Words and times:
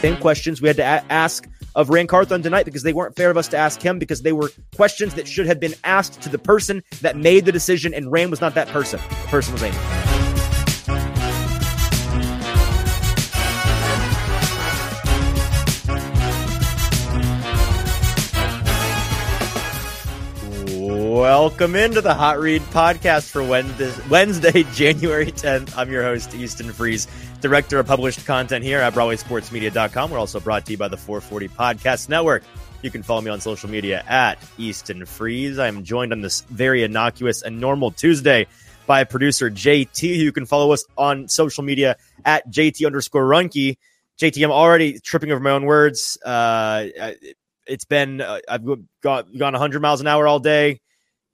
same 0.00 0.16
questions 0.16 0.60
we 0.62 0.68
had 0.68 0.76
to 0.76 0.82
a- 0.82 1.04
ask 1.12 1.48
of 1.74 1.90
Ran 1.90 2.06
Carthon 2.06 2.42
tonight 2.42 2.64
because 2.64 2.82
they 2.82 2.92
weren't 2.92 3.16
fair 3.16 3.30
of 3.30 3.36
us 3.36 3.48
to 3.48 3.56
ask 3.56 3.80
him 3.80 3.98
because 3.98 4.22
they 4.22 4.32
were 4.32 4.50
questions 4.74 5.14
that 5.14 5.28
should 5.28 5.46
have 5.46 5.60
been 5.60 5.74
asked 5.84 6.20
to 6.22 6.28
the 6.28 6.38
person 6.38 6.82
that 7.02 7.16
made 7.16 7.44
the 7.44 7.52
decision, 7.52 7.94
and 7.94 8.10
Ran 8.10 8.30
was 8.30 8.40
not 8.40 8.54
that 8.54 8.68
person. 8.68 8.98
The 9.08 9.28
person 9.28 9.52
was 9.52 9.62
Amy. 9.62 10.09
Welcome 21.20 21.76
into 21.76 22.00
the 22.00 22.14
Hot 22.14 22.40
Read 22.40 22.62
podcast 22.62 23.28
for 23.30 23.44
Wednesday, 23.44 24.62
January 24.72 25.26
10th. 25.26 25.76
I'm 25.76 25.92
your 25.92 26.02
host, 26.02 26.34
Easton 26.34 26.72
Freeze, 26.72 27.06
director 27.42 27.78
of 27.78 27.86
published 27.86 28.24
content 28.24 28.64
here 28.64 28.78
at 28.78 28.94
BroadwaySportsMedia.com. 28.94 30.10
We're 30.10 30.18
also 30.18 30.40
brought 30.40 30.64
to 30.64 30.72
you 30.72 30.78
by 30.78 30.88
the 30.88 30.96
440 30.96 31.48
Podcast 31.48 32.08
Network. 32.08 32.42
You 32.80 32.90
can 32.90 33.02
follow 33.02 33.20
me 33.20 33.30
on 33.30 33.38
social 33.38 33.68
media 33.68 34.02
at 34.08 34.38
Easton 34.56 35.04
Freeze. 35.04 35.58
I 35.58 35.68
am 35.68 35.84
joined 35.84 36.12
on 36.12 36.22
this 36.22 36.40
very 36.48 36.84
innocuous 36.84 37.42
and 37.42 37.60
normal 37.60 37.90
Tuesday 37.90 38.46
by 38.86 39.04
producer 39.04 39.50
JT, 39.50 40.02
you 40.02 40.32
can 40.32 40.46
follow 40.46 40.72
us 40.72 40.86
on 40.96 41.28
social 41.28 41.62
media 41.62 41.96
at 42.24 42.50
JT 42.50 42.86
underscore 42.86 43.24
Runke. 43.24 43.76
JT, 44.18 44.42
I'm 44.42 44.50
already 44.50 44.98
tripping 44.98 45.32
over 45.32 45.40
my 45.40 45.50
own 45.50 45.66
words. 45.66 46.16
Uh, 46.24 46.88
it's 47.66 47.84
been, 47.84 48.22
uh, 48.22 48.38
I've 48.48 48.64
got, 49.02 49.26
gone 49.36 49.52
100 49.52 49.80
miles 49.80 50.00
an 50.00 50.06
hour 50.06 50.26
all 50.26 50.40
day 50.40 50.80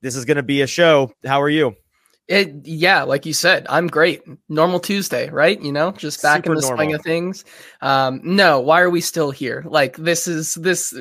this 0.06 0.14
is 0.14 0.24
going 0.24 0.36
to 0.36 0.42
be 0.44 0.62
a 0.62 0.68
show. 0.68 1.12
How 1.24 1.42
are 1.42 1.48
you? 1.48 1.74
It, 2.28 2.64
yeah, 2.64 3.02
like 3.02 3.26
you 3.26 3.32
said, 3.32 3.66
I'm 3.68 3.88
great. 3.88 4.22
Normal 4.48 4.78
Tuesday, 4.78 5.28
right? 5.30 5.60
You 5.60 5.72
know, 5.72 5.90
just 5.90 6.22
back 6.22 6.38
Super 6.38 6.52
in 6.52 6.54
the 6.54 6.60
normal. 6.60 6.76
swing 6.76 6.94
of 6.94 7.02
things. 7.02 7.44
Um, 7.80 8.20
no, 8.22 8.60
why 8.60 8.82
are 8.82 8.90
we 8.90 9.00
still 9.00 9.32
here? 9.32 9.64
Like 9.66 9.96
this 9.96 10.28
is 10.28 10.54
this. 10.54 10.94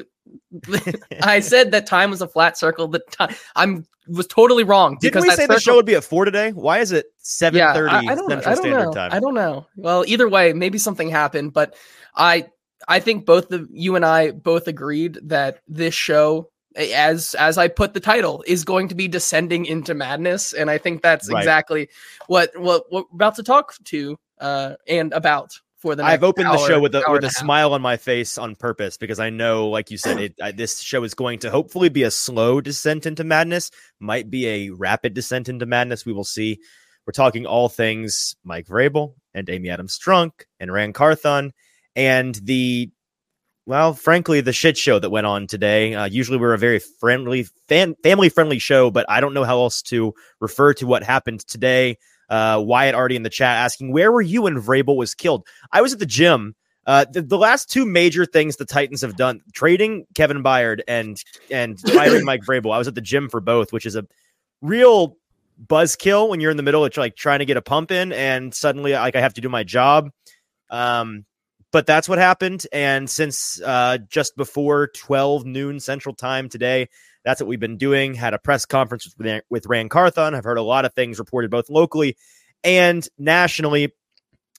I 1.21 1.39
said 1.39 1.71
that 1.71 1.85
time 1.85 2.09
was 2.09 2.21
a 2.21 2.27
flat 2.27 2.57
circle. 2.57 2.87
The 2.87 2.99
time 3.11 3.35
I'm 3.55 3.85
was 4.07 4.25
totally 4.25 4.63
wrong. 4.63 4.97
Didn't 4.99 5.21
we 5.21 5.29
say 5.29 5.43
circle, 5.43 5.55
the 5.55 5.61
show 5.61 5.75
would 5.75 5.85
be 5.85 5.95
at 5.95 6.03
four 6.03 6.25
today? 6.25 6.51
Why 6.51 6.79
is 6.79 6.91
it 6.91 7.05
seven 7.17 7.59
thirty 7.73 7.93
yeah, 7.93 8.15
Central 8.15 8.31
I 8.31 8.43
don't 8.43 8.57
Standard 8.57 8.85
know. 8.85 8.91
Time? 8.91 9.11
I 9.13 9.19
don't 9.19 9.35
know. 9.35 9.67
Well, 9.77 10.03
either 10.07 10.27
way, 10.27 10.53
maybe 10.53 10.79
something 10.79 11.09
happened, 11.09 11.53
but 11.53 11.75
I 12.15 12.47
I 12.87 12.99
think 12.99 13.27
both 13.27 13.49
the 13.49 13.67
you 13.71 13.95
and 13.95 14.05
I 14.05 14.31
both 14.31 14.67
agreed 14.67 15.19
that 15.23 15.59
this 15.67 15.93
show 15.93 16.49
as 16.75 17.35
as 17.35 17.57
I 17.57 17.67
put 17.67 17.93
the 17.93 17.99
title, 17.99 18.43
is 18.47 18.63
going 18.63 18.89
to 18.89 18.95
be 18.95 19.07
descending 19.07 19.65
into 19.65 19.93
madness, 19.93 20.53
and 20.53 20.69
I 20.69 20.77
think 20.77 21.01
that's 21.01 21.31
right. 21.31 21.39
exactly 21.39 21.89
what, 22.27 22.51
what 22.57 22.85
what 22.89 23.05
we're 23.11 23.15
about 23.15 23.35
to 23.35 23.43
talk 23.43 23.75
to 23.85 24.17
uh, 24.39 24.75
and 24.87 25.13
about 25.13 25.51
for 25.77 25.95
the. 25.95 26.03
I've 26.03 26.23
opened 26.23 26.47
hour, 26.47 26.57
the 26.57 26.67
show 26.67 26.79
with 26.79 26.95
a 26.95 27.03
with 27.07 27.23
a 27.23 27.29
smile 27.29 27.73
on 27.73 27.81
my 27.81 27.97
face 27.97 28.37
on 28.37 28.55
purpose 28.55 28.97
because 28.97 29.19
I 29.19 29.29
know, 29.29 29.69
like 29.69 29.91
you 29.91 29.97
said, 29.97 30.19
it, 30.19 30.35
I, 30.41 30.51
this 30.51 30.79
show 30.79 31.03
is 31.03 31.13
going 31.13 31.39
to 31.39 31.51
hopefully 31.51 31.89
be 31.89 32.03
a 32.03 32.11
slow 32.11 32.61
descent 32.61 33.05
into 33.05 33.23
madness. 33.23 33.71
Might 33.99 34.29
be 34.29 34.47
a 34.47 34.69
rapid 34.71 35.13
descent 35.13 35.49
into 35.49 35.65
madness. 35.65 36.05
We 36.05 36.13
will 36.13 36.23
see. 36.23 36.59
We're 37.05 37.13
talking 37.13 37.45
all 37.45 37.69
things 37.69 38.35
Mike 38.43 38.65
Vrabel 38.65 39.13
and 39.35 39.47
Amy 39.47 39.69
Adams 39.69 39.97
Strunk 39.97 40.31
and 40.59 40.73
Ran 40.73 40.91
Carthon 40.91 41.53
and 41.95 42.35
the 42.35 42.89
well, 43.65 43.93
frankly, 43.93 44.41
the 44.41 44.53
shit 44.53 44.77
show 44.77 44.99
that 44.99 45.09
went 45.09 45.25
on 45.25 45.47
today. 45.47 45.95
Uh, 45.95 46.05
usually, 46.05 46.37
we're 46.37 46.53
a 46.53 46.57
very 46.57 46.79
friendly, 46.79 47.43
fan, 47.67 47.95
family 48.03 48.29
friendly 48.29 48.59
show, 48.59 48.91
but 48.91 49.05
I 49.09 49.19
don't 49.19 49.33
know 49.33 49.43
how 49.43 49.57
else 49.57 49.81
to 49.83 50.13
refer 50.39 50.73
to 50.75 50.85
what 50.87 51.03
happened 51.03 51.45
today. 51.47 51.97
Uh, 52.29 52.61
Wyatt 52.63 52.95
already 52.95 53.15
in 53.15 53.23
the 53.23 53.29
chat 53.29 53.57
asking, 53.57 53.91
"Where 53.91 54.11
were 54.11 54.21
you 54.21 54.43
when 54.43 54.61
Vrabel 54.61 54.95
was 54.95 55.15
killed?" 55.15 55.47
I 55.71 55.81
was 55.81 55.93
at 55.93 55.99
the 55.99 56.05
gym. 56.05 56.55
Uh, 56.85 57.05
the, 57.11 57.23
the, 57.23 57.37
last 57.37 57.71
two 57.71 57.83
major 57.83 58.27
things 58.27 58.57
the 58.57 58.65
Titans 58.65 59.01
have 59.01 59.15
done: 59.15 59.41
trading 59.53 60.05
Kevin 60.13 60.43
Byard 60.43 60.81
and 60.87 61.21
and 61.49 61.79
firing 61.93 62.23
Mike 62.23 62.41
Vrabel. 62.41 62.73
I 62.73 62.77
was 62.77 62.87
at 62.87 62.95
the 62.95 63.01
gym 63.01 63.29
for 63.29 63.41
both, 63.41 63.73
which 63.73 63.87
is 63.87 63.95
a 63.95 64.05
real 64.61 65.17
buzzkill 65.67 66.29
when 66.29 66.39
you're 66.39 66.51
in 66.51 66.57
the 66.57 66.63
middle 66.63 66.85
of 66.85 66.95
like 66.97 67.15
trying 67.15 67.39
to 67.39 67.45
get 67.45 67.57
a 67.57 67.61
pump 67.61 67.91
in, 67.91 68.11
and 68.11 68.53
suddenly 68.53 68.93
like 68.93 69.15
I 69.15 69.21
have 69.21 69.33
to 69.35 69.41
do 69.41 69.49
my 69.49 69.63
job. 69.63 70.11
Um, 70.69 71.25
but 71.75 71.85
that's 71.85 72.07
what 72.07 72.17
happened. 72.17 72.65
And 72.71 73.09
since 73.09 73.59
uh, 73.61 73.97
just 74.07 74.37
before 74.37 74.87
12 74.95 75.43
noon 75.45 75.81
Central 75.81 76.15
Time 76.15 76.47
today, 76.47 76.87
that's 77.25 77.41
what 77.41 77.49
we've 77.49 77.59
been 77.59 77.75
doing. 77.75 78.13
Had 78.13 78.33
a 78.33 78.39
press 78.39 78.63
conference 78.63 79.13
with, 79.17 79.43
with 79.49 79.65
Ran 79.65 79.89
Carthon. 79.89 80.35
I've 80.35 80.45
heard 80.45 80.57
a 80.57 80.61
lot 80.61 80.85
of 80.85 80.93
things 80.93 81.19
reported 81.19 81.51
both 81.51 81.69
locally 81.69 82.15
and 82.63 83.05
nationally. 83.17 83.91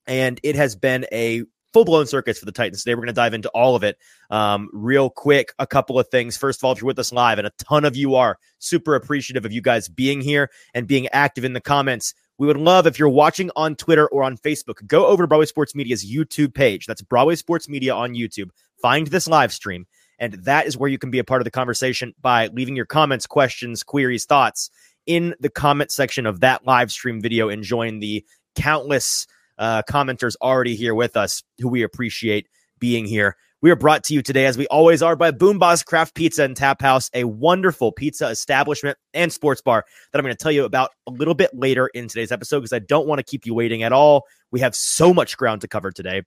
And 0.06 0.38
it 0.42 0.56
has 0.56 0.76
been 0.76 1.06
a 1.10 1.44
full 1.72 1.86
blown 1.86 2.06
circus 2.06 2.38
for 2.38 2.44
the 2.44 2.52
Titans 2.52 2.84
today. 2.84 2.94
We're 2.94 3.04
going 3.04 3.06
to 3.06 3.12
dive 3.14 3.32
into 3.32 3.48
all 3.48 3.76
of 3.76 3.82
it 3.82 3.96
um, 4.28 4.68
real 4.74 5.08
quick. 5.08 5.54
A 5.58 5.66
couple 5.66 5.98
of 5.98 6.08
things. 6.08 6.36
First 6.36 6.60
of 6.60 6.64
all, 6.64 6.72
if 6.72 6.82
you're 6.82 6.86
with 6.86 6.98
us 6.98 7.14
live, 7.14 7.38
and 7.38 7.46
a 7.46 7.52
ton 7.64 7.86
of 7.86 7.96
you 7.96 8.16
are, 8.16 8.38
super 8.58 8.94
appreciative 8.94 9.46
of 9.46 9.52
you 9.52 9.62
guys 9.62 9.88
being 9.88 10.20
here 10.20 10.50
and 10.74 10.86
being 10.86 11.08
active 11.08 11.46
in 11.46 11.54
the 11.54 11.62
comments. 11.62 12.12
We 12.38 12.46
would 12.46 12.58
love 12.58 12.86
if 12.86 12.98
you're 12.98 13.08
watching 13.08 13.50
on 13.56 13.76
Twitter 13.76 14.06
or 14.08 14.22
on 14.22 14.36
Facebook, 14.36 14.86
go 14.86 15.06
over 15.06 15.22
to 15.22 15.26
Broadway 15.26 15.46
Sports 15.46 15.74
Media's 15.74 16.04
YouTube 16.04 16.54
page. 16.54 16.86
That's 16.86 17.02
Broadway 17.02 17.36
Sports 17.36 17.68
Media 17.68 17.94
on 17.94 18.12
YouTube. 18.12 18.50
Find 18.82 19.06
this 19.06 19.26
live 19.26 19.52
stream, 19.52 19.86
and 20.18 20.34
that 20.44 20.66
is 20.66 20.76
where 20.76 20.90
you 20.90 20.98
can 20.98 21.10
be 21.10 21.18
a 21.18 21.24
part 21.24 21.40
of 21.40 21.44
the 21.44 21.50
conversation 21.50 22.14
by 22.20 22.48
leaving 22.48 22.76
your 22.76 22.84
comments, 22.84 23.26
questions, 23.26 23.82
queries, 23.82 24.26
thoughts 24.26 24.70
in 25.06 25.34
the 25.40 25.48
comment 25.48 25.90
section 25.90 26.26
of 26.26 26.40
that 26.40 26.66
live 26.66 26.90
stream 26.90 27.20
video 27.20 27.48
and 27.48 27.62
join 27.62 28.00
the 28.00 28.24
countless 28.54 29.26
uh, 29.58 29.82
commenters 29.88 30.36
already 30.42 30.76
here 30.76 30.94
with 30.94 31.16
us 31.16 31.42
who 31.58 31.68
we 31.68 31.82
appreciate 31.82 32.48
being 32.78 33.06
here. 33.06 33.36
We 33.62 33.70
are 33.70 33.76
brought 33.76 34.04
to 34.04 34.14
you 34.14 34.20
today, 34.20 34.44
as 34.44 34.58
we 34.58 34.66
always 34.66 35.00
are, 35.00 35.16
by 35.16 35.30
Boom 35.30 35.58
BoomBozz 35.58 35.86
Craft 35.86 36.14
Pizza 36.14 36.44
and 36.44 36.54
Tap 36.54 36.82
House, 36.82 37.08
a 37.14 37.24
wonderful 37.24 37.90
pizza 37.90 38.28
establishment 38.28 38.98
and 39.14 39.32
sports 39.32 39.62
bar 39.62 39.82
that 40.12 40.18
I'm 40.18 40.24
going 40.24 40.36
to 40.36 40.42
tell 40.42 40.52
you 40.52 40.66
about 40.66 40.90
a 41.06 41.10
little 41.10 41.32
bit 41.32 41.50
later 41.54 41.86
in 41.88 42.06
today's 42.06 42.30
episode 42.30 42.60
because 42.60 42.74
I 42.74 42.80
don't 42.80 43.06
want 43.06 43.18
to 43.18 43.24
keep 43.24 43.46
you 43.46 43.54
waiting 43.54 43.82
at 43.82 43.94
all. 43.94 44.24
We 44.52 44.60
have 44.60 44.74
so 44.74 45.14
much 45.14 45.38
ground 45.38 45.62
to 45.62 45.68
cover 45.68 45.90
today, 45.90 46.20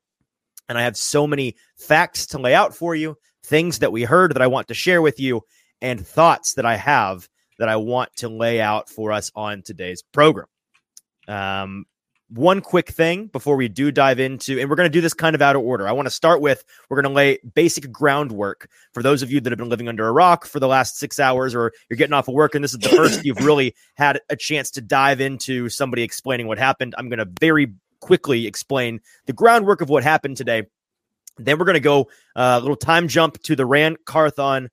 and 0.67 0.77
I 0.77 0.81
have 0.81 0.97
so 0.97 1.27
many 1.27 1.55
facts 1.77 2.25
to 2.27 2.39
lay 2.39 2.55
out 2.55 2.75
for 2.75 2.95
you, 2.95 3.15
things 3.43 3.77
that 3.79 3.91
we 3.91 4.03
heard 4.03 4.33
that 4.33 4.41
I 4.41 4.47
want 4.47 4.67
to 4.69 4.73
share 4.73 5.03
with 5.03 5.19
you, 5.19 5.41
and 5.83 6.05
thoughts 6.05 6.55
that 6.55 6.65
I 6.65 6.77
have 6.77 7.29
that 7.59 7.69
I 7.69 7.75
want 7.75 8.09
to 8.17 8.29
lay 8.29 8.59
out 8.59 8.89
for 8.89 9.11
us 9.11 9.31
on 9.35 9.61
today's 9.61 10.01
program. 10.01 10.47
Um, 11.27 11.85
one 12.29 12.61
quick 12.61 12.89
thing 12.89 13.27
before 13.27 13.55
we 13.55 13.67
do 13.67 13.91
dive 13.91 14.19
into, 14.19 14.59
and 14.59 14.69
we're 14.69 14.75
going 14.75 14.89
to 14.89 14.93
do 14.93 15.01
this 15.01 15.13
kind 15.13 15.35
of 15.35 15.41
out 15.41 15.55
of 15.55 15.63
order. 15.63 15.87
I 15.87 15.91
want 15.91 16.05
to 16.05 16.11
start 16.11 16.41
with 16.41 16.63
we're 16.89 17.01
going 17.01 17.11
to 17.11 17.15
lay 17.15 17.39
basic 17.55 17.91
groundwork 17.91 18.69
for 18.93 19.01
those 19.01 19.23
of 19.23 19.31
you 19.31 19.41
that 19.41 19.51
have 19.51 19.57
been 19.57 19.69
living 19.69 19.87
under 19.87 20.07
a 20.07 20.11
rock 20.11 20.45
for 20.45 20.59
the 20.59 20.67
last 20.67 20.97
six 20.97 21.19
hours, 21.19 21.55
or 21.55 21.73
you're 21.89 21.97
getting 21.97 22.13
off 22.13 22.27
of 22.27 22.35
work, 22.35 22.55
and 22.55 22.63
this 22.63 22.73
is 22.73 22.79
the 22.79 22.89
first 22.89 23.25
you've 23.25 23.43
really 23.43 23.75
had 23.95 24.21
a 24.29 24.35
chance 24.35 24.71
to 24.71 24.81
dive 24.81 25.21
into 25.21 25.69
somebody 25.69 26.03
explaining 26.03 26.47
what 26.47 26.59
happened. 26.59 26.93
I'm 26.97 27.09
going 27.09 27.19
to 27.19 27.29
very 27.39 27.73
quickly 27.99 28.47
explain 28.47 29.01
the 29.25 29.33
groundwork 29.33 29.81
of 29.81 29.89
what 29.89 30.03
happened 30.03 30.37
today. 30.37 30.67
Then 31.37 31.57
we're 31.57 31.65
going 31.65 31.75
to 31.75 31.79
go 31.79 32.09
uh, 32.35 32.57
a 32.57 32.59
little 32.59 32.75
time 32.75 33.07
jump 33.07 33.41
to 33.43 33.55
the 33.55 33.65
Ran 33.65 33.95
Carthon 34.05 34.69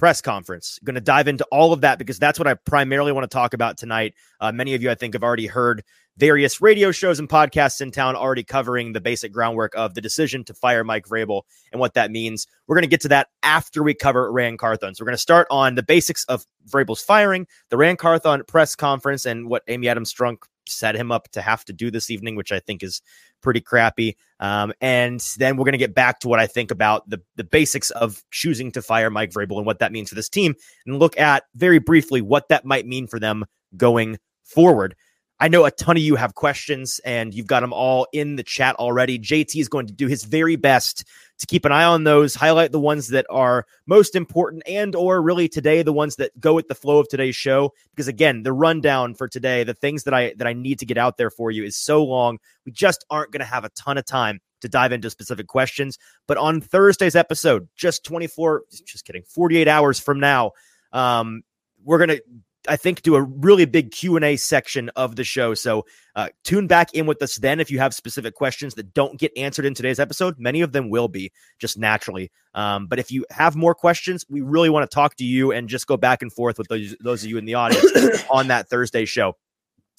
press 0.00 0.22
conference. 0.22 0.78
Going 0.82 0.94
to 0.94 1.00
dive 1.00 1.28
into 1.28 1.44
all 1.52 1.74
of 1.74 1.82
that 1.82 1.98
because 1.98 2.18
that's 2.18 2.38
what 2.38 2.48
I 2.48 2.54
primarily 2.54 3.12
want 3.12 3.30
to 3.30 3.34
talk 3.34 3.52
about 3.52 3.76
tonight. 3.76 4.14
Uh, 4.40 4.50
many 4.50 4.74
of 4.74 4.82
you, 4.82 4.90
I 4.90 4.94
think, 4.94 5.12
have 5.12 5.22
already 5.22 5.46
heard 5.46 5.84
various 6.16 6.60
radio 6.60 6.90
shows 6.90 7.18
and 7.18 7.28
podcasts 7.28 7.80
in 7.80 7.90
town 7.90 8.14
already 8.14 8.44
covering 8.44 8.92
the 8.92 9.00
basic 9.00 9.32
groundwork 9.32 9.74
of 9.74 9.94
the 9.94 10.00
decision 10.00 10.44
to 10.44 10.54
fire 10.54 10.84
Mike 10.84 11.06
Vrabel 11.06 11.42
and 11.72 11.80
what 11.80 11.94
that 11.94 12.10
means. 12.10 12.46
We're 12.66 12.76
going 12.76 12.82
to 12.82 12.88
get 12.88 13.00
to 13.02 13.08
that 13.08 13.28
after 13.42 13.82
we 13.82 13.94
cover 13.94 14.30
Ran 14.30 14.56
Carthon. 14.56 14.94
So 14.94 15.02
we're 15.02 15.06
going 15.06 15.16
to 15.16 15.22
start 15.22 15.46
on 15.50 15.74
the 15.74 15.82
basics 15.82 16.24
of 16.24 16.44
Vrabel's 16.68 17.02
firing, 17.02 17.46
the 17.70 17.76
Ran 17.76 17.96
Carthon 17.96 18.44
press 18.46 18.76
conference, 18.76 19.24
and 19.24 19.48
what 19.48 19.62
Amy 19.68 19.88
Adams 19.88 20.12
Strunk 20.12 20.38
set 20.68 20.94
him 20.94 21.10
up 21.10 21.28
to 21.32 21.42
have 21.42 21.64
to 21.64 21.72
do 21.72 21.90
this 21.90 22.10
evening, 22.10 22.36
which 22.36 22.52
I 22.52 22.60
think 22.60 22.82
is 22.82 23.02
pretty 23.40 23.60
crappy. 23.60 24.16
Um, 24.38 24.72
and 24.80 25.20
then 25.38 25.56
we're 25.56 25.64
going 25.64 25.72
to 25.72 25.78
get 25.78 25.94
back 25.94 26.20
to 26.20 26.28
what 26.28 26.38
I 26.38 26.46
think 26.46 26.70
about 26.70 27.08
the, 27.08 27.20
the 27.36 27.44
basics 27.44 27.90
of 27.90 28.22
choosing 28.30 28.70
to 28.72 28.82
fire 28.82 29.10
Mike 29.10 29.30
Vrabel 29.30 29.56
and 29.56 29.66
what 29.66 29.78
that 29.78 29.92
means 29.92 30.10
for 30.10 30.14
this 30.14 30.28
team, 30.28 30.54
and 30.86 30.98
look 30.98 31.18
at 31.18 31.44
very 31.54 31.78
briefly 31.78 32.20
what 32.20 32.48
that 32.48 32.64
might 32.64 32.86
mean 32.86 33.06
for 33.06 33.18
them 33.18 33.44
going 33.76 34.18
forward. 34.44 34.94
I 35.42 35.48
know 35.48 35.64
a 35.64 35.70
ton 35.70 35.96
of 35.96 36.02
you 36.02 36.16
have 36.16 36.34
questions 36.34 37.00
and 37.02 37.32
you've 37.32 37.46
got 37.46 37.60
them 37.60 37.72
all 37.72 38.06
in 38.12 38.36
the 38.36 38.42
chat 38.42 38.76
already. 38.76 39.18
JT 39.18 39.58
is 39.58 39.70
going 39.70 39.86
to 39.86 39.92
do 39.92 40.06
his 40.06 40.24
very 40.24 40.56
best 40.56 41.06
to 41.38 41.46
keep 41.46 41.64
an 41.64 41.72
eye 41.72 41.84
on 41.84 42.04
those, 42.04 42.34
highlight 42.34 42.72
the 42.72 42.78
ones 42.78 43.08
that 43.08 43.24
are 43.30 43.64
most 43.86 44.14
important 44.14 44.62
and 44.66 44.94
or 44.94 45.22
really 45.22 45.48
today 45.48 45.82
the 45.82 45.94
ones 45.94 46.16
that 46.16 46.38
go 46.38 46.52
with 46.52 46.68
the 46.68 46.74
flow 46.74 46.98
of 46.98 47.08
today's 47.08 47.36
show 47.36 47.72
because 47.90 48.06
again, 48.06 48.42
the 48.42 48.52
rundown 48.52 49.14
for 49.14 49.28
today, 49.28 49.64
the 49.64 49.72
things 49.72 50.04
that 50.04 50.12
I 50.12 50.34
that 50.36 50.46
I 50.46 50.52
need 50.52 50.78
to 50.80 50.86
get 50.86 50.98
out 50.98 51.16
there 51.16 51.30
for 51.30 51.50
you 51.50 51.64
is 51.64 51.74
so 51.74 52.04
long. 52.04 52.38
We 52.66 52.72
just 52.72 53.06
aren't 53.08 53.32
going 53.32 53.40
to 53.40 53.46
have 53.46 53.64
a 53.64 53.70
ton 53.70 53.96
of 53.96 54.04
time 54.04 54.40
to 54.60 54.68
dive 54.68 54.92
into 54.92 55.08
specific 55.08 55.46
questions, 55.46 55.98
but 56.28 56.36
on 56.36 56.60
Thursday's 56.60 57.16
episode, 57.16 57.66
just 57.76 58.04
24 58.04 58.64
just 58.84 59.06
kidding, 59.06 59.22
48 59.22 59.68
hours 59.68 59.98
from 59.98 60.20
now, 60.20 60.52
um 60.92 61.40
we're 61.82 61.96
going 61.96 62.10
to 62.10 62.22
I 62.70 62.76
think 62.76 63.02
do 63.02 63.16
a 63.16 63.22
really 63.22 63.64
big 63.64 63.90
Q 63.90 64.14
and 64.14 64.24
A 64.24 64.36
section 64.36 64.90
of 64.94 65.16
the 65.16 65.24
show. 65.24 65.54
So 65.54 65.86
uh, 66.14 66.28
tune 66.44 66.68
back 66.68 66.94
in 66.94 67.04
with 67.04 67.20
us 67.20 67.34
then 67.34 67.58
if 67.58 67.68
you 67.68 67.80
have 67.80 67.92
specific 67.92 68.36
questions 68.36 68.74
that 68.74 68.94
don't 68.94 69.18
get 69.18 69.32
answered 69.36 69.64
in 69.64 69.74
today's 69.74 69.98
episode. 69.98 70.38
Many 70.38 70.60
of 70.60 70.70
them 70.70 70.88
will 70.88 71.08
be 71.08 71.32
just 71.58 71.76
naturally. 71.76 72.30
Um, 72.54 72.86
but 72.86 73.00
if 73.00 73.10
you 73.10 73.26
have 73.30 73.56
more 73.56 73.74
questions, 73.74 74.24
we 74.28 74.40
really 74.40 74.70
want 74.70 74.88
to 74.88 74.94
talk 74.94 75.16
to 75.16 75.24
you 75.24 75.50
and 75.50 75.68
just 75.68 75.88
go 75.88 75.96
back 75.96 76.22
and 76.22 76.32
forth 76.32 76.58
with 76.58 76.68
those 76.68 76.94
those 77.00 77.24
of 77.24 77.30
you 77.30 77.38
in 77.38 77.44
the 77.44 77.54
audience 77.54 78.24
on 78.30 78.46
that 78.48 78.68
Thursday 78.68 79.04
show. 79.04 79.36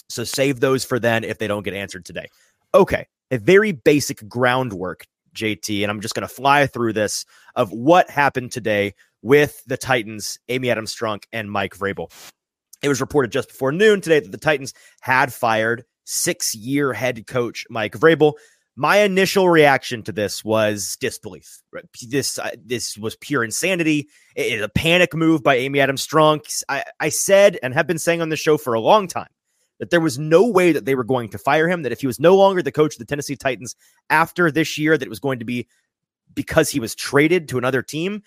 So 0.08 0.24
save 0.24 0.62
those 0.62 0.86
for 0.86 0.98
then 0.98 1.26
if 1.26 1.40
they 1.40 1.48
don't 1.48 1.64
get 1.64 1.74
answered 1.74 2.06
today. 2.06 2.28
Okay, 2.74 3.06
a 3.32 3.38
very 3.38 3.74
basic 3.74 4.28
groundwork, 4.30 5.06
JT, 5.36 5.82
and 5.82 5.92
I'm 5.92 6.00
just 6.00 6.16
going 6.16 6.28
to 6.28 6.34
fly 6.34 6.68
through 6.68 6.94
this 6.94 7.26
of 7.54 7.74
what 7.74 8.10
happened 8.10 8.54
today 8.54 8.94
with 9.22 9.62
the 9.68 9.76
Titans, 9.76 10.40
Amy 10.48 10.70
Adams 10.70 10.96
Strunk 10.96 11.24
and 11.34 11.52
Mike 11.52 11.76
Vrabel. 11.76 12.10
It 12.82 12.90
was 12.90 13.02
reported 13.02 13.32
just 13.32 13.50
before 13.50 13.72
noon 13.72 14.02
today 14.02 14.20
that 14.20 14.32
the 14.32 14.38
Titans 14.38 14.74
had 15.02 15.34
fired 15.34 15.86
six 16.06 16.56
year 16.56 16.94
head 16.94 17.28
coach 17.28 17.66
Mike 17.70 17.94
Vrabel. 17.94 18.34
My 18.76 18.98
initial 18.98 19.50
reaction 19.50 20.02
to 20.04 20.12
this 20.12 20.44
was 20.44 20.98
disbelief. 21.00 21.62
This 22.08 22.40
uh, 22.40 22.52
this 22.64 22.98
was 22.98 23.16
pure 23.18 23.44
insanity. 23.44 24.08
It 24.36 24.54
is 24.54 24.62
a 24.62 24.70
panic 24.70 25.14
move 25.14 25.44
by 25.44 25.56
Amy 25.56 25.80
Adams 25.80 26.06
Strunk. 26.06 26.64
I, 26.70 26.86
I 27.00 27.10
said 27.10 27.60
and 27.62 27.74
have 27.74 27.86
been 27.86 28.00
saying 28.00 28.22
on 28.22 28.30
the 28.30 28.38
show 28.38 28.58
for 28.58 28.74
a 28.74 28.80
long 28.80 29.08
time 29.08 29.30
that 29.80 29.90
there 29.90 30.00
was 30.00 30.18
no 30.18 30.48
way 30.48 30.72
that 30.72 30.86
they 30.86 30.96
were 30.96 31.04
going 31.04 31.30
to 31.30 31.38
fire 31.38 31.68
him. 31.68 31.84
That 31.84 31.92
if 31.92 32.02
he 32.02 32.08
was 32.08 32.20
no 32.20 32.36
longer 32.36 32.64
the 32.64 32.72
coach 32.72 32.96
of 32.96 33.00
the 33.00 33.06
Tennessee 33.06 33.36
Titans 33.36 33.76
after 34.10 34.50
this 34.50 34.78
year, 34.78 34.98
that 34.98 35.06
it 35.06 35.10
was 35.10 35.20
going 35.20 35.40
to 35.40 35.46
be 35.46 35.68
because 36.34 36.70
he 36.70 36.80
was 36.80 36.96
traded 36.96 37.50
to 37.50 37.58
another 37.58 37.82
team 37.82 38.24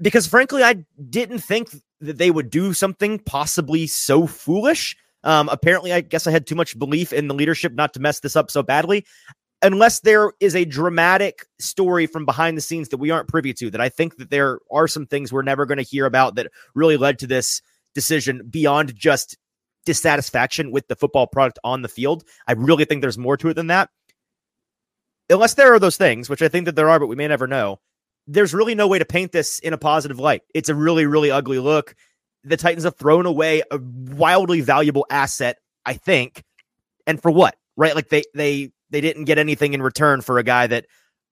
because 0.00 0.26
frankly, 0.26 0.62
I 0.62 0.84
didn't 1.08 1.38
think 1.40 1.70
that 2.00 2.18
they 2.18 2.30
would 2.30 2.50
do 2.50 2.72
something 2.72 3.18
possibly 3.18 3.86
so 3.86 4.26
foolish. 4.26 4.96
Um, 5.24 5.48
apparently, 5.48 5.92
I 5.92 6.00
guess 6.02 6.26
I 6.26 6.30
had 6.30 6.46
too 6.46 6.54
much 6.54 6.78
belief 6.78 7.12
in 7.12 7.28
the 7.28 7.34
leadership 7.34 7.72
not 7.72 7.94
to 7.94 8.00
mess 8.00 8.20
this 8.20 8.36
up 8.36 8.50
so 8.50 8.62
badly. 8.62 9.04
Unless 9.62 10.00
there 10.00 10.32
is 10.38 10.54
a 10.54 10.66
dramatic 10.66 11.46
story 11.58 12.06
from 12.06 12.26
behind 12.26 12.56
the 12.56 12.62
scenes 12.62 12.90
that 12.90 12.98
we 12.98 13.10
aren't 13.10 13.28
privy 13.28 13.54
to, 13.54 13.70
that 13.70 13.80
I 13.80 13.88
think 13.88 14.18
that 14.18 14.30
there 14.30 14.60
are 14.70 14.86
some 14.86 15.06
things 15.06 15.32
we're 15.32 15.42
never 15.42 15.64
going 15.64 15.78
to 15.78 15.82
hear 15.82 16.04
about 16.04 16.34
that 16.34 16.52
really 16.74 16.98
led 16.98 17.18
to 17.20 17.26
this 17.26 17.62
decision 17.94 18.42
beyond 18.48 18.94
just 18.94 19.38
dissatisfaction 19.86 20.70
with 20.70 20.86
the 20.88 20.96
football 20.96 21.26
product 21.26 21.58
on 21.64 21.80
the 21.80 21.88
field. 21.88 22.24
I 22.46 22.52
really 22.52 22.84
think 22.84 23.00
there's 23.00 23.16
more 23.16 23.36
to 23.38 23.48
it 23.48 23.54
than 23.54 23.68
that. 23.68 23.88
Unless 25.30 25.54
there 25.54 25.72
are 25.72 25.78
those 25.78 25.96
things, 25.96 26.28
which 26.28 26.42
I 26.42 26.48
think 26.48 26.66
that 26.66 26.76
there 26.76 26.90
are, 26.90 27.00
but 27.00 27.06
we 27.06 27.16
may 27.16 27.26
never 27.26 27.46
know 27.46 27.80
there's 28.26 28.54
really 28.54 28.74
no 28.74 28.88
way 28.88 28.98
to 28.98 29.04
paint 29.04 29.32
this 29.32 29.58
in 29.60 29.72
a 29.72 29.78
positive 29.78 30.18
light. 30.18 30.42
It's 30.54 30.68
a 30.68 30.74
really, 30.74 31.06
really 31.06 31.30
ugly 31.30 31.58
look. 31.58 31.94
The 32.44 32.56
Titans 32.56 32.84
have 32.84 32.96
thrown 32.96 33.26
away 33.26 33.62
a 33.70 33.78
wildly 33.78 34.60
valuable 34.60 35.06
asset, 35.10 35.58
I 35.84 35.94
think. 35.94 36.42
And 37.06 37.20
for 37.20 37.30
what? 37.30 37.56
Right? 37.76 37.94
Like 37.94 38.08
they 38.08 38.22
they 38.34 38.70
they 38.90 39.00
didn't 39.00 39.24
get 39.24 39.38
anything 39.38 39.74
in 39.74 39.82
return 39.82 40.20
for 40.20 40.38
a 40.38 40.42
guy 40.42 40.66
that 40.66 40.86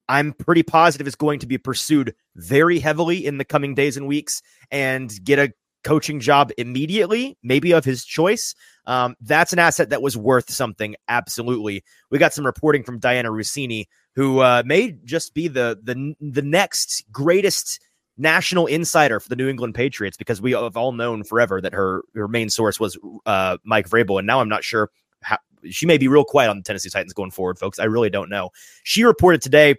I'm 0.09 0.33
pretty 0.33 0.63
positive 0.63 1.07
is 1.07 1.15
going 1.15 1.39
to 1.41 1.47
be 1.47 1.59
pursued 1.59 2.15
very 2.37 2.79
heavily 2.79 3.25
in 3.25 3.39
the 3.39 3.45
coming 3.45 3.75
days 3.75 3.97
and 3.97 4.07
weeks 4.07 4.43
and 4.71 5.13
get 5.25 5.39
a 5.39 5.53
coaching 5.83 6.21
job 6.21 6.51
immediately, 6.59 7.39
maybe 7.43 7.73
of 7.73 7.85
his 7.85 8.05
choice. 8.05 8.55
Um, 8.87 9.17
that's 9.21 9.53
an 9.53 9.59
asset 9.59 9.91
that 9.91 10.03
was 10.03 10.17
worth 10.17 10.51
something. 10.51 10.95
Absolutely. 11.09 11.85
We 12.11 12.19
got 12.19 12.35
some 12.35 12.45
reporting 12.45 12.85
from 12.85 13.01
Dianna 13.01 13.31
Russini 13.31 13.87
who 14.15 14.41
uh, 14.41 14.63
may 14.65 14.93
just 15.05 15.35
be 15.35 15.49
the 15.49 15.79
the 15.83 16.15
the 16.21 16.43
next 16.43 17.05
greatest 17.11 17.81
national 18.17 18.67
insider 18.67 19.19
for 19.19 19.29
the 19.29 19.37
New 19.37 19.49
England 19.49 19.75
Patriots 19.75 20.17
because 20.17 20.41
we 20.41 20.53
have 20.53 20.77
all 20.77 20.93
known 20.93 21.25
forever 21.25 21.61
that 21.61 21.75
her 21.75 22.03
her 22.15 22.29
main 22.29 22.49
source 22.49 22.79
was 22.79 22.99
uh, 23.27 23.59
Mike 23.65 23.89
Vrabel, 23.89 24.19
and 24.19 24.27
now 24.27 24.41
I'm 24.41 24.49
not 24.49 24.65
sure 24.65 24.91
how 25.23 25.39
she 25.69 25.87
may 25.87 25.99
be 25.99 26.09
real 26.09 26.25
quiet 26.25 26.51
on 26.51 26.57
the 26.57 26.63
Tennessee 26.63 26.91
Titans 26.91 27.13
going 27.13 27.31
forward, 27.31 27.59
folks. 27.59 27.79
I 27.79 27.85
really 27.85 28.11
don't 28.11 28.31
know. 28.31 28.51
She 28.83 29.05
reported 29.05 29.43
today. 29.43 29.77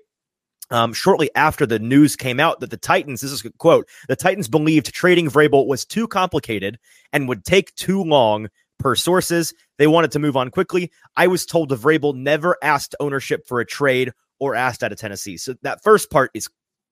Um, 0.72 0.94
shortly 0.94 1.30
after 1.36 1.68
the 1.68 1.78
news 1.78 2.16
came 2.16 2.40
out 2.40 2.60
that 2.60 2.72
the 2.72 2.78
Titans, 2.78 3.22
this 3.22 3.32
is 3.32 3.46
a 3.46 3.52
quote, 3.52 3.88
the 4.08 4.16
Titans 4.16 4.48
believed 4.48 4.92
trading 4.92 5.30
Vrabel 5.30 5.68
was 5.68 5.86
too 5.86 6.08
complicated 6.08 6.80
and 7.14 7.30
would 7.30 7.46
take 7.46 7.76
too 7.76 8.02
long 8.02 8.48
per 8.80 8.96
sources. 8.96 9.54
They 9.78 9.88
wanted 9.88 10.12
to 10.12 10.20
move 10.20 10.38
on 10.38 10.50
quickly. 10.50 10.92
I 11.16 11.28
was 11.28 11.46
told 11.46 11.70
Vrabel 11.70 12.16
never 12.16 12.58
asked 12.62 12.96
ownership 13.00 13.48
for 13.48 13.60
a 13.60 13.66
trade 13.66 14.12
or 14.40 14.56
asked 14.56 14.84
out 14.84 14.92
of 14.92 14.98
Tennessee. 14.98 15.38
So 15.38 15.56
that 15.62 15.84
first 15.84 16.10
part 16.10 16.32
is 16.34 16.50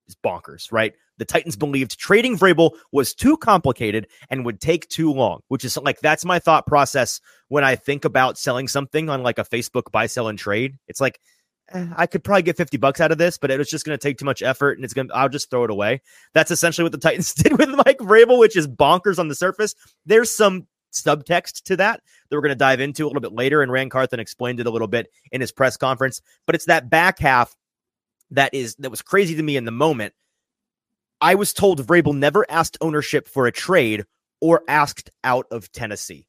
is 0.07 0.15
bonkers, 0.23 0.71
right? 0.71 0.93
The 1.17 1.25
Titans 1.25 1.55
believed 1.55 1.97
trading 1.97 2.37
Vrabel 2.37 2.71
was 2.91 3.13
too 3.13 3.37
complicated 3.37 4.07
and 4.29 4.45
would 4.45 4.59
take 4.59 4.87
too 4.89 5.11
long, 5.11 5.39
which 5.47 5.63
is 5.63 5.77
like 5.77 5.99
that's 5.99 6.25
my 6.25 6.39
thought 6.39 6.67
process 6.67 7.21
when 7.47 7.63
I 7.63 7.75
think 7.75 8.03
about 8.05 8.37
selling 8.37 8.67
something 8.67 9.09
on 9.09 9.23
like 9.23 9.39
a 9.39 9.45
Facebook 9.45 9.91
buy, 9.91 10.07
sell, 10.07 10.27
and 10.27 10.37
trade. 10.37 10.77
It's 10.87 10.99
like 10.99 11.19
eh, 11.71 11.87
I 11.95 12.07
could 12.07 12.23
probably 12.23 12.43
get 12.43 12.57
50 12.57 12.77
bucks 12.77 12.99
out 12.99 13.11
of 13.11 13.17
this, 13.17 13.37
but 13.37 13.51
it 13.51 13.57
was 13.57 13.69
just 13.69 13.85
going 13.85 13.97
to 13.97 14.01
take 14.01 14.17
too 14.17 14.25
much 14.25 14.41
effort 14.41 14.77
and 14.77 14.83
it's 14.83 14.93
going 14.93 15.07
to, 15.07 15.15
I'll 15.15 15.29
just 15.29 15.49
throw 15.49 15.63
it 15.63 15.71
away. 15.71 16.01
That's 16.33 16.51
essentially 16.51 16.83
what 16.83 16.91
the 16.91 16.97
Titans 16.97 17.33
did 17.33 17.57
with 17.57 17.69
Mike 17.69 17.99
Vrabel, 17.99 18.39
which 18.39 18.57
is 18.57 18.67
bonkers 18.67 19.19
on 19.19 19.27
the 19.27 19.35
surface. 19.35 19.75
There's 20.05 20.35
some 20.35 20.67
subtext 20.93 21.63
to 21.63 21.77
that 21.77 22.01
that 22.29 22.35
we're 22.35 22.41
going 22.41 22.49
to 22.49 22.55
dive 22.55 22.79
into 22.79 23.05
a 23.05 23.07
little 23.07 23.21
bit 23.21 23.33
later. 23.33 23.61
And 23.61 23.71
Ran 23.71 23.89
Carthon 23.89 24.19
explained 24.19 24.59
it 24.59 24.67
a 24.67 24.71
little 24.71 24.87
bit 24.87 25.11
in 25.31 25.41
his 25.41 25.51
press 25.51 25.77
conference. 25.77 26.21
But 26.45 26.55
it's 26.55 26.65
that 26.65 26.89
back 26.89 27.19
half 27.19 27.55
that 28.31 28.53
is 28.53 28.75
that 28.75 28.89
was 28.89 29.01
crazy 29.01 29.35
to 29.35 29.43
me 29.43 29.57
in 29.57 29.65
the 29.65 29.71
moment. 29.71 30.13
I 31.21 31.35
was 31.35 31.53
told 31.53 31.85
Vrabel 31.85 32.15
never 32.15 32.45
asked 32.49 32.77
ownership 32.81 33.27
for 33.27 33.47
a 33.47 33.51
trade 33.51 34.03
or 34.41 34.61
asked 34.67 35.09
out 35.23 35.45
of 35.51 35.71
Tennessee. 35.71 36.27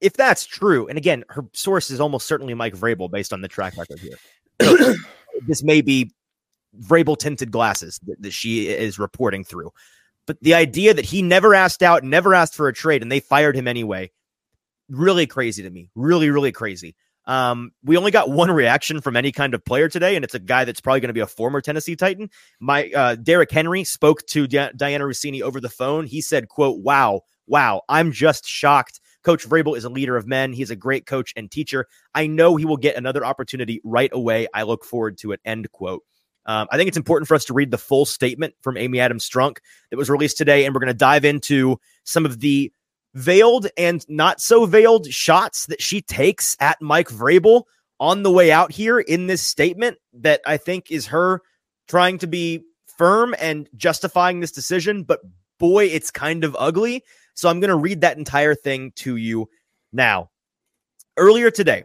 If 0.00 0.12
that's 0.12 0.44
true, 0.44 0.86
and 0.86 0.98
again, 0.98 1.24
her 1.30 1.44
source 1.54 1.90
is 1.90 1.98
almost 1.98 2.26
certainly 2.26 2.54
Mike 2.54 2.74
Vrabel 2.74 3.10
based 3.10 3.32
on 3.32 3.40
the 3.40 3.48
track 3.48 3.76
record 3.76 3.98
here. 3.98 4.18
So 4.60 4.94
this 5.46 5.62
may 5.62 5.80
be 5.80 6.10
Vrabel 6.78 7.16
tinted 7.16 7.50
glasses 7.50 7.98
that, 8.06 8.20
that 8.22 8.32
she 8.32 8.68
is 8.68 8.98
reporting 8.98 9.44
through. 9.44 9.70
But 10.28 10.36
the 10.42 10.54
idea 10.54 10.92
that 10.92 11.06
he 11.06 11.22
never 11.22 11.54
asked 11.54 11.82
out, 11.82 12.04
never 12.04 12.34
asked 12.34 12.54
for 12.54 12.68
a 12.68 12.72
trade, 12.72 13.00
and 13.00 13.10
they 13.10 13.18
fired 13.18 13.56
him 13.56 13.66
anyway, 13.66 14.12
really 14.90 15.26
crazy 15.26 15.62
to 15.62 15.70
me. 15.70 15.90
Really, 15.94 16.28
really 16.28 16.52
crazy. 16.52 16.94
Um, 17.24 17.70
we 17.82 17.96
only 17.96 18.10
got 18.10 18.30
one 18.30 18.50
reaction 18.50 19.00
from 19.00 19.16
any 19.16 19.32
kind 19.32 19.54
of 19.54 19.64
player 19.64 19.88
today, 19.88 20.16
and 20.16 20.24
it's 20.26 20.34
a 20.34 20.38
guy 20.38 20.66
that's 20.66 20.82
probably 20.82 21.00
going 21.00 21.08
to 21.08 21.14
be 21.14 21.20
a 21.20 21.26
former 21.26 21.62
Tennessee 21.62 21.96
Titan. 21.96 22.28
My 22.60 22.90
uh, 22.94 23.14
Derrick 23.14 23.50
Henry 23.50 23.84
spoke 23.84 24.24
to 24.26 24.46
Di- 24.46 24.70
Dianna 24.76 25.00
Russini 25.00 25.40
over 25.40 25.62
the 25.62 25.70
phone. 25.70 26.06
He 26.06 26.20
said, 26.20 26.48
"quote 26.48 26.80
Wow, 26.82 27.22
wow, 27.46 27.80
I'm 27.88 28.12
just 28.12 28.46
shocked." 28.46 29.00
Coach 29.24 29.48
Vrabel 29.48 29.78
is 29.78 29.84
a 29.84 29.90
leader 29.90 30.16
of 30.18 30.26
men. 30.26 30.52
He's 30.52 30.70
a 30.70 30.76
great 30.76 31.06
coach 31.06 31.32
and 31.36 31.50
teacher. 31.50 31.86
I 32.14 32.26
know 32.26 32.56
he 32.56 32.66
will 32.66 32.76
get 32.76 32.96
another 32.96 33.24
opportunity 33.24 33.80
right 33.82 34.10
away. 34.12 34.46
I 34.52 34.64
look 34.64 34.84
forward 34.84 35.16
to 35.18 35.32
it. 35.32 35.40
End 35.44 35.70
quote. 35.72 36.02
Um, 36.48 36.66
I 36.70 36.78
think 36.78 36.88
it's 36.88 36.96
important 36.96 37.28
for 37.28 37.34
us 37.34 37.44
to 37.44 37.54
read 37.54 37.70
the 37.70 37.78
full 37.78 38.06
statement 38.06 38.54
from 38.62 38.78
Amy 38.78 39.00
Adams 39.00 39.28
Strunk 39.28 39.58
that 39.90 39.98
was 39.98 40.08
released 40.08 40.38
today, 40.38 40.64
and 40.64 40.74
we're 40.74 40.80
going 40.80 40.88
to 40.88 40.94
dive 40.94 41.26
into 41.26 41.78
some 42.04 42.24
of 42.24 42.40
the 42.40 42.72
veiled 43.14 43.68
and 43.76 44.04
not 44.08 44.40
so 44.40 44.64
veiled 44.64 45.06
shots 45.12 45.66
that 45.66 45.82
she 45.82 46.00
takes 46.00 46.56
at 46.58 46.80
Mike 46.80 47.08
Vrabel 47.08 47.64
on 48.00 48.22
the 48.22 48.30
way 48.30 48.50
out 48.50 48.72
here 48.72 48.98
in 48.98 49.26
this 49.26 49.42
statement 49.42 49.98
that 50.14 50.40
I 50.46 50.56
think 50.56 50.90
is 50.90 51.08
her 51.08 51.42
trying 51.86 52.18
to 52.18 52.26
be 52.26 52.62
firm 52.96 53.34
and 53.38 53.68
justifying 53.76 54.40
this 54.40 54.52
decision, 54.52 55.02
but 55.02 55.20
boy, 55.58 55.84
it's 55.84 56.10
kind 56.10 56.44
of 56.44 56.56
ugly. 56.58 57.04
So 57.34 57.48
I'm 57.48 57.60
going 57.60 57.70
to 57.70 57.76
read 57.76 58.00
that 58.00 58.16
entire 58.16 58.54
thing 58.54 58.92
to 58.96 59.16
you 59.16 59.48
now. 59.92 60.30
Earlier 61.16 61.50
today, 61.50 61.84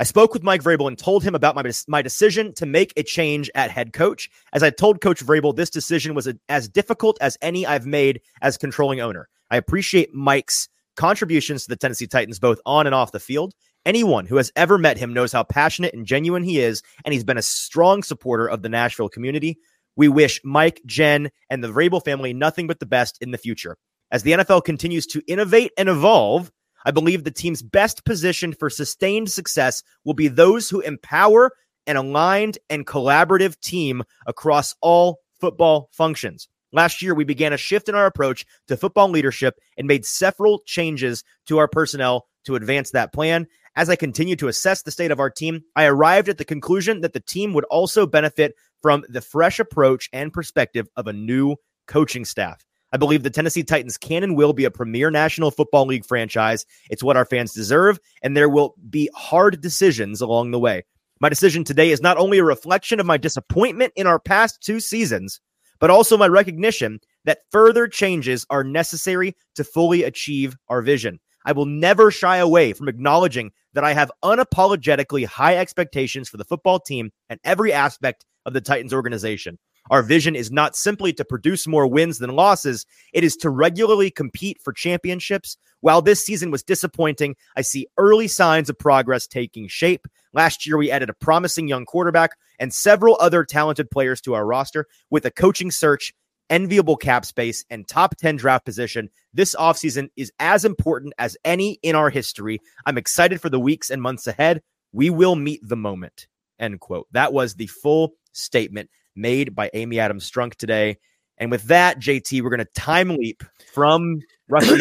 I 0.00 0.04
spoke 0.04 0.32
with 0.32 0.44
Mike 0.44 0.62
Vrabel 0.62 0.86
and 0.86 0.96
told 0.96 1.24
him 1.24 1.34
about 1.34 1.56
my, 1.56 1.68
my 1.88 2.02
decision 2.02 2.54
to 2.54 2.66
make 2.66 2.92
a 2.96 3.02
change 3.02 3.50
at 3.56 3.72
head 3.72 3.92
coach. 3.92 4.30
As 4.52 4.62
I 4.62 4.70
told 4.70 5.00
Coach 5.00 5.24
Vrabel, 5.24 5.56
this 5.56 5.70
decision 5.70 6.14
was 6.14 6.28
a, 6.28 6.36
as 6.48 6.68
difficult 6.68 7.18
as 7.20 7.36
any 7.42 7.66
I've 7.66 7.84
made 7.84 8.20
as 8.40 8.56
controlling 8.56 9.00
owner. 9.00 9.28
I 9.50 9.56
appreciate 9.56 10.14
Mike's 10.14 10.68
contributions 10.96 11.64
to 11.64 11.70
the 11.70 11.76
Tennessee 11.76 12.06
Titans, 12.06 12.38
both 12.38 12.60
on 12.64 12.86
and 12.86 12.94
off 12.94 13.10
the 13.10 13.18
field. 13.18 13.54
Anyone 13.84 14.26
who 14.26 14.36
has 14.36 14.52
ever 14.54 14.78
met 14.78 14.98
him 14.98 15.14
knows 15.14 15.32
how 15.32 15.42
passionate 15.42 15.94
and 15.94 16.06
genuine 16.06 16.44
he 16.44 16.60
is, 16.60 16.82
and 17.04 17.12
he's 17.12 17.24
been 17.24 17.38
a 17.38 17.42
strong 17.42 18.04
supporter 18.04 18.46
of 18.46 18.62
the 18.62 18.68
Nashville 18.68 19.08
community. 19.08 19.58
We 19.96 20.08
wish 20.08 20.40
Mike, 20.44 20.80
Jen, 20.86 21.30
and 21.50 21.64
the 21.64 21.68
Vrabel 21.68 22.04
family 22.04 22.32
nothing 22.32 22.68
but 22.68 22.78
the 22.78 22.86
best 22.86 23.18
in 23.20 23.32
the 23.32 23.38
future. 23.38 23.76
As 24.12 24.22
the 24.22 24.32
NFL 24.32 24.64
continues 24.64 25.06
to 25.08 25.22
innovate 25.26 25.72
and 25.76 25.88
evolve, 25.88 26.52
I 26.88 26.90
believe 26.90 27.22
the 27.22 27.30
team's 27.30 27.60
best 27.60 28.06
positioned 28.06 28.58
for 28.58 28.70
sustained 28.70 29.30
success 29.30 29.82
will 30.06 30.14
be 30.14 30.26
those 30.26 30.70
who 30.70 30.80
empower 30.80 31.52
an 31.86 31.98
aligned 31.98 32.56
and 32.70 32.86
collaborative 32.86 33.60
team 33.60 34.02
across 34.26 34.74
all 34.80 35.18
football 35.38 35.90
functions. 35.92 36.48
Last 36.72 37.02
year, 37.02 37.14
we 37.14 37.24
began 37.24 37.52
a 37.52 37.58
shift 37.58 37.90
in 37.90 37.94
our 37.94 38.06
approach 38.06 38.46
to 38.68 38.76
football 38.78 39.10
leadership 39.10 39.58
and 39.76 39.86
made 39.86 40.06
several 40.06 40.60
changes 40.60 41.24
to 41.44 41.58
our 41.58 41.68
personnel 41.68 42.26
to 42.46 42.56
advance 42.56 42.92
that 42.92 43.12
plan. 43.12 43.46
As 43.76 43.90
I 43.90 43.96
continue 43.96 44.36
to 44.36 44.48
assess 44.48 44.80
the 44.80 44.90
state 44.90 45.10
of 45.10 45.20
our 45.20 45.28
team, 45.28 45.60
I 45.76 45.84
arrived 45.84 46.30
at 46.30 46.38
the 46.38 46.44
conclusion 46.46 47.02
that 47.02 47.12
the 47.12 47.20
team 47.20 47.52
would 47.52 47.64
also 47.64 48.06
benefit 48.06 48.54
from 48.80 49.04
the 49.10 49.20
fresh 49.20 49.60
approach 49.60 50.08
and 50.14 50.32
perspective 50.32 50.88
of 50.96 51.06
a 51.06 51.12
new 51.12 51.56
coaching 51.86 52.24
staff. 52.24 52.64
I 52.92 52.96
believe 52.96 53.22
the 53.22 53.30
Tennessee 53.30 53.62
Titans 53.62 53.98
can 53.98 54.22
and 54.22 54.36
will 54.36 54.52
be 54.52 54.64
a 54.64 54.70
premier 54.70 55.10
National 55.10 55.50
Football 55.50 55.86
League 55.86 56.06
franchise. 56.06 56.64
It's 56.88 57.02
what 57.02 57.16
our 57.16 57.26
fans 57.26 57.52
deserve, 57.52 57.98
and 58.22 58.36
there 58.36 58.48
will 58.48 58.74
be 58.88 59.10
hard 59.14 59.60
decisions 59.60 60.20
along 60.20 60.50
the 60.50 60.58
way. 60.58 60.84
My 61.20 61.28
decision 61.28 61.64
today 61.64 61.90
is 61.90 62.00
not 62.00 62.16
only 62.16 62.38
a 62.38 62.44
reflection 62.44 63.00
of 63.00 63.06
my 63.06 63.16
disappointment 63.16 63.92
in 63.96 64.06
our 64.06 64.18
past 64.18 64.62
two 64.62 64.80
seasons, 64.80 65.40
but 65.80 65.90
also 65.90 66.16
my 66.16 66.28
recognition 66.28 67.00
that 67.24 67.40
further 67.50 67.88
changes 67.88 68.46
are 68.50 68.64
necessary 68.64 69.36
to 69.56 69.64
fully 69.64 70.02
achieve 70.04 70.56
our 70.68 70.80
vision. 70.80 71.18
I 71.44 71.52
will 71.52 71.66
never 71.66 72.10
shy 72.10 72.38
away 72.38 72.72
from 72.72 72.88
acknowledging 72.88 73.52
that 73.74 73.84
I 73.84 73.92
have 73.92 74.10
unapologetically 74.24 75.26
high 75.26 75.56
expectations 75.56 76.28
for 76.28 76.36
the 76.36 76.44
football 76.44 76.80
team 76.80 77.10
and 77.28 77.38
every 77.44 77.72
aspect 77.72 78.24
of 78.46 78.54
the 78.54 78.60
Titans 78.60 78.94
organization. 78.94 79.58
Our 79.90 80.02
vision 80.02 80.36
is 80.36 80.50
not 80.50 80.76
simply 80.76 81.12
to 81.14 81.24
produce 81.24 81.66
more 81.66 81.86
wins 81.86 82.18
than 82.18 82.30
losses, 82.30 82.86
it 83.12 83.24
is 83.24 83.36
to 83.38 83.50
regularly 83.50 84.10
compete 84.10 84.60
for 84.62 84.72
championships. 84.72 85.56
While 85.80 86.02
this 86.02 86.24
season 86.24 86.50
was 86.50 86.62
disappointing, 86.62 87.36
I 87.56 87.62
see 87.62 87.86
early 87.96 88.28
signs 88.28 88.68
of 88.68 88.78
progress 88.78 89.26
taking 89.26 89.68
shape. 89.68 90.06
Last 90.32 90.66
year, 90.66 90.76
we 90.76 90.90
added 90.90 91.08
a 91.08 91.14
promising 91.14 91.68
young 91.68 91.84
quarterback 91.84 92.32
and 92.58 92.72
several 92.74 93.16
other 93.20 93.44
talented 93.44 93.90
players 93.90 94.20
to 94.22 94.34
our 94.34 94.44
roster 94.44 94.86
with 95.10 95.24
a 95.24 95.30
coaching 95.30 95.70
search, 95.70 96.12
enviable 96.50 96.96
cap 96.96 97.24
space, 97.24 97.64
and 97.70 97.86
top 97.86 98.16
10 98.16 98.36
draft 98.36 98.64
position. 98.64 99.08
This 99.32 99.54
offseason 99.54 100.08
is 100.16 100.32
as 100.38 100.64
important 100.64 101.14
as 101.18 101.36
any 101.44 101.78
in 101.82 101.94
our 101.94 102.10
history. 102.10 102.60
I'm 102.84 102.98
excited 102.98 103.40
for 103.40 103.48
the 103.48 103.60
weeks 103.60 103.90
and 103.90 104.02
months 104.02 104.26
ahead. 104.26 104.62
We 104.92 105.10
will 105.10 105.36
meet 105.36 105.60
the 105.62 105.76
moment. 105.76 106.26
End 106.58 106.80
quote. 106.80 107.06
That 107.12 107.32
was 107.32 107.54
the 107.54 107.66
full 107.68 108.14
statement 108.32 108.90
made 109.18 109.54
by 109.54 109.70
Amy 109.74 109.98
Adams 109.98 110.30
Strunk 110.30 110.54
today. 110.54 110.98
And 111.36 111.50
with 111.50 111.64
that, 111.64 112.00
JT, 112.00 112.42
we're 112.42 112.50
going 112.50 112.58
to 112.58 112.64
time 112.74 113.10
leap 113.10 113.42
from 113.72 114.20
roughly 114.48 114.78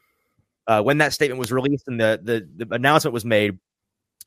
uh, 0.66 0.82
when 0.82 0.98
that 0.98 1.12
statement 1.12 1.38
was 1.38 1.52
released 1.52 1.88
and 1.88 2.00
the, 2.00 2.20
the, 2.22 2.66
the 2.66 2.74
announcement 2.74 3.14
was 3.14 3.24
made 3.24 3.58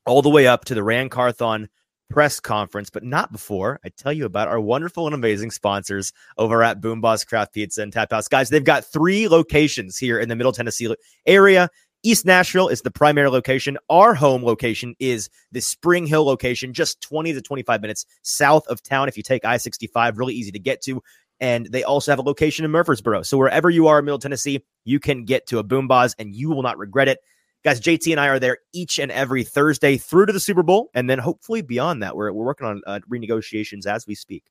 all 0.06 0.22
the 0.22 0.30
way 0.30 0.48
up 0.48 0.66
to 0.66 0.76
the 0.76 0.84
Ran 0.84 1.10
Carthon 1.10 1.70
press 2.10 2.40
conference, 2.40 2.90
but 2.90 3.04
not 3.04 3.32
before 3.32 3.80
I 3.86 3.90
tell 3.90 4.12
you 4.12 4.26
about 4.26 4.50
our 4.50 4.60
wonderful 4.60 5.06
and 5.06 5.16
amazing 5.16 5.52
sponsors 5.52 6.12
over 6.38 6.62
at 6.62 6.82
BoomBozz 6.82 7.26
Craft 7.26 7.54
Pizza 7.54 7.82
and 7.82 7.94
Tap 7.94 8.12
House. 8.12 8.28
Guys, 8.28 8.50
they've 8.50 8.64
got 8.64 8.84
three 8.84 9.28
locations 9.28 9.98
here 9.98 10.20
in 10.20 10.28
the 10.28 10.36
Middle 10.36 10.52
Tennessee 10.52 10.94
area. 11.26 11.70
East 12.04 12.26
Nashville 12.26 12.68
is 12.68 12.82
the 12.82 12.90
primary 12.90 13.30
location. 13.30 13.78
Our 13.90 14.16
home 14.16 14.44
location 14.44 14.96
is 15.00 15.30
the 15.52 15.62
Spring 15.62 16.08
Hill 16.08 16.26
location, 16.26 16.74
just 16.74 17.00
20 17.02 17.34
to 17.34 17.42
25 17.42 17.82
minutes 17.82 18.06
south 18.24 18.66
of 18.68 18.82
town. 18.82 19.08
If 19.08 19.18
you 19.18 19.24
take 19.24 19.46
I 19.46 19.58
65, 19.58 20.18
really 20.18 20.34
easy 20.34 20.52
to 20.52 20.60
get 20.60 20.82
to. 20.84 21.04
And 21.40 21.68
they 21.68 21.84
also 21.84 22.12
have 22.12 22.20
a 22.20 22.24
location 22.24 22.66
in 22.66 22.72
Murfreesboro. 22.72 23.24
So 23.24 23.38
wherever 23.38 23.70
you 23.70 23.88
are 23.88 24.00
in 24.00 24.06
Middle 24.06 24.20
Tennessee, 24.20 24.64
you 24.84 25.00
can 25.00 25.26
get 25.26 25.48
to 25.48 25.60
a 25.60 25.64
BoomBozz 25.64 26.16
and 26.18 26.34
you 26.34 26.50
will 26.50 26.64
not 26.64 26.78
regret 26.78 27.08
it. 27.08 27.20
Guys, 27.64 27.80
JT 27.80 28.12
and 28.12 28.20
I 28.20 28.28
are 28.28 28.40
there 28.40 28.58
each 28.74 28.98
and 28.98 29.12
every 29.12 29.44
Thursday 29.44 29.98
through 29.98 30.26
to 30.26 30.34
the 30.34 30.40
Super 30.40 30.64
Bowl, 30.64 30.90
and 30.96 31.08
then 31.08 31.20
hopefully 31.20 31.62
beyond 31.62 32.02
that. 32.02 32.16
We're, 32.16 32.32
we're 32.32 32.46
working 32.46 32.66
on 32.66 32.82
uh, 32.88 33.00
renegotiations 33.08 33.86
as 33.86 34.08
we 34.08 34.16
speak. 34.16 34.44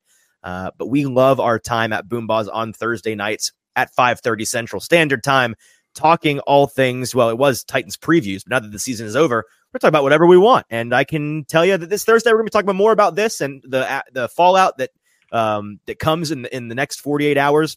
Uh, 0.44 0.70
but 0.78 0.86
we 0.86 1.06
love 1.06 1.40
our 1.40 1.58
time 1.58 1.92
at 1.92 2.08
BoomBozz 2.08 2.48
on 2.52 2.72
Thursday 2.72 3.16
nights 3.16 3.52
at 3.74 3.94
5:30 3.94 4.46
Central 4.46 4.80
Standard 4.80 5.24
Time 5.24 5.56
talking 5.94 6.38
all 6.40 6.66
things. 6.66 7.14
Well, 7.14 7.30
it 7.30 7.38
was 7.38 7.64
Titans 7.64 7.96
previews, 7.96 8.44
but 8.44 8.50
now 8.50 8.58
that 8.60 8.72
the 8.72 8.78
season 8.78 9.06
is 9.06 9.16
over, 9.16 9.44
we're 9.72 9.78
talking 9.78 9.88
about 9.88 10.02
whatever 10.02 10.26
we 10.26 10.38
want. 10.38 10.66
And 10.70 10.94
I 10.94 11.04
can 11.04 11.44
tell 11.44 11.64
you 11.64 11.76
that 11.76 11.88
this 11.88 12.04
Thursday 12.04 12.30
we're 12.30 12.38
going 12.38 12.46
to 12.46 12.50
be 12.50 12.52
talking 12.52 12.66
about 12.66 12.76
more 12.76 12.92
about 12.92 13.14
this 13.14 13.40
and 13.40 13.62
the 13.66 14.04
the 14.12 14.28
fallout 14.28 14.78
that 14.78 14.90
um, 15.32 15.80
that 15.86 15.98
comes 15.98 16.30
in 16.30 16.42
the, 16.42 16.54
in 16.54 16.68
the 16.68 16.74
next 16.74 17.00
48 17.00 17.38
hours. 17.38 17.76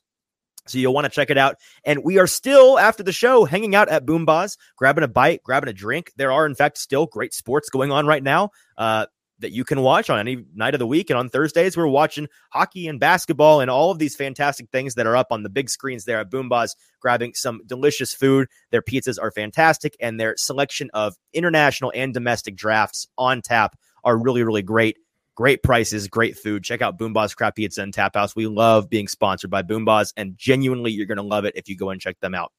So 0.65 0.77
you'll 0.77 0.93
want 0.93 1.05
to 1.05 1.11
check 1.11 1.29
it 1.29 1.37
out. 1.37 1.57
And 1.83 2.03
we 2.03 2.19
are 2.19 2.27
still 2.27 2.79
after 2.79 3.03
the 3.03 3.11
show 3.11 3.43
hanging 3.43 3.75
out 3.75 3.89
at 3.89 4.05
BoomBozz, 4.05 4.57
grabbing 4.77 5.03
a 5.03 5.09
bite, 5.09 5.43
grabbing 5.43 5.69
a 5.69 5.73
drink. 5.73 6.13
There 6.15 6.31
are 6.31 6.45
in 6.45 6.55
fact 6.55 6.77
still 6.77 7.05
great 7.05 7.33
sports 7.33 7.69
going 7.69 7.91
on 7.91 8.07
right 8.07 8.23
now. 8.23 8.51
Uh, 8.77 9.07
that 9.43 9.51
you 9.51 9.63
can 9.63 9.81
watch 9.81 10.09
on 10.09 10.19
any 10.19 10.43
night 10.55 10.73
of 10.73 10.79
the 10.79 10.87
week. 10.87 11.09
And 11.09 11.19
on 11.19 11.29
Thursdays, 11.29 11.77
we're 11.77 11.87
watching 11.87 12.27
hockey 12.51 12.87
and 12.87 12.99
basketball 12.99 13.59
and 13.59 13.69
all 13.69 13.91
of 13.91 13.99
these 13.99 14.15
fantastic 14.15 14.69
things 14.71 14.95
that 14.95 15.05
are 15.05 15.15
up 15.15 15.27
on 15.31 15.43
the 15.43 15.49
big 15.49 15.69
screens 15.69 16.05
there 16.05 16.19
at 16.19 16.31
BoomBozz, 16.31 16.71
grabbing 16.99 17.33
some 17.35 17.61
delicious 17.65 18.13
food. 18.13 18.47
Their 18.71 18.81
pizzas 18.81 19.21
are 19.21 19.31
fantastic, 19.31 19.95
and 19.99 20.19
their 20.19 20.35
selection 20.37 20.89
of 20.93 21.15
international 21.33 21.91
and 21.93 22.13
domestic 22.13 22.55
drafts 22.55 23.07
on 23.17 23.41
tap 23.41 23.77
are 24.03 24.17
really, 24.17 24.43
really 24.43 24.63
great. 24.63 24.97
Great 25.35 25.63
prices, 25.63 26.07
great 26.07 26.37
food. 26.37 26.63
Check 26.63 26.81
out 26.81 26.97
BoomBozz 26.99 27.35
Craft 27.35 27.57
Pizza 27.57 27.81
and 27.81 27.93
Tap 27.93 28.15
House. 28.15 28.35
We 28.35 28.45
love 28.45 28.87
being 28.87 29.07
sponsored 29.07 29.49
by 29.49 29.63
BoomBozz, 29.63 30.13
and 30.15 30.37
genuinely, 30.37 30.91
you're 30.91 31.07
going 31.07 31.17
to 31.17 31.23
love 31.23 31.45
it 31.45 31.55
if 31.55 31.67
you 31.67 31.75
go 31.75 31.89
and 31.89 31.99
check 31.99 32.19
them 32.19 32.35
out. 32.35 32.51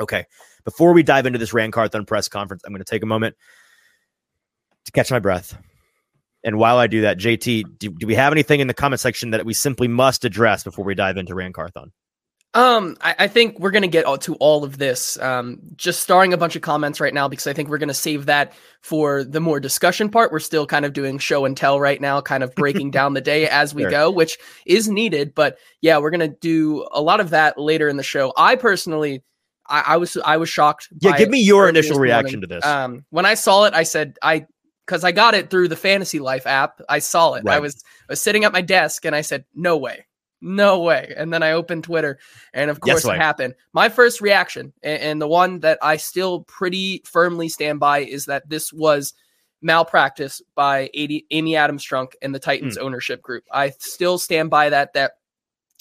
Okay, 0.00 0.24
before 0.64 0.94
we 0.94 1.02
dive 1.02 1.26
into 1.26 1.38
this 1.38 1.52
Ran 1.52 1.70
Carthon 1.70 2.06
press 2.06 2.26
conference, 2.26 2.62
I'm 2.64 2.72
going 2.72 2.82
to 2.82 2.90
take 2.90 3.02
a 3.02 3.06
moment 3.06 3.36
to 4.86 4.92
catch 4.92 5.10
my 5.10 5.18
breath 5.18 5.58
and 6.42 6.58
while 6.58 6.78
I 6.78 6.86
do 6.86 7.02
that, 7.02 7.18
JT, 7.18 7.78
do, 7.78 7.90
do, 7.90 8.06
we 8.06 8.14
have 8.14 8.32
anything 8.32 8.60
in 8.60 8.66
the 8.66 8.74
comment 8.74 9.00
section 9.00 9.30
that 9.30 9.44
we 9.44 9.52
simply 9.52 9.88
must 9.88 10.24
address 10.24 10.64
before 10.64 10.84
we 10.84 10.94
dive 10.94 11.16
into 11.16 11.34
Ran 11.34 11.52
Carthon? 11.52 11.92
Um, 12.52 12.96
I, 13.00 13.14
I, 13.20 13.28
think 13.28 13.60
we're 13.60 13.70
gonna 13.70 13.86
get 13.86 14.04
to 14.22 14.34
all 14.36 14.64
of 14.64 14.78
this. 14.78 15.16
Um, 15.20 15.60
just 15.76 16.00
starring 16.00 16.32
a 16.32 16.36
bunch 16.36 16.56
of 16.56 16.62
comments 16.62 16.98
right 16.98 17.14
now 17.14 17.28
because 17.28 17.46
I 17.46 17.52
think 17.52 17.68
we're 17.68 17.78
gonna 17.78 17.94
save 17.94 18.26
that 18.26 18.54
for 18.80 19.22
the 19.22 19.38
more 19.38 19.60
discussion 19.60 20.08
part. 20.08 20.32
We're 20.32 20.40
still 20.40 20.66
kind 20.66 20.84
of 20.84 20.92
doing 20.92 21.18
show 21.18 21.44
and 21.44 21.56
tell 21.56 21.78
right 21.78 22.00
now, 22.00 22.20
kind 22.20 22.42
of 22.42 22.52
breaking 22.56 22.90
down 22.90 23.14
the 23.14 23.20
day 23.20 23.48
as 23.48 23.72
we 23.72 23.82
sure. 23.82 23.90
go, 23.92 24.10
which 24.10 24.36
is 24.66 24.88
needed. 24.88 25.32
But 25.32 25.58
yeah, 25.80 25.98
we're 25.98 26.10
gonna 26.10 26.26
do 26.26 26.88
a 26.90 27.00
lot 27.00 27.20
of 27.20 27.30
that 27.30 27.56
later 27.56 27.88
in 27.88 27.96
the 27.96 28.02
show. 28.02 28.32
I 28.36 28.56
personally, 28.56 29.22
I, 29.68 29.84
I 29.86 29.96
was 29.98 30.16
I 30.16 30.36
was 30.36 30.48
shocked. 30.48 30.88
Yeah, 31.00 31.16
give 31.16 31.28
me 31.28 31.40
your 31.40 31.68
initial 31.68 32.00
reaction 32.00 32.40
to 32.40 32.48
this. 32.48 32.64
Um, 32.64 33.04
when 33.10 33.26
I 33.26 33.34
saw 33.34 33.66
it, 33.66 33.74
I 33.74 33.84
said 33.84 34.18
I 34.22 34.46
because 34.90 35.04
I 35.04 35.12
got 35.12 35.34
it 35.34 35.50
through 35.50 35.68
the 35.68 35.76
Fantasy 35.76 36.18
Life 36.18 36.48
app. 36.48 36.80
I 36.88 36.98
saw 36.98 37.34
it. 37.34 37.44
Right. 37.44 37.54
I 37.54 37.60
was 37.60 37.84
I 38.08 38.12
was 38.12 38.20
sitting 38.20 38.42
at 38.44 38.52
my 38.52 38.60
desk 38.60 39.04
and 39.04 39.14
I 39.14 39.20
said, 39.20 39.44
"No 39.54 39.76
way." 39.76 40.06
No 40.42 40.80
way. 40.80 41.12
And 41.16 41.32
then 41.32 41.42
I 41.42 41.52
opened 41.52 41.84
Twitter, 41.84 42.18
and 42.54 42.70
of 42.70 42.80
course 42.80 43.04
yes, 43.04 43.14
it 43.14 43.18
happened. 43.18 43.54
My 43.74 43.90
first 43.90 44.20
reaction, 44.20 44.72
and, 44.82 45.02
and 45.02 45.22
the 45.22 45.28
one 45.28 45.60
that 45.60 45.78
I 45.82 45.96
still 45.98 46.40
pretty 46.44 47.02
firmly 47.04 47.48
stand 47.50 47.78
by, 47.78 48.00
is 48.00 48.24
that 48.24 48.48
this 48.48 48.72
was 48.72 49.12
malpractice 49.62 50.40
by 50.54 50.88
Amy 50.94 51.56
Adams 51.56 51.86
Strunk 51.86 52.14
and 52.22 52.34
the 52.34 52.38
Titans 52.38 52.78
mm. 52.78 52.82
ownership 52.82 53.20
group. 53.20 53.44
I 53.52 53.70
still 53.78 54.18
stand 54.18 54.48
by 54.48 54.70
that. 54.70 54.94
That 54.94 55.12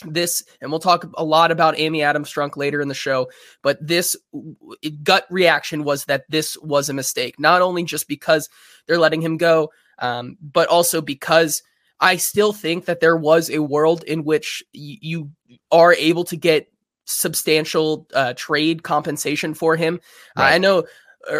this 0.06 0.44
and 0.62 0.72
we'll 0.72 0.80
talk 0.80 1.06
a 1.16 1.24
lot 1.24 1.52
about 1.52 1.80
Amy 1.80 2.02
Adams 2.02 2.32
Strunk 2.32 2.58
later 2.58 2.82
in 2.82 2.88
the 2.88 2.94
show, 2.94 3.30
but 3.62 3.78
this 3.86 4.16
gut 5.04 5.26
reaction 5.30 5.84
was 5.84 6.06
that 6.06 6.26
this 6.30 6.58
was 6.58 6.90
a 6.90 6.94
mistake, 6.94 7.40
not 7.40 7.62
only 7.62 7.84
just 7.84 8.08
because 8.08 8.50
they're 8.88 9.00
letting 9.00 9.22
him 9.22 9.38
go, 9.38 9.72
um, 10.00 10.38
but 10.42 10.68
also 10.70 11.02
because 11.02 11.62
I 12.00 12.18
still 12.18 12.54
think 12.54 12.86
that 12.86 13.02
there 13.02 13.18
was 13.18 13.50
a 13.50 13.60
world 13.60 14.04
in 14.04 14.24
which 14.24 14.64
y- 14.74 14.98
you 15.02 15.32
are 15.72 15.94
able 15.94 16.24
to 16.26 16.38
get 16.38 16.72
substantial 17.06 18.08
uh, 18.14 18.34
trade 18.36 18.84
compensation 18.84 19.54
for 19.54 19.76
him. 19.76 20.00
Right. 20.38 20.52
Uh, 20.52 20.56
I 20.56 20.58
know 20.60 20.84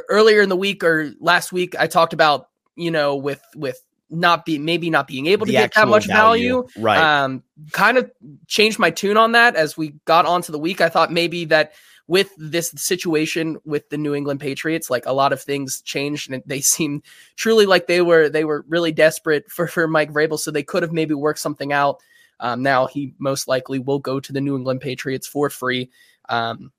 earlier 0.10 0.42
in 0.42 0.50
the 0.50 0.56
week 0.56 0.84
or 0.84 1.12
last 1.20 1.52
week 1.52 1.76
I 1.80 1.88
talked 1.88 2.14
about 2.14 2.50
you 2.76 2.92
know 2.92 3.16
with 3.16 3.42
with 3.56 3.82
not 4.10 4.46
be 4.46 4.58
maybe 4.58 4.90
not 4.90 5.08
being 5.08 5.28
able 5.28 5.46
to 5.46 5.52
get 5.52 5.74
that 5.74 5.88
much 5.88 6.08
value, 6.08 6.64
value. 6.64 6.84
right. 6.84 7.24
um 7.24 7.44
kind 7.72 7.98
of 7.98 8.12
changed 8.48 8.80
my 8.80 8.90
tune 8.90 9.18
on 9.18 9.34
that 9.34 9.56
as 9.56 9.78
we 9.78 9.96
got 10.06 10.26
onto 10.26 10.52
the 10.52 10.60
week. 10.60 10.82
I 10.82 10.90
thought 10.90 11.12
maybe 11.12 11.46
that 11.46 11.74
with 12.08 12.34
this 12.38 12.72
situation 12.72 13.58
with 13.66 13.88
the 13.90 13.98
new 13.98 14.16
england 14.16 14.40
patriots 14.40 14.90
like 14.90 15.06
a 15.06 15.14
lot 15.14 15.32
of 15.32 15.40
things 15.40 15.80
changed 15.84 16.32
and 16.32 16.42
they 16.48 16.60
seemed 16.76 17.04
truly 17.36 17.68
like 17.68 17.86
they 17.86 18.02
were 18.02 18.28
they 18.30 18.44
were 18.44 18.66
really 18.68 18.92
desperate 18.92 19.50
for 19.50 19.68
for 19.68 19.88
mike 19.88 20.12
vrabel 20.12 20.40
so 20.40 20.50
they 20.50 20.64
could 20.64 20.82
have 20.82 20.92
maybe 20.92 21.14
worked 21.14 21.40
something 21.40 21.72
out. 21.72 22.02
Um, 22.42 22.64
now 22.64 22.88
he 22.88 23.14
most 23.20 23.50
likely 23.50 23.80
will 23.80 24.00
go 24.00 24.20
to 24.20 24.34
the 24.34 24.42
new 24.42 24.56
england 24.58 24.82
patriots 24.82 25.28
for 25.28 25.50
free. 25.50 25.90
Um, 26.28 26.72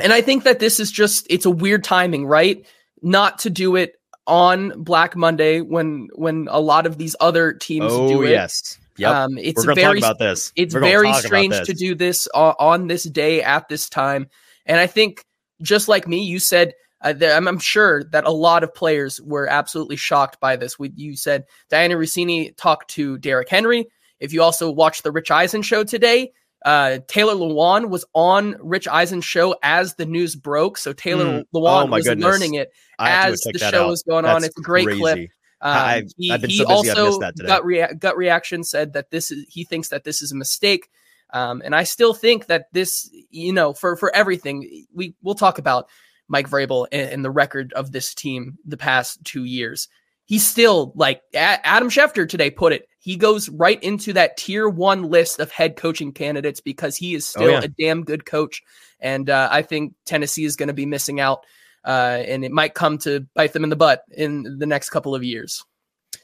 and 0.00 0.12
i 0.12 0.20
think 0.20 0.44
that 0.44 0.60
this 0.60 0.78
is 0.78 0.90
just 0.90 1.26
it's 1.28 1.46
a 1.46 1.50
weird 1.50 1.84
timing 1.84 2.26
right? 2.26 2.64
Not 3.02 3.40
to 3.40 3.50
do 3.50 3.76
it 3.76 3.99
on 4.30 4.84
Black 4.84 5.16
Monday 5.16 5.60
when 5.60 6.08
when 6.14 6.48
a 6.50 6.60
lot 6.60 6.86
of 6.86 6.96
these 6.96 7.16
other 7.20 7.52
teams 7.52 7.86
oh, 7.88 8.08
do 8.08 8.22
it. 8.22 8.30
Yes. 8.30 8.78
Yep. 8.96 9.14
Um, 9.14 9.38
it's 9.38 9.64
very 9.64 9.98
about 9.98 10.18
this. 10.18 10.52
It's 10.56 10.72
very 10.72 11.12
strange 11.14 11.60
to 11.62 11.74
do 11.74 11.94
this 11.94 12.28
uh, 12.32 12.54
on 12.58 12.86
this 12.86 13.02
day 13.04 13.42
at 13.42 13.68
this 13.68 13.88
time, 13.88 14.28
and 14.64 14.78
I 14.78 14.86
think 14.86 15.24
just 15.60 15.88
like 15.88 16.08
me, 16.08 16.24
you 16.24 16.38
said. 16.38 16.72
Uh, 17.02 17.14
I'm, 17.22 17.48
I'm, 17.48 17.58
sure 17.58 18.04
that 18.12 18.26
a 18.26 18.30
lot 18.30 18.62
of 18.62 18.74
players 18.74 19.22
were 19.22 19.48
absolutely 19.48 19.96
shocked 19.96 20.38
by 20.38 20.56
this. 20.56 20.78
We, 20.78 20.92
you 20.96 21.16
said 21.16 21.46
Dianna 21.72 21.96
Russini 21.96 22.54
talked 22.58 22.90
to 22.90 23.16
Derrick 23.16 23.48
Henry. 23.48 23.86
If 24.18 24.34
you 24.34 24.42
also 24.42 24.70
watched 24.70 25.02
the 25.02 25.10
Rich 25.10 25.30
Eisen 25.30 25.62
show 25.62 25.82
today, 25.82 26.32
uh, 26.64 26.98
Taylor 27.08 27.34
Lewan 27.34 27.88
was 27.88 28.04
on 28.14 28.56
Rich 28.60 28.86
Eisen's 28.88 29.24
show 29.24 29.56
as 29.62 29.94
the 29.94 30.06
news 30.06 30.36
broke. 30.36 30.78
So 30.78 30.92
Taylor 30.92 31.24
mm. 31.24 31.44
Lewan 31.54 31.84
oh 31.84 31.86
was 31.86 32.06
goodness. 32.06 32.24
learning 32.24 32.54
it 32.54 32.70
as 32.98 33.40
the 33.40 33.58
show 33.58 33.84
out. 33.84 33.88
was 33.88 34.02
going 34.02 34.24
That's 34.24 34.36
on. 34.36 34.44
It's 34.44 34.58
a 34.58 34.62
great 34.62 34.84
crazy. 34.84 35.00
clip. 35.00 35.18
Um, 35.62 35.76
I've, 35.76 36.12
he, 36.16 36.30
I've 36.30 36.42
he 36.42 36.58
so 36.58 36.66
also 36.66 37.18
gut, 37.18 37.64
rea- 37.64 37.94
gut 37.98 38.16
reaction 38.16 38.64
said 38.64 38.94
that 38.94 39.10
this 39.10 39.30
is 39.30 39.44
he 39.48 39.64
thinks 39.64 39.88
that 39.88 40.04
this 40.04 40.22
is 40.22 40.32
a 40.32 40.36
mistake. 40.36 40.88
Um, 41.32 41.62
and 41.64 41.74
I 41.74 41.84
still 41.84 42.12
think 42.12 42.46
that 42.46 42.66
this, 42.72 43.08
you 43.30 43.52
know, 43.52 43.72
for 43.72 43.96
for 43.96 44.14
everything, 44.14 44.86
we 44.92 45.14
we'll 45.22 45.34
talk 45.34 45.58
about 45.58 45.88
Mike 46.28 46.48
Vrabel 46.48 46.86
and, 46.90 47.10
and 47.10 47.24
the 47.24 47.30
record 47.30 47.72
of 47.74 47.92
this 47.92 48.14
team 48.14 48.58
the 48.64 48.76
past 48.76 49.22
two 49.24 49.44
years. 49.44 49.88
He's 50.24 50.46
still 50.46 50.92
like 50.94 51.22
Adam 51.34 51.88
Schefter 51.88 52.28
today 52.28 52.50
put 52.50 52.72
it. 52.72 52.86
He 53.00 53.16
goes 53.16 53.48
right 53.48 53.82
into 53.82 54.12
that 54.12 54.36
tier 54.36 54.68
one 54.68 55.04
list 55.04 55.40
of 55.40 55.50
head 55.50 55.76
coaching 55.76 56.12
candidates 56.12 56.60
because 56.60 56.96
he 56.96 57.14
is 57.14 57.24
oh, 57.36 57.40
still 57.40 57.48
oh, 57.48 57.52
yeah. 57.52 57.64
a 57.64 57.68
damn 57.68 58.04
good 58.04 58.26
coach. 58.26 58.62
And 59.00 59.28
uh, 59.30 59.48
I 59.50 59.62
think 59.62 59.94
Tennessee 60.04 60.44
is 60.44 60.56
going 60.56 60.68
to 60.68 60.74
be 60.74 60.86
missing 60.86 61.18
out, 61.18 61.44
uh, 61.84 62.22
and 62.26 62.44
it 62.44 62.52
might 62.52 62.74
come 62.74 62.98
to 62.98 63.26
bite 63.34 63.54
them 63.54 63.64
in 63.64 63.70
the 63.70 63.76
butt 63.76 64.04
in 64.10 64.58
the 64.58 64.66
next 64.66 64.90
couple 64.90 65.14
of 65.14 65.24
years. 65.24 65.64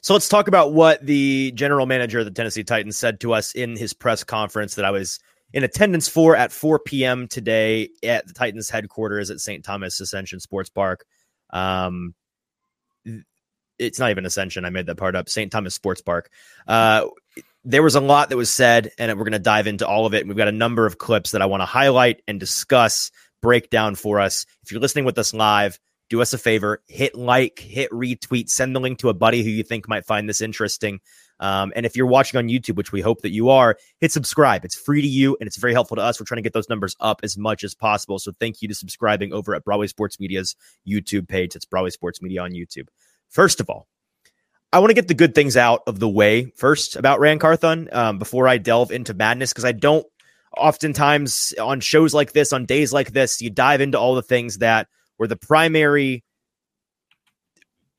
So 0.01 0.13
let's 0.13 0.29
talk 0.29 0.47
about 0.47 0.73
what 0.73 1.03
the 1.05 1.51
general 1.55 1.87
manager 1.87 2.19
of 2.19 2.25
the 2.25 2.31
Tennessee 2.31 2.63
Titans 2.63 2.97
said 2.97 3.19
to 3.21 3.33
us 3.33 3.53
in 3.53 3.75
his 3.75 3.93
press 3.93 4.23
conference 4.23 4.75
that 4.75 4.85
I 4.85 4.91
was 4.91 5.19
in 5.53 5.63
attendance 5.63 6.07
for 6.07 6.35
at 6.35 6.51
4 6.51 6.79
p.m. 6.79 7.27
today 7.27 7.89
at 8.03 8.27
the 8.27 8.33
Titans 8.33 8.69
headquarters 8.69 9.31
at 9.31 9.39
St. 9.39 9.63
Thomas 9.63 9.99
Ascension 9.99 10.39
Sports 10.39 10.69
Park. 10.69 11.05
Um, 11.51 12.13
it's 13.79 13.99
not 13.99 14.11
even 14.11 14.25
Ascension. 14.25 14.65
I 14.65 14.69
made 14.69 14.85
that 14.87 14.95
part 14.97 15.15
up. 15.15 15.29
St. 15.29 15.51
Thomas 15.51 15.75
Sports 15.75 16.01
Park. 16.01 16.29
Uh, 16.67 17.07
there 17.63 17.83
was 17.83 17.95
a 17.95 18.01
lot 18.01 18.29
that 18.29 18.37
was 18.37 18.49
said, 18.49 18.91
and 18.97 19.11
we're 19.17 19.25
going 19.25 19.33
to 19.33 19.39
dive 19.39 19.67
into 19.67 19.85
all 19.85 20.05
of 20.05 20.13
it. 20.13 20.25
We've 20.25 20.37
got 20.37 20.47
a 20.47 20.53
number 20.53 20.85
of 20.85 20.97
clips 20.97 21.31
that 21.31 21.41
I 21.41 21.47
want 21.47 21.61
to 21.61 21.65
highlight 21.65 22.21
and 22.27 22.39
discuss, 22.39 23.11
break 23.41 23.69
down 23.69 23.95
for 23.95 24.19
us. 24.19 24.45
If 24.63 24.71
you're 24.71 24.81
listening 24.81 25.05
with 25.05 25.17
us 25.17 25.33
live, 25.33 25.77
do 26.09 26.21
us 26.21 26.33
a 26.33 26.37
favor, 26.37 26.81
hit 26.87 27.15
like, 27.15 27.59
hit 27.59 27.91
retweet, 27.91 28.49
send 28.49 28.75
the 28.75 28.79
link 28.79 28.99
to 28.99 29.09
a 29.09 29.13
buddy 29.13 29.43
who 29.43 29.49
you 29.49 29.63
think 29.63 29.89
might 29.89 30.05
find 30.05 30.29
this 30.29 30.41
interesting. 30.41 31.01
Um, 31.39 31.71
and 31.75 31.85
if 31.85 31.95
you're 31.95 32.07
watching 32.07 32.37
on 32.37 32.47
YouTube, 32.47 32.75
which 32.75 32.91
we 32.91 33.01
hope 33.01 33.21
that 33.21 33.31
you 33.31 33.49
are, 33.49 33.77
hit 33.99 34.11
subscribe. 34.11 34.65
It's 34.65 34.75
free 34.75 35.01
to 35.01 35.07
you 35.07 35.37
and 35.39 35.47
it's 35.47 35.57
very 35.57 35.73
helpful 35.73 35.97
to 35.97 36.01
us. 36.01 36.19
We're 36.19 36.25
trying 36.25 36.37
to 36.37 36.43
get 36.43 36.53
those 36.53 36.69
numbers 36.69 36.95
up 36.99 37.19
as 37.23 37.37
much 37.37 37.63
as 37.63 37.75
possible. 37.75 38.17
So 38.19 38.31
thank 38.39 38.61
you 38.61 38.67
to 38.69 38.75
subscribing 38.75 39.33
over 39.33 39.53
at 39.53 39.63
Broadway 39.63 39.87
Sports 39.87 40.19
Media's 40.19 40.55
YouTube 40.87 41.27
page. 41.27 41.55
It's 41.55 41.65
Broadway 41.65 41.91
Sports 41.91 42.21
Media 42.21 42.41
on 42.41 42.51
YouTube. 42.51 42.87
First 43.29 43.59
of 43.59 43.69
all, 43.69 43.87
I 44.71 44.79
want 44.79 44.89
to 44.89 44.95
get 44.95 45.07
the 45.07 45.13
good 45.13 45.33
things 45.33 45.55
out 45.55 45.81
of 45.87 45.99
the 45.99 46.09
way 46.09 46.51
first 46.57 46.95
about 46.95 47.19
Ran 47.19 47.39
Carthon 47.39 47.89
um, 47.91 48.19
before 48.19 48.47
I 48.47 48.57
delve 48.57 48.91
into 48.91 49.13
madness 49.13 49.53
because 49.53 49.65
I 49.65 49.71
don't 49.71 50.05
oftentimes 50.55 51.53
on 51.61 51.79
shows 51.79 52.13
like 52.13 52.33
this, 52.33 52.51
on 52.51 52.65
days 52.65 52.91
like 52.91 53.11
this, 53.11 53.41
you 53.41 53.49
dive 53.49 53.81
into 53.81 53.99
all 53.99 54.15
the 54.15 54.21
things 54.21 54.57
that 54.57 54.87
were 55.17 55.27
the 55.27 55.37
primary 55.37 56.23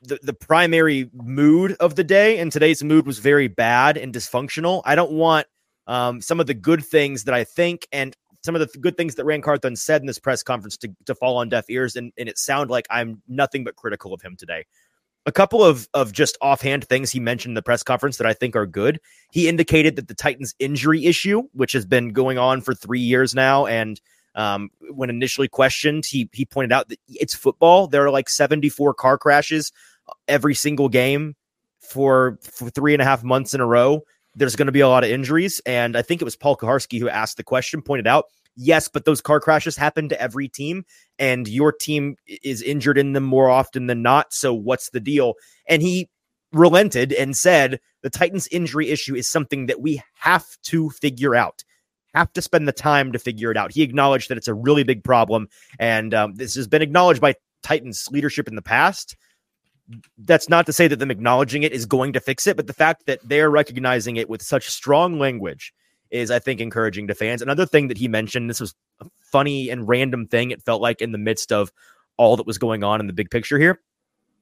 the, 0.00 0.20
the 0.22 0.32
primary 0.32 1.10
mood 1.12 1.72
of 1.80 1.96
the 1.96 2.04
day 2.04 2.38
and 2.38 2.52
today's 2.52 2.84
mood 2.84 3.04
was 3.04 3.18
very 3.18 3.48
bad 3.48 3.96
and 3.96 4.14
dysfunctional. 4.14 4.80
I 4.84 4.94
don't 4.94 5.10
want 5.10 5.48
um, 5.88 6.20
some 6.20 6.38
of 6.38 6.46
the 6.46 6.54
good 6.54 6.84
things 6.84 7.24
that 7.24 7.34
i 7.34 7.42
think 7.42 7.88
and 7.90 8.14
some 8.44 8.54
of 8.54 8.60
the 8.60 8.66
th- 8.66 8.80
good 8.80 8.96
things 8.96 9.16
that 9.16 9.24
Ran 9.24 9.42
Carthon 9.42 9.74
said 9.74 10.00
in 10.00 10.06
this 10.06 10.20
press 10.20 10.44
conference 10.44 10.76
to, 10.78 10.94
to 11.06 11.14
fall 11.16 11.38
on 11.38 11.48
deaf 11.48 11.64
ears 11.68 11.96
and, 11.96 12.12
and 12.16 12.28
it 12.28 12.38
sound 12.38 12.70
like 12.70 12.86
i'm 12.90 13.22
nothing 13.26 13.64
but 13.64 13.74
critical 13.74 14.14
of 14.14 14.22
him 14.22 14.36
today 14.36 14.64
a 15.28 15.32
couple 15.32 15.62
of 15.62 15.86
of 15.92 16.12
just 16.12 16.38
offhand 16.40 16.84
things 16.84 17.10
he 17.10 17.20
mentioned 17.20 17.50
in 17.50 17.54
the 17.54 17.62
press 17.62 17.82
conference 17.82 18.16
that 18.16 18.26
I 18.26 18.32
think 18.32 18.56
are 18.56 18.66
good. 18.66 18.98
He 19.30 19.46
indicated 19.46 19.96
that 19.96 20.08
the 20.08 20.14
Titans 20.14 20.54
injury 20.58 21.04
issue, 21.04 21.42
which 21.52 21.72
has 21.72 21.84
been 21.84 22.14
going 22.14 22.38
on 22.38 22.62
for 22.62 22.74
three 22.74 23.00
years 23.00 23.34
now, 23.34 23.66
and 23.66 24.00
um, 24.34 24.70
when 24.90 25.10
initially 25.10 25.46
questioned, 25.46 26.06
he 26.06 26.30
he 26.32 26.46
pointed 26.46 26.72
out 26.72 26.88
that 26.88 26.98
it's 27.08 27.34
football. 27.34 27.88
There 27.88 28.06
are 28.06 28.10
like 28.10 28.30
74 28.30 28.94
car 28.94 29.18
crashes 29.18 29.70
every 30.26 30.54
single 30.54 30.88
game 30.88 31.36
for, 31.80 32.38
for 32.42 32.70
three 32.70 32.94
and 32.94 33.02
a 33.02 33.04
half 33.04 33.22
months 33.22 33.52
in 33.52 33.60
a 33.60 33.66
row. 33.66 34.00
There's 34.34 34.56
going 34.56 34.66
to 34.66 34.72
be 34.72 34.80
a 34.80 34.88
lot 34.88 35.04
of 35.04 35.10
injuries, 35.10 35.60
and 35.66 35.96
I 35.96 36.02
think 36.02 36.22
it 36.22 36.24
was 36.24 36.36
Paul 36.36 36.56
Kuharsky 36.56 36.98
who 36.98 37.08
asked 37.08 37.36
the 37.36 37.44
question, 37.44 37.82
pointed 37.82 38.06
out, 38.06 38.26
yes, 38.58 38.88
but 38.88 39.04
those 39.04 39.20
car 39.20 39.40
crashes 39.40 39.76
happen 39.76 40.08
to 40.08 40.20
every 40.20 40.48
team, 40.48 40.84
and 41.18 41.48
your 41.48 41.72
team 41.72 42.16
is 42.42 42.60
injured 42.60 42.98
in 42.98 43.12
them 43.12 43.24
more 43.24 43.48
often 43.48 43.86
than 43.86 44.02
not. 44.02 44.34
So 44.34 44.52
what's 44.52 44.90
the 44.90 45.00
deal? 45.00 45.34
And 45.66 45.80
he 45.80 46.10
relented 46.52 47.12
and 47.12 47.36
said 47.36 47.78
the 48.02 48.10
Titans 48.10 48.48
injury 48.48 48.88
issue 48.88 49.14
is 49.14 49.28
something 49.28 49.66
that 49.66 49.80
we 49.80 50.02
have 50.14 50.46
to 50.64 50.90
figure 50.90 51.34
out 51.34 51.62
have 52.14 52.32
to 52.32 52.42
spend 52.42 52.66
the 52.66 52.72
time 52.72 53.12
to 53.12 53.18
figure 53.18 53.50
it 53.50 53.56
out. 53.56 53.70
He 53.70 53.82
acknowledged 53.82 54.30
that 54.30 54.38
it's 54.38 54.48
a 54.48 54.54
really 54.54 54.82
big 54.82 55.04
problem, 55.04 55.48
and 55.78 56.12
um, 56.14 56.34
this 56.34 56.54
has 56.56 56.66
been 56.66 56.82
acknowledged 56.82 57.20
by 57.20 57.34
Titans 57.62 58.08
leadership 58.10 58.48
in 58.48 58.56
the 58.56 58.62
past. 58.62 59.16
That's 60.18 60.48
not 60.48 60.66
to 60.66 60.72
say 60.72 60.88
that 60.88 60.98
them 60.98 61.10
acknowledging 61.10 61.62
it 61.62 61.72
is 61.72 61.86
going 61.86 62.14
to 62.14 62.20
fix 62.20 62.46
it, 62.46 62.56
but 62.56 62.66
the 62.66 62.72
fact 62.72 63.06
that 63.06 63.20
they're 63.24 63.50
recognizing 63.50 64.16
it 64.16 64.28
with 64.28 64.42
such 64.42 64.68
strong 64.68 65.18
language 65.18 65.72
is, 66.10 66.30
I 66.30 66.38
think, 66.38 66.60
encouraging 66.60 67.08
to 67.08 67.14
fans. 67.14 67.42
Another 67.42 67.66
thing 67.66 67.88
that 67.88 67.98
he 67.98 68.08
mentioned, 68.08 68.48
this 68.48 68.60
was 68.60 68.74
a 69.00 69.06
funny 69.18 69.70
and 69.70 69.88
random 69.88 70.26
thing, 70.26 70.50
it 70.50 70.62
felt 70.62 70.80
like 70.80 71.00
in 71.00 71.12
the 71.12 71.18
midst 71.18 71.52
of 71.52 71.72
all 72.16 72.36
that 72.36 72.46
was 72.46 72.58
going 72.58 72.82
on 72.82 73.00
in 73.00 73.06
the 73.06 73.12
big 73.12 73.30
picture 73.30 73.58
here. 73.58 73.80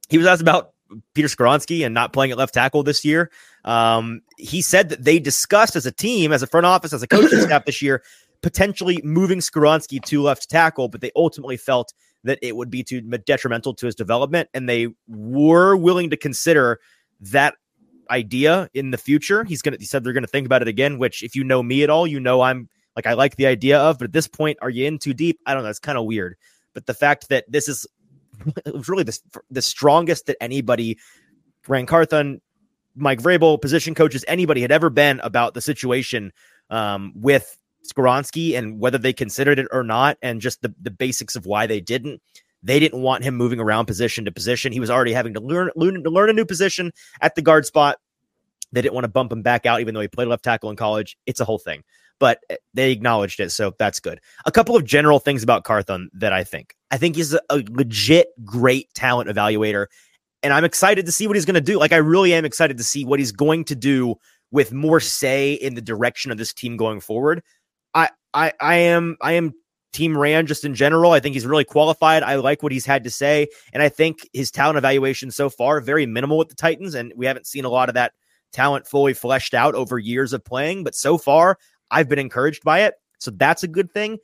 He 0.08 0.18
was 0.18 0.26
asked 0.26 0.42
about 0.42 0.72
Peter 1.14 1.28
Skoronski 1.28 1.84
and 1.84 1.92
not 1.92 2.12
playing 2.12 2.30
at 2.30 2.38
left 2.38 2.54
tackle 2.54 2.82
this 2.82 3.04
year. 3.04 3.30
Um, 3.64 4.22
he 4.38 4.62
said 4.62 4.88
that 4.90 5.04
they 5.04 5.18
discussed 5.18 5.76
as 5.76 5.86
a 5.86 5.92
team, 5.92 6.32
as 6.32 6.42
a 6.42 6.46
front 6.46 6.66
office, 6.66 6.92
as 6.92 7.02
a 7.02 7.08
coaching 7.08 7.40
staff 7.40 7.64
this 7.64 7.82
year, 7.82 8.02
potentially 8.42 9.00
moving 9.02 9.40
Skoronski 9.40 10.02
to 10.04 10.22
left 10.22 10.48
tackle, 10.48 10.88
but 10.88 11.00
they 11.00 11.10
ultimately 11.16 11.56
felt 11.56 11.92
that 12.24 12.38
it 12.42 12.56
would 12.56 12.70
be 12.70 12.82
too 12.82 13.00
detrimental 13.00 13.74
to 13.74 13.86
his 13.86 13.94
development, 13.94 14.48
and 14.54 14.68
they 14.68 14.88
were 15.08 15.76
willing 15.76 16.10
to 16.10 16.16
consider 16.16 16.80
that 17.20 17.54
idea 18.10 18.68
in 18.74 18.90
the 18.90 18.98
future. 18.98 19.44
He's 19.44 19.62
gonna 19.62 19.76
he 19.78 19.86
said 19.86 20.04
they're 20.04 20.12
gonna 20.12 20.26
think 20.26 20.46
about 20.46 20.62
it 20.62 20.68
again, 20.68 20.98
which 20.98 21.22
if 21.22 21.34
you 21.34 21.44
know 21.44 21.62
me 21.62 21.82
at 21.82 21.90
all, 21.90 22.06
you 22.06 22.20
know 22.20 22.40
I'm 22.40 22.68
like 22.94 23.06
I 23.06 23.14
like 23.14 23.36
the 23.36 23.46
idea 23.46 23.78
of, 23.78 23.98
but 23.98 24.06
at 24.06 24.12
this 24.12 24.28
point, 24.28 24.58
are 24.62 24.70
you 24.70 24.86
in 24.86 24.98
too 24.98 25.14
deep? 25.14 25.38
I 25.46 25.54
don't 25.54 25.62
know. 25.62 25.70
It's 25.70 25.78
kind 25.78 25.98
of 25.98 26.04
weird. 26.04 26.36
But 26.74 26.86
the 26.86 26.94
fact 26.94 27.28
that 27.28 27.44
this 27.48 27.68
is 27.68 27.86
it 28.66 28.74
was 28.74 28.88
really 28.88 29.04
the, 29.04 29.18
the 29.50 29.62
strongest 29.62 30.26
that 30.26 30.36
anybody, 30.40 30.98
Ran 31.66 31.86
Carthon, 31.86 32.40
Mike 32.94 33.20
Vrabel, 33.20 33.60
position 33.60 33.94
coaches, 33.94 34.24
anybody 34.26 34.62
had 34.62 34.72
ever 34.72 34.90
been 34.90 35.20
about 35.20 35.54
the 35.54 35.60
situation 35.60 36.32
um, 36.70 37.12
with 37.14 37.58
Skoronski 37.86 38.56
and 38.56 38.80
whether 38.80 38.98
they 38.98 39.12
considered 39.12 39.58
it 39.58 39.68
or 39.70 39.84
not, 39.84 40.18
and 40.22 40.40
just 40.40 40.62
the, 40.62 40.74
the 40.80 40.90
basics 40.90 41.36
of 41.36 41.46
why 41.46 41.66
they 41.66 41.80
didn't. 41.80 42.20
They 42.62 42.80
didn't 42.80 43.00
want 43.00 43.24
him 43.24 43.36
moving 43.36 43.60
around 43.60 43.86
position 43.86 44.24
to 44.24 44.32
position. 44.32 44.72
He 44.72 44.80
was 44.80 44.90
already 44.90 45.12
having 45.12 45.34
to 45.34 45.40
learn, 45.40 45.70
learn 45.76 46.02
to 46.02 46.10
learn 46.10 46.30
a 46.30 46.32
new 46.32 46.44
position 46.44 46.92
at 47.20 47.34
the 47.34 47.42
guard 47.42 47.66
spot. 47.66 47.98
They 48.72 48.82
didn't 48.82 48.94
want 48.94 49.04
to 49.04 49.08
bump 49.08 49.30
him 49.30 49.42
back 49.42 49.66
out, 49.66 49.80
even 49.80 49.94
though 49.94 50.00
he 50.00 50.08
played 50.08 50.28
left 50.28 50.44
tackle 50.44 50.70
in 50.70 50.76
college. 50.76 51.16
It's 51.26 51.40
a 51.40 51.44
whole 51.44 51.58
thing, 51.58 51.84
but 52.18 52.40
eh, 52.50 52.56
they 52.74 52.90
acknowledged 52.90 53.40
it, 53.40 53.50
so 53.50 53.72
that's 53.78 54.00
good. 54.00 54.20
A 54.44 54.52
couple 54.52 54.76
of 54.76 54.84
general 54.84 55.18
things 55.20 55.42
about 55.42 55.64
Carthon 55.64 56.10
that 56.14 56.32
I 56.32 56.44
think. 56.44 56.74
I 56.90 56.98
think 56.98 57.16
he's 57.16 57.32
a, 57.32 57.40
a 57.50 57.62
legit 57.68 58.28
great 58.44 58.92
talent 58.94 59.30
evaluator, 59.30 59.86
and 60.42 60.52
I'm 60.52 60.64
excited 60.64 61.06
to 61.06 61.12
see 61.12 61.26
what 61.26 61.36
he's 61.36 61.44
going 61.44 61.54
to 61.54 61.60
do. 61.60 61.78
Like, 61.78 61.92
I 61.92 61.98
really 61.98 62.34
am 62.34 62.44
excited 62.44 62.76
to 62.78 62.84
see 62.84 63.04
what 63.04 63.20
he's 63.20 63.32
going 63.32 63.64
to 63.64 63.76
do 63.76 64.16
with 64.50 64.72
more 64.72 65.00
say 65.00 65.54
in 65.54 65.74
the 65.74 65.80
direction 65.80 66.30
of 66.30 66.38
this 66.38 66.52
team 66.52 66.76
going 66.76 67.00
forward. 67.00 67.42
I, 67.94 68.10
I, 68.34 68.52
I 68.60 68.74
am, 68.76 69.16
I 69.20 69.32
am 69.32 69.54
Team 69.96 70.16
Ran 70.16 70.46
just 70.46 70.64
in 70.64 70.74
general. 70.74 71.12
I 71.12 71.20
think 71.20 71.34
he's 71.34 71.46
really 71.46 71.64
qualified. 71.64 72.22
I 72.22 72.34
like 72.34 72.62
what 72.62 72.70
he's 72.70 72.84
had 72.84 73.04
to 73.04 73.10
say, 73.10 73.48
and 73.72 73.82
I 73.82 73.88
think 73.88 74.28
his 74.34 74.50
talent 74.50 74.76
evaluation 74.76 75.30
so 75.30 75.48
far 75.48 75.80
very 75.80 76.04
minimal 76.04 76.36
with 76.36 76.50
the 76.50 76.54
Titans, 76.54 76.94
and 76.94 77.14
we 77.16 77.24
haven't 77.24 77.46
seen 77.46 77.64
a 77.64 77.70
lot 77.70 77.88
of 77.88 77.94
that 77.94 78.12
talent 78.52 78.86
fully 78.86 79.14
fleshed 79.14 79.54
out 79.54 79.74
over 79.74 79.98
years 79.98 80.34
of 80.34 80.44
playing. 80.44 80.84
But 80.84 80.94
so 80.94 81.16
far, 81.16 81.58
I've 81.90 82.10
been 82.10 82.18
encouraged 82.18 82.62
by 82.62 82.82
it, 82.82 82.94
so 83.18 83.30
that's 83.30 83.62
a 83.62 83.68
good 83.68 83.90
thing. 83.90 84.18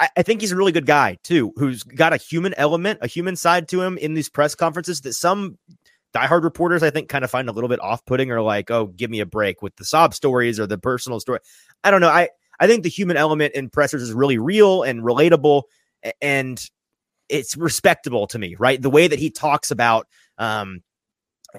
I, 0.00 0.08
I 0.16 0.22
think 0.22 0.40
he's 0.40 0.50
a 0.50 0.56
really 0.56 0.72
good 0.72 0.86
guy 0.86 1.18
too, 1.22 1.52
who's 1.56 1.84
got 1.84 2.12
a 2.12 2.16
human 2.16 2.52
element, 2.54 2.98
a 3.00 3.06
human 3.06 3.36
side 3.36 3.68
to 3.68 3.80
him 3.80 3.96
in 3.96 4.14
these 4.14 4.28
press 4.28 4.56
conferences 4.56 5.02
that 5.02 5.12
some 5.12 5.56
diehard 6.12 6.42
reporters 6.42 6.82
I 6.82 6.90
think 6.90 7.08
kind 7.08 7.24
of 7.24 7.30
find 7.30 7.48
a 7.48 7.52
little 7.52 7.68
bit 7.68 7.80
off-putting 7.80 8.32
or 8.32 8.42
like, 8.42 8.72
oh, 8.72 8.86
give 8.86 9.10
me 9.10 9.20
a 9.20 9.26
break 9.26 9.62
with 9.62 9.76
the 9.76 9.84
sob 9.84 10.14
stories 10.14 10.58
or 10.58 10.66
the 10.66 10.78
personal 10.78 11.20
story. 11.20 11.38
I 11.84 11.92
don't 11.92 12.00
know. 12.00 12.08
I 12.08 12.30
I 12.60 12.66
think 12.66 12.82
the 12.82 12.88
human 12.90 13.16
element 13.16 13.54
in 13.54 13.70
pressers 13.70 14.02
is 14.02 14.12
really 14.12 14.38
real 14.38 14.82
and 14.82 15.02
relatable 15.02 15.62
and 16.20 16.64
it's 17.28 17.56
respectable 17.56 18.26
to 18.28 18.38
me, 18.38 18.56
right? 18.58 18.80
The 18.80 18.90
way 18.90 19.08
that 19.08 19.18
he 19.18 19.30
talks 19.30 19.70
about 19.70 20.06
um 20.38 20.82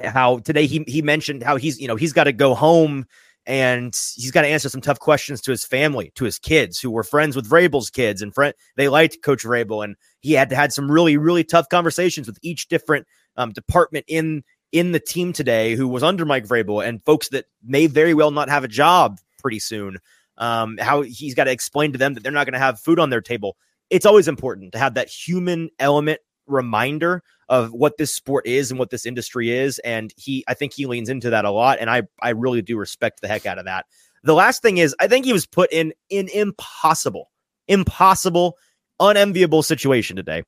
how 0.03 0.39
today 0.39 0.67
he 0.67 0.83
he 0.87 1.01
mentioned 1.01 1.43
how 1.43 1.57
he's 1.57 1.79
you 1.79 1.87
know 1.87 1.95
he's 1.95 2.13
got 2.13 2.25
to 2.25 2.31
go 2.31 2.55
home 2.55 3.05
and 3.45 3.95
he's 4.15 4.31
got 4.31 4.43
to 4.43 4.47
answer 4.47 4.69
some 4.69 4.81
tough 4.81 4.99
questions 4.99 5.41
to 5.41 5.51
his 5.51 5.65
family, 5.65 6.11
to 6.15 6.25
his 6.25 6.37
kids 6.37 6.79
who 6.79 6.91
were 6.91 7.03
friends 7.03 7.35
with 7.35 7.49
Vrabel's 7.49 7.89
kids 7.89 8.21
and 8.21 8.33
friend 8.33 8.53
they 8.77 8.87
liked 8.87 9.23
Coach 9.23 9.43
Vrabel, 9.43 9.83
and 9.83 9.95
he 10.19 10.33
had 10.33 10.49
to 10.49 10.55
had 10.55 10.71
some 10.71 10.89
really 10.89 11.17
really 11.17 11.43
tough 11.43 11.67
conversations 11.69 12.27
with 12.27 12.37
each 12.41 12.67
different 12.67 13.07
um, 13.37 13.51
department 13.51 14.05
in 14.07 14.43
in 14.71 14.91
the 14.91 14.99
team 14.99 15.33
today 15.33 15.75
who 15.75 15.87
was 15.87 16.03
under 16.03 16.25
Mike 16.25 16.45
Vrabel 16.45 16.85
and 16.85 17.03
folks 17.03 17.29
that 17.29 17.45
may 17.63 17.87
very 17.87 18.13
well 18.13 18.31
not 18.31 18.49
have 18.49 18.63
a 18.63 18.69
job 18.69 19.19
pretty 19.39 19.59
soon. 19.59 19.97
Um, 20.41 20.77
how 20.79 21.03
he's 21.03 21.35
got 21.35 21.45
to 21.45 21.51
explain 21.51 21.93
to 21.93 21.97
them 21.97 22.15
that 22.15 22.23
they're 22.23 22.31
not 22.31 22.45
going 22.45 22.53
to 22.53 22.59
have 22.59 22.79
food 22.79 22.99
on 22.99 23.11
their 23.11 23.21
table. 23.21 23.55
It's 23.89 24.05
always 24.05 24.27
important 24.27 24.73
to 24.73 24.79
have 24.79 24.95
that 24.95 25.07
human 25.07 25.69
element 25.79 26.19
reminder 26.47 27.21
of 27.47 27.71
what 27.73 27.97
this 27.97 28.13
sport 28.13 28.47
is 28.47 28.71
and 28.71 28.79
what 28.79 28.89
this 28.89 29.05
industry 29.05 29.51
is. 29.51 29.77
And 29.79 30.11
he, 30.17 30.43
I 30.47 30.55
think 30.55 30.73
he 30.73 30.87
leans 30.87 31.09
into 31.09 31.29
that 31.29 31.45
a 31.45 31.51
lot. 31.51 31.77
And 31.79 31.89
I, 31.89 32.03
I 32.21 32.29
really 32.29 32.61
do 32.61 32.75
respect 32.77 33.21
the 33.21 33.27
heck 33.27 33.45
out 33.45 33.59
of 33.59 33.65
that. 33.65 33.85
The 34.23 34.33
last 34.33 34.61
thing 34.61 34.79
is, 34.79 34.95
I 34.99 35.07
think 35.07 35.25
he 35.25 35.33
was 35.33 35.45
put 35.45 35.71
in 35.71 35.93
an 36.09 36.27
impossible, 36.29 37.29
impossible, 37.67 38.57
unenviable 38.99 39.61
situation 39.63 40.15
today 40.15 40.43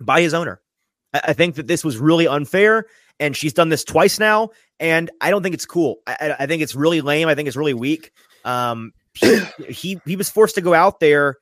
by 0.00 0.22
his 0.22 0.32
owner. 0.32 0.62
I, 1.12 1.20
I 1.24 1.32
think 1.34 1.56
that 1.56 1.66
this 1.66 1.84
was 1.84 1.98
really 1.98 2.26
unfair, 2.26 2.86
and 3.18 3.36
she's 3.36 3.52
done 3.52 3.68
this 3.68 3.84
twice 3.84 4.18
now, 4.18 4.50
and 4.78 5.10
I 5.20 5.30
don't 5.30 5.42
think 5.42 5.54
it's 5.54 5.66
cool. 5.66 5.96
I, 6.06 6.36
I 6.38 6.46
think 6.46 6.62
it's 6.62 6.74
really 6.74 7.00
lame. 7.00 7.28
I 7.28 7.34
think 7.34 7.48
it's 7.48 7.56
really 7.56 7.74
weak. 7.74 8.12
Um, 8.44 8.92
he, 9.68 10.00
he 10.04 10.16
was 10.16 10.30
forced 10.30 10.54
to 10.56 10.60
go 10.60 10.74
out 10.74 11.00
there. 11.00 11.36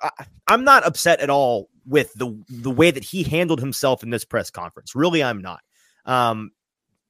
I, 0.00 0.10
I'm 0.46 0.64
not 0.64 0.86
upset 0.86 1.20
at 1.20 1.30
all 1.30 1.68
with 1.86 2.12
the 2.14 2.42
the 2.48 2.70
way 2.70 2.90
that 2.90 3.04
he 3.04 3.22
handled 3.22 3.60
himself 3.60 4.02
in 4.02 4.10
this 4.10 4.24
press 4.24 4.50
conference. 4.50 4.94
Really, 4.94 5.22
I'm 5.22 5.40
not. 5.40 5.60
Um, 6.04 6.50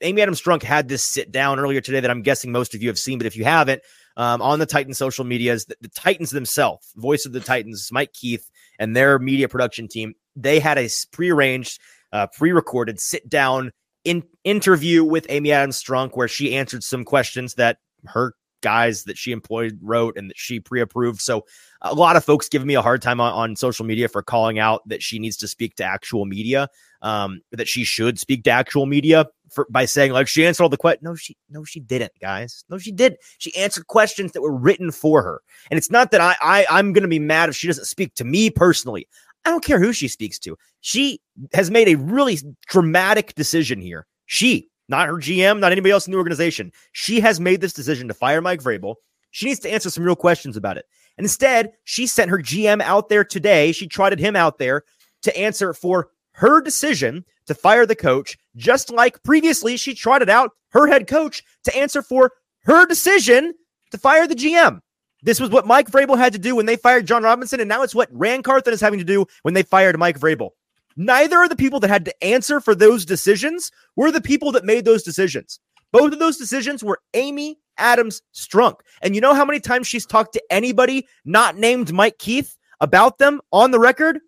Amy 0.03 0.23
Adams 0.23 0.42
Strunk 0.42 0.62
had 0.62 0.88
this 0.88 1.03
sit 1.03 1.33
down 1.33 1.59
earlier 1.59 1.81
today 1.81 2.01
that 2.01 2.11
I'm 2.11 2.23
guessing 2.23 2.53
most 2.53 2.75
of 2.75 2.83
you 2.83 2.88
have 2.88 2.99
seen, 2.99 3.19
but 3.19 3.27
if 3.27 3.37
you 3.37 3.45
haven't, 3.45 3.83
um, 4.16 4.42
on 4.42 4.59
the 4.59 4.66
Titans 4.66 4.99
social 4.99 5.25
medias, 5.25 5.64
the, 5.64 5.77
the 5.81 5.88
Titans 5.88 6.31
themselves, 6.31 6.92
voice 6.97 7.25
of 7.25 7.33
the 7.33 7.40
Titans, 7.40 7.88
Mike 7.90 8.12
Keith, 8.12 8.51
and 8.79 8.95
their 8.95 9.19
media 9.19 9.49
production 9.49 9.88
team, 9.88 10.14
they 10.35 10.61
had 10.61 10.77
a 10.77 10.88
prearranged, 11.12 11.81
uh, 12.12 12.27
pre-recorded 12.27 13.01
sit 13.01 13.29
down 13.29 13.73
in 14.05 14.23
interview 14.45 15.03
with 15.03 15.27
Amy 15.31 15.51
Adams 15.51 15.83
Strunk 15.83 16.11
where 16.14 16.29
she 16.29 16.55
answered 16.55 16.85
some 16.85 17.05
questions 17.05 17.55
that 17.55 17.79
her 18.05 18.35
guys 18.66 19.05
that 19.05 19.16
she 19.16 19.31
employed 19.31 19.79
wrote 19.81 20.16
and 20.16 20.29
that 20.29 20.37
she 20.37 20.59
pre-approved. 20.59 21.20
So 21.20 21.44
a 21.83 21.94
lot 21.94 22.16
of 22.16 22.24
folks 22.24 22.48
giving 22.48 22.66
me 22.66 22.74
a 22.74 22.83
hard 22.83 23.00
time 23.00 23.20
on, 23.20 23.33
on 23.33 23.55
social 23.55 23.87
media 23.87 24.09
for 24.09 24.22
calling 24.24 24.59
out 24.59 24.83
that 24.88 25.05
she 25.05 25.20
needs 25.20 25.37
to 25.37 25.46
speak 25.46 25.76
to 25.76 25.85
actual 25.85 26.24
media, 26.24 26.68
um, 27.00 27.42
that 27.52 27.68
she 27.68 27.85
should 27.85 28.18
speak 28.18 28.42
to 28.42 28.50
actual 28.50 28.87
media 28.87 29.26
for 29.52 29.68
by 29.70 29.85
saying 29.85 30.11
like 30.11 30.26
she 30.26 30.44
answered 30.44 30.64
all 30.64 30.68
the 30.68 30.76
questions. 30.76 31.05
No, 31.05 31.14
she 31.14 31.37
no, 31.48 31.62
she 31.62 31.79
didn't, 31.79 32.11
guys. 32.20 32.64
No, 32.68 32.76
she 32.76 32.90
did. 32.90 33.18
She 33.38 33.55
answered 33.57 33.87
questions 33.87 34.33
that 34.33 34.42
were 34.42 34.57
written 34.57 34.90
for 34.90 35.22
her. 35.22 35.42
And 35.70 35.79
it's 35.79 35.90
not 35.92 36.11
that 36.11 36.20
I, 36.20 36.35
I 36.42 36.66
I'm 36.68 36.92
gonna 36.92 37.07
be 37.07 37.20
mad 37.20 37.48
if 37.48 37.55
she 37.55 37.68
doesn't 37.68 37.85
speak 37.85 38.14
to 38.16 38.24
me 38.24 38.50
personally. 38.50 39.07
I 39.44 39.50
don't 39.50 39.64
care 39.64 39.79
who 39.79 39.92
she 39.92 40.09
speaks 40.09 40.40
to. 40.40 40.59
She 40.81 41.20
has 41.55 41.70
made 41.70 41.88
a 41.88 41.94
really 41.94 42.38
dramatic 42.66 43.37
decision 43.37 43.81
here. 43.81 44.09
She, 44.26 44.68
not 44.88 45.09
her 45.09 45.14
GM, 45.14 45.59
not 45.59 45.72
anybody 45.72 45.92
else 45.92 46.07
in 46.07 46.12
the 46.12 46.18
organization. 46.18 46.72
She 46.92 47.20
has 47.20 47.40
made 47.40 47.61
this 47.61 47.72
decision 47.72 48.09
to 48.09 48.14
fire 48.14 48.40
Mike 48.40 48.62
Vrabel. 48.62 48.96
She 49.31 49.46
needs 49.46 49.61
to 49.61 49.72
answer 49.72 49.90
some 49.90 50.05
real 50.05 50.16
questions 50.16 50.57
about 50.57 50.77
it. 50.77 50.87
And 51.18 51.25
instead, 51.25 51.72
she 51.85 52.07
sent 52.07 52.31
her 52.31 52.38
GM 52.38 52.81
out 52.83 53.09
there 53.09 53.25
today. 53.25 53.72
She 53.72 53.87
trotted 53.87 54.18
him 54.18 54.37
out 54.37 54.59
there 54.59 54.85
to 55.22 55.37
answer 55.37 55.75
for 55.75 56.09
her 56.33 56.61
decision 56.61 57.25
to 57.46 57.55
fire 57.55 57.87
the 57.87 57.96
coach, 57.96 58.38
just 58.57 58.90
like 58.90 59.22
previously 59.22 59.77
she 59.77 59.94
trotted 59.94 60.29
out 60.29 60.51
her 60.70 60.87
head 60.87 61.07
coach 61.07 61.42
to 61.64 61.77
answer 61.77 62.03
for 62.03 62.33
her 62.64 62.87
decision 62.87 63.55
to 63.90 63.99
fire 63.99 64.27
the 64.27 64.35
GM. 64.35 64.81
This 65.22 65.40
was 65.40 65.51
what 65.51 65.66
Mike 65.66 65.90
Vrabel 65.90 66.18
had 66.18 66.33
to 66.35 66.38
do 66.38 66.55
when 66.55 66.66
they 66.66 66.77
fired 66.77 67.07
Jon 67.07 67.22
Robinson, 67.22 67.61
and 67.61 67.68
now 67.68 67.83
it's 67.83 67.94
what 67.94 68.09
Ran 68.12 68.42
Carthon 68.42 68.75
is 68.75 68.81
having 68.81 68.99
to 68.99 69.05
do 69.05 69.27
when 69.42 69.55
they 69.55 69.62
fired 69.62 69.99
Mike 69.99 70.20
Vrabel. 70.20 70.51
Neither 70.96 71.42
of 71.42 71.50
the 71.50 71.56
people 71.56 71.80
that 71.80 71.88
had 71.88 72.04
to 72.06 72.24
answer 72.24 72.61
for 72.61 72.74
those 72.74 73.04
decisions 73.04 73.70
were 73.96 74.11
the 74.11 74.20
people 74.20 74.52
that 74.52 74.64
made 74.64 74.85
those 74.85 75.02
decisions. 75.02 75.61
Both 75.92 76.12
of 76.12 76.18
those 76.18 76.37
decisions 76.37 76.82
were 76.82 77.00
Amy 77.14 77.59
Adams 77.78 78.22
Strunk. 78.35 78.76
And 79.02 79.14
you 79.14 79.20
know 79.20 79.35
how 79.35 79.44
many 79.44 79.61
times 79.61 79.87
she's 79.87 80.06
talked 80.06 80.32
to 80.32 80.42
anybody 80.50 81.06
not 81.24 81.56
named 81.56 81.92
Mike 81.92 82.18
Keith 82.18 82.56
about 82.80 83.18
them 83.18 83.40
on 83.52 83.70
the 83.70 83.78
record? 83.78 84.20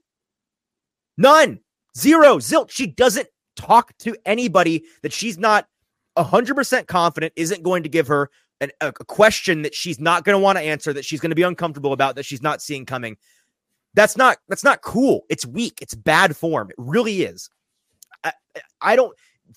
None. 1.16 1.61
Zero. 1.96 2.37
Zilch. 2.38 2.70
She 2.70 2.87
doesn't 2.87 3.28
talk 3.57 3.96
to 3.98 4.16
anybody 4.24 4.85
that 5.02 5.12
she's 5.12 5.38
not 5.38 5.66
100% 6.16 6.87
confident 6.87 7.33
isn't 7.37 7.62
going 7.62 7.83
to 7.83 7.88
give 7.88 8.07
her 8.07 8.31
an, 8.61 8.70
a, 8.81 8.88
a 8.88 8.92
question 8.92 9.62
that 9.62 9.74
she's 9.74 10.00
not 10.00 10.24
going 10.24 10.35
to 10.35 10.42
want 10.42 10.59
to 10.59 10.64
answer, 10.64 10.92
that 10.92 11.04
she's 11.04 11.20
going 11.20 11.31
to 11.31 11.37
be 11.37 11.42
uncomfortable 11.42 11.92
about, 11.92 12.16
that 12.16 12.24
she's 12.24 12.42
not 12.42 12.61
seeing 12.61 12.87
coming. 12.87 13.16
That's 13.94 14.16
not 14.16 14.38
that's 14.48 14.64
not 14.64 14.83
cool. 14.83 15.24
It's 15.29 15.46
weak. 15.46 15.79
It's 15.81 15.94
bad 15.94 16.37
form. 16.37 16.70
It 16.70 16.77
really 16.79 17.22
is. 17.22 17.51
I, 18.24 18.33
I 18.81 18.96
don't. 18.96 19.14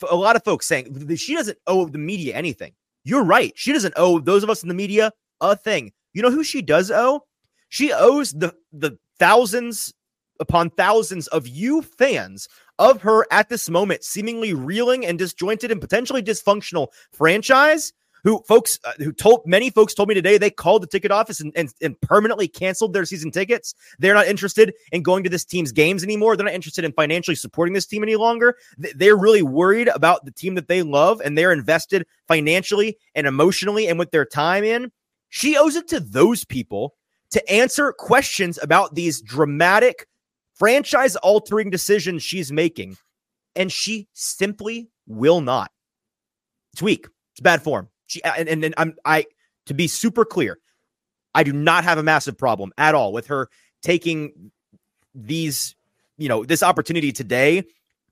A 0.10 0.16
lot 0.16 0.36
of 0.36 0.44
folks 0.44 0.68
saying 0.68 1.16
she 1.18 1.36
doesn't 1.36 1.58
owe 1.68 1.86
the 1.86 1.98
media 1.98 2.36
anything. 2.36 2.74
You're 3.04 3.24
right. 3.24 3.52
She 3.56 3.74
doesn't 3.74 3.94
owe 3.98 4.20
those 4.20 4.44
of 4.44 4.50
us 4.50 4.64
in 4.64 4.70
the 4.70 4.76
media 4.76 5.12
a 5.42 5.56
thing. 5.56 5.92
You 6.14 6.22
know 6.22 6.32
who 6.32 6.44
she 6.44 6.62
does 6.62 6.92
owe? 6.92 7.26
She 7.70 7.92
owes 7.92 8.32
the 8.32 8.56
the 8.72 8.98
thousands 9.20 9.94
upon 10.40 10.72
thousands 10.72 11.28
of 11.28 11.48
you 11.48 11.82
fans 11.82 12.48
of 12.80 13.02
her 13.02 13.28
at 13.32 13.50
this 13.50 13.70
moment, 13.70 14.04
seemingly 14.04 14.54
reeling 14.54 15.06
and 15.06 15.20
disjointed 15.20 15.72
and 15.72 15.80
potentially 15.80 16.24
dysfunctional 16.24 16.88
franchise 17.12 17.94
who 18.24 18.44
folks 18.48 18.80
uh, 18.84 18.94
who 18.98 19.12
told 19.12 19.42
many 19.46 19.70
folks 19.70 19.94
told 19.94 20.10
me 20.10 20.16
today 20.16 20.38
they 20.38 20.50
called 20.50 20.84
the 20.84 20.88
ticket 20.88 21.12
office 21.12 21.40
and, 21.40 21.52
and, 21.56 21.74
and 21.82 22.00
permanently 22.02 22.48
canceled 22.48 22.94
their 22.94 23.06
season 23.06 23.32
tickets. 23.32 23.74
They're 24.00 24.14
not 24.14 24.28
interested 24.28 24.74
in 24.92 25.04
going 25.04 25.24
to 25.24 25.30
this 25.30 25.46
team's 25.46 25.72
games 25.72 26.04
anymore. 26.04 26.36
They're 26.36 26.46
not 26.46 26.54
interested 26.54 26.86
in 26.86 26.94
financially 26.94 27.36
supporting 27.36 27.74
this 27.74 27.86
team 27.86 28.04
any 28.04 28.16
longer. 28.16 28.56
They're 28.78 29.18
really 29.18 29.42
worried 29.42 29.88
about 29.90 30.26
the 30.26 30.32
team 30.32 30.56
that 30.56 30.68
they 30.68 30.84
love 30.84 31.22
and 31.22 31.38
they're 31.38 31.52
invested 31.52 32.06
financially 32.28 32.98
and 33.16 33.28
emotionally 33.28 33.88
and 33.88 33.98
with 33.98 34.12
their 34.12 34.26
time 34.26 34.64
in. 34.64 34.92
She 35.30 35.58
owes 35.58 35.76
it 35.76 35.88
to 35.90 36.00
those 36.00 36.44
people 36.46 36.96
to 37.32 37.52
answer 37.52 37.94
questions 37.94 38.60
about 38.62 38.96
these 38.96 39.22
dramatic 39.22 40.06
franchise 40.56 41.16
altering 41.18 41.70
decisions 41.70 42.22
she's 42.22 42.52
making. 42.52 42.98
And 43.56 43.72
she 43.72 44.08
simply 44.14 44.90
will 45.08 45.42
not. 45.42 45.72
It's 46.74 46.82
weak. 46.82 47.08
It's 47.34 47.42
bad 47.42 47.62
form. 47.62 47.90
She 48.12 48.22
uh, 48.24 48.34
and, 48.38 48.50
and, 48.50 48.64
and 48.66 48.76
I'm 48.78 48.96
I 49.06 49.26
to 49.68 49.74
be 49.74 49.88
super 49.88 50.26
clear, 50.26 50.60
I 51.34 51.44
do 51.44 51.54
not 51.54 51.84
have 51.86 51.98
a 51.98 52.04
massive 52.04 52.38
problem 52.38 52.74
at 52.78 52.94
all 52.94 53.14
with 53.14 53.28
her 53.28 53.50
taking 53.82 54.52
these, 55.16 55.76
you 56.18 56.28
know, 56.30 56.44
this 56.44 56.62
opportunity 56.62 57.12
today 57.12 57.64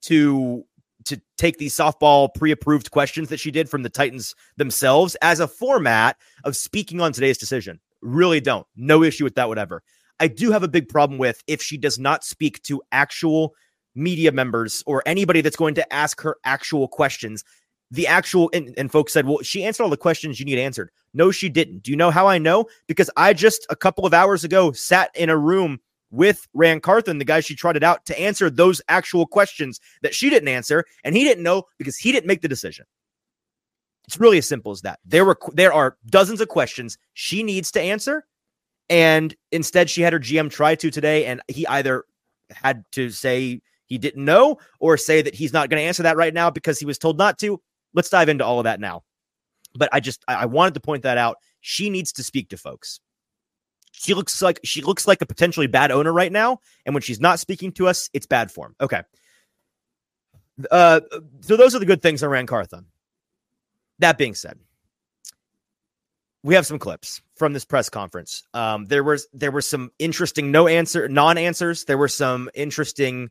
to 0.03 0.63
to 1.05 1.21
take 1.37 1.57
these 1.57 1.75
softball 1.75 2.33
pre-approved 2.33 2.91
questions 2.91 3.29
that 3.29 3.39
she 3.39 3.51
did 3.51 3.69
from 3.69 3.83
the 3.83 3.89
Titans 3.89 4.35
themselves 4.57 5.15
as 5.21 5.39
a 5.39 5.47
format 5.47 6.17
of 6.43 6.55
speaking 6.55 7.01
on 7.01 7.13
today's 7.13 7.37
decision. 7.37 7.79
Really 8.01 8.41
don't. 8.41 8.67
No 8.75 9.03
issue 9.03 9.23
with 9.23 9.35
that 9.35 9.47
whatever. 9.47 9.81
I 10.19 10.27
do 10.27 10.51
have 10.51 10.63
a 10.63 10.67
big 10.67 10.89
problem 10.89 11.17
with 11.17 11.41
if 11.47 11.61
she 11.61 11.77
does 11.77 11.97
not 11.97 12.23
speak 12.23 12.61
to 12.63 12.81
actual 12.91 13.53
media 13.95 14.31
members 14.31 14.83
or 14.85 15.01
anybody 15.05 15.41
that's 15.41 15.55
going 15.55 15.75
to 15.75 15.93
ask 15.93 16.21
her 16.21 16.37
actual 16.43 16.87
questions 16.87 17.43
the 17.91 18.07
actual 18.07 18.49
and, 18.53 18.73
and, 18.77 18.91
folks 18.91 19.13
said, 19.13 19.25
well, 19.25 19.39
she 19.41 19.63
answered 19.63 19.83
all 19.83 19.89
the 19.89 19.97
questions 19.97 20.39
you 20.39 20.45
need 20.45 20.59
answered. 20.59 20.91
No, 21.13 21.31
she 21.31 21.49
didn't. 21.49 21.83
Do 21.83 21.91
you 21.91 21.97
know 21.97 22.11
how 22.11 22.27
I 22.27 22.37
know? 22.37 22.65
Because 22.87 23.09
I 23.17 23.33
just 23.33 23.65
a 23.69 23.75
couple 23.75 24.05
of 24.05 24.13
hours 24.13 24.43
ago 24.43 24.71
sat 24.71 25.09
in 25.15 25.29
a 25.29 25.37
room 25.37 25.79
with 26.11 26.47
Ran 26.53 26.81
Carthon, 26.81 27.17
the 27.17 27.25
guy 27.25 27.39
she 27.39 27.55
trotted 27.55 27.83
out, 27.83 28.05
to 28.05 28.19
answer 28.19 28.49
those 28.49 28.81
actual 28.89 29.25
questions 29.25 29.79
that 30.01 30.13
she 30.13 30.29
didn't 30.29 30.49
answer, 30.49 30.85
and 31.03 31.15
he 31.15 31.23
didn't 31.23 31.43
know 31.43 31.63
because 31.77 31.97
he 31.97 32.11
didn't 32.11 32.27
make 32.27 32.41
the 32.41 32.47
decision. 32.47 32.85
It's 34.07 34.19
really 34.19 34.39
as 34.39 34.47
simple 34.47 34.71
as 34.71 34.81
that. 34.81 34.99
There 35.05 35.25
were 35.25 35.37
there 35.53 35.73
are 35.73 35.97
dozens 36.07 36.41
of 36.41 36.47
questions 36.47 36.97
she 37.13 37.43
needs 37.43 37.71
to 37.71 37.81
answer, 37.81 38.25
and 38.89 39.35
instead 39.51 39.89
she 39.89 40.01
had 40.01 40.13
her 40.13 40.19
GM 40.19 40.49
try 40.49 40.75
to 40.75 40.89
today, 40.89 41.25
and 41.25 41.41
he 41.47 41.65
either 41.67 42.05
had 42.51 42.85
to 42.93 43.11
say 43.11 43.61
he 43.85 43.97
didn't 43.97 44.23
know 44.23 44.57
or 44.79 44.97
say 44.97 45.21
that 45.21 45.35
he's 45.35 45.53
not 45.53 45.69
going 45.69 45.79
to 45.79 45.87
answer 45.87 46.03
that 46.03 46.17
right 46.17 46.33
now 46.33 46.49
because 46.49 46.79
he 46.79 46.85
was 46.85 46.97
told 46.97 47.17
not 47.17 47.37
to 47.39 47.61
let's 47.93 48.09
dive 48.09 48.29
into 48.29 48.45
all 48.45 48.59
of 48.59 48.65
that 48.65 48.79
now. 48.79 49.03
But 49.75 49.89
I 49.91 49.99
just 49.99 50.23
I 50.27 50.45
wanted 50.45 50.73
to 50.75 50.79
point 50.79 51.03
that 51.03 51.17
out. 51.17 51.37
She 51.61 51.89
needs 51.89 52.11
to 52.13 52.23
speak 52.23 52.49
to 52.49 52.57
folks. 52.57 52.99
She 53.91 54.13
looks 54.13 54.41
like 54.41 54.59
she 54.63 54.81
looks 54.81 55.07
like 55.07 55.21
a 55.21 55.25
potentially 55.25 55.67
bad 55.67 55.91
owner 55.91 56.11
right 56.11 56.31
now, 56.31 56.59
and 56.85 56.95
when 56.95 57.01
she's 57.01 57.19
not 57.19 57.39
speaking 57.39 57.71
to 57.73 57.87
us, 57.87 58.09
it's 58.13 58.25
bad 58.25 58.51
form. 58.51 58.75
Okay. 58.81 59.01
Uh, 60.71 61.01
so 61.41 61.55
those 61.55 61.75
are 61.75 61.79
the 61.79 61.85
good 61.85 62.01
things 62.01 62.23
around 62.23 62.47
Carthon. 62.47 62.85
That 63.99 64.17
being 64.17 64.35
said, 64.35 64.57
we 66.43 66.55
have 66.55 66.65
some 66.65 66.79
clips 66.79 67.21
from 67.35 67.53
this 67.53 67.65
press 67.65 67.89
conference. 67.89 68.43
Um, 68.53 68.85
there 68.85 69.03
was 69.03 69.27
there 69.33 69.51
were 69.51 69.61
some 69.61 69.91
interesting 69.99 70.51
no 70.51 70.67
answer 70.67 71.07
non 71.07 71.37
answers. 71.37 71.85
There 71.85 71.97
were 71.97 72.07
some 72.07 72.49
interesting 72.53 73.29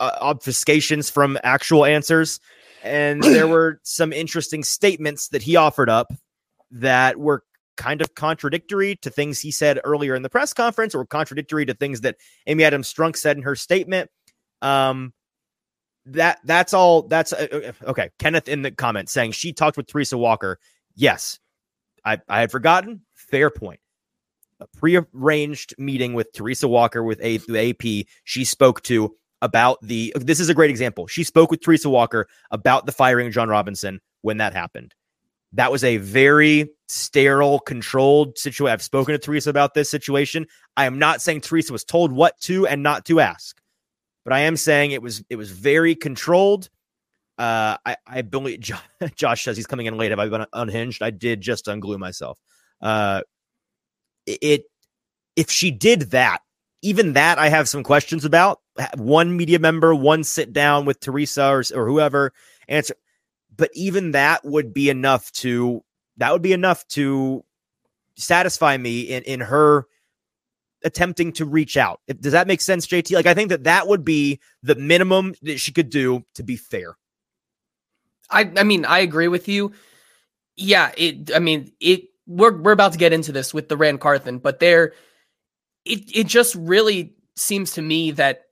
uh, 0.00 0.34
obfuscations 0.34 1.10
from 1.10 1.38
actual 1.42 1.84
answers 1.84 2.40
and 2.84 3.22
there 3.22 3.48
were 3.48 3.80
some 3.82 4.12
interesting 4.12 4.62
statements 4.62 5.28
that 5.28 5.42
he 5.42 5.56
offered 5.56 5.90
up 5.90 6.12
that 6.70 7.16
were 7.16 7.42
kind 7.76 8.00
of 8.00 8.14
contradictory 8.14 8.96
to 8.96 9.10
things 9.10 9.40
he 9.40 9.50
said 9.50 9.80
earlier 9.82 10.14
in 10.14 10.22
the 10.22 10.30
press 10.30 10.52
conference 10.52 10.94
or 10.94 11.04
contradictory 11.04 11.66
to 11.66 11.74
things 11.74 12.02
that 12.02 12.16
Amy 12.46 12.62
Adams 12.62 12.92
Strunk 12.92 13.16
said 13.16 13.36
in 13.36 13.42
her 13.42 13.56
statement. 13.56 14.10
Um, 14.62 15.12
that 16.06 16.38
that's 16.44 16.74
all. 16.74 17.02
That's 17.02 17.32
uh, 17.32 17.72
uh 17.84 17.90
okay. 17.90 18.10
Kenneth 18.18 18.48
in 18.48 18.62
the 18.62 18.70
comments 18.70 19.12
saying 19.12 19.32
she 19.32 19.52
talked 19.52 19.76
with 19.76 19.86
Teresa 19.86 20.18
Walker. 20.18 20.58
Yes, 20.94 21.38
I 22.04 22.20
I 22.28 22.40
had 22.40 22.50
forgotten. 22.50 23.00
Fair 23.14 23.50
point. 23.50 23.80
A 24.60 24.66
prearranged 24.66 25.74
meeting 25.78 26.12
with 26.12 26.32
Teresa 26.32 26.68
Walker 26.68 27.02
with 27.02 27.20
a, 27.22 27.36
AP. 27.70 28.06
She 28.24 28.44
spoke 28.44 28.82
to 28.82 29.16
about 29.42 29.78
the 29.82 30.12
this 30.16 30.40
is 30.40 30.48
a 30.48 30.54
great 30.54 30.70
example. 30.70 31.06
She 31.06 31.24
spoke 31.24 31.50
with 31.50 31.60
Teresa 31.60 31.90
Walker 31.90 32.26
about 32.50 32.86
the 32.86 32.92
firing 32.92 33.26
of 33.26 33.32
Jon 33.32 33.48
Robinson 33.48 34.00
when 34.22 34.38
that 34.38 34.52
happened. 34.52 34.94
That 35.52 35.70
was 35.70 35.84
a 35.84 35.98
very 35.98 36.70
sterile, 36.88 37.60
controlled 37.60 38.38
situation. 38.38 38.72
I've 38.72 38.82
spoken 38.82 39.12
to 39.12 39.18
Teresa 39.18 39.50
about 39.50 39.74
this 39.74 39.88
situation. 39.88 40.46
I 40.76 40.86
am 40.86 40.98
not 40.98 41.22
saying 41.22 41.42
Teresa 41.42 41.72
was 41.72 41.84
told 41.84 42.10
what 42.10 42.40
to 42.42 42.66
and 42.66 42.82
not 42.82 43.04
to 43.06 43.20
ask, 43.20 43.60
but 44.24 44.32
I 44.32 44.40
am 44.40 44.56
saying 44.56 44.90
it 44.90 45.02
was 45.02 45.22
it 45.30 45.36
was 45.36 45.50
very 45.50 45.94
controlled. 45.94 46.70
Uh, 47.36 47.76
I, 47.84 47.96
I 48.06 48.22
believe 48.22 48.60
Josh 49.14 49.44
says 49.44 49.56
he's 49.56 49.66
coming 49.66 49.86
in 49.86 49.96
late. 49.96 50.10
Have 50.10 50.20
I 50.20 50.28
been 50.28 50.46
unhinged? 50.52 51.02
I 51.02 51.10
did 51.10 51.40
just 51.40 51.66
unglue 51.66 51.98
myself. 51.98 52.38
Uh, 52.80 53.22
it 54.26 54.64
if 55.36 55.50
she 55.50 55.70
did 55.70 56.12
that, 56.12 56.40
even 56.84 57.14
that 57.14 57.38
I 57.38 57.48
have 57.48 57.68
some 57.68 57.82
questions 57.82 58.24
about. 58.24 58.60
One 58.96 59.36
media 59.36 59.58
member, 59.58 59.94
one 59.94 60.24
sit 60.24 60.52
down 60.52 60.84
with 60.84 61.00
Teresa 61.00 61.46
or, 61.46 61.62
or 61.74 61.86
whoever 61.86 62.32
answer 62.68 62.94
but 63.56 63.70
even 63.74 64.12
that 64.12 64.44
would 64.44 64.72
be 64.74 64.90
enough 64.90 65.30
to 65.32 65.82
that 66.16 66.32
would 66.32 66.42
be 66.42 66.52
enough 66.52 66.86
to 66.88 67.44
satisfy 68.16 68.76
me 68.76 69.02
in 69.02 69.22
in 69.24 69.40
her 69.40 69.86
attempting 70.84 71.32
to 71.32 71.46
reach 71.46 71.76
out. 71.76 72.00
Does 72.20 72.32
that 72.32 72.46
make 72.46 72.60
sense, 72.60 72.86
JT? 72.86 73.14
Like 73.14 73.26
I 73.26 73.34
think 73.34 73.48
that 73.48 73.64
that 73.64 73.88
would 73.88 74.04
be 74.04 74.40
the 74.62 74.74
minimum 74.74 75.34
that 75.42 75.58
she 75.58 75.72
could 75.72 75.90
do 75.90 76.24
to 76.34 76.42
be 76.42 76.56
fair. 76.56 76.96
I 78.30 78.50
I 78.56 78.64
mean, 78.64 78.84
I 78.84 79.00
agree 79.00 79.28
with 79.28 79.48
you. 79.48 79.72
Yeah, 80.56 80.92
it 80.96 81.34
I 81.34 81.38
mean, 81.38 81.72
it 81.80 82.08
we're 82.26 82.56
we're 82.56 82.72
about 82.72 82.92
to 82.92 82.98
get 82.98 83.12
into 83.12 83.32
this 83.32 83.52
with 83.52 83.68
the 83.68 83.76
Ran 83.76 83.98
Carthon, 83.98 84.38
but 84.38 84.60
there 84.60 84.92
it 85.84 86.10
it 86.14 86.26
just 86.26 86.54
really 86.54 87.14
seems 87.36 87.72
to 87.72 87.82
me 87.82 88.10
that 88.12 88.42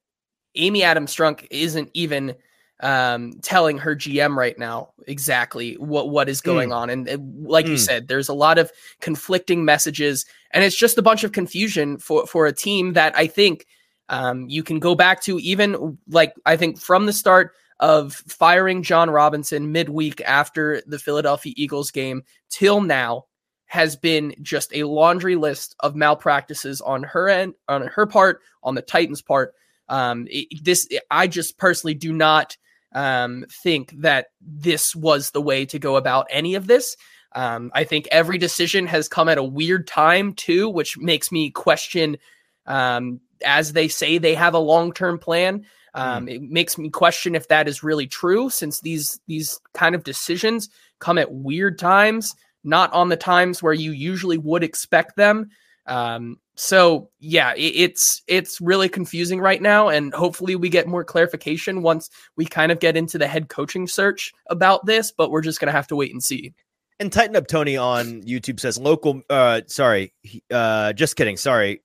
Amy 0.55 0.83
Adams 0.83 1.15
Strunk 1.15 1.47
isn't 1.51 1.91
even 1.95 2.35
um, 2.83 3.35
telling 3.43 3.79
her 3.79 3.95
GM 3.95 4.37
right 4.37 4.59
now 4.59 4.91
exactly 5.07 5.75
what 5.75 6.11
what 6.11 6.29
is 6.29 6.41
going 6.41 6.71
mm. 6.71 6.77
on. 6.77 6.91
And, 6.91 7.09
and 7.09 7.47
like 7.47 7.67
mm. 7.67 7.71
you 7.71 7.79
said, 7.79 8.09
there's 8.09 8.29
a 8.29 8.35
lot 8.35 8.59
of 8.59 8.73
conflicting 9.01 9.65
messages, 9.65 10.27
and 10.51 10.65
it's 10.65 10.77
just 10.77 10.99
a 10.99 11.03
bunch 11.03 11.25
of 11.25 11.33
confusion 11.33 11.99
for 11.99 12.27
for 12.27 12.47
a 12.47 12.53
team 12.53 12.95
that 12.95 13.17
I 13.17 13.29
think 13.29 13.67
um, 14.09 14.49
you 14.49 14.63
can 14.63 14.81
go 14.81 14.95
back 14.95 15.23
to 15.23 15.39
even 15.39 15.97
like 16.09 16.35
I 16.45 16.57
think 16.57 16.81
from 16.81 17.07
the 17.07 17.13
start 17.13 17.53
of 17.81 18.15
firing 18.15 18.83
Jon 18.83 19.11
Robinson 19.11 19.73
midweek 19.73 20.21
after 20.23 20.83
the 20.87 20.99
Philadelphia 20.99 21.55
Eagles 21.57 21.91
game 21.91 22.23
till 22.49 22.81
now 22.81 23.27
has 23.73 23.97
been 23.97 24.35
just 24.43 24.71
a 24.75 24.85
laundry 24.85 25.35
list 25.35 25.75
of 25.81 25.97
malpractices 25.97 26.83
on 26.83 27.03
her 27.03 27.27
end, 27.27 27.55
on 27.69 27.87
her 27.87 28.05
part, 28.05 28.41
on 28.63 28.75
the 28.75 28.83
Titans' 28.83 29.23
part. 29.23 29.55
Um, 29.89 30.27
it, 30.29 30.63
this 30.63 30.87
I 31.11 31.27
just 31.27 31.57
personally 31.57 31.95
do 31.95 32.13
not 32.13 32.59
um, 32.95 33.47
think 33.51 33.95
that 34.03 34.27
this 34.43 34.95
was 34.95 35.31
the 35.31 35.41
way 35.41 35.65
to 35.65 35.79
go 35.79 35.97
about 35.97 36.27
any 36.29 36.55
of 36.55 36.67
this. 36.67 36.99
Um, 37.35 37.71
I 37.75 37.85
think 37.85 38.09
every 38.11 38.37
decision 38.37 38.87
has 38.89 39.09
come 39.09 39.31
at 39.31 39.39
a 39.39 39.43
weird 39.43 39.87
time 39.87 40.35
too, 40.35 40.69
which 40.69 40.99
makes 40.99 41.33
me 41.33 41.51
question. 41.51 42.19
Um, 42.67 43.23
as 43.43 43.73
they 43.73 43.89
say, 43.89 44.19
they 44.19 44.35
have 44.35 44.53
a 44.53 44.59
long-term 44.59 45.19
plan. 45.19 45.65
Um, 45.95 46.27
mm. 46.27 46.35
It 46.35 46.43
makes 46.43 46.77
me 46.77 46.91
question 46.91 47.35
if 47.35 47.49
that 47.49 47.69
is 47.69 47.83
really 47.83 48.07
true, 48.07 48.51
since 48.51 48.83
these 48.83 49.19
these 49.27 49.59
kind 49.73 49.95
of 49.95 50.05
decisions 50.05 50.69
come 50.99 51.17
at 51.17 51.33
weird 51.33 51.79
times, 51.79 52.37
not 52.65 52.93
on 52.93 53.09
the 53.09 53.17
times 53.17 53.63
where 53.63 53.73
you 53.73 53.93
usually 53.93 54.39
would 54.39 54.63
expect 54.63 55.17
them. 55.17 55.51
Um, 55.87 56.39
so 56.55 57.11
yeah, 57.19 57.55
it, 57.55 57.61
it's 57.61 58.23
it's 58.27 58.61
really 58.61 58.89
confusing 58.89 59.41
right 59.41 59.61
now, 59.61 59.89
and 59.89 60.13
hopefully 60.15 60.55
we 60.55 60.69
get 60.69 60.87
more 60.87 61.05
clarification 61.05 61.83
once 61.83 62.11
we 62.37 62.45
kind 62.45 62.71
of 62.71 62.79
get 62.79 62.97
into 62.97 63.19
the 63.19 63.27
head 63.27 63.49
coaching 63.49 63.87
search 63.87 64.33
about 64.49 64.87
this. 64.87 65.13
But 65.13 65.31
we're 65.31 65.43
just 65.43 65.61
gonna 65.61 65.73
have 65.73 65.89
to 65.89 65.97
wait 65.97 66.13
and 66.13 66.23
see. 66.23 66.53
And 67.01 67.13
tighten 67.13 67.35
up 67.35 67.49
Tony 67.49 67.77
on 67.77 68.23
YouTube 68.23 68.61
says 68.61 68.79
local. 68.79 69.23
Uh, 69.29 69.63
sorry, 69.67 70.13
uh, 70.51 70.93
just 70.93 71.17
kidding. 71.17 71.37
Sorry, 71.37 71.83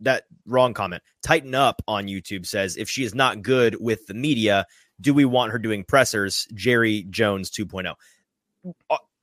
that 0.00 0.24
wrong 0.46 0.72
comment. 0.72 1.02
Tighten 1.22 1.54
up 1.54 1.82
on 1.86 2.06
YouTube 2.06 2.46
says 2.46 2.76
if 2.76 2.88
she 2.88 3.04
is 3.04 3.14
not 3.14 3.42
good 3.42 3.76
with 3.80 4.06
the 4.06 4.14
media, 4.14 4.66
do 5.00 5.12
we 5.14 5.24
want 5.24 5.52
her 5.52 5.58
doing 5.58 5.84
pressers? 5.84 6.46
Jerry 6.54 7.04
Jones 7.10 7.50
2.0. 7.50 7.94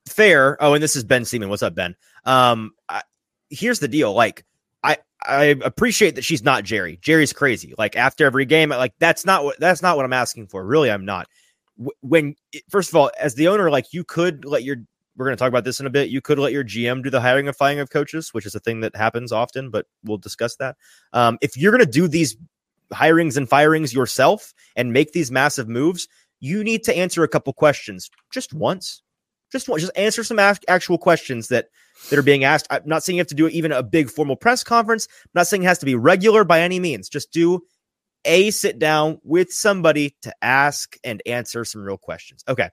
Fair. 0.07 0.61
Oh, 0.61 0.73
and 0.73 0.83
this 0.83 0.95
is 0.95 1.03
Ben 1.03 1.25
Seaman. 1.25 1.49
What's 1.49 1.63
up, 1.63 1.75
Ben? 1.75 1.95
Um, 2.25 2.71
I, 2.89 3.01
here's 3.49 3.79
the 3.79 3.87
deal. 3.87 4.13
Like, 4.13 4.45
I 4.83 4.97
I 5.25 5.55
appreciate 5.63 6.15
that 6.15 6.23
she's 6.23 6.43
not 6.43 6.63
Jerry. 6.63 6.99
Jerry's 7.01 7.33
crazy. 7.33 7.73
Like 7.77 7.95
after 7.95 8.25
every 8.25 8.45
game, 8.45 8.69
like 8.69 8.93
that's 8.99 9.25
not 9.25 9.43
what 9.43 9.59
that's 9.59 9.81
not 9.81 9.95
what 9.97 10.05
I'm 10.05 10.13
asking 10.13 10.47
for. 10.47 10.65
Really, 10.65 10.91
I'm 10.91 11.05
not. 11.05 11.27
When 12.01 12.35
first 12.69 12.89
of 12.89 12.95
all, 12.95 13.11
as 13.19 13.35
the 13.35 13.47
owner, 13.47 13.69
like 13.69 13.93
you 13.93 14.03
could 14.03 14.45
let 14.45 14.63
your 14.63 14.77
we're 15.17 15.25
going 15.25 15.35
to 15.35 15.39
talk 15.39 15.49
about 15.49 15.63
this 15.63 15.79
in 15.79 15.85
a 15.85 15.89
bit. 15.89 16.09
You 16.09 16.21
could 16.21 16.39
let 16.39 16.51
your 16.51 16.63
GM 16.63 17.03
do 17.03 17.09
the 17.09 17.21
hiring 17.21 17.47
and 17.47 17.55
firing 17.55 17.79
of 17.79 17.89
coaches, 17.89 18.33
which 18.33 18.45
is 18.45 18.53
a 18.53 18.59
thing 18.59 18.81
that 18.81 18.95
happens 18.95 19.31
often, 19.31 19.69
but 19.69 19.85
we'll 20.03 20.17
discuss 20.17 20.57
that. 20.57 20.75
Um, 21.13 21.37
if 21.41 21.55
you're 21.55 21.71
going 21.71 21.85
to 21.85 21.91
do 21.91 22.07
these 22.07 22.35
hirings 22.93 23.37
and 23.37 23.49
firings 23.49 23.93
yourself 23.93 24.53
and 24.75 24.91
make 24.91 25.13
these 25.13 25.31
massive 25.31 25.69
moves, 25.69 26.07
you 26.41 26.63
need 26.63 26.83
to 26.83 26.95
answer 26.95 27.23
a 27.23 27.29
couple 27.29 27.53
questions 27.53 28.09
just 28.31 28.53
once. 28.53 29.01
Just 29.55 29.69
one, 29.69 29.79
just 29.79 29.97
answer 29.97 30.21
some 30.21 30.37
actual 30.37 30.97
questions 30.97 31.47
that 31.47 31.69
that 32.09 32.19
are 32.19 32.23
being 32.23 32.43
asked. 32.43 32.67
I'm 32.69 32.81
not 32.83 33.03
saying 33.03 33.15
you 33.15 33.21
have 33.21 33.27
to 33.27 33.35
do 33.35 33.47
even 33.47 33.71
a 33.71 33.81
big 33.81 34.09
formal 34.09 34.35
press 34.35 34.65
conference. 34.65 35.07
I'm 35.23 35.31
not 35.33 35.47
saying 35.47 35.63
it 35.63 35.67
has 35.67 35.79
to 35.79 35.85
be 35.85 35.95
regular 35.95 36.43
by 36.43 36.59
any 36.59 36.77
means. 36.77 37.07
Just 37.07 37.31
do 37.31 37.61
a 38.25 38.51
sit 38.51 38.79
down 38.79 39.19
with 39.23 39.53
somebody 39.53 40.17
to 40.23 40.35
ask 40.41 40.97
and 41.05 41.21
answer 41.25 41.63
some 41.63 41.83
real 41.83 41.97
questions. 41.97 42.43
Okay. 42.49 42.69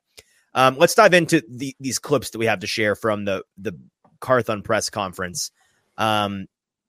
Um, 0.54 0.76
let's 0.76 0.96
dive 0.96 1.14
into 1.14 1.40
the, 1.48 1.76
these 1.78 2.00
clips 2.00 2.30
that 2.30 2.38
we 2.38 2.46
have 2.46 2.58
to 2.60 2.66
share 2.66 2.96
from 2.96 3.26
the 3.26 3.44
the 3.56 3.78
Carthon 4.18 4.62
press 4.62 4.90
conference. 4.90 5.52
Um, 5.96 6.46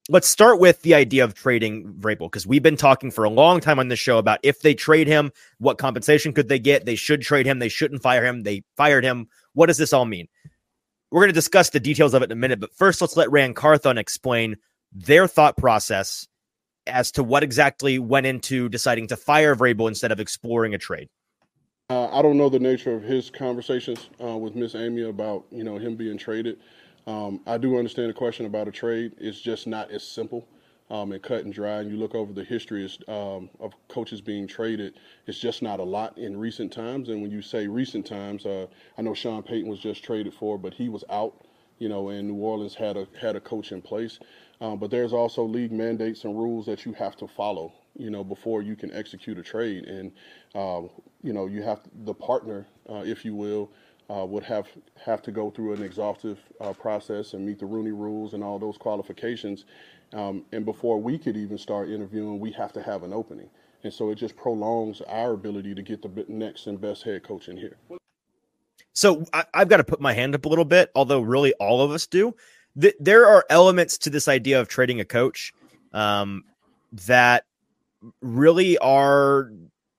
let's 0.10 0.28
start 0.28 0.60
with 0.60 0.82
the 0.82 0.96
idea 0.96 1.24
of 1.24 1.36
trading 1.36 1.94
Vrabel 2.00 2.26
because 2.32 2.48
we've 2.48 2.64
been 2.64 2.78
talking 2.78 3.12
for 3.12 3.26
a 3.26 3.30
long 3.30 3.60
time 3.60 3.78
on 3.78 3.90
this 3.90 4.00
show 4.00 4.18
about 4.18 4.40
if 4.42 4.62
they 4.62 4.74
trade 4.74 5.08
him, 5.08 5.32
what 5.60 5.78
compensation 5.78 6.34
could 6.34 6.50
they 6.50 6.60
get? 6.60 6.86
They 6.86 6.96
should 6.96 7.22
trade 7.22 7.46
him. 7.46 7.60
They 7.60 7.70
shouldn't 7.70 8.02
fire 8.02 8.26
him. 8.26 8.42
They 8.42 8.64
fired 8.76 9.04
him. 9.04 9.28
What 9.54 9.68
does 9.68 9.78
this 9.78 9.94
all 9.94 10.06
mean? 10.06 10.28
We're 11.12 11.22
going 11.22 11.30
to 11.30 11.34
discuss 11.34 11.70
the 11.70 11.80
details 11.80 12.14
of 12.14 12.22
it 12.24 12.26
in 12.26 12.32
a 12.32 12.36
minute, 12.36 12.60
but 12.60 12.74
first, 12.74 13.02
let's 13.02 13.16
let 13.16 13.32
Ran 13.32 13.54
Carthon 13.54 13.98
explain 13.98 14.58
their 14.92 15.28
thought 15.28 15.58
process 15.58 16.28
as 16.88 17.12
to 17.12 17.24
what 17.24 17.44
exactly 17.44 18.00
went 18.00 18.26
into 18.26 18.68
deciding 18.70 19.08
to 19.08 19.16
fire 19.16 19.56
Vrabel 19.56 19.88
instead 19.88 20.12
of 20.12 20.20
exploring 20.20 20.74
a 20.74 20.78
trade. 20.78 21.10
Uh, 21.90 22.08
I 22.12 22.22
don't 22.22 22.38
know 22.38 22.50
the 22.50 22.60
nature 22.60 22.94
of 22.96 23.04
his 23.04 23.30
conversations 23.30 24.10
uh, 24.24 24.38
with 24.38 24.56
Miss 24.56 24.74
Amy 24.74 25.04
about 25.04 25.46
you 25.52 25.64
know 25.64 25.78
him 25.78 25.96
being 25.96 26.18
traded. 26.18 26.58
Um, 27.06 27.42
I 27.46 27.58
do 27.58 27.78
understand 27.78 28.10
the 28.10 28.14
question 28.14 28.46
about 28.46 28.68
a 28.68 28.72
trade. 28.72 29.14
It's 29.18 29.40
just 29.40 29.68
not 29.68 29.92
as 29.92 30.04
simple 30.04 30.48
um, 30.90 31.12
and 31.12 31.22
cut 31.22 31.44
and 31.46 31.54
dry. 31.54 31.80
And 31.80 31.90
you 31.92 31.98
look 31.98 32.16
over 32.16 32.34
the 32.34 32.44
history 32.44 32.90
um, 33.08 33.50
of 33.60 33.74
coaches 33.88 34.22
being 34.22 34.48
traded, 34.48 34.94
it's 35.28 35.40
just 35.40 35.62
not 35.62 35.80
a 35.80 35.84
lot 35.84 36.18
in 36.18 36.38
recent 36.38 36.72
times. 36.72 37.10
And 37.10 37.22
when 37.22 37.32
you 37.32 37.42
say 37.42 37.68
recent 37.68 38.06
times, 38.06 38.46
uh, 38.46 38.68
I 38.98 39.02
know 39.02 39.14
Sean 39.14 39.44
Payton 39.44 39.70
was 39.70 39.80
just 39.80 40.04
traded 40.04 40.34
for, 40.34 40.58
but 40.58 40.74
he 40.74 40.90
was 40.90 41.04
out, 41.10 41.46
you 41.80 41.90
know, 41.90 42.10
and 42.10 42.28
New 42.28 42.36
Orleans 42.36 42.76
had 42.76 42.98
a 42.98 43.08
had 43.20 43.36
a 43.36 43.40
coach 43.40 43.72
in 43.72 43.82
place. 43.82 44.20
Um, 44.62 44.78
but 44.80 44.92
there's 44.92 45.14
also 45.14 45.44
league 45.44 45.72
mandates 45.72 46.24
and 46.24 46.38
rules 46.38 46.66
that 46.68 46.86
you 46.86 46.94
have 46.94 47.18
to 47.18 47.28
follow, 47.28 47.74
you 47.98 48.10
know, 48.10 48.24
before 48.24 48.62
you 48.62 48.76
can 48.76 48.94
execute 48.94 49.38
a 49.38 49.44
trade. 49.44 49.86
And 49.86 50.12
uh, 50.56 50.82
you 51.22 51.34
know, 51.34 51.48
you 51.48 51.64
have 51.64 51.82
the 52.06 52.14
partner, 52.14 52.68
uh, 52.90 53.04
if 53.06 53.26
you 53.26 53.36
will. 53.36 53.72
Uh, 54.10 54.26
would 54.26 54.44
have 54.44 54.68
have 54.98 55.22
to 55.22 55.32
go 55.32 55.50
through 55.50 55.74
an 55.74 55.82
exhaustive 55.82 56.38
uh, 56.60 56.74
process 56.74 57.34
and 57.34 57.46
meet 57.46 57.58
the 57.58 57.66
Rooney 57.66 57.94
rules 57.94 58.34
and 58.34 58.44
all 58.44 58.60
those 58.60 58.78
qualifications. 58.78 59.64
Um, 60.14 60.46
and 60.52 60.64
before 60.66 61.02
we 61.02 61.18
could 61.18 61.36
even 61.36 61.58
start 61.58 61.90
interviewing, 61.90 62.40
we 62.40 62.52
have 62.52 62.72
to 62.74 62.82
have 62.84 63.04
an 63.04 63.14
opening. 63.14 63.50
And 63.84 63.92
so 63.92 64.12
it 64.12 64.16
just 64.16 64.36
prolongs 64.36 65.02
our 65.02 65.34
ability 65.34 65.76
to 65.76 65.82
get 65.82 66.02
the 66.02 66.26
next 66.28 66.68
and 66.68 66.80
best 66.80 67.04
head 67.04 67.24
coach 67.24 67.50
in 67.50 67.58
here. 67.58 67.78
So 68.94 69.26
I, 69.34 69.46
have 69.54 69.70
got 69.70 69.78
to 69.78 69.84
put 69.84 70.00
my 70.00 70.14
hand 70.14 70.36
up 70.36 70.46
a 70.46 70.50
little 70.50 70.66
bit, 70.66 70.92
although 70.96 71.22
really 71.22 71.54
all 71.54 71.82
of 71.82 71.92
us 71.92 72.08
do. 72.08 72.36
Th- 72.80 72.96
there 73.00 73.28
are 73.28 73.46
elements 73.50 73.98
to 74.00 74.10
this 74.10 74.28
idea 74.28 74.62
of 74.62 74.68
trading 74.68 75.00
a 75.00 75.06
coach 75.06 75.52
um, 75.94 76.44
that 76.92 77.46
really 78.22 78.78
are 78.78 79.52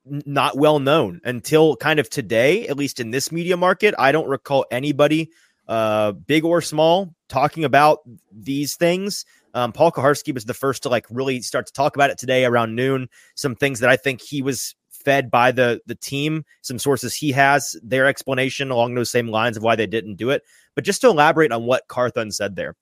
not 0.04 0.56
well 0.56 0.78
known 0.78 1.20
until 1.24 1.76
kind 1.76 1.98
of 1.98 2.08
today, 2.08 2.68
at 2.68 2.76
least 2.76 3.00
in 3.00 3.10
this 3.10 3.32
media 3.32 3.56
market. 3.56 3.94
I 3.98 4.12
don't 4.12 4.28
recall 4.28 4.64
anybody, 4.70 5.30
uh, 5.66 6.12
big 6.12 6.44
or 6.44 6.60
small, 6.60 7.14
talking 7.28 7.64
about 7.64 8.00
these 8.30 8.76
things. 8.76 9.24
Um, 9.54 9.72
Paul 9.72 9.92
Kuharsky 9.92 10.34
was 10.34 10.44
the 10.44 10.54
first 10.54 10.82
to 10.82 10.88
like 10.88 11.06
really 11.10 11.40
start 11.40 11.66
to 11.66 11.72
talk 11.72 11.96
about 11.96 12.10
it 12.10 12.18
today 12.18 12.44
around 12.44 12.74
noon. 12.74 13.08
Some 13.36 13.54
things 13.54 13.80
that 13.80 13.88
I 13.88 13.96
think 13.96 14.20
he 14.20 14.42
was 14.42 14.74
fed 14.90 15.30
by 15.30 15.52
the 15.52 15.80
the 15.86 15.94
team, 15.94 16.44
some 16.62 16.78
sources 16.78 17.14
he 17.14 17.32
has, 17.32 17.76
their 17.82 18.06
explanation 18.06 18.70
along 18.70 18.94
those 18.94 19.10
same 19.10 19.28
lines 19.28 19.56
of 19.56 19.62
why 19.62 19.76
they 19.76 19.86
didn't 19.86 20.16
do 20.16 20.30
it. 20.30 20.42
But 20.74 20.84
just 20.84 21.00
to 21.02 21.08
elaborate 21.08 21.52
on 21.52 21.64
what 21.64 21.88
Carthon 21.88 22.32
said 22.32 22.56
there, 22.56 22.74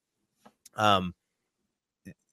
um, 0.75 1.15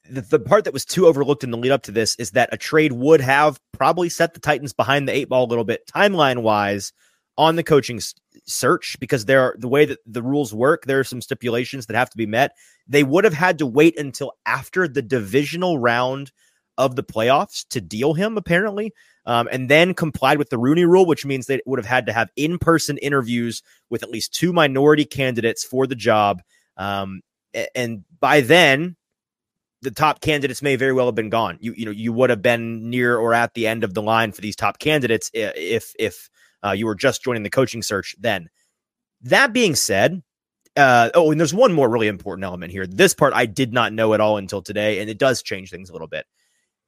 the, 0.10 0.22
the 0.22 0.40
part 0.40 0.64
that 0.64 0.74
was 0.74 0.86
too 0.86 1.08
overlooked 1.08 1.44
in 1.44 1.52
the 1.52 1.58
lead 1.58 1.72
up 1.72 1.84
to 1.84 1.92
this 1.92 2.16
is 2.16 2.32
that 2.32 2.50
a 2.52 2.58
trade 2.58 2.94
would 2.94 3.22
have 3.22 3.60
probably 3.74 4.10
set 4.10 4.34
the 4.34 4.40
Titans 4.40 4.74
behind 4.74 5.08
the 5.08 5.14
eight 5.14 5.30
ball 5.30 5.46
a 5.46 5.48
little 5.48 5.66
bit 5.66 5.86
timeline 5.88 6.42
wise 6.42 6.94
on 7.38 7.56
the 7.56 7.64
coaching 7.64 8.00
search 8.50 8.98
because 9.00 9.26
there 9.26 9.42
are 9.42 9.56
the 9.58 9.68
way 9.68 9.86
that 9.86 10.00
the 10.06 10.24
rules 10.24 10.54
work, 10.54 10.86
there 10.86 11.00
are 11.00 11.04
some 11.04 11.22
stipulations 11.22 11.86
that 11.86 11.96
have 11.96 12.10
to 12.10 12.18
be 12.18 12.26
met. 12.26 12.56
They 12.88 13.04
would 13.04 13.24
have 13.24 13.34
had 13.34 13.60
to 13.60 13.66
wait 13.66 13.98
until 13.98 14.34
after 14.46 14.88
the 14.88 15.02
divisional 15.02 15.80
round 15.80 16.32
of 16.78 16.96
the 16.96 17.04
playoffs 17.04 17.68
to 17.70 17.82
deal 17.82 18.14
him, 18.14 18.38
apparently, 18.38 18.94
um, 19.26 19.50
and 19.52 19.70
then 19.70 19.94
complied 19.94 20.38
with 20.38 20.50
the 20.50 20.58
Rooney 20.58 20.86
rule, 20.86 21.06
which 21.06 21.26
means 21.26 21.46
they 21.46 21.62
would 21.66 21.80
have 21.80 21.86
had 21.86 22.06
to 22.06 22.14
have 22.14 22.30
in 22.36 22.58
person 22.58 22.98
interviews 22.98 23.62
with 23.90 24.02
at 24.02 24.10
least 24.10 24.34
two 24.34 24.54
minority 24.54 25.06
candidates 25.06 25.64
for 25.64 25.86
the 25.86 25.96
job. 25.96 26.42
Um, 26.78 27.22
and 27.76 28.06
by 28.20 28.42
then, 28.42 28.96
the 29.82 29.92
top 29.92 30.22
candidates 30.22 30.62
may 30.62 30.76
very 30.76 30.94
well 30.94 31.06
have 31.06 31.16
been 31.16 31.30
gone. 31.30 31.58
You 31.62 31.74
you 31.76 31.86
know 31.86 31.92
you 31.92 32.14
would 32.14 32.30
have 32.30 32.42
been 32.42 32.90
near 32.90 33.18
or 33.18 33.34
at 33.34 33.54
the 33.54 33.68
end 33.68 33.84
of 33.84 33.94
the 33.94 34.02
line 34.02 34.32
for 34.32 34.42
these 34.42 34.56
top 34.56 34.80
candidates 34.80 35.32
if 35.34 35.94
if 35.98 36.30
uh, 36.66 36.72
you 36.72 36.86
were 36.86 36.96
just 36.96 37.24
joining 37.24 37.44
the 37.44 37.50
coaching 37.50 37.82
search 37.82 38.16
then. 38.20 38.50
That 39.22 39.54
being 39.54 39.76
said, 39.76 40.22
uh, 40.78 41.10
oh, 41.14 41.32
and 41.32 41.40
there's 41.40 41.54
one 41.54 41.74
more 41.74 41.90
really 41.90 42.08
important 42.08 42.46
element 42.46 42.72
here. 42.72 42.88
This 42.88 43.14
part 43.14 43.34
I 43.34 43.46
did 43.46 43.74
not 43.74 43.94
know 43.94 44.14
at 44.14 44.22
all 44.22 44.38
until 44.38 44.62
today, 44.62 45.00
and 45.00 45.10
it 45.10 45.20
does 45.20 45.42
change 45.42 45.70
things 45.70 45.90
a 45.90 45.94
little 45.94 46.08
bit. 46.08 46.26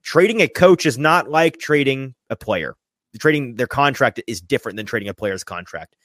Trading 0.04 0.42
a 0.42 0.48
coach 0.48 0.86
is 0.86 0.98
not 0.98 1.30
like 1.30 1.58
trading 1.58 2.16
a 2.30 2.36
player. 2.36 2.76
Trading 3.20 3.56
their 3.56 3.68
contract 3.68 4.22
is 4.28 4.40
different 4.40 4.78
than 4.78 4.86
trading 4.86 5.10
a 5.10 5.14
player's 5.14 5.44
contract. 5.44 5.96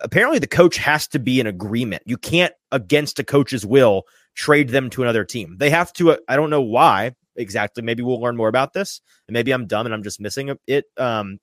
Apparently, 0.00 0.38
the 0.38 0.46
coach 0.46 0.76
has 0.76 1.06
to 1.08 1.18
be 1.18 1.40
in 1.40 1.46
agreement. 1.46 2.02
You 2.04 2.18
can't, 2.18 2.52
against 2.72 3.18
a 3.18 3.24
coach's 3.24 3.64
will, 3.64 4.02
trade 4.34 4.68
them 4.68 4.90
to 4.90 5.02
another 5.02 5.24
team. 5.24 5.56
They 5.58 5.70
have 5.70 5.92
to. 5.94 6.12
Uh, 6.12 6.16
I 6.28 6.36
don't 6.36 6.50
know 6.50 6.60
why 6.60 7.14
exactly. 7.36 7.82
Maybe 7.82 8.02
we'll 8.02 8.20
learn 8.20 8.36
more 8.36 8.48
about 8.48 8.72
this. 8.72 9.00
And 9.28 9.32
maybe 9.32 9.52
I'm 9.52 9.66
dumb 9.66 9.86
and 9.86 9.94
I'm 9.94 10.02
just 10.02 10.20
missing 10.20 10.54
it. 10.66 10.84
Um, 10.96 11.38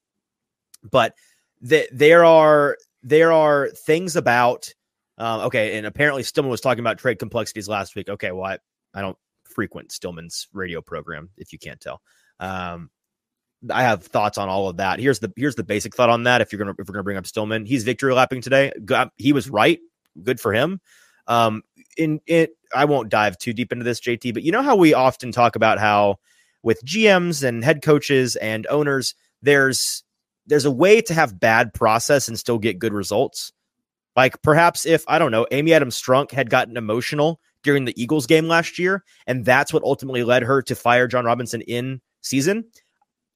but 0.84 1.14
that 1.62 1.88
there 1.92 2.26
are 2.26 2.78
there 3.04 3.32
are 3.32 3.70
things 3.70 4.16
about 4.16 4.74
um, 5.18 5.42
okay, 5.42 5.78
and 5.78 5.86
apparently 5.86 6.24
Stillman 6.24 6.50
was 6.50 6.62
talking 6.62 6.80
about 6.80 6.98
trade 6.98 7.20
complexities 7.20 7.70
last 7.70 7.96
week. 7.96 8.10
Okay, 8.10 8.32
well, 8.32 8.46
I, 8.46 8.58
I 8.94 9.02
don't 9.02 9.18
frequent 9.44 9.92
Stillman's 9.92 10.48
radio 10.52 10.82
program, 10.82 11.30
if 11.38 11.54
you 11.54 11.60
can't 11.60 11.80
tell. 11.80 12.02
Um, 12.40 12.90
I 13.70 13.84
have 13.84 14.04
thoughts 14.04 14.40
on 14.40 14.50
all 14.50 14.68
of 14.68 14.78
that. 14.78 15.00
Here's 15.00 15.20
the 15.20 15.32
here's 15.36 15.56
the 15.56 15.64
basic 15.64 15.96
thought 15.96 16.10
on 16.10 16.24
that. 16.24 16.42
If 16.42 16.52
you're 16.52 16.58
gonna 16.58 16.74
if 16.80 16.88
we're 16.88 16.94
gonna 16.94 17.04
bring 17.04 17.18
up 17.18 17.28
Stillman, 17.28 17.66
he's 17.66 17.84
victory 17.84 18.14
lapping 18.14 18.42
today. 18.42 18.72
He 19.18 19.34
was 19.34 19.50
right. 19.50 19.80
Good 20.24 20.40
for 20.40 20.54
him. 20.54 20.82
Um, 21.28 21.62
in 21.98 22.20
it, 22.26 22.58
I 22.74 22.86
won't 22.86 23.10
dive 23.10 23.38
too 23.38 23.54
deep 23.54 23.72
into 23.72 23.84
this, 23.84 24.02
JT, 24.02 24.34
but 24.34 24.42
you 24.44 24.52
know 24.52 24.64
how 24.64 24.76
we 24.76 24.96
often 24.96 25.32
talk 25.32 25.56
about 25.56 25.78
how 25.78 26.18
with 26.64 26.84
GMs 26.84 27.44
and 27.44 27.64
head 27.64 27.84
coaches 27.84 28.36
and 28.38 28.66
owners, 28.68 29.14
there's 29.44 30.04
there's 30.46 30.66
a 30.66 30.72
way 30.72 31.02
to 31.02 31.14
have 31.14 31.40
bad 31.40 31.74
process 31.74 32.28
and 32.28 32.38
still 32.38 32.58
get 32.58 32.80
good 32.80 32.94
results. 32.94 33.52
Like 34.16 34.42
perhaps 34.42 34.86
if 34.86 35.04
I 35.08 35.20
don't 35.20 35.32
know, 35.32 35.48
Amy 35.52 35.74
Adams 35.74 36.02
Strunk 36.02 36.32
had 36.32 36.50
gotten 36.50 36.78
emotional 36.78 37.40
during 37.64 37.86
the 37.86 38.02
Eagles 38.02 38.28
game 38.28 38.48
last 38.48 38.80
year, 38.80 39.04
and 39.28 39.46
that's 39.46 39.72
what 39.72 39.84
ultimately 39.84 40.24
led 40.24 40.44
her 40.44 40.62
to 40.64 40.76
fire 40.76 41.08
Jon 41.08 41.26
Robinson 41.26 41.62
in 41.62 42.02
season. 42.22 42.66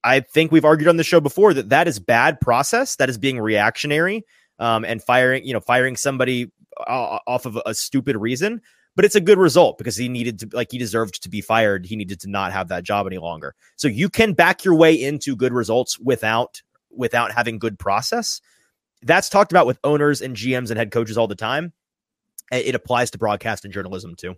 I 0.04 0.20
think 0.20 0.52
we've 0.52 0.66
argued 0.66 0.88
on 0.88 0.98
the 0.98 1.04
show 1.04 1.20
before 1.20 1.54
that 1.54 1.70
that 1.70 1.88
is 1.88 2.00
bad 2.00 2.40
process. 2.40 2.96
That 2.98 3.10
is 3.10 3.18
being 3.18 3.40
reactionary 3.40 4.26
um, 4.60 4.86
and 4.86 5.02
firing, 5.02 5.46
you 5.46 5.54
know, 5.54 5.60
firing 5.60 5.96
somebody 5.96 6.52
uh, 6.86 7.20
off 7.26 7.46
of 7.46 7.60
a 7.66 7.74
stupid 7.74 8.16
reason. 8.16 8.62
But 8.96 9.04
it's 9.04 9.16
a 9.16 9.22
good 9.22 9.38
result 9.38 9.78
because 9.78 9.98
he 9.98 10.08
needed 10.08 10.40
to, 10.40 10.50
like, 10.54 10.72
he 10.72 10.78
deserved 10.78 11.22
to 11.24 11.30
be 11.30 11.42
fired. 11.42 11.86
He 11.86 11.98
needed 11.98 12.22
to 12.22 12.30
not 12.30 12.54
have 12.54 12.70
that 12.70 12.86
job 12.86 13.08
any 13.08 13.18
longer. 13.18 13.54
So 13.76 13.90
you 13.90 14.10
can 14.10 14.32
back 14.32 14.64
your 14.64 14.76
way 14.76 14.94
into 14.94 15.36
good 15.36 15.52
results 15.52 16.00
without 16.00 16.62
without 16.96 17.32
having 17.32 17.60
good 17.60 17.78
process. 17.78 18.42
That's 19.02 19.30
talked 19.30 19.52
about 19.52 19.68
with 19.68 19.80
owners 19.84 20.22
and 20.22 20.36
GMs 20.36 20.70
and 20.70 20.78
head 20.78 20.92
coaches 20.92 21.18
all 21.18 21.28
the 21.28 21.36
time. 21.36 21.74
It 22.52 22.76
applies 22.76 23.12
to 23.12 23.18
broadcast 23.18 23.66
and 23.66 23.74
journalism 23.74 24.16
too. 24.16 24.36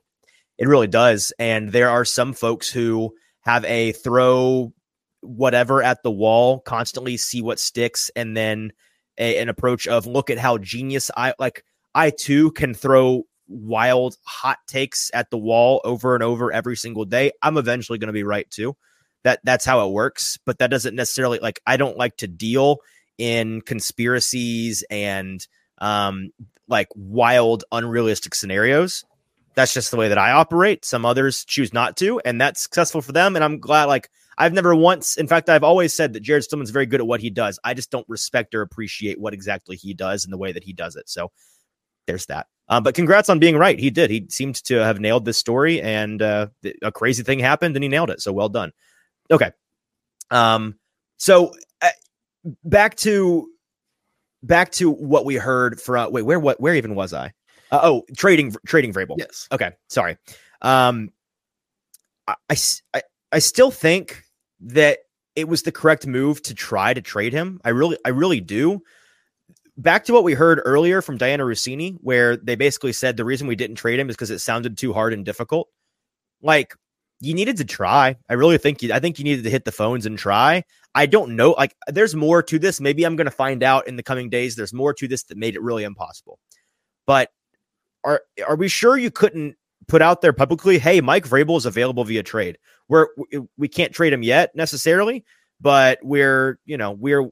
It 0.58 0.68
really 0.68 0.88
does. 0.88 1.34
And 1.38 1.72
there 1.72 1.90
are 1.90 2.06
some 2.06 2.34
folks 2.34 2.70
who 2.70 3.14
have 3.42 3.64
a 3.66 3.92
throw 3.92 4.74
whatever 5.22 5.84
at 5.84 6.04
the 6.04 6.12
wall, 6.12 6.60
constantly 6.62 7.18
see 7.18 7.42
what 7.42 7.60
sticks, 7.60 8.10
and 8.16 8.36
then 8.36 8.72
a, 9.18 9.38
an 9.40 9.50
approach 9.50 9.88
of 9.88 10.06
look 10.06 10.30
at 10.30 10.38
how 10.38 10.58
genius 10.58 11.12
I 11.16 11.34
like. 11.40 11.64
I 11.94 12.12
too 12.12 12.52
can 12.52 12.74
throw 12.74 13.24
wild 13.48 14.16
hot 14.26 14.60
takes 14.68 15.10
at 15.14 15.30
the 15.32 15.38
wall 15.38 15.82
over 15.84 16.14
and 16.14 16.24
over 16.24 16.52
every 16.52 16.76
single 16.76 17.06
day. 17.06 17.32
I'm 17.42 17.58
eventually 17.58 17.98
going 17.98 18.08
to 18.08 18.14
be 18.14 18.24
right 18.24 18.50
too 18.50 18.76
that 19.24 19.40
that's 19.44 19.66
how 19.66 19.86
it 19.88 19.92
works 19.92 20.38
but 20.46 20.60
that 20.60 20.70
doesn't 20.70 20.96
necessarily 20.96 21.40
like 21.40 21.60
i 21.66 21.78
don't 21.78 21.98
like 21.98 22.16
to 22.18 22.28
deal 22.28 22.78
in 23.18 23.62
conspiracies 23.62 24.84
and 24.90 25.48
um 25.80 26.30
like 26.68 26.88
wild 26.96 27.64
unrealistic 27.72 28.36
scenarios 28.36 29.04
that's 29.56 29.74
just 29.74 29.92
the 29.92 29.98
way 29.98 30.08
that 30.08 30.18
i 30.18 30.32
operate 30.32 30.86
some 30.86 31.06
others 31.06 31.44
choose 31.46 31.74
not 31.74 31.98
to 31.98 32.20
and 32.26 32.40
that's 32.40 32.62
successful 32.62 33.02
for 33.02 33.12
them 33.12 33.36
and 33.36 33.44
i'm 33.44 33.60
glad 33.60 33.86
like 33.86 34.10
i've 34.38 34.54
never 34.54 34.76
once 34.76 35.18
in 35.18 35.28
fact 35.28 35.50
i've 35.50 35.64
always 35.64 35.94
said 35.96 36.14
that 36.14 36.22
jared 36.22 36.44
stillman's 36.44 36.70
very 36.70 36.86
good 36.86 37.02
at 37.02 37.08
what 37.08 37.22
he 37.22 37.30
does 37.30 37.60
i 37.64 37.74
just 37.74 37.92
don't 37.92 38.08
respect 38.08 38.54
or 38.54 38.62
appreciate 38.62 39.20
what 39.20 39.34
exactly 39.34 39.76
he 39.76 39.94
does 39.94 40.24
and 40.24 40.34
the 40.34 40.38
way 40.38 40.52
that 40.52 40.64
he 40.64 40.74
does 40.74 40.96
it 40.96 41.10
so 41.10 41.32
there's 42.06 42.28
that 42.28 42.48
um, 42.70 42.84
but 42.84 42.96
congrats 42.96 43.30
on 43.30 43.40
being 43.40 43.56
right. 43.56 43.80
He 43.80 43.90
did. 43.90 44.10
He 44.10 44.28
seemed 44.30 44.56
to 44.66 44.76
have 44.76 45.00
nailed 45.00 45.26
this 45.26 45.38
story, 45.38 45.82
and 45.82 46.22
uh, 46.22 46.48
a 46.82 46.92
crazy 46.92 47.24
thing 47.24 47.40
happened, 47.40 47.76
and 47.76 47.84
he 47.84 47.88
nailed 47.90 48.10
it. 48.10 48.22
So 48.22 48.34
well 48.34 48.50
done. 48.50 48.74
Okay. 49.32 49.52
Um. 50.32 50.78
So 51.18 51.54
uh, 51.82 51.90
back 52.64 52.96
to 52.98 53.50
back 54.44 54.72
to 54.74 54.90
what 54.90 55.26
we 55.26 55.36
heard 55.36 55.80
from. 55.82 56.12
Wait, 56.12 56.24
where 56.24 56.40
what 56.40 56.60
where 56.60 56.76
even 56.76 56.96
was 56.96 57.14
I? 57.14 57.34
Uh, 57.72 57.80
oh, 57.84 58.06
trading 58.16 58.56
trading 58.66 58.94
Vrabel. 58.94 59.16
Yes. 59.18 59.48
Okay. 59.52 59.72
Sorry. 59.90 60.18
Um. 60.62 61.12
I, 62.50 62.58
I 62.94 63.02
I 63.32 63.40
still 63.40 63.72
think 63.72 64.24
that 64.60 65.00
it 65.36 65.48
was 65.48 65.62
the 65.62 65.72
correct 65.72 66.08
move 66.08 66.42
to 66.44 66.54
try 66.54 66.94
to 66.94 67.02
trade 67.02 67.32
him. 67.32 67.62
I 67.64 67.70
really 67.70 67.98
I 68.04 68.10
really 68.10 68.42
do. 68.42 68.82
Back 69.78 70.06
to 70.06 70.14
what 70.14 70.24
we 70.24 70.34
heard 70.34 70.60
earlier 70.66 71.04
from 71.04 71.20
Dianna 71.20 71.42
Russini, 71.42 71.98
where 72.02 72.36
they 72.36 72.56
basically 72.56 72.92
said 72.94 73.16
the 73.16 73.24
reason 73.24 73.48
we 73.48 73.56
didn't 73.56 73.76
trade 73.76 74.00
him 74.00 74.10
is 74.10 74.16
because 74.16 74.32
it 74.32 74.40
sounded 74.40 74.78
too 74.78 74.92
hard 74.92 75.14
and 75.14 75.24
difficult. 75.24 75.70
Like 76.42 76.74
you 77.20 77.34
needed 77.34 77.58
to 77.58 77.66
try. 77.66 78.16
I 78.30 78.34
really 78.34 78.58
think 78.58 78.84
you, 78.84 78.94
I 78.94 79.00
think 79.00 79.18
you 79.18 79.26
needed 79.26 79.44
to 79.44 79.50
hit 79.50 79.66
the 79.66 79.72
phones 79.72 80.06
and 80.06 80.18
try. 80.18 80.64
I 80.94 81.06
don't 81.06 81.36
know. 81.36 81.52
Like, 81.52 81.76
there's 81.88 82.16
more 82.16 82.44
to 82.44 82.60
this. 82.60 82.80
Maybe 82.80 83.04
I'm 83.04 83.16
going 83.16 83.26
to 83.26 83.32
find 83.32 83.64
out 83.64 83.88
in 83.88 83.96
the 83.96 84.04
coming 84.04 84.30
days. 84.30 84.56
There's 84.56 84.74
more 84.74 84.94
to 84.94 85.08
this 85.08 85.24
that 85.24 85.38
made 85.38 85.56
it 85.56 85.62
really 85.62 85.84
impossible. 85.84 86.40
But 87.06 87.30
are 88.04 88.22
are 88.48 88.56
we 88.56 88.68
sure 88.68 88.98
you 88.98 89.12
couldn't 89.12 89.56
put 89.88 90.02
out 90.02 90.22
there 90.22 90.34
publicly? 90.34 90.80
Hey, 90.80 91.02
Mike 91.02 91.28
Vrabel 91.28 91.58
is 91.58 91.66
available 91.66 92.04
via 92.04 92.24
trade. 92.24 92.58
We're 92.88 93.08
we 93.58 93.68
can't 93.68 93.94
trade 93.94 94.14
him 94.14 94.24
yet 94.24 94.56
necessarily, 94.56 95.26
but 95.60 96.00
we're 96.04 96.60
you 96.66 96.78
know 96.78 96.92
we're 96.92 97.30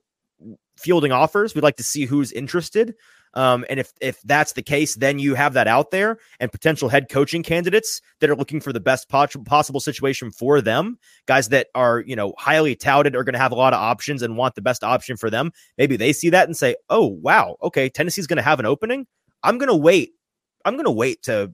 fielding 0.77 1.11
offers. 1.11 1.55
We'd 1.55 1.63
like 1.63 1.77
to 1.77 1.83
see 1.83 2.05
who's 2.05 2.31
interested. 2.31 2.95
Um, 3.35 3.65
and 3.69 3.79
if 3.79 3.91
if 3.99 4.21
that's 4.21 4.53
the 4.53 4.61
case, 4.61 4.95
then 4.95 5.19
you 5.19 5.35
have 5.35 5.53
that 5.53 5.67
out 5.67 5.91
there 5.91 6.17
and 6.39 6.51
potential 6.51 6.87
head 6.87 7.09
coaching 7.09 7.43
candidates 7.43 8.01
that 8.21 8.29
are 8.29 8.35
looking 8.35 8.61
for 8.61 8.71
the 8.71 8.79
best 8.79 9.09
possible 9.09 9.79
situation 9.79 10.31
for 10.31 10.61
them. 10.61 10.97
Guys 11.25 11.49
that 11.49 11.67
are 11.75 11.99
you 11.99 12.15
know 12.15 12.33
highly 12.37 12.75
touted 12.75 13.15
are 13.15 13.23
going 13.23 13.33
to 13.33 13.39
have 13.39 13.51
a 13.51 13.55
lot 13.55 13.73
of 13.73 13.79
options 13.79 14.21
and 14.21 14.37
want 14.37 14.55
the 14.55 14.61
best 14.61 14.83
option 14.83 15.17
for 15.17 15.29
them. 15.29 15.51
Maybe 15.77 15.97
they 15.97 16.13
see 16.13 16.29
that 16.29 16.47
and 16.47 16.55
say, 16.55 16.75
"Oh 16.89 17.07
wow, 17.07 17.57
okay, 17.61 17.89
Tennessee's 17.89 18.27
going 18.27 18.37
to 18.37 18.43
have 18.43 18.59
an 18.59 18.65
opening. 18.65 19.05
I'm 19.43 19.57
going 19.57 19.69
to 19.69 19.75
wait. 19.75 20.11
I'm 20.63 20.75
going 20.75 20.85
to 20.85 20.91
wait 20.91 21.23
to." 21.23 21.53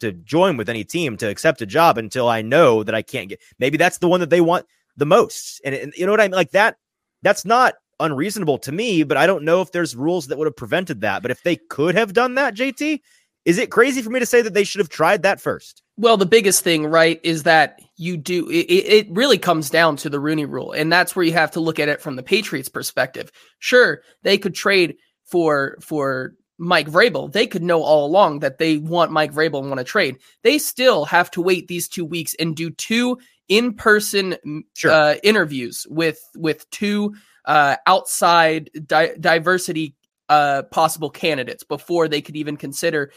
To 0.00 0.12
join 0.12 0.56
with 0.56 0.70
any 0.70 0.82
team 0.82 1.18
to 1.18 1.28
accept 1.28 1.60
a 1.60 1.66
job 1.66 1.98
until 1.98 2.26
I 2.26 2.40
know 2.40 2.82
that 2.82 2.94
I 2.94 3.02
can't 3.02 3.28
get. 3.28 3.38
Maybe 3.58 3.76
that's 3.76 3.98
the 3.98 4.08
one 4.08 4.20
that 4.20 4.30
they 4.30 4.40
want 4.40 4.64
the 4.96 5.04
most, 5.04 5.60
and, 5.62 5.74
and 5.74 5.92
you 5.94 6.06
know 6.06 6.12
what 6.12 6.22
I 6.22 6.24
mean. 6.24 6.30
Like 6.30 6.52
that. 6.52 6.76
That's 7.20 7.44
not 7.44 7.74
unreasonable 8.00 8.58
to 8.58 8.72
me, 8.72 9.02
but 9.02 9.16
I 9.16 9.26
don't 9.26 9.44
know 9.44 9.60
if 9.60 9.72
there's 9.72 9.94
rules 9.94 10.26
that 10.28 10.38
would 10.38 10.46
have 10.46 10.56
prevented 10.56 11.02
that. 11.02 11.22
But 11.22 11.30
if 11.30 11.42
they 11.42 11.56
could 11.56 11.94
have 11.94 12.12
done 12.12 12.34
that, 12.34 12.56
JT, 12.56 13.00
is 13.44 13.58
it 13.58 13.70
crazy 13.70 14.02
for 14.02 14.10
me 14.10 14.20
to 14.20 14.26
say 14.26 14.42
that 14.42 14.54
they 14.54 14.64
should 14.64 14.80
have 14.80 14.88
tried 14.88 15.22
that 15.22 15.40
first? 15.40 15.82
Well, 15.96 16.16
the 16.16 16.26
biggest 16.26 16.64
thing, 16.64 16.86
right, 16.86 17.20
is 17.22 17.42
that 17.44 17.80
you 17.96 18.16
do 18.16 18.48
it, 18.48 18.66
it 18.66 19.06
really 19.10 19.38
comes 19.38 19.70
down 19.70 19.96
to 19.96 20.10
the 20.10 20.20
Rooney 20.20 20.46
rule. 20.46 20.72
And 20.72 20.92
that's 20.92 21.14
where 21.14 21.24
you 21.24 21.32
have 21.32 21.50
to 21.52 21.60
look 21.60 21.78
at 21.78 21.88
it 21.88 22.00
from 22.00 22.16
the 22.16 22.22
Patriots 22.22 22.68
perspective. 22.68 23.30
Sure, 23.58 24.02
they 24.22 24.38
could 24.38 24.54
trade 24.54 24.96
for 25.26 25.76
for 25.80 26.34
Mike 26.58 26.88
Vrabel. 26.88 27.32
They 27.32 27.46
could 27.46 27.62
know 27.62 27.82
all 27.82 28.06
along 28.06 28.40
that 28.40 28.58
they 28.58 28.76
want 28.76 29.12
Mike 29.12 29.32
Vrabel 29.32 29.60
and 29.60 29.68
want 29.68 29.78
to 29.78 29.84
trade. 29.84 30.16
They 30.42 30.58
still 30.58 31.06
have 31.06 31.30
to 31.32 31.42
wait 31.42 31.68
these 31.68 31.88
two 31.88 32.04
weeks 32.04 32.34
and 32.38 32.54
do 32.54 32.70
two 32.70 33.18
in-person 33.48 34.64
sure. 34.76 34.90
uh, 34.90 35.14
interviews 35.22 35.86
with 35.90 36.20
with 36.36 36.68
two 36.70 37.14
uh, 37.44 37.76
outside 37.86 38.70
di- 38.86 39.14
diversity 39.18 39.94
uh, 40.28 40.62
possible 40.70 41.10
candidates 41.10 41.64
before 41.64 42.08
they 42.08 42.20
could 42.20 42.36
even 42.36 42.56
consider 42.56 43.12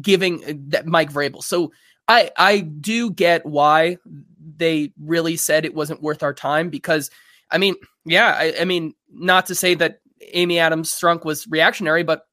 giving 0.00 0.44
uh, 0.44 0.52
that 0.68 0.86
Mike 0.86 1.12
Vrabel. 1.12 1.42
So 1.42 1.72
I 2.08 2.30
I 2.36 2.60
do 2.60 3.10
get 3.10 3.44
why 3.46 3.98
they 4.56 4.92
really 5.00 5.36
said 5.36 5.64
it 5.64 5.74
wasn't 5.74 6.02
worth 6.02 6.22
our 6.22 6.34
time 6.34 6.70
because 6.70 7.10
I 7.50 7.58
mean 7.58 7.74
yeah 8.04 8.34
I, 8.38 8.54
I 8.60 8.64
mean 8.64 8.94
not 9.10 9.46
to 9.46 9.54
say 9.54 9.74
that 9.74 10.00
Amy 10.32 10.58
Adams 10.58 10.92
Strunk 10.92 11.24
was 11.24 11.46
reactionary, 11.48 12.02
but 12.02 12.26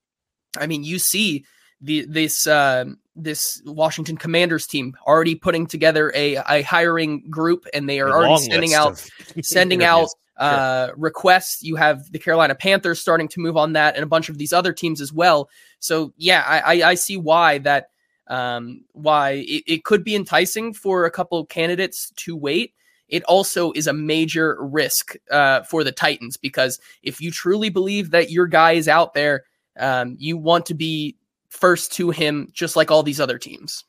I 0.58 0.68
mean, 0.68 0.84
you 0.84 1.00
see 1.00 1.46
the 1.82 2.06
this 2.08 2.48
uh, 2.48 2.86
this 3.16 3.62
Washington 3.66 4.18
Commanders 4.18 4.68
team 4.68 4.96
already 5.06 5.36
putting 5.36 5.68
together 5.68 6.12
a, 6.16 6.36
a 6.36 6.62
hiring 6.64 7.30
group, 7.30 7.66
and 7.74 7.88
they 7.88 8.00
are 8.00 8.10
A 8.10 8.12
already 8.12 8.38
sending 8.38 8.74
out 8.74 9.10
sending 9.44 9.84
out 9.84 10.10
uh, 10.40 10.90
requests. 10.96 11.64
You 11.64 11.76
have 11.76 12.12
the 12.12 12.20
Carolina 12.20 12.56
Panthers 12.56 13.00
starting 13.00 13.28
to 13.30 13.40
move 13.40 13.58
on 13.58 13.74
that, 13.74 13.96
and 13.96 14.04
a 14.04 14.08
bunch 14.08 14.30
of 14.30 14.38
these 14.38 14.54
other 14.54 14.74
teams 14.74 15.02
as 15.02 15.14
well. 15.14 15.50
So 15.80 16.14
yeah, 16.18 16.44
I, 16.48 16.60
I, 16.60 16.90
I 16.90 16.96
see 16.96 17.18
why 17.18 17.60
that 17.60 17.90
um, 18.28 18.86
why 18.94 19.32
it, 19.32 19.64
it 19.68 19.84
could 19.84 20.04
be 20.04 20.16
enticing 20.16 20.74
for 20.74 21.06
a 21.06 21.12
couple 21.12 21.46
candidates 21.46 22.12
to 22.18 22.36
wait. 22.36 22.74
It 23.08 23.24
also 23.24 23.72
is 23.72 23.88
a 23.88 23.94
major 23.94 24.58
risk 24.62 25.16
uh, 25.32 25.64
for 25.64 25.84
the 25.84 25.92
Titans 25.92 26.38
because 26.38 26.80
if 27.02 27.20
you 27.20 27.32
truly 27.32 27.70
believe 27.70 28.12
that 28.12 28.30
your 28.30 28.46
guy 28.46 28.74
is 28.74 28.88
out 28.88 29.16
there, 29.16 29.46
um, 29.80 30.16
you 30.20 30.38
want 30.38 30.68
to 30.68 30.76
be 30.76 31.18
first 31.50 31.92
to 31.94 32.12
him, 32.12 32.50
just 32.54 32.76
like 32.76 32.92
all 32.92 33.02
these 33.02 33.20
other 33.20 33.40
teams. 33.40 33.84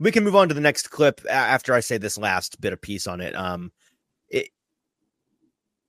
we 0.00 0.10
can 0.10 0.24
move 0.24 0.34
on 0.34 0.48
to 0.48 0.54
the 0.54 0.60
next 0.60 0.90
clip 0.90 1.20
after 1.30 1.74
I 1.74 1.80
say 1.80 1.98
this 1.98 2.16
last 2.16 2.58
bit 2.60 2.72
of 2.72 2.80
piece 2.80 3.06
on 3.06 3.20
it. 3.20 3.36
Um, 3.36 3.72
it, 4.30 4.48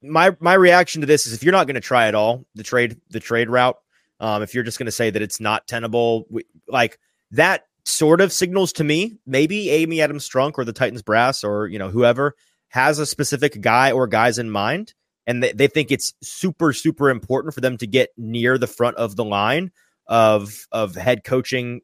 my 0.01 0.35
my 0.39 0.53
reaction 0.53 1.01
to 1.01 1.07
this 1.07 1.25
is 1.25 1.33
if 1.33 1.43
you're 1.43 1.51
not 1.51 1.67
going 1.67 1.75
to 1.75 1.81
try 1.81 2.07
at 2.07 2.15
all 2.15 2.45
the 2.55 2.63
trade 2.63 2.99
the 3.09 3.19
trade 3.19 3.49
route, 3.49 3.77
um, 4.19 4.43
if 4.43 4.53
you're 4.53 4.63
just 4.63 4.77
going 4.77 4.85
to 4.87 4.91
say 4.91 5.09
that 5.09 5.21
it's 5.21 5.39
not 5.39 5.67
tenable, 5.67 6.25
we, 6.29 6.43
like 6.67 6.99
that 7.31 7.65
sort 7.85 8.19
of 8.19 8.33
signals 8.33 8.73
to 8.73 8.83
me 8.83 9.17
maybe 9.25 9.69
Amy 9.69 10.01
Adams 10.01 10.27
Strunk 10.27 10.53
or 10.57 10.65
the 10.65 10.73
Titans 10.73 11.01
brass 11.01 11.43
or 11.43 11.67
you 11.67 11.79
know 11.79 11.89
whoever 11.89 12.35
has 12.69 12.99
a 12.99 13.05
specific 13.05 13.61
guy 13.61 13.91
or 13.91 14.07
guys 14.07 14.37
in 14.37 14.49
mind, 14.49 14.93
and 15.25 15.41
they, 15.41 15.53
they 15.53 15.67
think 15.67 15.91
it's 15.91 16.13
super 16.21 16.73
super 16.73 17.09
important 17.09 17.53
for 17.53 17.61
them 17.61 17.77
to 17.77 17.87
get 17.87 18.09
near 18.17 18.57
the 18.57 18.67
front 18.67 18.97
of 18.97 19.15
the 19.15 19.25
line 19.25 19.71
of 20.07 20.67
of 20.71 20.95
head 20.95 21.23
coaching 21.23 21.81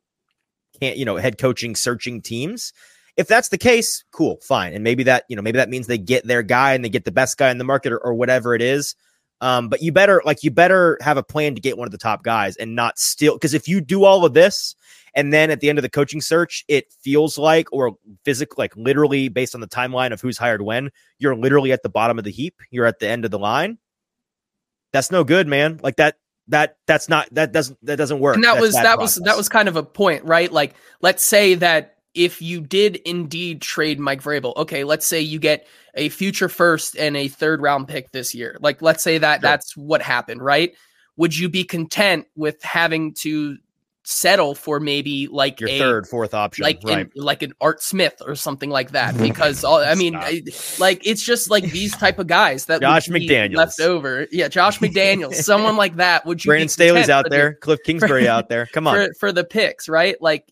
can't 0.80 0.98
you 0.98 1.06
know 1.06 1.18
head 1.18 1.38
coaching 1.38 1.76
searching 1.76 2.22
teams 2.22 2.74
if 3.18 3.28
that's 3.28 3.50
the 3.50 3.58
case 3.58 4.04
cool 4.12 4.40
fine. 4.42 4.74
And 4.74 4.84
maybe 4.84 5.04
that 5.04 5.26
you 5.30 5.36
know 5.36 5.42
maybe 5.42 5.58
that 5.58 5.70
means 5.70 5.88
they 5.88 5.98
get 5.98 6.26
their 6.26 6.44
guy 6.44 6.74
and 6.74 6.84
they 6.84 6.90
get 6.90 7.06
the 7.06 7.12
best 7.12 7.38
guy 7.38 7.52
in 7.52 7.58
the 7.58 7.64
market 7.64 7.92
or, 7.94 8.00
or 8.00 8.14
whatever 8.14 8.56
it 8.56 8.62
is. 8.62 8.96
Um 9.42 9.70
but 9.70 9.82
you 9.82 9.92
better 9.92 10.22
like 10.26 10.44
you 10.44 10.52
better 10.52 10.98
have 11.02 11.18
a 11.18 11.24
plan 11.24 11.56
to 11.56 11.62
get 11.62 11.78
one 11.78 11.88
of 11.88 11.92
the 11.92 11.98
top 11.98 12.24
guys 12.24 12.56
and 12.56 12.76
not 12.76 12.98
steal 12.98 13.34
because 13.34 13.54
if 13.54 13.68
you 13.68 13.82
do 13.82 14.04
all 14.04 14.26
of 14.26 14.34
this 14.34 14.76
and 15.16 15.32
then 15.32 15.52
at 15.52 15.60
the 15.60 15.70
end 15.70 15.78
of 15.78 15.84
the 15.84 15.90
coaching 15.90 16.22
search 16.22 16.64
it 16.68 16.92
feels 17.02 17.38
like 17.38 17.68
or 17.72 17.98
physically 18.26 18.64
like 18.64 18.76
literally 18.76 19.30
based 19.30 19.54
on 19.54 19.62
the 19.62 19.68
timeline 19.68 20.12
of 20.12 20.22
who's 20.22 20.38
hired 20.38 20.62
when 20.62 20.90
you're 21.20 21.36
literally 21.36 21.72
at 21.72 21.84
the 21.84 21.90
bottom 21.90 22.18
of 22.18 22.24
the 22.24 22.32
heap. 22.32 22.56
You're 22.72 22.86
at 22.86 23.00
the 23.00 23.08
end 23.08 23.26
of 23.26 23.32
the 23.32 23.40
line. 23.40 23.78
That's 24.92 25.12
no 25.12 25.24
good 25.24 25.48
man. 25.48 25.80
Like 25.82 25.96
that 25.98 26.16
that 26.48 26.78
that's 26.88 27.10
not 27.10 27.28
that 27.34 27.52
doesn't 27.52 27.78
that 27.86 27.98
doesn't 27.98 28.20
work. 28.20 28.36
And 28.36 28.44
that 28.44 28.56
That's 28.56 28.62
was 28.62 28.74
that 28.74 29.00
was 29.00 29.16
that 29.16 29.38
was 29.38 29.50
kind 29.50 29.68
of 29.68 29.76
a 29.76 29.84
point, 29.84 30.26
right? 30.26 30.52
Like, 30.52 30.76
let's 31.02 31.26
say 31.26 31.56
that 31.56 31.93
if 32.14 32.42
you 32.42 32.62
did 32.62 32.98
indeed 32.98 33.62
trade 33.62 34.00
Mike 34.00 34.22
Vrabel, 34.22 34.56
okay, 34.58 34.84
let's 34.84 35.06
say 35.08 35.20
you 35.22 35.40
get 35.40 35.66
a 35.96 36.10
future 36.10 36.50
first 36.50 36.96
and 36.98 37.16
a 37.18 37.28
third 37.28 37.62
round 37.62 37.88
pick 37.88 38.12
this 38.12 38.34
year. 38.36 38.58
Like, 38.62 38.82
let's 38.82 39.04
say 39.04 39.18
that 39.18 39.36
Sure. 39.36 39.42
that's 39.42 39.76
what 39.78 40.02
happened, 40.02 40.42
right? 40.42 40.74
Would 41.18 41.38
you 41.38 41.50
be 41.50 41.64
content 41.64 42.26
with 42.36 42.62
having 42.64 43.14
to 43.22 43.58
settle 44.06 44.54
for 44.54 44.82
maybe 44.82 45.28
like 45.32 45.62
your 45.62 45.70
a 45.70 45.80
third 45.80 46.06
fourth 46.06 46.34
option 46.34 46.62
like 46.64 46.82
right 46.84 47.00
in, 47.00 47.12
like 47.16 47.42
an 47.42 47.54
Art 47.62 47.82
Smith 47.82 48.22
or 48.26 48.36
something 48.36 48.70
like 48.70 48.92
that? 48.92 49.16
Because 49.18 49.64
all, 49.64 49.78
I 49.78 49.96
mean, 49.96 50.16
I, 50.16 50.42
like 50.80 51.06
it's 51.08 51.24
just 51.24 51.50
like 51.50 51.64
these 51.72 51.96
type 51.96 52.20
of 52.20 52.28
guys 52.28 52.66
that 52.66 52.82
Josh 52.82 53.08
be 53.08 53.28
McDaniels. 53.28 53.56
left 53.56 53.80
over. 53.80 54.28
Yeah, 54.32 54.48
Josh 54.50 54.80
McDaniels, 54.80 55.36
someone 55.36 55.78
like 55.78 55.96
that. 55.98 56.26
Would 56.26 56.44
you? 56.44 56.50
Brandon 56.50 56.68
Staley's 56.70 57.10
out 57.10 57.26
for 57.26 57.30
the- 57.30 57.36
there, 57.36 57.54
Cliff 57.56 57.80
Kingsbury 57.86 58.28
out 58.28 58.50
there. 58.50 58.66
Come 58.74 58.88
on. 58.88 58.96
for, 58.96 59.14
for 59.20 59.32
the 59.32 59.44
picks, 59.44 59.88
right? 59.88 60.16
Like 60.22 60.46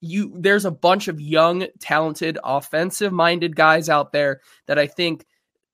you 0.00 0.32
there's 0.36 0.64
a 0.64 0.70
bunch 0.70 1.08
of 1.08 1.20
young, 1.20 1.66
talented, 1.80 2.38
offensive 2.44 3.12
minded 3.12 3.56
guys 3.56 3.88
out 3.88 4.12
there 4.12 4.40
that 4.66 4.78
I 4.78 4.86
think 4.86 5.24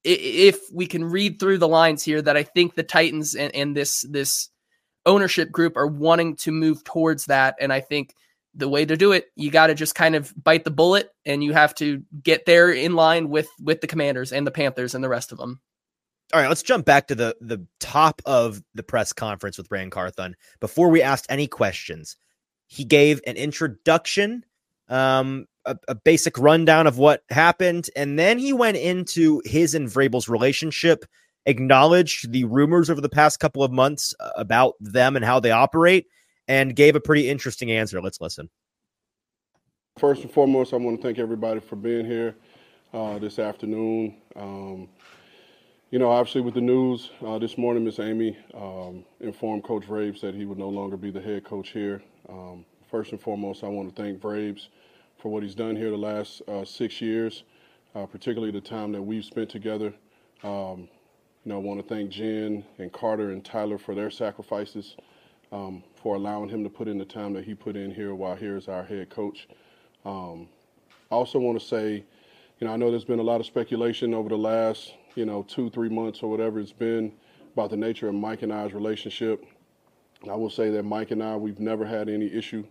if 0.04 0.60
we 0.72 0.86
can 0.86 1.04
read 1.04 1.38
through 1.38 1.58
the 1.58 1.68
lines 1.68 2.02
here 2.02 2.20
that 2.22 2.36
I 2.36 2.42
think 2.42 2.74
the 2.74 2.82
Titans 2.82 3.34
and, 3.34 3.54
and 3.54 3.76
this 3.76 4.04
this 4.08 4.48
ownership 5.06 5.50
group 5.50 5.76
are 5.76 5.86
wanting 5.86 6.36
to 6.36 6.52
move 6.52 6.84
towards 6.84 7.26
that. 7.26 7.56
And 7.60 7.72
I 7.72 7.80
think 7.80 8.14
the 8.54 8.68
way 8.68 8.84
to 8.84 8.96
do 8.96 9.12
it, 9.12 9.26
you 9.36 9.50
got 9.50 9.68
to 9.68 9.74
just 9.74 9.94
kind 9.94 10.14
of 10.14 10.32
bite 10.42 10.64
the 10.64 10.70
bullet 10.70 11.10
and 11.24 11.42
you 11.42 11.52
have 11.52 11.74
to 11.76 12.02
get 12.22 12.46
there 12.46 12.70
in 12.70 12.94
line 12.94 13.28
with 13.28 13.48
with 13.60 13.80
the 13.80 13.86
commanders 13.86 14.32
and 14.32 14.46
the 14.46 14.50
Panthers 14.50 14.94
and 14.94 15.02
the 15.02 15.08
rest 15.08 15.32
of 15.32 15.38
them. 15.38 15.60
All 16.32 16.40
right, 16.40 16.48
let's 16.48 16.62
jump 16.62 16.86
back 16.86 17.08
to 17.08 17.14
the 17.14 17.36
the 17.40 17.66
top 17.80 18.22
of 18.24 18.62
the 18.74 18.82
press 18.82 19.12
conference 19.12 19.58
with 19.58 19.70
Ran 19.70 19.90
Carthon. 19.90 20.36
Before 20.60 20.88
we 20.88 21.02
asked 21.02 21.26
any 21.28 21.46
questions, 21.46 22.16
he 22.72 22.84
gave 22.84 23.20
an 23.26 23.36
introduction, 23.36 24.46
um, 24.88 25.46
a, 25.66 25.76
a 25.88 25.94
basic 25.94 26.38
rundown 26.38 26.86
of 26.86 26.96
what 26.96 27.22
happened, 27.28 27.90
and 27.94 28.18
then 28.18 28.38
he 28.38 28.54
went 28.54 28.78
into 28.78 29.42
his 29.44 29.74
and 29.74 29.88
Vrabel's 29.88 30.26
relationship, 30.26 31.04
acknowledged 31.44 32.32
the 32.32 32.44
rumors 32.44 32.88
over 32.88 33.02
the 33.02 33.10
past 33.10 33.40
couple 33.40 33.62
of 33.62 33.70
months 33.70 34.14
uh, 34.20 34.30
about 34.36 34.72
them 34.80 35.16
and 35.16 35.24
how 35.24 35.38
they 35.38 35.50
operate, 35.50 36.06
and 36.48 36.74
gave 36.74 36.96
a 36.96 37.00
pretty 37.00 37.28
interesting 37.28 37.70
answer. 37.70 38.00
Let's 38.00 38.22
listen. 38.22 38.48
First 39.98 40.22
and 40.22 40.32
foremost, 40.32 40.72
I 40.72 40.76
want 40.76 40.98
to 40.98 41.06
thank 41.06 41.18
everybody 41.18 41.60
for 41.60 41.76
being 41.76 42.06
here 42.06 42.34
uh, 42.94 43.18
this 43.18 43.38
afternoon. 43.38 44.16
Um, 44.34 44.88
you 45.90 45.98
know, 45.98 46.10
obviously, 46.10 46.40
with 46.40 46.54
the 46.54 46.62
news 46.62 47.10
uh, 47.22 47.38
this 47.38 47.58
morning, 47.58 47.84
Miss 47.84 47.98
Amy 47.98 48.34
um, 48.54 49.04
informed 49.20 49.62
Coach 49.62 49.82
Vrabes 49.82 50.22
that 50.22 50.34
he 50.34 50.46
would 50.46 50.58
no 50.58 50.70
longer 50.70 50.96
be 50.96 51.10
the 51.10 51.20
head 51.20 51.44
coach 51.44 51.68
here. 51.68 52.02
Um, 52.28 52.64
first 52.90 53.12
and 53.12 53.20
foremost, 53.20 53.64
I 53.64 53.68
want 53.68 53.94
to 53.94 54.02
thank 54.02 54.20
Vrabes 54.20 54.68
for 55.18 55.30
what 55.30 55.42
he's 55.42 55.54
done 55.54 55.76
here 55.76 55.90
the 55.90 55.96
last 55.96 56.42
uh, 56.48 56.64
six 56.64 57.00
years, 57.00 57.44
uh, 57.94 58.06
particularly 58.06 58.52
the 58.52 58.60
time 58.60 58.92
that 58.92 59.02
we've 59.02 59.24
spent 59.24 59.48
together. 59.48 59.94
Um, 60.42 60.88
you 61.44 61.50
know, 61.50 61.56
I 61.56 61.58
want 61.58 61.80
to 61.80 61.94
thank 61.94 62.10
Jen 62.10 62.64
and 62.78 62.92
Carter 62.92 63.30
and 63.30 63.44
Tyler 63.44 63.78
for 63.78 63.94
their 63.94 64.10
sacrifices, 64.10 64.96
um, 65.50 65.82
for 65.94 66.14
allowing 66.16 66.48
him 66.48 66.62
to 66.64 66.70
put 66.70 66.88
in 66.88 66.98
the 66.98 67.04
time 67.04 67.32
that 67.34 67.44
he 67.44 67.54
put 67.54 67.76
in 67.76 67.90
here 67.90 68.14
while 68.14 68.36
here 68.36 68.56
as 68.56 68.68
our 68.68 68.84
head 68.84 69.10
coach. 69.10 69.48
Um, 70.04 70.48
I 71.10 71.14
also 71.14 71.38
want 71.38 71.60
to 71.60 71.66
say, 71.66 72.04
you 72.58 72.66
know, 72.66 72.72
I 72.72 72.76
know 72.76 72.90
there's 72.90 73.04
been 73.04 73.18
a 73.18 73.24
lot 73.24 73.40
of 73.40 73.46
speculation 73.46 74.14
over 74.14 74.28
the 74.28 74.38
last, 74.38 74.94
you 75.14 75.26
know, 75.26 75.42
two, 75.42 75.68
three 75.70 75.88
months 75.88 76.22
or 76.22 76.30
whatever 76.30 76.60
it's 76.60 76.72
been 76.72 77.12
about 77.54 77.70
the 77.70 77.76
nature 77.76 78.08
of 78.08 78.14
Mike 78.14 78.42
and 78.42 78.52
I's 78.52 78.72
relationship. 78.72 79.44
I 80.30 80.34
will 80.34 80.50
say 80.50 80.70
that 80.70 80.84
Mike 80.84 81.10
and 81.10 81.22
I, 81.22 81.36
we've 81.36 81.60
never 81.60 81.84
had 81.84 82.08
any 82.08 82.32
issue 82.32 82.64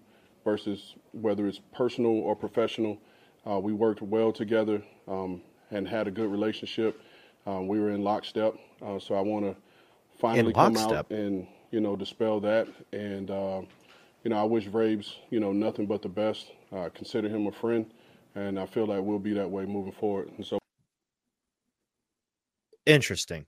versus 0.43 0.95
whether 1.11 1.47
it's 1.47 1.59
personal 1.73 2.11
or 2.11 2.35
professional. 2.35 2.97
Uh, 3.49 3.59
we 3.59 3.73
worked 3.73 4.01
well 4.01 4.31
together 4.31 4.83
um, 5.07 5.41
and 5.69 5.87
had 5.87 6.07
a 6.07 6.11
good 6.11 6.31
relationship. 6.31 7.01
Um, 7.45 7.67
we 7.67 7.79
were 7.79 7.91
in 7.91 8.03
lockstep. 8.03 8.55
Uh, 8.81 8.99
so 8.99 9.15
I 9.15 9.21
want 9.21 9.45
to 9.45 9.55
finally 10.19 10.53
come 10.53 10.77
out 10.77 11.09
and, 11.11 11.47
you 11.71 11.81
know, 11.81 11.95
dispel 11.95 12.39
that. 12.41 12.67
And, 12.93 13.29
uh, 13.29 13.61
you 14.23 14.29
know, 14.29 14.37
I 14.37 14.43
wish 14.43 14.67
Vrabes, 14.67 15.15
you 15.29 15.39
know, 15.39 15.51
nothing 15.51 15.87
but 15.87 16.01
the 16.01 16.09
best. 16.09 16.51
Uh, 16.71 16.89
consider 16.93 17.27
him 17.27 17.47
a 17.47 17.51
friend, 17.51 17.85
and 18.35 18.59
I 18.59 18.65
feel 18.65 18.85
like 18.85 19.01
we'll 19.01 19.19
be 19.19 19.33
that 19.33 19.49
way 19.49 19.65
moving 19.65 19.91
forward. 19.93 20.31
And 20.37 20.45
so, 20.45 20.59
Interesting. 22.85 23.45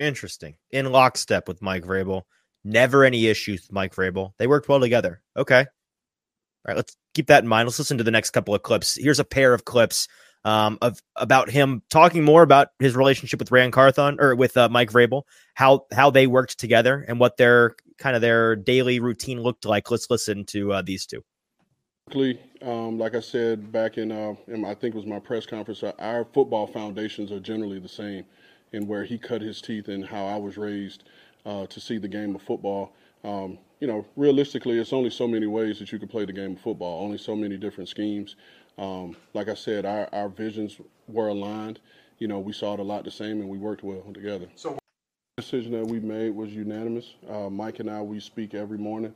Interesting. 0.00 0.56
In 0.70 0.90
lockstep 0.90 1.46
with 1.46 1.62
Mike 1.62 1.84
Vrabel. 1.84 2.22
Never 2.64 3.04
any 3.04 3.26
issues 3.26 3.68
Mike 3.70 3.94
Vrabel. 3.94 4.32
They 4.38 4.46
worked 4.46 4.68
well 4.68 4.80
together. 4.80 5.20
Okay. 5.36 5.60
All 5.60 5.66
right, 6.66 6.76
let's 6.76 6.96
keep 7.12 7.26
that 7.26 7.42
in 7.42 7.48
mind. 7.48 7.68
Let's 7.68 7.78
listen 7.78 7.98
to 7.98 8.04
the 8.04 8.10
next 8.10 8.30
couple 8.30 8.54
of 8.54 8.62
clips. 8.62 8.96
Here's 8.96 9.20
a 9.20 9.24
pair 9.24 9.52
of 9.52 9.66
clips 9.66 10.08
um, 10.44 10.78
of 10.82 11.00
about 11.16 11.50
him 11.50 11.82
talking 11.90 12.24
more 12.24 12.42
about 12.42 12.68
his 12.78 12.96
relationship 12.96 13.38
with 13.38 13.50
Ran 13.50 13.70
Carthon 13.70 14.18
or 14.20 14.34
with 14.34 14.56
uh, 14.56 14.68
Mike 14.68 14.90
Vrabel, 14.90 15.22
how 15.54 15.86
how 15.92 16.10
they 16.10 16.26
worked 16.26 16.58
together 16.58 17.04
and 17.06 17.18
what 17.18 17.36
their 17.36 17.74
kind 17.98 18.16
of 18.16 18.22
their 18.22 18.56
daily 18.56 19.00
routine 19.00 19.40
looked 19.40 19.64
like. 19.64 19.90
Let's 19.90 20.10
listen 20.10 20.44
to 20.46 20.72
uh, 20.72 20.82
these 20.82 21.06
two. 21.06 21.22
um, 22.62 22.98
like 22.98 23.14
I 23.14 23.20
said 23.20 23.72
back 23.72 23.96
in, 23.96 24.12
uh, 24.12 24.34
in 24.46 24.64
I 24.64 24.74
think 24.74 24.94
it 24.94 24.98
was 24.98 25.06
my 25.06 25.18
press 25.18 25.46
conference, 25.46 25.82
uh, 25.82 25.92
our 25.98 26.26
football 26.26 26.66
foundations 26.66 27.32
are 27.32 27.40
generally 27.40 27.78
the 27.78 27.88
same 27.88 28.24
in 28.72 28.86
where 28.86 29.04
he 29.04 29.16
cut 29.16 29.40
his 29.40 29.62
teeth 29.62 29.88
and 29.88 30.04
how 30.04 30.26
I 30.26 30.36
was 30.36 30.58
raised 30.58 31.04
uh, 31.44 31.66
to 31.66 31.80
see 31.80 31.98
the 31.98 32.08
game 32.08 32.34
of 32.34 32.42
football. 32.42 32.92
Um, 33.22 33.58
you 33.80 33.86
know, 33.86 34.06
realistically, 34.16 34.78
it's 34.78 34.92
only 34.92 35.10
so 35.10 35.26
many 35.26 35.46
ways 35.46 35.78
that 35.78 35.92
you 35.92 35.98
can 35.98 36.08
play 36.08 36.24
the 36.24 36.32
game 36.32 36.52
of 36.52 36.60
football, 36.60 37.02
only 37.02 37.18
so 37.18 37.34
many 37.34 37.56
different 37.56 37.88
schemes. 37.88 38.36
Um, 38.78 39.16
like 39.34 39.48
I 39.48 39.54
said, 39.54 39.84
our, 39.84 40.08
our 40.12 40.28
visions 40.28 40.78
were 41.06 41.28
aligned. 41.28 41.80
You 42.18 42.28
know, 42.28 42.38
we 42.38 42.52
saw 42.52 42.74
it 42.74 42.80
a 42.80 42.82
lot 42.82 43.04
the 43.04 43.10
same 43.10 43.40
and 43.40 43.48
we 43.48 43.58
worked 43.58 43.82
well 43.82 44.02
together. 44.12 44.46
So, 44.56 44.78
the 45.36 45.42
decision 45.42 45.72
that 45.72 45.86
we 45.86 46.00
made 46.00 46.34
was 46.34 46.50
unanimous. 46.50 47.14
Uh, 47.28 47.50
Mike 47.50 47.80
and 47.80 47.90
I, 47.90 48.00
we 48.00 48.20
speak 48.20 48.54
every 48.54 48.78
morning 48.78 49.14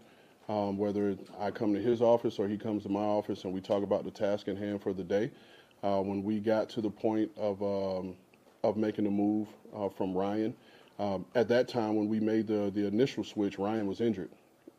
um, 0.48 0.78
whether 0.78 1.16
I 1.38 1.50
come 1.50 1.74
to 1.74 1.80
his 1.80 2.00
office 2.00 2.38
or 2.38 2.48
he 2.48 2.56
comes 2.56 2.82
to 2.84 2.88
my 2.88 3.00
office 3.00 3.44
and 3.44 3.52
we 3.52 3.60
talk 3.60 3.82
about 3.82 4.04
the 4.04 4.10
task 4.10 4.48
in 4.48 4.56
hand 4.56 4.82
for 4.82 4.92
the 4.92 5.04
day. 5.04 5.30
Uh, 5.82 6.00
when 6.00 6.24
we 6.24 6.40
got 6.40 6.68
to 6.70 6.80
the 6.80 6.90
point 6.90 7.30
of 7.36 7.62
um, 7.62 8.16
of 8.64 8.76
making 8.76 9.04
the 9.04 9.10
move 9.10 9.46
uh, 9.76 9.88
from 9.88 10.12
Ryan, 10.16 10.54
um, 10.98 11.26
at 11.34 11.48
that 11.48 11.68
time 11.68 11.94
when 11.94 12.08
we 12.08 12.20
made 12.20 12.46
the 12.46 12.70
the 12.74 12.86
initial 12.86 13.22
switch, 13.22 13.58
Ryan 13.58 13.86
was 13.86 14.00
injured, 14.00 14.30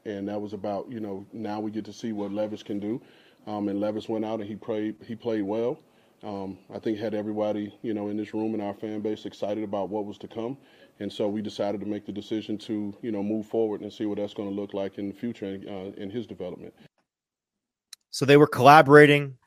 and 0.05 0.28
that 0.28 0.39
was 0.39 0.53
about 0.53 0.91
you 0.91 0.99
know 0.99 1.26
now 1.32 1.59
we 1.59 1.72
get 1.72 1.86
to 1.86 1.93
see 1.93 2.11
what 2.11 2.32
Levis 2.32 2.63
can 2.63 2.80
do. 2.80 3.01
Um, 3.47 3.70
and 3.70 3.80
Levis 3.80 4.09
went 4.09 4.26
out 4.26 4.39
and 4.41 4.49
he 4.49 4.55
played 4.55 4.95
he 5.05 5.15
played 5.15 5.43
well. 5.43 5.80
Um, 6.22 6.57
I 6.74 6.80
think 6.80 6.99
had 6.99 7.13
everybody 7.13 7.74
you 7.82 7.93
know 7.93 8.09
in 8.09 8.17
this 8.17 8.34
room 8.34 8.53
and 8.53 8.61
our 8.61 8.74
fan 8.74 8.99
base 8.99 9.26
excited 9.26 9.63
about 9.63 9.89
what 9.89 10.05
was 10.05 10.17
to 10.20 10.28
come, 10.28 10.57
and 10.99 11.11
so 11.11 11.30
we 11.30 11.41
decided 11.41 11.80
to 11.82 11.88
make 11.88 12.05
the 12.05 12.11
decision 12.11 12.57
to 12.59 12.93
you 13.01 13.11
know 13.11 13.24
move 13.24 13.45
forward 13.45 13.82
and 13.82 13.91
see 13.91 14.05
what 14.05 14.17
that's 14.17 14.34
going 14.34 14.49
to 14.49 14.55
look 14.55 14.74
like 14.74 14.97
in 14.97 15.07
the 15.07 15.15
future 15.15 15.59
uh, 15.67 16.01
in 16.01 16.09
his 16.09 16.28
development. 16.28 16.74
So 18.11 18.26
they 18.26 18.38
were 18.38 18.47
collaborating, 18.47 19.38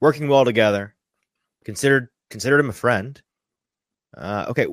working 0.00 0.26
well 0.26 0.44
together. 0.44 0.96
Considered 1.64 2.08
considered 2.30 2.58
him 2.58 2.70
a 2.70 2.72
friend. 2.72 3.22
Uh, 4.16 4.46
okay, 4.48 4.66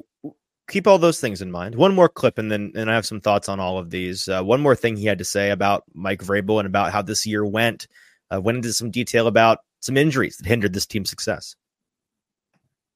keep 0.70 0.88
all 0.88 0.98
those 0.98 1.20
things 1.20 1.42
in 1.42 1.52
mind. 1.52 1.76
One 1.76 1.94
more 1.94 2.10
clip, 2.10 2.38
and 2.38 2.52
then 2.52 2.72
and 2.76 2.90
I 2.90 2.96
have 2.96 3.06
some 3.06 3.22
thoughts 3.22 3.50
on 3.50 3.60
all 3.60 3.78
of 3.78 3.90
these. 3.90 4.28
Uh, 4.28 4.44
one 4.44 4.62
more 4.62 4.76
thing 4.76 4.96
he 4.96 5.06
had 5.06 5.18
to 5.18 5.26
say 5.26 5.52
about 5.52 5.84
Mike 5.94 6.22
Vrabel 6.22 6.60
and 6.60 6.68
about 6.68 6.92
how 6.92 7.02
this 7.02 7.26
year 7.26 7.46
went. 7.46 7.88
Uh, 8.34 8.42
went 8.42 8.56
into 8.56 8.74
some 8.74 8.90
detail 8.90 9.28
about 9.28 9.60
some 9.82 9.98
injuries 9.98 10.38
that 10.38 10.48
hindered 10.48 10.74
this 10.74 10.86
team's 10.86 11.10
success. 11.10 11.56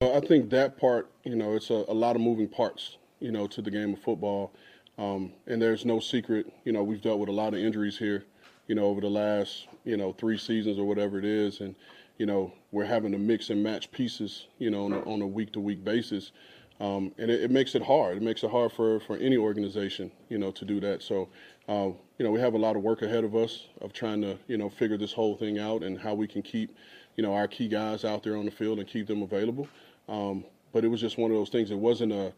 I 0.01 0.19
think 0.19 0.49
that 0.51 0.77
part, 0.77 1.11
you 1.23 1.35
know, 1.35 1.55
it's 1.55 1.69
a, 1.69 1.85
a 1.87 1.93
lot 1.93 2.15
of 2.15 2.21
moving 2.21 2.47
parts, 2.47 2.97
you 3.19 3.31
know, 3.31 3.47
to 3.47 3.61
the 3.61 3.71
game 3.71 3.93
of 3.93 3.99
football. 3.99 4.53
Um, 4.97 5.33
and 5.47 5.61
there's 5.61 5.85
no 5.85 5.99
secret, 5.99 6.51
you 6.63 6.71
know, 6.71 6.83
we've 6.83 7.01
dealt 7.01 7.19
with 7.19 7.29
a 7.29 7.33
lot 7.33 7.53
of 7.53 7.59
injuries 7.59 7.97
here, 7.97 8.23
you 8.67 8.75
know, 8.75 8.85
over 8.85 9.01
the 9.01 9.09
last, 9.09 9.67
you 9.83 9.97
know, 9.97 10.13
three 10.13 10.37
seasons 10.37 10.79
or 10.79 10.85
whatever 10.85 11.19
it 11.19 11.25
is. 11.25 11.61
And, 11.61 11.75
you 12.17 12.25
know, 12.25 12.53
we're 12.71 12.85
having 12.85 13.11
to 13.11 13.17
mix 13.17 13.49
and 13.49 13.61
match 13.61 13.91
pieces, 13.91 14.47
you 14.57 14.69
know, 14.71 14.85
on 14.85 15.21
a 15.21 15.27
week 15.27 15.53
to 15.53 15.59
week 15.59 15.83
basis. 15.83 16.31
Um, 16.79 17.11
and 17.17 17.31
it, 17.31 17.43
it, 17.43 17.51
makes 17.51 17.73
it 17.73 17.81
hard. 17.81 18.17
It 18.17 18.23
makes 18.23 18.43
it 18.43 18.51
hard 18.51 18.71
for, 18.71 18.99
for 18.99 19.17
any 19.17 19.35
organization, 19.35 20.11
you 20.29 20.37
know, 20.37 20.51
to 20.51 20.63
do 20.63 20.79
that. 20.81 21.01
So, 21.01 21.27
uh, 21.67 21.89
you 22.17 22.25
know, 22.25 22.31
we 22.31 22.39
have 22.39 22.53
a 22.53 22.57
lot 22.57 22.75
of 22.75 22.83
work 22.83 23.01
ahead 23.01 23.23
of 23.23 23.35
us 23.35 23.67
of 23.81 23.93
trying 23.93 24.21
to, 24.21 24.37
you 24.47 24.57
know, 24.57 24.69
figure 24.69 24.97
this 24.97 25.11
whole 25.11 25.35
thing 25.35 25.57
out 25.57 25.81
and 25.81 25.99
how 25.99 26.13
we 26.13 26.27
can 26.27 26.43
keep, 26.43 26.75
you 27.15 27.23
know, 27.23 27.33
our 27.33 27.47
key 27.47 27.67
guys 27.67 28.05
out 28.05 28.21
there 28.21 28.37
on 28.37 28.45
the 28.45 28.51
field 28.51 28.77
and 28.77 28.87
keep 28.87 29.07
them 29.07 29.23
available. 29.23 29.67
Um, 30.07 30.45
but 30.71 30.85
it 30.85 30.89
was 30.89 31.01
just 31.01 31.17
one 31.17 31.31
of 31.31 31.37
those 31.37 31.49
things. 31.49 31.71
It 31.71 31.79
wasn't 31.79 32.11
a 32.11 32.33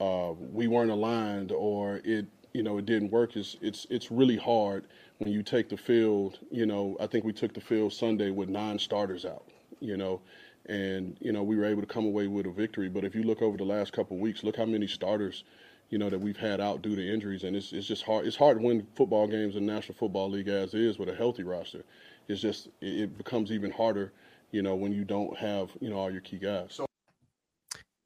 uh, 0.00 0.32
we 0.52 0.68
weren't 0.68 0.90
aligned 0.90 1.52
or 1.52 2.00
it, 2.04 2.26
you 2.52 2.62
know, 2.62 2.78
it 2.78 2.86
didn't 2.86 3.10
work. 3.10 3.36
It's 3.36 3.56
it's 3.60 3.86
it's 3.90 4.10
really 4.10 4.36
hard 4.36 4.86
when 5.18 5.32
you 5.32 5.42
take 5.42 5.68
the 5.68 5.76
field. 5.76 6.38
You 6.50 6.66
know, 6.66 6.96
I 7.00 7.06
think 7.06 7.24
we 7.24 7.32
took 7.32 7.52
the 7.52 7.60
field 7.60 7.92
Sunday 7.92 8.30
with 8.30 8.48
nine 8.48 8.78
starters 8.78 9.24
out. 9.24 9.44
You 9.80 9.96
know, 9.96 10.20
and 10.68 11.16
you 11.20 11.32
know 11.32 11.42
we 11.42 11.56
were 11.56 11.64
able 11.64 11.80
to 11.80 11.86
come 11.86 12.04
away 12.04 12.26
with 12.26 12.46
a 12.46 12.50
victory. 12.50 12.88
But 12.88 13.04
if 13.04 13.14
you 13.14 13.22
look 13.22 13.42
over 13.42 13.56
the 13.56 13.64
last 13.64 13.92
couple 13.92 14.16
of 14.16 14.20
weeks, 14.20 14.44
look 14.44 14.56
how 14.56 14.66
many 14.66 14.86
starters 14.86 15.44
you 15.90 15.98
know 15.98 16.10
that 16.10 16.20
we've 16.20 16.36
had 16.36 16.60
out 16.60 16.82
due 16.82 16.94
to 16.94 17.12
injuries, 17.12 17.44
and 17.44 17.56
it's 17.56 17.72
it's 17.72 17.86
just 17.86 18.04
hard. 18.04 18.26
It's 18.26 18.36
hard 18.36 18.58
to 18.58 18.64
win 18.64 18.86
football 18.94 19.26
games 19.26 19.56
in 19.56 19.66
the 19.66 19.72
National 19.72 19.96
Football 19.96 20.30
League 20.30 20.48
as 20.48 20.74
is 20.74 20.98
with 20.98 21.08
a 21.08 21.14
healthy 21.14 21.42
roster. 21.42 21.84
It's 22.28 22.40
just 22.40 22.68
it 22.80 23.16
becomes 23.16 23.50
even 23.50 23.70
harder, 23.70 24.12
you 24.50 24.62
know, 24.62 24.74
when 24.74 24.92
you 24.92 25.04
don't 25.04 25.36
have 25.38 25.70
you 25.80 25.88
know 25.88 25.96
all 25.96 26.10
your 26.10 26.20
key 26.20 26.38
guys. 26.38 26.68
So, 26.70 26.86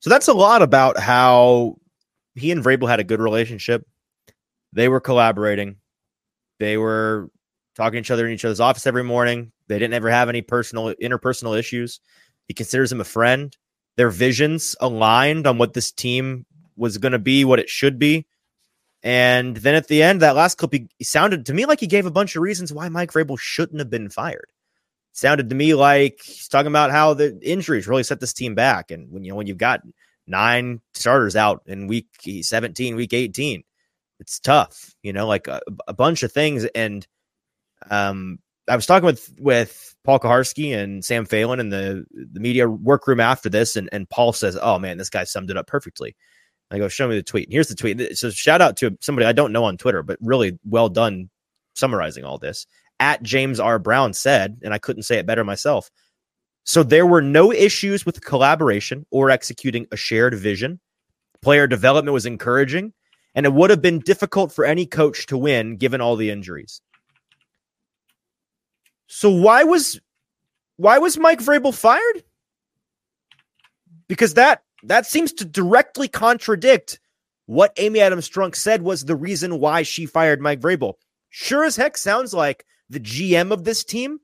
so 0.01 0.11
that's 0.11 0.29
a 0.29 0.35
lot 0.35 0.63
about 0.63 0.99
how 0.99 1.77
he 2.35 2.53
and 2.53 2.65
Vrabel 2.65 2.89
had 2.89 3.01
a 3.01 3.05
good 3.05 3.21
relationship. 3.21 3.85
They 4.73 4.89
were 4.89 5.01
collaborating. 5.01 5.77
They 6.61 6.77
were 6.77 7.31
talking 7.75 7.95
to 7.95 7.99
each 8.01 8.11
other 8.11 8.27
in 8.27 8.33
each 8.33 8.45
other's 8.45 8.61
office 8.61 8.87
every 8.87 9.05
morning. 9.05 9.53
They 9.69 9.79
didn't 9.79 9.95
ever 9.95 10.11
have 10.11 10.29
any 10.29 10.43
personal 10.43 10.95
interpersonal 11.03 11.59
issues. 11.59 12.01
He 12.53 12.55
considers 12.55 12.93
him 12.93 13.01
a 13.01 13.05
friend. 13.05 13.57
Their 13.97 14.11
visions 14.11 14.77
aligned 14.79 15.47
on 15.47 15.57
what 15.57 15.73
this 15.73 15.91
team 15.91 16.45
was 16.77 16.99
going 16.99 17.13
to 17.13 17.19
be, 17.19 17.47
what 17.47 17.61
it 17.61 17.71
should 17.71 17.99
be. 17.99 18.27
And 19.03 19.57
then 19.57 19.75
at 19.75 19.89
the 19.89 20.03
end, 20.03 20.21
that 20.21 20.37
last 20.37 20.59
clip, 20.59 20.75
he, 20.75 20.87
he, 20.99 21.05
sounded 21.05 21.47
to 21.47 21.55
me 21.55 21.65
like 21.65 21.81
he 21.81 21.87
gave 21.87 22.05
a 22.05 22.11
bunch 22.11 22.37
of 22.37 22.43
reasons 22.43 22.71
why 22.71 22.91
Mike 22.91 23.11
Vrabel 23.11 23.39
shouldn't 23.39 23.79
have 23.79 23.89
been 23.89 24.11
fired. 24.11 24.51
It 25.13 25.17
sounded 25.17 25.49
to 25.49 25.55
me 25.55 25.73
like 25.73 26.21
he's 26.23 26.47
talking 26.47 26.67
about 26.67 26.91
how 26.91 27.15
the 27.15 27.39
injuries 27.41 27.89
really 27.89 28.03
set 28.03 28.21
this 28.21 28.35
team 28.35 28.55
back, 28.55 28.91
and 28.91 29.11
when 29.11 29.25
you 29.25 29.31
know 29.31 29.37
when 29.37 29.47
you've 29.47 29.57
got 29.57 29.81
nine 30.27 30.83
starters 30.93 31.37
out 31.37 31.63
in 31.65 31.87
week 31.87 32.09
17, 32.43 32.97
week 32.97 33.15
18, 33.15 33.65
it's 34.21 34.39
tough. 34.39 34.95
You 35.03 35.15
know, 35.15 35.27
like 35.27 35.49
a, 35.49 35.63
a 35.89 35.95
bunch 35.95 36.23
of 36.23 36.33
things. 36.33 36.67
And 36.67 37.07
um, 37.91 38.41
I 38.69 38.77
was 38.77 38.87
talking 38.87 39.07
with 39.07 39.33
with 39.39 39.95
Paul 40.05 40.21
Kuharsky 40.21 40.77
and 40.77 41.05
Sam 41.05 41.25
Phelan 41.25 41.61
in 41.61 41.71
the 41.71 42.05
the 42.13 42.41
media 42.41 42.69
workroom 42.69 43.21
after 43.21 43.49
this, 43.49 43.77
and 43.77 43.89
and 43.93 44.09
Paul 44.09 44.33
says, 44.33 44.59
"Oh 44.61 44.79
man, 44.79 44.99
this 44.99 45.11
guy 45.11 45.25
summed 45.25 45.51
it 45.51 45.57
up 45.57 45.67
perfectly." 45.67 46.17
I 46.71 46.79
go, 46.79 46.89
"Show 46.89 47.09
me 47.09 47.17
the 47.17 47.23
tweet." 47.23 47.49
And 47.49 47.53
here's 47.53 47.69
the 47.69 47.75
tweet. 47.75 48.17
So 48.17 48.31
shout 48.31 48.61
out 48.61 48.77
to 48.79 48.97
somebody 49.01 49.27
I 49.27 49.33
don't 49.33 49.53
know 49.53 49.65
on 49.65 49.77
Twitter, 49.77 50.03
but 50.03 50.19
really 50.21 50.59
well 50.65 50.89
done 50.89 51.29
summarizing 51.75 52.25
all 52.25 52.39
this. 52.39 52.67
At 53.01 53.23
James 53.23 53.59
R. 53.59 53.79
Brown 53.79 54.13
said, 54.13 54.59
and 54.63 54.73
I 54.73 54.79
couldn't 54.79 55.03
say 55.03 55.19
it 55.19 55.27
better 55.27 55.45
myself. 55.45 55.91
So 56.65 56.85
there 56.85 57.07
were 57.07 57.23
no 57.23 57.53
issues 57.53 58.07
with 58.07 58.25
collaboration 58.25 59.05
or 59.11 59.31
executing 59.31 59.87
a 59.91 59.97
shared 59.97 60.35
vision. 60.35 60.79
Player 61.41 61.67
development 61.67 62.13
was 62.13 62.27
encouraging, 62.27 62.93
and 63.35 63.45
it 63.45 63.53
would 63.53 63.71
have 63.71 63.83
been 63.83 63.99
difficult 63.99 64.53
for 64.53 64.65
any 64.65 64.87
coach 64.87 65.27
to 65.27 65.37
win 65.37 65.77
given 65.77 66.01
all 66.01 66.15
the 66.15 66.31
injuries. 66.31 66.81
So 69.15 69.29
why 69.29 69.63
was 69.65 70.01
why 70.79 70.97
was 70.97 71.19
Mike 71.19 71.41
Vrabel 71.41 71.75
fired? 71.75 72.25
Because 74.09 74.33
that 74.35 74.63
that 74.85 75.05
seems 75.05 75.35
to 75.35 75.45
directly 75.45 76.09
contradict 76.09 76.99
what 77.45 77.75
Amy 77.77 78.01
Adams 78.01 78.29
Strunk 78.29 78.57
said 78.57 78.81
was 78.81 79.05
the 79.05 79.15
reason 79.15 79.61
why 79.61 79.83
she 79.83 80.07
fired 80.07 80.41
Mike 80.41 80.61
Vrabel. 80.61 80.95
Sure 81.29 81.63
as 81.63 81.77
heck 81.77 81.99
sounds 81.99 82.33
like 82.33 82.65
the 82.89 83.01
GM 83.01 83.53
of 83.53 83.65
this 83.65 83.85
team 83.85 84.19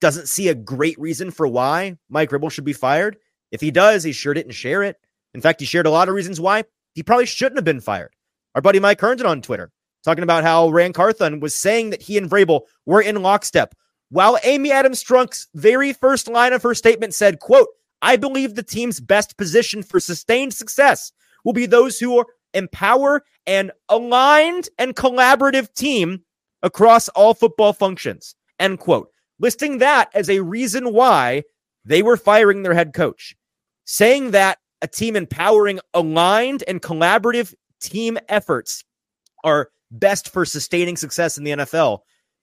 doesn't 0.00 0.30
see 0.30 0.48
a 0.48 0.54
great 0.54 0.98
reason 0.98 1.30
for 1.30 1.46
why 1.46 1.98
Mike 2.08 2.30
Vrabel 2.30 2.50
should 2.50 2.64
be 2.64 2.72
fired. 2.72 3.18
If 3.50 3.60
he 3.60 3.70
does, 3.70 4.02
he 4.02 4.12
sure 4.12 4.32
didn't 4.32 4.52
share 4.52 4.82
it. 4.82 4.96
In 5.34 5.42
fact, 5.42 5.60
he 5.60 5.66
shared 5.66 5.86
a 5.86 5.90
lot 5.90 6.08
of 6.08 6.14
reasons 6.14 6.40
why 6.40 6.64
he 6.94 7.02
probably 7.02 7.26
shouldn't 7.26 7.58
have 7.58 7.66
been 7.66 7.80
fired. 7.80 8.14
Our 8.54 8.62
buddy 8.62 8.80
Mike 8.80 9.00
Herndon 9.00 9.26
on 9.26 9.42
Twitter 9.42 9.70
talking 10.04 10.24
about 10.24 10.44
how 10.44 10.68
Ran 10.68 10.92
Carthon 10.92 11.40
was 11.40 11.54
saying 11.54 11.90
that 11.90 12.02
he 12.02 12.18
and 12.18 12.30
Vrabel 12.30 12.62
were 12.86 13.00
in 13.00 13.22
lockstep. 13.22 13.74
While 14.10 14.38
Amy 14.44 14.70
Adams 14.70 15.02
Strunk's 15.02 15.48
very 15.54 15.92
first 15.92 16.28
line 16.28 16.52
of 16.52 16.62
her 16.62 16.74
statement 16.74 17.14
said, 17.14 17.40
quote, 17.40 17.68
I 18.02 18.16
believe 18.16 18.54
the 18.54 18.62
team's 18.62 19.00
best 19.00 19.38
position 19.38 19.82
for 19.82 20.00
sustained 20.00 20.52
success 20.54 21.12
will 21.44 21.52
be 21.52 21.66
those 21.66 21.98
who 21.98 22.18
are 22.18 22.26
empower 22.52 23.22
an 23.46 23.70
aligned 23.88 24.68
and 24.78 24.94
collaborative 24.94 25.72
team 25.74 26.22
across 26.62 27.08
all 27.10 27.34
football 27.34 27.72
functions. 27.72 28.34
End 28.58 28.78
quote. 28.78 29.08
Listing 29.38 29.78
that 29.78 30.10
as 30.14 30.28
a 30.28 30.40
reason 30.40 30.92
why 30.92 31.42
they 31.84 32.02
were 32.02 32.16
firing 32.16 32.62
their 32.62 32.74
head 32.74 32.92
coach. 32.92 33.34
Saying 33.84 34.32
that 34.32 34.58
a 34.82 34.86
team 34.86 35.16
empowering 35.16 35.80
aligned 35.94 36.62
and 36.68 36.82
collaborative 36.82 37.54
team 37.80 38.18
efforts 38.28 38.84
are 39.42 39.70
best 39.92 40.30
for 40.30 40.44
sustaining 40.44 40.96
success 40.96 41.38
in 41.38 41.44
the 41.44 41.52
NFL, 41.52 42.00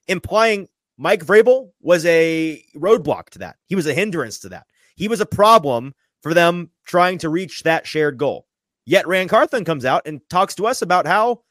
implying 0.08 0.68
Mike 0.96 1.24
Vrabel 1.24 1.70
was 1.80 2.06
a 2.06 2.64
roadblock 2.76 3.30
to 3.30 3.40
that. 3.40 3.56
He 3.66 3.74
was 3.74 3.86
a 3.86 3.94
hindrance 3.94 4.38
to 4.40 4.48
that. 4.50 4.66
He 4.96 5.08
was 5.08 5.20
a 5.20 5.26
problem 5.26 5.94
for 6.22 6.34
them 6.34 6.70
trying 6.86 7.18
to 7.18 7.28
reach 7.28 7.62
that 7.62 7.86
shared 7.86 8.18
goal. 8.18 8.46
Yet 8.86 9.06
Ran 9.06 9.28
Carthon 9.28 9.64
comes 9.64 9.84
out 9.84 10.02
and 10.06 10.20
talks 10.28 10.54
to 10.56 10.66
us 10.66 10.82
about 10.82 11.06
how 11.06 11.42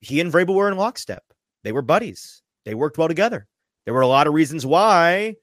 he 0.00 0.20
and 0.20 0.32
Vrabel 0.32 0.54
were 0.54 0.70
in 0.70 0.76
lockstep. 0.76 1.24
They 1.64 1.72
were 1.72 1.82
buddies. 1.82 2.42
They 2.64 2.74
worked 2.74 2.98
well 2.98 3.08
together. 3.08 3.46
There 3.84 3.94
were 3.94 4.00
a 4.00 4.06
lot 4.06 4.26
of 4.26 4.34
reasons 4.34 4.66
why 4.66 5.36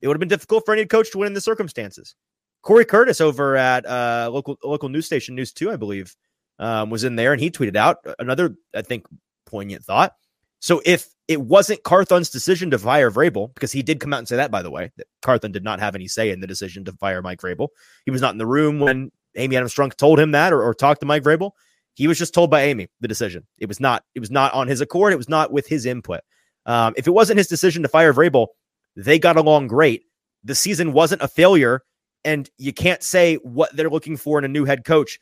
it 0.00 0.06
would 0.06 0.14
have 0.14 0.20
been 0.20 0.28
difficult 0.28 0.64
for 0.64 0.72
any 0.72 0.86
coach 0.86 1.10
to 1.12 1.18
win 1.18 1.28
in 1.28 1.34
the 1.34 1.40
circumstances. 1.40 2.14
Corey 2.62 2.84
Curtis 2.84 3.20
over 3.20 3.56
at 3.56 3.86
uh, 3.86 4.28
local 4.32 4.58
local 4.62 4.88
news 4.88 5.06
station 5.06 5.34
News 5.34 5.52
Two, 5.52 5.70
I 5.70 5.76
believe, 5.76 6.14
um, 6.60 6.90
was 6.90 7.02
in 7.02 7.16
there, 7.16 7.32
and 7.32 7.40
he 7.40 7.50
tweeted 7.50 7.74
out 7.74 7.98
another, 8.20 8.54
I 8.74 8.82
think, 8.82 9.06
poignant 9.46 9.82
thought. 9.84 10.14
So 10.60 10.82
if 10.84 11.08
it 11.26 11.40
wasn't 11.40 11.82
Carthon's 11.82 12.28
decision 12.28 12.70
to 12.70 12.78
fire 12.78 13.10
Vrabel, 13.10 13.52
because 13.54 13.72
he 13.72 13.82
did 13.82 13.98
come 13.98 14.12
out 14.12 14.18
and 14.18 14.28
say 14.28 14.36
that, 14.36 14.50
by 14.50 14.62
the 14.62 14.70
way, 14.70 14.92
that 14.96 15.06
Carthon 15.22 15.52
did 15.52 15.64
not 15.64 15.80
have 15.80 15.94
any 15.94 16.06
say 16.06 16.30
in 16.30 16.40
the 16.40 16.46
decision 16.46 16.84
to 16.84 16.92
fire 16.92 17.22
Mike 17.22 17.40
Vrabel. 17.40 17.68
He 18.04 18.10
was 18.10 18.20
not 18.20 18.32
in 18.32 18.38
the 18.38 18.46
room 18.46 18.78
when 18.78 19.10
Amy 19.36 19.56
Adams 19.56 19.74
Strunk 19.74 19.96
told 19.96 20.20
him 20.20 20.32
that 20.32 20.52
or, 20.52 20.62
or 20.62 20.74
talked 20.74 21.00
to 21.00 21.06
Mike 21.06 21.22
Vrabel. 21.22 21.52
He 21.94 22.06
was 22.06 22.18
just 22.18 22.34
told 22.34 22.50
by 22.50 22.62
Amy 22.62 22.88
the 23.00 23.08
decision. 23.08 23.46
It 23.58 23.66
was 23.66 23.80
not. 23.80 24.04
It 24.14 24.20
was 24.20 24.30
not 24.30 24.52
on 24.52 24.68
his 24.68 24.80
accord. 24.80 25.12
It 25.12 25.16
was 25.16 25.28
not 25.28 25.50
with 25.52 25.66
his 25.66 25.86
input. 25.86 26.20
Um, 26.66 26.94
if 26.96 27.06
it 27.06 27.12
wasn't 27.12 27.38
his 27.38 27.48
decision 27.48 27.82
to 27.82 27.88
fire 27.88 28.12
Vrabel, 28.12 28.48
they 28.96 29.18
got 29.18 29.36
along 29.36 29.68
great. 29.68 30.04
The 30.44 30.54
season 30.54 30.92
wasn't 30.92 31.22
a 31.22 31.28
failure, 31.28 31.82
and 32.24 32.50
you 32.58 32.72
can't 32.72 33.02
say 33.02 33.36
what 33.36 33.74
they're 33.74 33.90
looking 33.90 34.16
for 34.16 34.38
in 34.38 34.44
a 34.44 34.48
new 34.48 34.66
head 34.66 34.84
coach 34.84 35.18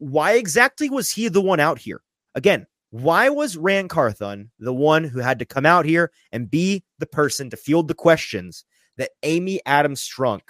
why 0.00 0.32
exactly 0.32 0.90
was 0.90 1.10
he 1.10 1.28
the 1.28 1.40
one 1.40 1.60
out 1.60 1.78
here? 1.78 2.02
Again, 2.34 2.66
why 2.90 3.28
was 3.28 3.56
Ran 3.56 3.86
Carthon 3.86 4.50
the 4.58 4.74
one 4.74 5.04
who 5.04 5.20
had 5.20 5.38
to 5.38 5.44
come 5.44 5.64
out 5.64 5.84
here 5.84 6.10
and 6.32 6.50
be 6.50 6.82
the 6.98 7.06
person 7.06 7.48
to 7.50 7.56
field 7.56 7.86
the 7.86 7.94
questions 7.94 8.64
that 8.96 9.10
Amy 9.22 9.60
Adams 9.64 10.02
Strunk 10.02 10.40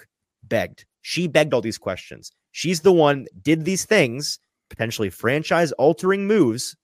begged? 0.43 0.85
She 1.01 1.27
begged 1.27 1.53
all 1.53 1.61
these 1.61 1.77
questions. 1.77 2.31
She's 2.51 2.81
the 2.81 2.91
one 2.91 3.27
did 3.41 3.63
these 3.65 3.85
things, 3.85 4.39
potentially 4.69 5.09
franchise 5.09 5.71
altering 5.73 6.25
moves 6.25 6.75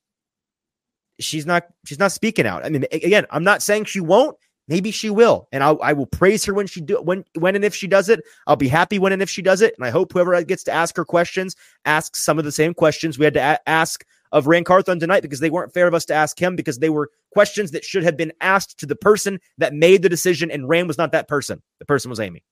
she's 1.19 1.45
not 1.45 1.65
she's 1.85 1.99
not 1.99 2.11
speaking 2.11 2.45
out. 2.45 2.65
I 2.65 2.69
mean, 2.69 2.85
again, 2.91 3.25
I'm 3.31 3.43
not 3.43 3.61
saying 3.61 3.85
she 3.85 3.99
won't. 3.99 4.37
Maybe 4.67 4.91
she 4.91 5.09
will, 5.09 5.47
and 5.51 5.63
I'll, 5.63 5.79
I 5.81 5.93
will 5.93 6.05
praise 6.05 6.43
her 6.45 6.53
when 6.53 6.67
she 6.67 6.81
do 6.81 7.01
when 7.01 7.23
when 7.39 7.55
and 7.55 7.63
if 7.63 7.73
she 7.73 7.87
does 7.87 8.09
it. 8.09 8.21
I'll 8.47 8.57
be 8.57 8.67
happy 8.67 8.99
when 8.99 9.13
and 9.13 9.21
if 9.21 9.29
she 9.29 9.41
does 9.41 9.61
it, 9.61 9.73
and 9.77 9.85
I 9.85 9.91
hope 9.91 10.11
whoever 10.11 10.41
gets 10.43 10.63
to 10.65 10.73
ask 10.73 10.97
her 10.97 11.05
questions 11.05 11.55
asks 11.85 12.25
some 12.25 12.37
of 12.37 12.43
the 12.43 12.51
same 12.51 12.73
questions 12.73 13.17
we 13.17 13.25
had 13.25 13.33
to 13.35 13.39
a- 13.39 13.69
ask 13.69 14.05
of 14.33 14.45
Ran 14.45 14.65
Carthon 14.65 14.99
tonight 14.99 15.21
because 15.21 15.39
they 15.39 15.49
weren't 15.49 15.73
fair 15.73 15.87
of 15.87 15.93
us 15.93 16.03
to 16.05 16.13
ask 16.13 16.37
him 16.37 16.57
because 16.57 16.79
they 16.79 16.89
were 16.89 17.09
questions 17.31 17.71
that 17.71 17.85
should 17.85 18.03
have 18.03 18.17
been 18.17 18.33
asked 18.41 18.77
to 18.79 18.85
the 18.85 18.95
person 18.95 19.39
that 19.57 19.73
made 19.73 20.01
the 20.01 20.09
decision, 20.09 20.51
and 20.51 20.67
Ran 20.67 20.85
was 20.87 20.97
not 20.97 21.13
that 21.13 21.29
person. 21.29 21.61
The 21.79 21.85
person 21.85 22.09
was 22.09 22.19
Amy. 22.19 22.43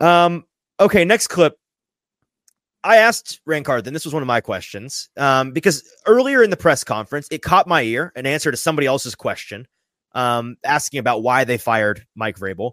Um. 0.00 0.44
Okay. 0.78 1.04
Next 1.04 1.26
clip. 1.26 1.58
I 2.82 2.96
asked 2.96 3.42
Ran 3.44 3.64
Carthon, 3.64 3.92
this 3.92 4.06
was 4.06 4.14
one 4.14 4.22
of 4.22 4.26
my 4.26 4.40
questions, 4.40 5.10
um, 5.18 5.52
because 5.52 5.84
earlier 6.06 6.42
in 6.42 6.48
the 6.48 6.56
press 6.56 6.82
conference, 6.82 7.28
it 7.30 7.42
caught 7.42 7.68
my 7.68 7.82
ear, 7.82 8.10
an 8.16 8.24
answer 8.24 8.50
to 8.50 8.56
somebody 8.56 8.86
else's 8.86 9.14
question, 9.14 9.68
um, 10.12 10.56
asking 10.64 10.98
about 10.98 11.22
why 11.22 11.44
they 11.44 11.58
fired 11.58 12.06
Mike 12.14 12.38
Vrabel. 12.38 12.72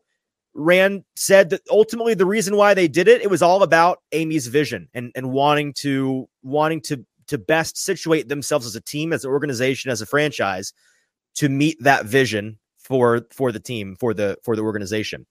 Ran 0.53 1.05
said 1.15 1.51
that 1.51 1.61
ultimately 1.69 2.15
the 2.15 2.25
reason 2.25 2.55
why 2.55 2.73
they 2.73 2.87
did 2.87 3.07
it, 3.07 3.21
it 3.21 3.29
was 3.29 3.43
all 3.43 3.61
about 3.61 3.99
Amy's 4.11 4.47
vision 4.47 4.89
and, 4.93 5.11
and 5.15 5.31
wanting 5.31 5.73
to 5.81 6.27
wanting 6.41 6.81
to 6.81 7.05
to 7.27 7.37
best 7.37 7.77
situate 7.77 8.29
themselves 8.29 8.65
as 8.65 8.75
a 8.75 8.81
team, 8.81 9.13
as 9.13 9.23
an 9.23 9.29
organization, 9.29 9.91
as 9.91 10.01
a 10.01 10.05
franchise 10.05 10.73
to 11.35 11.49
meet 11.49 11.77
that 11.81 12.05
vision 12.05 12.57
for 12.79 13.21
for 13.31 13.51
the 13.51 13.59
team, 13.59 13.95
for 13.99 14.13
the 14.13 14.37
for 14.43 14.55
the 14.55 14.63
organization. 14.63 15.27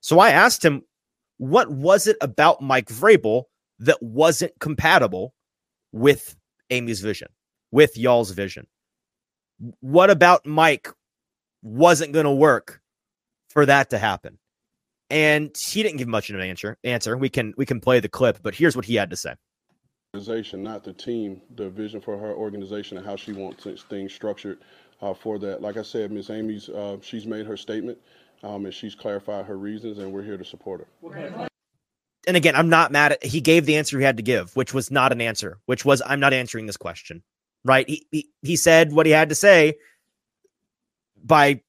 So 0.00 0.20
I 0.20 0.30
asked 0.30 0.64
him, 0.64 0.82
what 1.38 1.70
was 1.70 2.06
it 2.06 2.16
about 2.20 2.62
Mike 2.62 2.86
Vrabel 2.88 3.44
that 3.80 4.00
wasn't 4.00 4.52
compatible 4.60 5.34
with 5.90 6.36
Amy's 6.70 7.00
vision, 7.00 7.28
with 7.72 7.96
y'all's 7.96 8.30
vision? 8.30 8.66
What 9.80 10.10
about 10.10 10.46
Mike 10.46 10.88
wasn't 11.62 12.12
going 12.12 12.24
to 12.24 12.32
work 12.32 12.80
for 13.50 13.66
that 13.66 13.90
to 13.90 13.98
happen? 13.98 14.38
And 15.10 15.56
he 15.56 15.82
didn't 15.82 15.98
give 15.98 16.08
much 16.08 16.28
of 16.28 16.36
an 16.36 16.42
answer. 16.42 16.76
Answer. 16.84 17.16
We 17.16 17.30
can 17.30 17.54
we 17.56 17.64
can 17.64 17.80
play 17.80 18.00
the 18.00 18.08
clip, 18.08 18.40
but 18.42 18.54
here's 18.54 18.76
what 18.76 18.84
he 18.84 18.96
had 18.96 19.10
to 19.10 19.16
say. 19.16 19.34
Organization, 20.14 20.62
not 20.62 20.84
the 20.84 20.92
team. 20.92 21.40
The 21.56 21.70
vision 21.70 22.00
for 22.00 22.18
her 22.18 22.34
organization 22.34 22.98
and 22.98 23.06
how 23.06 23.16
she 23.16 23.32
wants 23.32 23.66
things 23.88 24.12
structured 24.12 24.58
uh, 25.00 25.14
for 25.14 25.38
that. 25.38 25.62
Like 25.62 25.76
I 25.76 25.82
said, 25.82 26.12
Miss 26.12 26.28
Amy's 26.28 26.68
uh, 26.68 26.98
she's 27.00 27.26
made 27.26 27.46
her 27.46 27.56
statement 27.56 27.98
um, 28.42 28.66
and 28.66 28.74
she's 28.74 28.94
clarified 28.94 29.46
her 29.46 29.56
reasons, 29.56 29.98
and 29.98 30.12
we're 30.12 30.22
here 30.22 30.36
to 30.36 30.44
support 30.44 30.86
her 31.12 31.48
and 32.28 32.36
again, 32.36 32.54
I'm 32.54 32.68
not 32.68 32.92
mad 32.92 33.12
at 33.12 33.24
he 33.24 33.40
gave 33.40 33.64
the 33.64 33.76
answer 33.76 33.98
he 33.98 34.04
had 34.04 34.18
to 34.18 34.22
give, 34.22 34.54
which 34.54 34.74
was 34.74 34.90
not 34.90 35.12
an 35.12 35.20
answer, 35.22 35.58
which 35.64 35.84
was 35.84 36.02
I'm 36.04 36.20
not 36.20 36.34
answering 36.34 36.66
this 36.66 36.76
question. 36.76 37.22
Right? 37.64 37.88
He 37.88 38.06
he, 38.12 38.28
he 38.42 38.56
said 38.56 38.92
what 38.92 39.06
he 39.06 39.12
had 39.12 39.30
to 39.30 39.34
say 39.34 39.76
by 41.24 41.60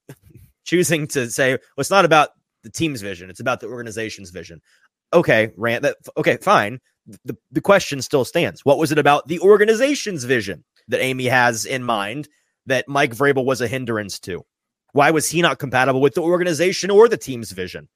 choosing 0.65 1.07
to 1.07 1.29
say, 1.29 1.51
well, 1.51 1.59
it's 1.77 1.89
not 1.89 2.05
about 2.05 2.29
the 2.63 2.69
team's 2.69 3.01
vision, 3.01 3.29
it's 3.29 3.39
about 3.39 3.59
the 3.59 3.67
organization's 3.67 4.29
vision. 4.29 4.61
Okay, 5.13 5.51
rant 5.57 5.83
that 5.83 5.97
okay, 6.17 6.37
fine. 6.37 6.79
The 7.23 7.35
the 7.51 7.61
question 7.61 8.01
still 8.01 8.25
stands. 8.25 8.63
What 8.63 8.77
was 8.77 8.91
it 8.91 8.99
about 8.99 9.27
the 9.27 9.39
organization's 9.39 10.23
vision 10.23 10.63
that 10.87 11.01
Amy 11.01 11.25
has 11.25 11.65
in 11.65 11.83
mind 11.83 12.27
that 12.67 12.87
Mike 12.87 13.15
Vrabel 13.15 13.45
was 13.45 13.61
a 13.61 13.67
hindrance 13.67 14.19
to? 14.19 14.45
Why 14.93 15.11
was 15.11 15.29
he 15.29 15.41
not 15.41 15.59
compatible 15.59 16.01
with 16.01 16.15
the 16.15 16.21
organization 16.21 16.91
or 16.91 17.07
the 17.07 17.17
team's 17.17 17.51
vision? 17.51 17.87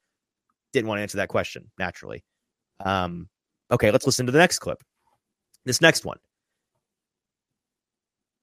Didn't 0.72 0.88
want 0.88 0.98
to 0.98 1.02
answer 1.02 1.18
that 1.18 1.28
question, 1.28 1.70
naturally. 1.78 2.24
Um, 2.84 3.28
okay, 3.70 3.90
let's 3.90 4.06
listen 4.06 4.26
to 4.26 4.32
the 4.32 4.38
next 4.38 4.58
clip. 4.58 4.82
This 5.64 5.80
next 5.80 6.04
one. 6.04 6.18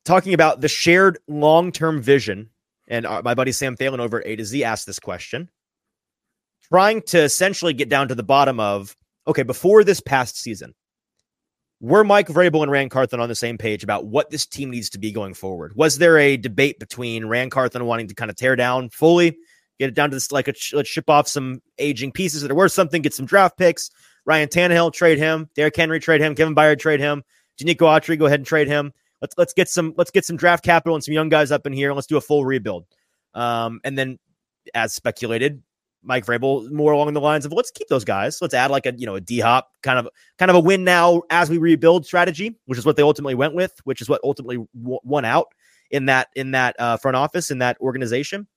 Talking 0.05 0.33
about 0.33 0.61
the 0.61 0.67
shared 0.67 1.19
long 1.27 1.71
term 1.71 2.01
vision. 2.01 2.49
And 2.91 3.05
uh, 3.05 3.21
my 3.23 3.33
buddy 3.33 3.53
Sam 3.53 3.77
Phelan 3.77 4.01
over 4.01 4.19
at 4.19 4.27
A 4.27 4.35
to 4.35 4.45
Z 4.45 4.63
asked 4.63 4.85
this 4.85 4.99
question, 4.99 5.49
trying 6.69 7.01
to 7.03 7.23
essentially 7.23 7.73
get 7.73 7.89
down 7.89 8.09
to 8.09 8.15
the 8.15 8.21
bottom 8.21 8.59
of 8.59 8.95
okay, 9.25 9.43
before 9.43 9.83
this 9.83 10.01
past 10.01 10.37
season, 10.37 10.75
were 11.79 12.03
Mike 12.03 12.27
Vrabel 12.27 12.63
and 12.63 12.71
Ran 12.71 12.89
Carthon 12.89 13.19
on 13.19 13.29
the 13.29 13.35
same 13.35 13.57
page 13.57 13.83
about 13.83 14.05
what 14.05 14.29
this 14.29 14.45
team 14.45 14.69
needs 14.69 14.89
to 14.91 14.99
be 14.99 15.11
going 15.11 15.33
forward? 15.33 15.73
Was 15.75 15.97
there 15.97 16.19
a 16.19 16.37
debate 16.37 16.79
between 16.79 17.25
Ran 17.25 17.49
Carthon 17.49 17.85
wanting 17.85 18.09
to 18.09 18.13
kind 18.13 18.29
of 18.29 18.35
tear 18.35 18.55
down 18.55 18.89
fully, 18.89 19.37
get 19.79 19.89
it 19.89 19.95
down 19.95 20.09
to 20.09 20.15
this 20.15 20.31
like 20.31 20.49
a, 20.49 20.53
let's 20.73 20.89
ship 20.89 21.09
off 21.09 21.27
some 21.27 21.61
aging 21.79 22.11
pieces 22.11 22.41
that 22.41 22.51
are 22.51 22.55
worth 22.55 22.73
something, 22.73 23.01
get 23.01 23.13
some 23.13 23.25
draft 23.25 23.57
picks, 23.57 23.89
Ryan 24.25 24.49
Tannehill, 24.49 24.93
trade 24.93 25.17
him. 25.17 25.49
Derrick 25.55 25.75
Henry, 25.75 25.99
trade 25.99 26.21
him. 26.21 26.35
Kevin 26.35 26.55
Byard, 26.55 26.79
trade 26.79 26.99
him. 26.99 27.23
Denico 27.59 27.87
Autry, 27.87 28.17
go 28.17 28.25
ahead 28.25 28.39
and 28.39 28.47
trade 28.47 28.67
him. 28.67 28.91
Let's 29.21 29.35
let's 29.37 29.53
get 29.53 29.69
some 29.69 29.93
let's 29.97 30.11
get 30.11 30.25
some 30.25 30.37
draft 30.37 30.63
capital 30.63 30.95
and 30.95 31.03
some 31.03 31.13
young 31.13 31.29
guys 31.29 31.51
up 31.51 31.65
in 31.65 31.73
here. 31.73 31.89
And 31.89 31.95
let's 31.95 32.07
do 32.07 32.17
a 32.17 32.21
full 32.21 32.45
rebuild. 32.45 32.85
Um, 33.33 33.79
and 33.83 33.97
then, 33.97 34.19
as 34.73 34.93
speculated, 34.93 35.61
Mike 36.03 36.25
Vrabel 36.25 36.69
more 36.71 36.91
along 36.91 37.13
the 37.13 37.21
lines 37.21 37.45
of 37.45 37.53
let's 37.53 37.71
keep 37.71 37.87
those 37.87 38.03
guys. 38.03 38.39
Let's 38.41 38.53
add 38.53 38.71
like 38.71 38.85
a 38.85 38.93
you 38.97 39.05
know 39.05 39.15
a 39.15 39.21
D 39.21 39.39
hop 39.39 39.69
kind 39.83 39.99
of 39.99 40.07
kind 40.37 40.49
of 40.49 40.55
a 40.55 40.59
win 40.59 40.83
now 40.83 41.21
as 41.29 41.49
we 41.49 41.57
rebuild 41.57 42.05
strategy, 42.05 42.57
which 42.65 42.79
is 42.79 42.85
what 42.85 42.95
they 42.95 43.03
ultimately 43.03 43.35
went 43.35 43.53
with, 43.53 43.73
which 43.83 44.01
is 44.01 44.09
what 44.09 44.21
ultimately 44.23 44.57
won 44.73 45.25
out 45.25 45.47
in 45.91 46.07
that 46.07 46.29
in 46.35 46.51
that 46.51 46.75
uh, 46.79 46.97
front 46.97 47.15
office 47.15 47.51
in 47.51 47.59
that 47.59 47.79
organization. 47.79 48.47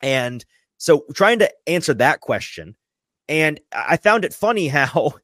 And 0.00 0.44
so, 0.78 1.04
trying 1.14 1.38
to 1.38 1.50
answer 1.68 1.94
that 1.94 2.20
question 2.20 2.76
and 3.28 3.60
I 3.72 3.96
found 3.96 4.24
it 4.24 4.34
funny 4.34 4.68
how 4.68 5.14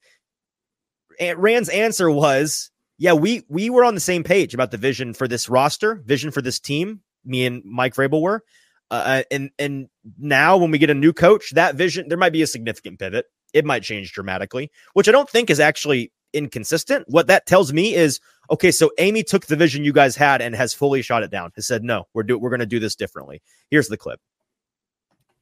Ran's 1.36 1.68
answer 1.68 2.10
was, 2.10 2.70
yeah, 2.98 3.12
we 3.12 3.44
we 3.48 3.70
were 3.70 3.84
on 3.84 3.94
the 3.94 4.00
same 4.00 4.24
page 4.24 4.54
about 4.54 4.72
the 4.72 4.76
vision 4.76 5.14
for 5.14 5.28
this 5.28 5.48
roster, 5.48 6.02
vision 6.04 6.30
for 6.30 6.42
this 6.42 6.58
team. 6.58 7.00
Me 7.24 7.46
and 7.46 7.62
Mike 7.64 7.94
Vrabel 7.94 8.20
were. 8.20 8.44
Uh, 8.90 8.94
uh, 8.94 9.22
and 9.30 9.50
and 9.58 9.88
now 10.18 10.56
when 10.56 10.70
we 10.70 10.78
get 10.78 10.90
a 10.90 10.94
new 10.94 11.12
coach, 11.12 11.52
that 11.52 11.76
vision 11.76 12.08
there 12.08 12.18
might 12.18 12.32
be 12.32 12.42
a 12.42 12.46
significant 12.46 12.98
pivot. 12.98 13.26
It 13.54 13.64
might 13.64 13.82
change 13.82 14.12
dramatically, 14.12 14.70
which 14.94 15.08
I 15.08 15.12
don't 15.12 15.30
think 15.30 15.48
is 15.48 15.60
actually 15.60 16.12
inconsistent. 16.32 17.04
What 17.08 17.28
that 17.28 17.46
tells 17.46 17.72
me 17.72 17.94
is 17.94 18.20
okay. 18.50 18.70
So 18.70 18.90
Amy 18.98 19.22
took 19.22 19.46
the 19.46 19.56
vision 19.56 19.84
you 19.84 19.92
guys 19.92 20.16
had 20.16 20.42
and 20.42 20.54
has 20.54 20.74
fully 20.74 21.02
shot 21.02 21.22
it 21.22 21.30
down. 21.30 21.52
Has 21.54 21.66
said 21.66 21.84
no, 21.84 22.04
we're 22.14 22.24
do 22.24 22.38
we're 22.38 22.50
going 22.50 22.60
to 22.60 22.66
do 22.66 22.80
this 22.80 22.96
differently. 22.96 23.42
Here's 23.70 23.88
the 23.88 23.96
clip. 23.96 24.20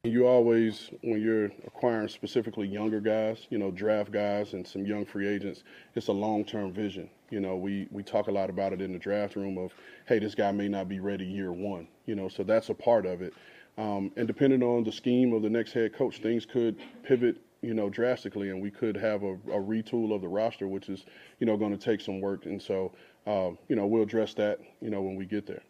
You 0.07 0.29
always, 0.29 0.91
when 1.03 1.21
you're 1.21 1.47
acquiring 1.67 2.09
specifically 2.09 2.69
younger 2.69 3.01
guys, 3.01 3.49
you 3.51 3.59
know, 3.59 3.73
draft 3.73 4.13
guys 4.13 4.53
and 4.53 4.65
some 4.65 4.87
young 4.87 5.05
free 5.05 5.27
agents, 5.27 5.65
it's 5.97 6.07
a 6.07 6.13
long-term 6.13 6.73
vision. 6.73 7.11
You 7.31 7.41
know, 7.41 7.57
we 7.57 7.89
we 7.91 8.05
talk 8.05 8.29
a 8.29 8.31
lot 8.31 8.49
about 8.49 8.73
it 8.73 8.81
in 8.81 8.93
the 8.93 9.01
draft 9.01 9.35
room 9.35 9.59
of, 9.59 9.73
hey, 10.07 10.21
this 10.21 10.37
guy 10.37 10.53
may 10.53 10.69
not 10.69 10.89
be 10.89 11.01
ready 11.01 11.25
year 11.25 11.53
one. 11.53 11.89
You 12.07 12.15
know, 12.15 12.29
so 12.29 12.45
that's 12.45 12.69
a 12.69 12.75
part 12.75 13.05
of 13.05 13.21
it. 13.21 13.35
Um, 13.79 14.13
and 14.17 14.29
depending 14.29 14.63
on 14.63 14.85
the 14.85 14.93
scheme 14.93 15.33
of 15.33 15.43
the 15.43 15.51
next 15.51 15.73
head 15.73 15.93
coach, 15.93 16.19
things 16.19 16.47
could 16.47 16.79
pivot, 17.03 17.39
you 17.61 17.75
know, 17.75 17.91
drastically, 17.91 18.51
and 18.51 18.63
we 18.63 18.71
could 18.71 18.97
have 18.97 19.25
a, 19.25 19.33
a 19.33 19.61
retool 19.61 20.15
of 20.15 20.21
the 20.21 20.29
roster, 20.29 20.69
which 20.69 20.89
is, 20.89 21.05
you 21.41 21.47
know, 21.47 21.57
going 21.57 21.77
to 21.77 21.85
take 21.85 22.01
some 22.01 22.21
work. 22.21 22.47
And 22.47 22.63
so, 22.63 22.93
uh, 23.27 23.51
you 23.69 23.75
know, 23.75 23.87
we'll 23.87 24.05
address 24.05 24.35
that, 24.35 24.61
you 24.81 24.89
know, 24.89 25.03
when 25.03 25.17
we 25.17 25.27
get 25.27 25.47
there. 25.47 25.63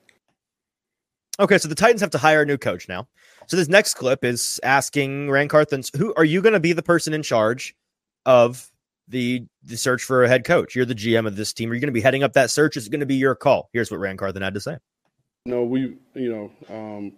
Okay, 1.39 1.59
so 1.59 1.68
the 1.68 1.74
Titans 1.74 2.01
have 2.01 2.11
to 2.11 2.18
hire 2.18 2.43
a 2.43 2.47
new 2.47 2.57
coach 2.57 2.89
now. 2.89 3.07
So 3.47 3.57
this 3.57 3.68
next 3.68 3.95
clip 3.95 4.24
is 4.24 4.59
asking 4.62 5.30
Ran 5.30 5.49
Carthon, 5.49 5.82
who 5.97 6.14
are 6.16 6.24
you 6.24 6.41
going 6.41 6.55
to 6.55 6.61
be 6.61 6.72
the 6.72 6.82
person 6.82 7.12
in 7.12 7.22
charge 7.22 7.74
of 8.24 8.70
the 9.09 9.47
the 9.62 9.76
search 9.76 10.03
for 10.03 10.24
a 10.24 10.28
head 10.28 10.45
coach? 10.45 10.74
You're 10.74 10.87
the 10.87 10.95
GM 10.95 11.26
of 11.26 11.37
this 11.37 11.53
team. 11.53 11.70
Are 11.70 11.74
you 11.74 11.80
going 11.80 11.89
to 11.89 11.93
be 11.93 12.01
heading 12.01 12.22
up 12.22 12.32
that 12.32 12.51
search? 12.51 12.76
Is 12.76 12.87
it 12.87 12.91
going 12.91 13.01
to 13.01 13.07
be 13.07 13.16
your 13.16 13.34
call? 13.34 13.68
Here's 13.72 13.91
what 13.91 14.01
Ran 14.01 14.16
Carthon 14.16 14.43
had 14.43 14.55
to 14.55 14.61
say. 14.61 14.78
No, 15.45 15.62
we 15.62 15.97
you 16.14 16.51
know 16.68 16.74
um, 16.74 17.12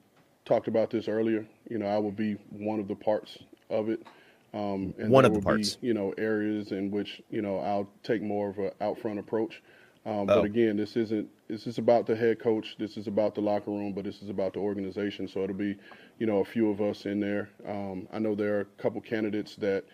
talked 0.44 0.68
about 0.68 0.90
this 0.90 1.08
earlier. 1.08 1.46
You 1.70 1.78
know, 1.78 1.86
I 1.86 1.98
will 1.98 2.12
be 2.12 2.34
one 2.50 2.80
of 2.80 2.88
the 2.88 2.96
parts 2.96 3.38
of 3.70 3.88
it. 3.88 4.04
Um, 4.52 4.94
and 4.98 5.10
one 5.10 5.24
of 5.24 5.34
the 5.34 5.40
parts. 5.40 5.76
Be, 5.76 5.88
you 5.88 5.94
know, 5.94 6.12
areas 6.18 6.72
in 6.72 6.90
which 6.90 7.22
you 7.30 7.40
know 7.40 7.58
I'll 7.58 7.88
take 8.02 8.20
more 8.20 8.50
of 8.50 8.58
an 8.58 8.72
out 8.80 8.98
front 8.98 9.18
approach. 9.18 9.62
Um, 10.06 10.20
oh. 10.20 10.26
But 10.26 10.44
again, 10.44 10.76
this 10.76 10.96
isn't 10.96 11.28
this 11.48 11.66
is 11.66 11.78
about 11.78 12.06
the 12.06 12.14
head 12.14 12.38
coach. 12.38 12.76
This 12.78 12.96
is 12.96 13.06
about 13.06 13.34
the 13.34 13.40
locker 13.40 13.70
room, 13.70 13.92
but 13.92 14.04
this 14.04 14.22
is 14.22 14.28
about 14.28 14.52
the 14.52 14.60
organization. 14.60 15.26
So 15.28 15.42
it'll 15.42 15.56
be, 15.56 15.76
you 16.18 16.26
know, 16.26 16.38
a 16.38 16.44
few 16.44 16.70
of 16.70 16.80
us 16.80 17.06
in 17.06 17.20
there. 17.20 17.50
Um, 17.66 18.06
I 18.12 18.18
know 18.18 18.34
there 18.34 18.58
are 18.58 18.60
a 18.60 18.82
couple 18.82 19.00
candidates 19.00 19.56
that, 19.56 19.84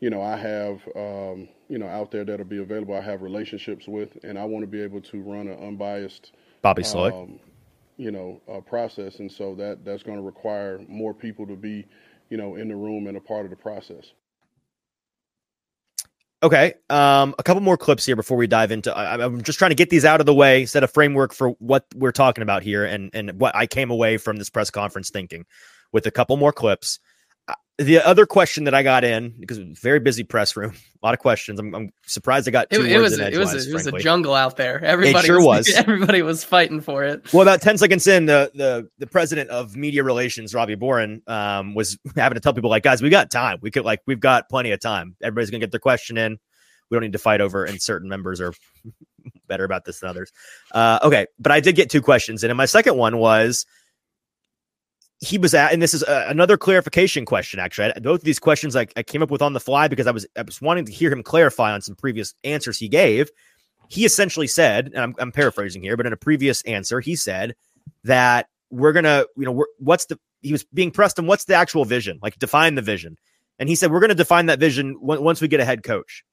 you 0.00 0.10
know, 0.10 0.22
I 0.22 0.36
have, 0.36 0.80
um, 0.96 1.48
you 1.68 1.78
know, 1.78 1.88
out 1.88 2.10
there 2.10 2.24
that'll 2.24 2.46
be 2.46 2.58
available. 2.58 2.94
I 2.94 3.00
have 3.00 3.22
relationships 3.22 3.88
with, 3.88 4.16
and 4.22 4.38
I 4.38 4.44
want 4.44 4.62
to 4.62 4.68
be 4.68 4.80
able 4.80 5.00
to 5.02 5.20
run 5.20 5.48
an 5.48 5.58
unbiased, 5.62 6.32
Bobby 6.62 6.82
Slowik, 6.82 7.12
um, 7.12 7.40
you 7.96 8.10
know, 8.10 8.40
uh, 8.50 8.60
process. 8.60 9.18
And 9.18 9.30
so 9.30 9.54
that 9.56 9.84
that's 9.84 10.02
going 10.02 10.18
to 10.18 10.24
require 10.24 10.80
more 10.88 11.12
people 11.12 11.46
to 11.46 11.56
be, 11.56 11.86
you 12.28 12.36
know, 12.36 12.54
in 12.54 12.68
the 12.68 12.76
room 12.76 13.08
and 13.08 13.16
a 13.16 13.20
part 13.20 13.44
of 13.44 13.50
the 13.50 13.56
process. 13.56 14.12
Okay. 16.42 16.74
Um, 16.88 17.34
a 17.38 17.42
couple 17.42 17.60
more 17.60 17.76
clips 17.76 18.06
here 18.06 18.16
before 18.16 18.38
we 18.38 18.46
dive 18.46 18.72
into. 18.72 18.96
I, 18.96 19.22
am 19.22 19.42
just 19.42 19.58
trying 19.58 19.72
to 19.72 19.74
get 19.74 19.90
these 19.90 20.04
out 20.04 20.20
of 20.20 20.26
the 20.26 20.34
way, 20.34 20.64
set 20.64 20.82
a 20.82 20.88
framework 20.88 21.34
for 21.34 21.50
what 21.58 21.84
we're 21.94 22.12
talking 22.12 22.42
about 22.42 22.62
here, 22.62 22.84
and 22.84 23.10
and 23.12 23.38
what 23.38 23.54
I 23.54 23.66
came 23.66 23.90
away 23.90 24.16
from 24.16 24.36
this 24.36 24.48
press 24.48 24.70
conference 24.70 25.10
thinking, 25.10 25.44
with 25.92 26.06
a 26.06 26.10
couple 26.10 26.36
more 26.36 26.52
clips. 26.52 26.98
Uh, 27.46 27.54
the 27.78 27.98
other 27.98 28.24
question 28.24 28.64
that 28.64 28.74
I 28.74 28.82
got 28.82 29.04
in 29.04 29.34
because 29.38 29.58
it 29.58 29.68
was 29.68 29.78
very 29.78 30.00
busy 30.00 30.24
press 30.24 30.56
room 30.56 30.74
A 31.02 31.06
lot 31.06 31.14
of 31.14 31.20
questions. 31.20 31.58
I'm, 31.58 31.74
I'm 31.74 31.92
surprised 32.04 32.46
I 32.46 32.50
got 32.50 32.68
two 32.68 32.84
it, 32.84 32.92
it 32.92 32.98
was, 32.98 33.18
it 33.18 33.38
was, 33.38 33.54
a, 33.54 33.70
it 33.70 33.72
was 33.72 33.86
a 33.86 33.92
jungle 33.92 34.34
out 34.34 34.58
there. 34.58 34.84
Everybody 34.84 35.26
sure 35.26 35.38
was, 35.38 35.66
was. 35.66 35.70
Everybody 35.76 36.20
was 36.20 36.44
fighting 36.44 36.82
for 36.82 37.04
it. 37.04 37.32
Well, 37.32 37.40
about 37.40 37.62
ten 37.62 37.78
seconds 37.78 38.06
in, 38.06 38.26
the 38.26 38.50
the 38.54 38.88
the 38.98 39.06
president 39.06 39.48
of 39.48 39.76
media 39.76 40.04
relations, 40.04 40.54
Robbie 40.54 40.76
Bohren, 40.76 41.26
um, 41.26 41.74
was 41.74 41.98
having 42.16 42.34
to 42.34 42.40
tell 42.40 42.52
people 42.52 42.68
like, 42.68 42.82
guys, 42.82 43.00
we 43.00 43.08
got 43.08 43.30
time. 43.30 43.58
We 43.62 43.70
could 43.70 43.86
like 43.86 44.00
we've 44.06 44.20
got 44.20 44.50
plenty 44.50 44.72
of 44.72 44.80
time. 44.80 45.16
Everybody's 45.22 45.50
gonna 45.50 45.60
get 45.60 45.70
their 45.70 45.80
question 45.80 46.18
in. 46.18 46.38
We 46.90 46.96
don't 46.96 47.02
need 47.02 47.12
to 47.12 47.18
fight 47.18 47.40
over, 47.40 47.64
and 47.64 47.80
certain 47.80 48.10
members 48.10 48.42
are 48.42 48.52
better 49.48 49.64
about 49.64 49.86
this 49.86 50.00
than 50.00 50.10
others. 50.10 50.32
Uh, 50.70 50.98
okay, 51.02 51.26
but 51.38 51.50
I 51.50 51.60
did 51.60 51.76
get 51.76 51.88
two 51.88 52.02
questions, 52.02 52.44
and 52.44 52.54
my 52.58 52.66
second 52.66 52.98
one 52.98 53.16
was 53.16 53.64
he 55.20 55.36
was 55.36 55.52
at, 55.52 55.72
and 55.72 55.82
this 55.82 55.92
is 55.92 56.02
a, 56.02 56.26
another 56.28 56.56
clarification 56.56 57.26
question. 57.26 57.60
Actually, 57.60 57.92
I, 57.94 58.00
both 58.00 58.20
of 58.20 58.24
these 58.24 58.38
questions 58.38 58.74
I, 58.74 58.86
I 58.96 59.02
came 59.02 59.22
up 59.22 59.30
with 59.30 59.42
on 59.42 59.52
the 59.52 59.60
fly 59.60 59.86
because 59.86 60.06
I 60.06 60.10
was 60.10 60.26
I 60.36 60.42
was 60.42 60.60
wanting 60.62 60.86
to 60.86 60.92
hear 60.92 61.12
him 61.12 61.22
clarify 61.22 61.72
on 61.72 61.82
some 61.82 61.94
previous 61.94 62.34
answers 62.42 62.78
he 62.78 62.88
gave. 62.88 63.30
He 63.88 64.04
essentially 64.04 64.46
said, 64.46 64.86
and 64.86 64.98
I'm, 64.98 65.14
I'm 65.18 65.32
paraphrasing 65.32 65.82
here, 65.82 65.96
but 65.96 66.06
in 66.06 66.12
a 66.12 66.16
previous 66.16 66.62
answer, 66.62 67.00
he 67.00 67.16
said 67.16 67.54
that 68.04 68.46
we're 68.70 68.92
gonna, 68.92 69.24
you 69.36 69.44
know, 69.44 69.66
what's 69.78 70.06
the 70.06 70.18
he 70.40 70.52
was 70.52 70.64
being 70.64 70.90
pressed 70.90 71.18
on 71.18 71.26
what's 71.26 71.44
the 71.44 71.54
actual 71.54 71.84
vision, 71.84 72.18
like 72.22 72.38
define 72.38 72.74
the 72.74 72.82
vision, 72.82 73.18
and 73.58 73.68
he 73.68 73.74
said 73.74 73.92
we're 73.92 74.00
gonna 74.00 74.14
define 74.14 74.46
that 74.46 74.58
vision 74.58 74.94
w- 75.00 75.20
once 75.20 75.42
we 75.42 75.48
get 75.48 75.60
a 75.60 75.66
head 75.66 75.82
coach, 75.82 76.24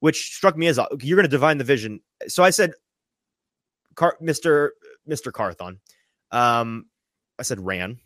which 0.00 0.34
struck 0.34 0.56
me 0.56 0.66
as 0.66 0.80
you're 1.00 1.16
gonna 1.16 1.28
define 1.28 1.58
the 1.58 1.64
vision. 1.64 2.00
So 2.28 2.42
I 2.42 2.50
said, 2.50 2.72
Car- 3.96 4.16
Mr. 4.22 4.70
Mr. 5.06 5.30
Carthon, 5.30 5.78
um, 6.30 6.86
I 7.38 7.42
said 7.42 7.60
Ran 7.60 7.98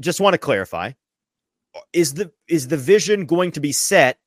just 0.00 0.20
want 0.20 0.34
to 0.34 0.38
clarify 0.38 0.92
is 1.92 2.14
the 2.14 2.30
is 2.48 2.68
the 2.68 2.76
vision 2.76 3.26
going 3.26 3.50
to 3.52 3.60
be 3.60 3.72
set 3.72 4.18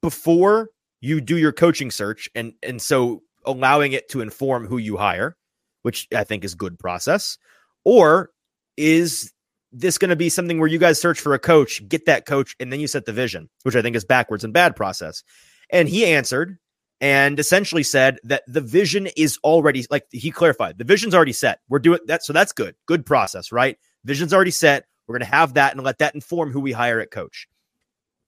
before 0.00 0.70
you 1.00 1.20
do 1.20 1.36
your 1.38 1.52
coaching 1.52 1.90
search 1.90 2.28
and 2.34 2.52
and 2.62 2.80
so 2.80 3.22
allowing 3.44 3.92
it 3.92 4.08
to 4.08 4.20
inform 4.20 4.66
who 4.66 4.78
you 4.78 4.96
hire 4.96 5.36
which 5.82 6.08
i 6.14 6.24
think 6.24 6.44
is 6.44 6.54
good 6.54 6.78
process? 6.78 7.38
Or 7.84 8.30
is 8.76 9.32
this 9.72 9.98
going 9.98 10.08
to 10.08 10.16
be 10.16 10.28
something 10.28 10.58
where 10.58 10.68
you 10.68 10.78
guys 10.78 11.00
search 11.00 11.20
for 11.20 11.34
a 11.34 11.38
coach 11.38 11.86
get 11.88 12.06
that 12.06 12.26
coach 12.26 12.56
and 12.58 12.72
then 12.72 12.80
you 12.80 12.88
set 12.88 13.04
the 13.04 13.12
vision 13.12 13.48
which 13.62 13.76
i 13.76 13.82
think 13.82 13.96
is 13.96 14.04
backwards 14.04 14.44
and 14.44 14.52
bad 14.52 14.76
process? 14.76 15.22
And 15.70 15.88
he 15.88 16.04
answered 16.06 16.58
and 17.00 17.38
essentially 17.38 17.82
said 17.82 18.18
that 18.24 18.42
the 18.46 18.60
vision 18.60 19.08
is 19.16 19.38
already 19.44 19.86
like 19.90 20.06
he 20.10 20.30
clarified 20.30 20.78
the 20.78 20.84
vision's 20.84 21.14
already 21.14 21.32
set. 21.32 21.60
We're 21.68 21.78
doing 21.78 22.00
that 22.06 22.24
so 22.24 22.32
that's 22.32 22.52
good. 22.52 22.74
Good 22.86 23.06
process 23.06 23.52
right? 23.52 23.78
Vision's 24.04 24.32
already 24.32 24.50
set 24.50 24.86
we're 25.06 25.14
going 25.14 25.28
to 25.28 25.36
have 25.36 25.54
that 25.54 25.74
and 25.74 25.84
let 25.84 25.98
that 25.98 26.14
inform 26.14 26.50
who 26.50 26.60
we 26.60 26.72
hire 26.72 27.00
at 27.00 27.10
coach. 27.10 27.48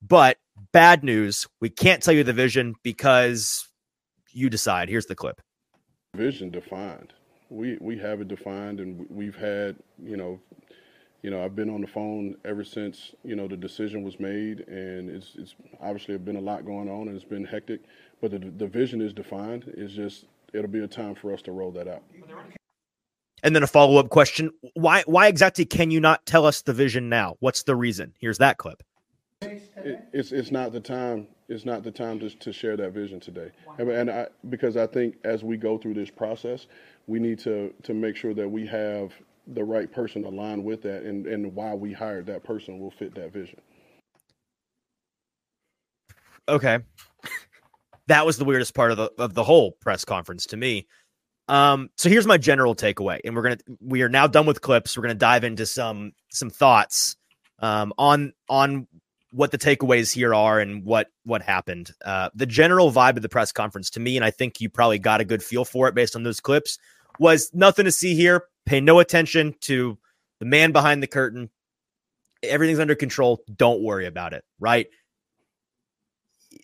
But 0.00 0.38
bad 0.72 1.02
news, 1.02 1.46
we 1.60 1.70
can't 1.70 2.02
tell 2.02 2.14
you 2.14 2.24
the 2.24 2.32
vision 2.32 2.74
because 2.82 3.68
you 4.32 4.48
decide. 4.48 4.88
Here's 4.88 5.06
the 5.06 5.14
clip. 5.14 5.40
Vision 6.16 6.50
defined. 6.50 7.12
We 7.50 7.78
we 7.80 7.98
have 7.98 8.20
it 8.20 8.28
defined, 8.28 8.80
and 8.80 9.06
we've 9.08 9.36
had 9.36 9.76
you 10.02 10.16
know, 10.16 10.38
you 11.22 11.30
know, 11.30 11.44
I've 11.44 11.56
been 11.56 11.70
on 11.70 11.80
the 11.80 11.86
phone 11.86 12.36
ever 12.44 12.62
since 12.62 13.14
you 13.24 13.36
know 13.36 13.48
the 13.48 13.56
decision 13.56 14.02
was 14.02 14.20
made, 14.20 14.60
and 14.68 15.08
it's 15.08 15.34
it's 15.36 15.54
obviously 15.80 16.16
been 16.18 16.36
a 16.36 16.40
lot 16.40 16.64
going 16.64 16.88
on, 16.88 17.08
and 17.08 17.16
it's 17.16 17.24
been 17.24 17.44
hectic. 17.44 17.80
But 18.20 18.32
the 18.32 18.38
the 18.38 18.66
vision 18.66 19.00
is 19.00 19.12
defined. 19.12 19.72
It's 19.76 19.94
just 19.94 20.26
it'll 20.52 20.68
be 20.70 20.80
a 20.80 20.88
time 20.88 21.14
for 21.14 21.32
us 21.32 21.42
to 21.42 21.52
roll 21.52 21.70
that 21.72 21.88
out. 21.88 22.02
And 23.42 23.54
then 23.54 23.62
a 23.62 23.66
follow 23.66 23.98
up 23.98 24.10
question: 24.10 24.50
Why 24.74 25.02
why 25.06 25.28
exactly 25.28 25.64
can 25.64 25.90
you 25.90 26.00
not 26.00 26.26
tell 26.26 26.44
us 26.46 26.62
the 26.62 26.72
vision 26.72 27.08
now? 27.08 27.36
What's 27.40 27.62
the 27.62 27.76
reason? 27.76 28.14
Here's 28.18 28.38
that 28.38 28.58
clip. 28.58 28.82
It, 29.40 30.02
it's 30.12 30.32
it's 30.32 30.50
not 30.50 30.72
the 30.72 30.80
time. 30.80 31.28
It's 31.48 31.64
not 31.64 31.82
the 31.82 31.90
time 31.90 32.18
to, 32.20 32.30
to 32.30 32.52
share 32.52 32.76
that 32.76 32.92
vision 32.92 33.20
today. 33.20 33.50
And, 33.78 33.88
and 33.90 34.10
I, 34.10 34.26
because 34.50 34.76
I 34.76 34.86
think 34.86 35.16
as 35.24 35.42
we 35.42 35.56
go 35.56 35.78
through 35.78 35.94
this 35.94 36.10
process, 36.10 36.66
we 37.06 37.18
need 37.18 37.38
to 37.40 37.72
to 37.84 37.94
make 37.94 38.16
sure 38.16 38.34
that 38.34 38.48
we 38.48 38.66
have 38.66 39.12
the 39.54 39.64
right 39.64 39.90
person 39.90 40.24
aligned 40.24 40.64
with 40.64 40.82
that, 40.82 41.04
and 41.04 41.26
and 41.26 41.54
why 41.54 41.74
we 41.74 41.92
hired 41.92 42.26
that 42.26 42.44
person 42.44 42.78
will 42.78 42.90
fit 42.90 43.14
that 43.14 43.32
vision. 43.32 43.60
Okay, 46.48 46.78
that 48.08 48.26
was 48.26 48.38
the 48.38 48.44
weirdest 48.44 48.74
part 48.74 48.90
of 48.90 48.96
the 48.96 49.10
of 49.18 49.34
the 49.34 49.44
whole 49.44 49.72
press 49.72 50.04
conference 50.04 50.46
to 50.46 50.56
me. 50.56 50.86
Um, 51.48 51.90
so 51.96 52.08
here's 52.08 52.26
my 52.26 52.38
general 52.38 52.74
takeaway, 52.74 53.20
and 53.24 53.34
we're 53.34 53.42
gonna 53.42 53.58
we 53.80 54.02
are 54.02 54.08
now 54.08 54.26
done 54.26 54.46
with 54.46 54.60
clips. 54.60 54.96
We're 54.96 55.02
gonna 55.02 55.14
dive 55.14 55.44
into 55.44 55.66
some 55.66 56.12
some 56.28 56.50
thoughts 56.50 57.16
um, 57.60 57.92
on 57.98 58.32
on 58.48 58.86
what 59.30 59.50
the 59.50 59.58
takeaways 59.58 60.12
here 60.12 60.34
are 60.34 60.60
and 60.60 60.84
what 60.84 61.08
what 61.24 61.42
happened. 61.42 61.90
Uh, 62.04 62.30
the 62.34 62.46
general 62.46 62.92
vibe 62.92 63.16
of 63.16 63.22
the 63.22 63.28
press 63.28 63.52
conference 63.52 63.90
to 63.90 64.00
me, 64.00 64.16
and 64.16 64.24
I 64.24 64.30
think 64.30 64.60
you 64.60 64.68
probably 64.68 64.98
got 64.98 65.20
a 65.20 65.24
good 65.24 65.42
feel 65.42 65.64
for 65.64 65.88
it 65.88 65.94
based 65.94 66.14
on 66.14 66.22
those 66.22 66.40
clips, 66.40 66.78
was 67.18 67.50
nothing 67.54 67.86
to 67.86 67.92
see 67.92 68.14
here. 68.14 68.44
Pay 68.66 68.80
no 68.80 68.98
attention 68.98 69.54
to 69.62 69.98
the 70.40 70.46
man 70.46 70.72
behind 70.72 71.02
the 71.02 71.06
curtain. 71.06 71.48
Everything's 72.42 72.78
under 72.78 72.94
control. 72.94 73.42
Don't 73.54 73.82
worry 73.82 74.06
about 74.06 74.34
it. 74.34 74.44
Right 74.60 74.86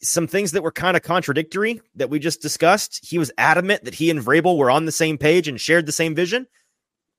some 0.05 0.26
things 0.26 0.52
that 0.52 0.62
were 0.62 0.72
kind 0.72 0.96
of 0.96 1.02
contradictory 1.02 1.80
that 1.94 2.11
we 2.11 2.18
just 2.18 2.42
discussed. 2.42 3.05
He 3.05 3.18
was 3.18 3.32
adamant 3.38 3.84
that 3.84 3.94
he 3.94 4.11
and 4.11 4.20
Vrabel 4.20 4.59
were 4.59 4.70
on 4.70 4.84
the 4.84 4.92
same 4.92 5.18
page 5.18 5.48
and 5.48 5.61
shared 5.61 5.86
the 5.86 5.92
same 5.92 6.14
vision. 6.14 6.46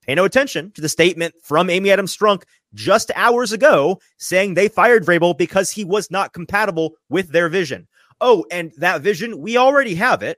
Pay 0.06 0.16
no 0.16 0.26
attention 0.26 0.72
to 0.74 0.82
the 0.82 0.90
statement 0.90 1.34
from 1.42 1.70
Amy 1.70 1.92
Adams 1.92 2.16
Strunk 2.16 2.44
just 2.74 3.12
hours 3.16 3.52
ago 3.52 4.00
saying 4.18 4.54
they 4.54 4.68
fired 4.68 5.04
Vrabel 5.06 5.36
because 5.36 5.72
he 5.72 5.84
was 5.84 6.12
not 6.12 6.34
compatible 6.34 6.94
with 7.10 7.32
their 7.32 7.50
vision. 7.50 7.88
Oh, 8.22 8.46
and 8.52 8.72
that 8.78 9.02
vision, 9.02 9.40
we 9.40 9.58
already 9.58 9.96
have 9.96 10.22
it. 10.22 10.38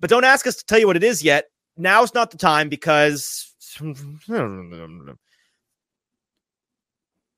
But 0.00 0.10
don't 0.10 0.24
ask 0.24 0.46
us 0.46 0.56
to 0.56 0.64
tell 0.64 0.78
you 0.78 0.86
what 0.86 0.96
it 0.96 1.04
is 1.04 1.22
yet. 1.22 1.46
Now's 1.76 2.14
not 2.14 2.30
the 2.30 2.38
time 2.38 2.68
because 2.68 3.52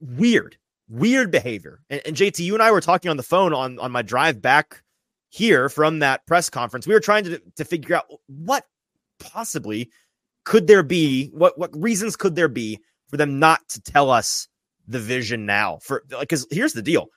weird 0.01 0.57
weird 0.89 1.30
behavior. 1.30 1.80
And, 1.91 2.03
and, 2.07 2.16
JT, 2.16 2.41
you 2.41 2.55
and 2.55 2.62
I 2.62 2.70
were 2.70 2.80
talking 2.80 3.11
on 3.11 3.16
the 3.16 3.22
phone 3.22 3.53
on 3.53 3.78
on 3.78 3.93
my 3.93 4.03
drive 4.03 4.41
back 4.41 4.82
here 5.28 5.68
from 5.68 5.99
that 6.01 6.26
press 6.26 6.49
conference. 6.51 6.87
We 6.87 6.95
were 6.95 7.01
trying 7.01 7.24
to 7.24 7.41
to 7.57 7.64
figure 7.64 7.97
out 7.97 8.07
what 8.26 8.64
possibly 9.18 9.91
could 10.45 10.66
there 10.66 10.82
be, 10.82 11.28
what 11.28 11.59
what 11.59 11.76
reasons 11.76 12.16
could 12.16 12.37
there 12.37 12.49
be 12.49 12.78
for 13.09 13.16
them 13.16 13.39
not 13.39 13.68
to 13.68 13.80
tell 13.80 14.11
us 14.11 14.49
the 14.87 15.01
vision 15.01 15.47
now? 15.47 15.78
For 15.82 16.03
like, 16.11 16.20
because 16.20 16.47
here's 16.51 16.72
the 16.72 16.82
deal, 16.82 17.09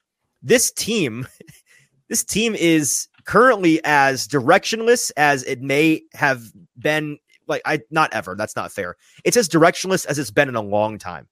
this 0.41 0.71
team, 0.71 1.27
this 2.09 2.23
team 2.23 2.55
is 2.55 3.07
currently 3.25 3.79
as 3.83 4.27
directionless 4.27 5.11
as 5.15 5.43
it 5.43 5.61
may 5.61 6.01
have 6.13 6.43
been. 6.77 7.17
Like 7.47 7.63
I, 7.65 7.79
not 7.89 8.13
ever. 8.13 8.35
That's 8.35 8.55
not 8.55 8.71
fair. 8.71 8.95
It's 9.25 9.35
as 9.35 9.49
directionless 9.49 10.05
as 10.05 10.19
it's 10.19 10.29
been 10.29 10.49
in 10.49 10.55
a 10.55 10.61
long 10.61 10.99
time. 10.99 11.27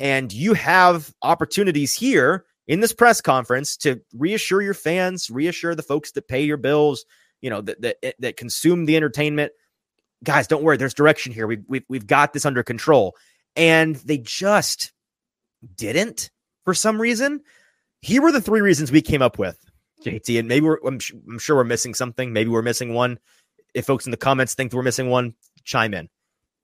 And 0.00 0.32
you 0.32 0.54
have 0.54 1.14
opportunities 1.20 1.94
here 1.94 2.46
in 2.66 2.80
this 2.80 2.94
press 2.94 3.20
conference 3.20 3.76
to 3.78 4.00
reassure 4.14 4.62
your 4.62 4.74
fans, 4.74 5.28
reassure 5.30 5.74
the 5.74 5.82
folks 5.82 6.12
that 6.12 6.26
pay 6.26 6.42
your 6.42 6.56
bills, 6.56 7.04
you 7.42 7.50
know, 7.50 7.60
that 7.60 7.82
that, 7.82 7.96
eh, 8.02 8.12
that 8.20 8.36
consume 8.38 8.86
the 8.86 8.96
entertainment. 8.96 9.52
Guys, 10.24 10.46
don't 10.46 10.62
worry, 10.62 10.78
there's 10.78 10.94
direction 10.94 11.32
here. 11.32 11.46
We've, 11.46 11.64
we've, 11.68 11.84
we've 11.88 12.06
got 12.06 12.32
this 12.32 12.46
under 12.46 12.62
control. 12.62 13.14
And 13.56 13.96
they 13.96 14.16
just 14.16 14.92
didn't 15.76 16.30
for 16.64 16.72
some 16.72 17.00
reason. 17.00 17.42
Here 18.00 18.22
were 18.22 18.32
the 18.32 18.40
three 18.40 18.62
reasons 18.62 18.90
we 18.90 19.02
came 19.02 19.20
up 19.20 19.38
with, 19.38 19.58
JT. 20.02 20.38
And 20.38 20.48
maybe 20.48 20.64
we're, 20.64 20.78
I'm, 20.86 20.98
I'm 21.28 21.38
sure 21.38 21.56
we're 21.56 21.64
missing 21.64 21.92
something. 21.92 22.32
Maybe 22.32 22.48
we're 22.48 22.62
missing 22.62 22.94
one. 22.94 23.18
If 23.74 23.84
folks 23.84 24.06
in 24.06 24.12
the 24.12 24.16
comments 24.16 24.54
think 24.54 24.72
we're 24.72 24.82
missing 24.82 25.10
one, 25.10 25.34
chime 25.64 25.92
in. 25.92 26.08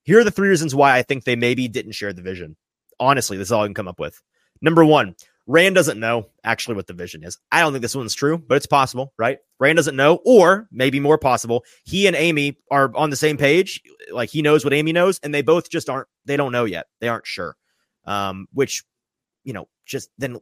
Here 0.05 0.20
are 0.20 0.24
the 0.24 0.30
three 0.30 0.49
reasons 0.49 0.74
why 0.74 0.97
I 0.97 1.03
think 1.03 1.24
they 1.24 1.37
maybe 1.37 1.68
didn't 1.68 1.93
share 1.93 2.14
the 2.14 2.22
vision 2.22 2.57
honestly, 3.01 3.36
this 3.36 3.49
is 3.49 3.53
all 3.53 3.62
I 3.62 3.66
can 3.66 3.74
come 3.74 3.88
up 3.88 4.01
with. 4.01 4.22
Number 4.61 4.84
one, 4.84 5.14
Ran 5.47 5.74
doesn't 5.74 6.01
know 6.01 6.26
actually 6.42 6.74
what 6.74 6.88
the 6.88 6.92
vision 6.92 7.22
is. 7.22 7.38
I 7.53 7.61
don't 7.61 7.72
think 7.72 7.82
this 7.82 7.94
one's 7.94 8.14
true, 8.14 8.36
but 8.36 8.57
it's 8.57 8.66
possible, 8.66 9.12
right? 9.16 9.38
Ran 9.61 9.76
doesn't 9.76 9.94
know, 9.94 10.18
or 10.24 10.68
maybe 10.72 10.99
more 10.99 11.18
possible, 11.18 11.64
he 11.84 12.07
and 12.07 12.16
Amy 12.16 12.59
are 12.70 12.90
on 12.97 13.11
the 13.11 13.16
same 13.16 13.36
page. 13.36 13.80
Like 14.11 14.30
he 14.30 14.42
knows 14.42 14.64
what 14.64 14.74
Amy 14.74 14.92
knows, 14.92 15.20
and 15.22 15.32
they 15.32 15.42
both 15.42 15.70
just 15.70 15.88
aren't, 15.88 16.09
they 16.24 16.36
don't 16.36 16.53
know 16.53 16.64
yet. 16.64 16.86
They 17.01 17.09
aren't 17.09 17.26
sure. 17.26 17.57
Um, 18.05 18.49
which, 18.53 18.84
you 19.44 19.53
know, 19.53 19.68
just 19.84 20.11
then 20.18 20.38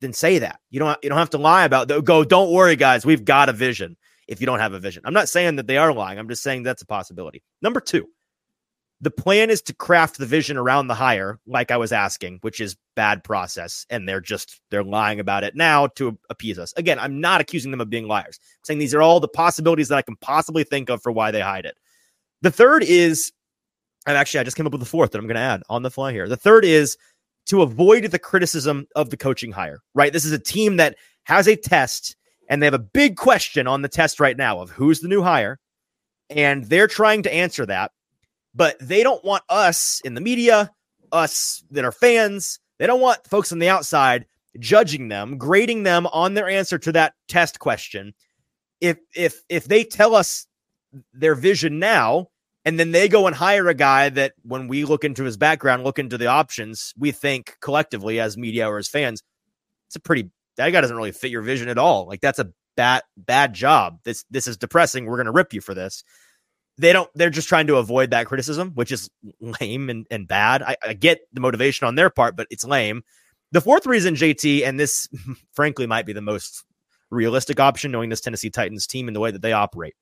then 0.00 0.12
say 0.12 0.38
that. 0.40 0.60
You 0.70 0.80
don't 0.80 0.98
you 1.02 1.08
don't 1.08 1.18
have 1.18 1.30
to 1.30 1.38
lie 1.38 1.64
about 1.64 1.88
the 1.88 2.00
go, 2.02 2.24
don't 2.24 2.52
worry, 2.52 2.76
guys, 2.76 3.06
we've 3.06 3.24
got 3.24 3.48
a 3.48 3.52
vision 3.52 3.96
if 4.28 4.40
you 4.40 4.46
don't 4.46 4.58
have 4.58 4.74
a 4.74 4.78
vision. 4.78 5.02
I'm 5.06 5.14
not 5.14 5.28
saying 5.28 5.56
that 5.56 5.66
they 5.66 5.78
are 5.78 5.92
lying. 5.94 6.18
I'm 6.18 6.28
just 6.28 6.42
saying 6.42 6.62
that's 6.62 6.82
a 6.82 6.86
possibility. 6.86 7.42
Number 7.62 7.80
two, 7.80 8.06
the 9.02 9.10
plan 9.10 9.50
is 9.50 9.60
to 9.62 9.74
craft 9.74 10.18
the 10.18 10.26
vision 10.26 10.56
around 10.56 10.86
the 10.86 10.94
hire, 10.94 11.40
like 11.44 11.72
I 11.72 11.76
was 11.76 11.90
asking, 11.90 12.38
which 12.42 12.60
is 12.60 12.76
bad 12.94 13.24
process. 13.24 13.84
And 13.90 14.08
they're 14.08 14.20
just, 14.20 14.60
they're 14.70 14.84
lying 14.84 15.18
about 15.18 15.42
it 15.42 15.56
now 15.56 15.88
to 15.96 16.16
appease 16.30 16.56
us. 16.56 16.72
Again, 16.76 17.00
I'm 17.00 17.20
not 17.20 17.40
accusing 17.40 17.72
them 17.72 17.80
of 17.80 17.90
being 17.90 18.06
liars. 18.06 18.38
I'm 18.40 18.64
saying 18.64 18.78
these 18.78 18.94
are 18.94 19.02
all 19.02 19.18
the 19.18 19.26
possibilities 19.26 19.88
that 19.88 19.98
I 19.98 20.02
can 20.02 20.14
possibly 20.16 20.62
think 20.62 20.88
of 20.88 21.02
for 21.02 21.10
why 21.10 21.32
they 21.32 21.40
hide 21.40 21.66
it. 21.66 21.76
The 22.42 22.52
third 22.52 22.84
is, 22.84 23.32
and 24.06 24.16
actually, 24.16 24.38
I 24.38 24.44
just 24.44 24.56
came 24.56 24.66
up 24.66 24.72
with 24.72 24.80
the 24.80 24.86
fourth 24.86 25.10
that 25.10 25.18
I'm 25.18 25.26
going 25.26 25.34
to 25.34 25.40
add 25.40 25.62
on 25.68 25.82
the 25.82 25.90
fly 25.90 26.12
here. 26.12 26.28
The 26.28 26.36
third 26.36 26.64
is 26.64 26.96
to 27.46 27.62
avoid 27.62 28.04
the 28.04 28.20
criticism 28.20 28.86
of 28.94 29.10
the 29.10 29.16
coaching 29.16 29.50
hire, 29.50 29.80
right? 29.96 30.12
This 30.12 30.24
is 30.24 30.32
a 30.32 30.38
team 30.38 30.76
that 30.76 30.96
has 31.24 31.48
a 31.48 31.56
test 31.56 32.14
and 32.48 32.62
they 32.62 32.66
have 32.66 32.74
a 32.74 32.78
big 32.78 33.16
question 33.16 33.66
on 33.66 33.82
the 33.82 33.88
test 33.88 34.20
right 34.20 34.36
now 34.36 34.60
of 34.60 34.70
who's 34.70 35.00
the 35.00 35.08
new 35.08 35.22
hire. 35.22 35.58
And 36.30 36.64
they're 36.64 36.86
trying 36.86 37.24
to 37.24 37.34
answer 37.34 37.66
that, 37.66 37.90
but 38.54 38.76
they 38.80 39.02
don't 39.02 39.24
want 39.24 39.44
us 39.48 40.00
in 40.04 40.14
the 40.14 40.20
media, 40.20 40.70
us 41.10 41.64
that 41.70 41.84
are 41.84 41.92
fans, 41.92 42.58
they 42.78 42.86
don't 42.86 43.00
want 43.00 43.26
folks 43.26 43.52
on 43.52 43.58
the 43.58 43.68
outside 43.68 44.26
judging 44.58 45.08
them, 45.08 45.38
grading 45.38 45.82
them 45.82 46.06
on 46.08 46.34
their 46.34 46.48
answer 46.48 46.78
to 46.78 46.92
that 46.92 47.14
test 47.28 47.58
question. 47.58 48.14
If 48.80 48.98
if 49.14 49.42
if 49.48 49.64
they 49.64 49.84
tell 49.84 50.14
us 50.14 50.46
their 51.12 51.34
vision 51.34 51.78
now, 51.78 52.28
and 52.64 52.78
then 52.78 52.92
they 52.92 53.08
go 53.08 53.26
and 53.26 53.34
hire 53.34 53.68
a 53.68 53.74
guy 53.74 54.08
that 54.10 54.32
when 54.42 54.68
we 54.68 54.84
look 54.84 55.04
into 55.04 55.24
his 55.24 55.36
background, 55.36 55.84
look 55.84 55.98
into 55.98 56.18
the 56.18 56.26
options, 56.26 56.92
we 56.98 57.12
think 57.12 57.56
collectively 57.60 58.20
as 58.20 58.36
media 58.36 58.68
or 58.68 58.78
as 58.78 58.88
fans, 58.88 59.22
it's 59.86 59.96
a 59.96 60.00
pretty 60.00 60.30
that 60.56 60.70
guy 60.70 60.80
doesn't 60.80 60.96
really 60.96 61.12
fit 61.12 61.30
your 61.30 61.42
vision 61.42 61.68
at 61.68 61.78
all. 61.78 62.06
Like 62.06 62.20
that's 62.20 62.38
a 62.38 62.50
bad 62.76 63.02
bad 63.16 63.54
job. 63.54 64.00
This 64.04 64.24
this 64.30 64.46
is 64.46 64.56
depressing. 64.56 65.06
We're 65.06 65.16
gonna 65.16 65.32
rip 65.32 65.52
you 65.52 65.60
for 65.60 65.74
this. 65.74 66.04
They 66.82 66.92
don't 66.92 67.08
they're 67.14 67.30
just 67.30 67.48
trying 67.48 67.68
to 67.68 67.76
avoid 67.76 68.10
that 68.10 68.26
criticism, 68.26 68.72
which 68.72 68.90
is 68.90 69.08
lame 69.60 69.88
and, 69.88 70.04
and 70.10 70.26
bad. 70.26 70.62
I, 70.62 70.76
I 70.82 70.94
get 70.94 71.20
the 71.32 71.40
motivation 71.40 71.86
on 71.86 71.94
their 71.94 72.10
part, 72.10 72.34
but 72.34 72.48
it's 72.50 72.64
lame. 72.64 73.04
The 73.52 73.60
fourth 73.60 73.86
reason, 73.86 74.16
JT, 74.16 74.66
and 74.66 74.80
this 74.80 75.08
frankly 75.52 75.86
might 75.86 76.06
be 76.06 76.12
the 76.12 76.20
most 76.20 76.64
realistic 77.10 77.60
option, 77.60 77.92
knowing 77.92 78.10
this 78.10 78.20
Tennessee 78.20 78.50
Titans 78.50 78.88
team 78.88 79.06
and 79.06 79.14
the 79.14 79.20
way 79.20 79.30
that 79.30 79.42
they 79.42 79.52
operate. 79.52 79.94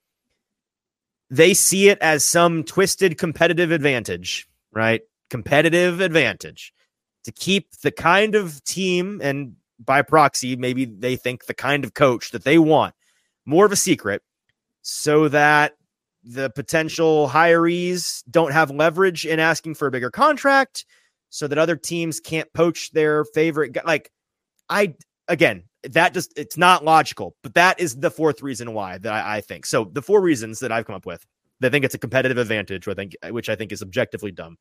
They 1.28 1.52
see 1.52 1.90
it 1.90 1.98
as 2.00 2.24
some 2.24 2.64
twisted 2.64 3.18
competitive 3.18 3.72
advantage, 3.72 4.48
right? 4.72 5.02
Competitive 5.28 6.00
advantage 6.00 6.72
to 7.24 7.32
keep 7.32 7.70
the 7.82 7.90
kind 7.90 8.34
of 8.34 8.64
team 8.64 9.20
and 9.22 9.56
by 9.78 10.00
proxy, 10.00 10.56
maybe 10.56 10.86
they 10.86 11.16
think 11.16 11.44
the 11.44 11.54
kind 11.54 11.84
of 11.84 11.92
coach 11.92 12.30
that 12.30 12.44
they 12.44 12.58
want 12.58 12.94
more 13.44 13.66
of 13.66 13.72
a 13.72 13.76
secret 13.76 14.22
so 14.80 15.28
that 15.28 15.74
the 16.22 16.50
potential 16.50 17.28
hirees 17.28 18.22
don't 18.30 18.52
have 18.52 18.70
leverage 18.70 19.26
in 19.26 19.40
asking 19.40 19.74
for 19.74 19.88
a 19.88 19.90
bigger 19.90 20.10
contract 20.10 20.84
so 21.30 21.46
that 21.46 21.58
other 21.58 21.76
teams 21.76 22.20
can't 22.20 22.52
poach 22.52 22.90
their 22.92 23.24
favorite 23.24 23.72
guy. 23.72 23.82
Like, 23.84 24.10
I, 24.68 24.94
again, 25.28 25.64
that 25.82 26.12
just, 26.12 26.32
it's 26.36 26.56
not 26.56 26.84
logical, 26.84 27.36
but 27.42 27.54
that 27.54 27.80
is 27.80 27.96
the 27.96 28.10
fourth 28.10 28.42
reason 28.42 28.74
why 28.74 28.98
that 28.98 29.12
I, 29.12 29.36
I 29.36 29.40
think. 29.40 29.64
So 29.64 29.84
the 29.84 30.02
four 30.02 30.20
reasons 30.20 30.60
that 30.60 30.72
I've 30.72 30.86
come 30.86 30.96
up 30.96 31.06
with, 31.06 31.24
they 31.60 31.70
think 31.70 31.84
it's 31.84 31.94
a 31.94 31.98
competitive 31.98 32.38
advantage, 32.38 32.86
I 32.88 32.94
think, 32.94 33.16
which 33.30 33.48
I 33.48 33.56
think 33.56 33.72
is 33.72 33.82
objectively 33.82 34.32
dumb. 34.32 34.56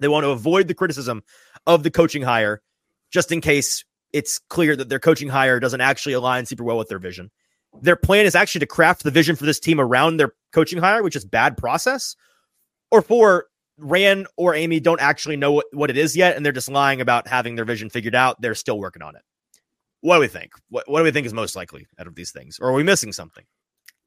They 0.00 0.08
want 0.08 0.24
to 0.24 0.30
avoid 0.30 0.68
the 0.68 0.74
criticism 0.74 1.22
of 1.66 1.82
the 1.82 1.90
coaching 1.90 2.22
hire 2.22 2.60
just 3.10 3.30
in 3.30 3.40
case 3.40 3.84
it's 4.12 4.38
clear 4.38 4.74
that 4.76 4.88
their 4.88 4.98
coaching 4.98 5.28
hire 5.28 5.60
doesn't 5.60 5.80
actually 5.80 6.14
align 6.14 6.46
super 6.46 6.64
well 6.64 6.78
with 6.78 6.88
their 6.88 6.98
vision. 6.98 7.30
Their 7.80 7.96
plan 7.96 8.26
is 8.26 8.34
actually 8.34 8.60
to 8.60 8.66
craft 8.66 9.02
the 9.02 9.10
vision 9.10 9.36
for 9.36 9.46
this 9.46 9.60
team 9.60 9.80
around 9.80 10.16
their 10.16 10.32
coaching 10.52 10.78
hire, 10.78 11.02
which 11.02 11.16
is 11.16 11.24
bad 11.24 11.56
process. 11.56 12.16
Or 12.90 13.02
four, 13.02 13.46
Ran 13.78 14.26
or 14.36 14.54
Amy 14.54 14.80
don't 14.80 15.00
actually 15.00 15.36
know 15.36 15.52
what, 15.52 15.66
what 15.72 15.90
it 15.90 15.96
is 15.96 16.16
yet, 16.16 16.36
and 16.36 16.44
they're 16.44 16.52
just 16.52 16.70
lying 16.70 17.00
about 17.00 17.26
having 17.26 17.56
their 17.56 17.64
vision 17.64 17.90
figured 17.90 18.14
out. 18.14 18.40
They're 18.40 18.54
still 18.54 18.78
working 18.78 19.02
on 19.02 19.16
it. 19.16 19.22
What 20.00 20.16
do 20.16 20.20
we 20.20 20.28
think? 20.28 20.52
What, 20.68 20.88
what 20.88 20.98
do 20.98 21.04
we 21.04 21.10
think 21.10 21.26
is 21.26 21.32
most 21.32 21.56
likely 21.56 21.86
out 21.98 22.06
of 22.06 22.14
these 22.14 22.32
things? 22.32 22.58
Or 22.60 22.70
are 22.70 22.74
we 22.74 22.82
missing 22.82 23.12
something? 23.12 23.44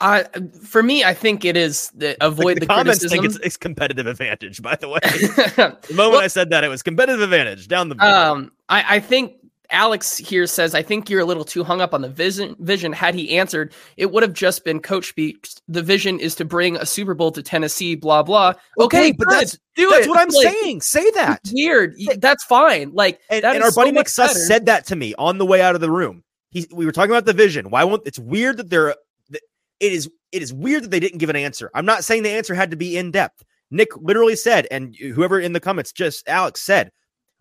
I, 0.01 0.25
for 0.61 0.83
me, 0.83 1.05
I 1.05 1.13
think 1.13 1.45
it 1.45 1.55
is 1.55 1.89
the, 1.95 2.17
avoid 2.19 2.57
the, 2.57 2.61
the, 2.61 2.65
comments 2.67 2.99
criticism. 2.99 3.09
think 3.09 3.25
it's, 3.25 3.45
it's, 3.45 3.57
competitive 3.57 4.07
advantage. 4.07 4.61
By 4.61 4.75
the 4.75 4.89
way, 4.89 4.99
the 5.03 5.77
moment 5.93 6.13
well, 6.13 6.21
I 6.21 6.27
said 6.27 6.49
that, 6.49 6.65
it 6.65 6.67
was 6.67 6.83
competitive 6.83 7.21
advantage 7.21 7.69
down 7.69 7.89
the. 7.89 7.95
Um, 8.05 8.51
I, 8.67 8.97
I 8.97 8.99
think 8.99 9.35
Alex 9.69 10.17
here 10.17 10.47
says, 10.47 10.75
I 10.75 10.81
think 10.81 11.09
you're 11.09 11.21
a 11.21 11.25
little 11.25 11.43
too 11.43 11.63
hung 11.63 11.81
up 11.81 11.93
on 11.93 12.01
the 12.01 12.09
vision. 12.09 12.55
Vision. 12.59 12.93
Had 12.93 13.15
he 13.15 13.37
answered, 13.37 13.73
it 13.97 14.11
would 14.11 14.23
have 14.23 14.33
just 14.33 14.63
been 14.63 14.79
coach 14.79 15.09
speak. 15.09 15.47
The 15.67 15.81
vision 15.81 16.19
is 16.19 16.35
to 16.35 16.45
bring 16.45 16.75
a 16.77 16.85
Super 16.85 17.13
Bowl 17.13 17.31
to 17.31 17.43
Tennessee. 17.43 17.95
Blah 17.95 18.23
blah. 18.23 18.53
Okay, 18.79 19.09
okay 19.09 19.11
but 19.11 19.27
good. 19.27 19.39
that's 19.39 19.59
do 19.75 19.89
that's 19.89 20.05
it. 20.05 20.09
what 20.09 20.19
I'm 20.19 20.29
like, 20.29 20.53
saying. 20.53 20.81
Say 20.81 21.09
that. 21.11 21.41
Weird. 21.51 21.95
That's 22.17 22.43
fine. 22.43 22.91
Like, 22.93 23.19
and, 23.29 23.43
and 23.43 23.63
our 23.63 23.71
buddy 23.71 23.89
so 23.89 23.95
Nick 23.95 24.09
Suss 24.09 24.47
said 24.47 24.65
that 24.67 24.85
to 24.87 24.95
me 24.95 25.13
on 25.17 25.37
the 25.37 25.45
way 25.45 25.61
out 25.61 25.75
of 25.75 25.81
the 25.81 25.91
room. 25.91 26.23
He, 26.49 26.67
we 26.71 26.85
were 26.85 26.91
talking 26.91 27.11
about 27.11 27.25
the 27.25 27.33
vision. 27.33 27.69
Why 27.69 27.83
won't? 27.83 28.03
It's 28.05 28.19
weird 28.19 28.57
that 28.57 28.69
they're. 28.69 28.95
That 29.29 29.41
it 29.79 29.93
is. 29.93 30.09
It 30.31 30.41
is 30.41 30.53
weird 30.53 30.83
that 30.83 30.91
they 30.91 30.99
didn't 30.99 31.19
give 31.19 31.29
an 31.29 31.35
answer. 31.35 31.71
I'm 31.73 31.85
not 31.85 32.03
saying 32.03 32.23
the 32.23 32.29
answer 32.29 32.53
had 32.53 32.71
to 32.71 32.77
be 32.77 32.97
in 32.97 33.11
depth. 33.11 33.43
Nick 33.71 33.89
literally 33.97 34.35
said, 34.35 34.67
and 34.69 34.95
whoever 34.95 35.39
in 35.39 35.53
the 35.53 35.59
comments 35.59 35.91
just 35.91 36.27
Alex 36.27 36.61
said, 36.61 36.91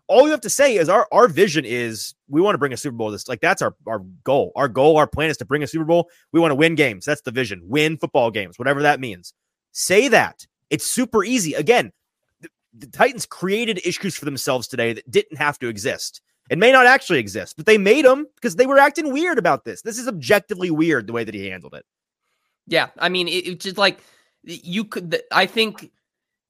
all 0.07 0.25
you 0.25 0.31
have 0.31 0.41
to 0.41 0.49
say 0.49 0.77
is 0.77 0.89
our 0.89 1.07
our 1.11 1.27
vision 1.27 1.65
is 1.65 2.13
we 2.27 2.41
want 2.41 2.53
to 2.53 2.59
bring 2.59 2.73
a 2.73 2.77
Super 2.77 2.95
Bowl. 2.95 3.11
This 3.11 3.27
like 3.27 3.41
that's 3.41 3.61
our 3.61 3.75
our 3.87 3.99
goal. 4.23 4.51
Our 4.55 4.67
goal, 4.67 4.97
our 4.97 5.07
plan 5.07 5.29
is 5.29 5.37
to 5.37 5.45
bring 5.45 5.63
a 5.63 5.67
Super 5.67 5.85
Bowl. 5.85 6.09
We 6.31 6.39
want 6.39 6.51
to 6.51 6.55
win 6.55 6.75
games. 6.75 7.05
That's 7.05 7.21
the 7.21 7.31
vision. 7.31 7.61
Win 7.63 7.97
football 7.97 8.31
games, 8.31 8.59
whatever 8.59 8.81
that 8.83 8.99
means. 8.99 9.33
Say 9.71 10.07
that. 10.09 10.45
It's 10.69 10.85
super 10.85 11.23
easy. 11.23 11.53
Again, 11.53 11.91
the, 12.41 12.49
the 12.77 12.87
Titans 12.87 13.25
created 13.25 13.79
issues 13.85 14.15
for 14.15 14.25
themselves 14.25 14.67
today 14.67 14.93
that 14.93 15.09
didn't 15.09 15.37
have 15.37 15.59
to 15.59 15.67
exist. 15.67 16.21
It 16.49 16.59
may 16.59 16.71
not 16.71 16.85
actually 16.85 17.19
exist, 17.19 17.55
but 17.57 17.65
they 17.65 17.77
made 17.77 18.05
them 18.05 18.27
because 18.35 18.55
they 18.55 18.67
were 18.67 18.77
acting 18.77 19.11
weird 19.11 19.39
about 19.39 19.65
this. 19.65 19.81
This 19.81 19.97
is 19.97 20.07
objectively 20.07 20.69
weird 20.69 21.07
the 21.07 21.13
way 21.13 21.23
that 21.23 21.33
he 21.33 21.47
handled 21.47 21.73
it. 21.73 21.85
Yeah, 22.67 22.89
I 22.97 23.09
mean, 23.09 23.27
it, 23.27 23.47
it's 23.47 23.63
just 23.63 23.77
like 23.77 23.99
you 24.43 24.85
could. 24.85 25.21
I 25.31 25.45
think 25.47 25.91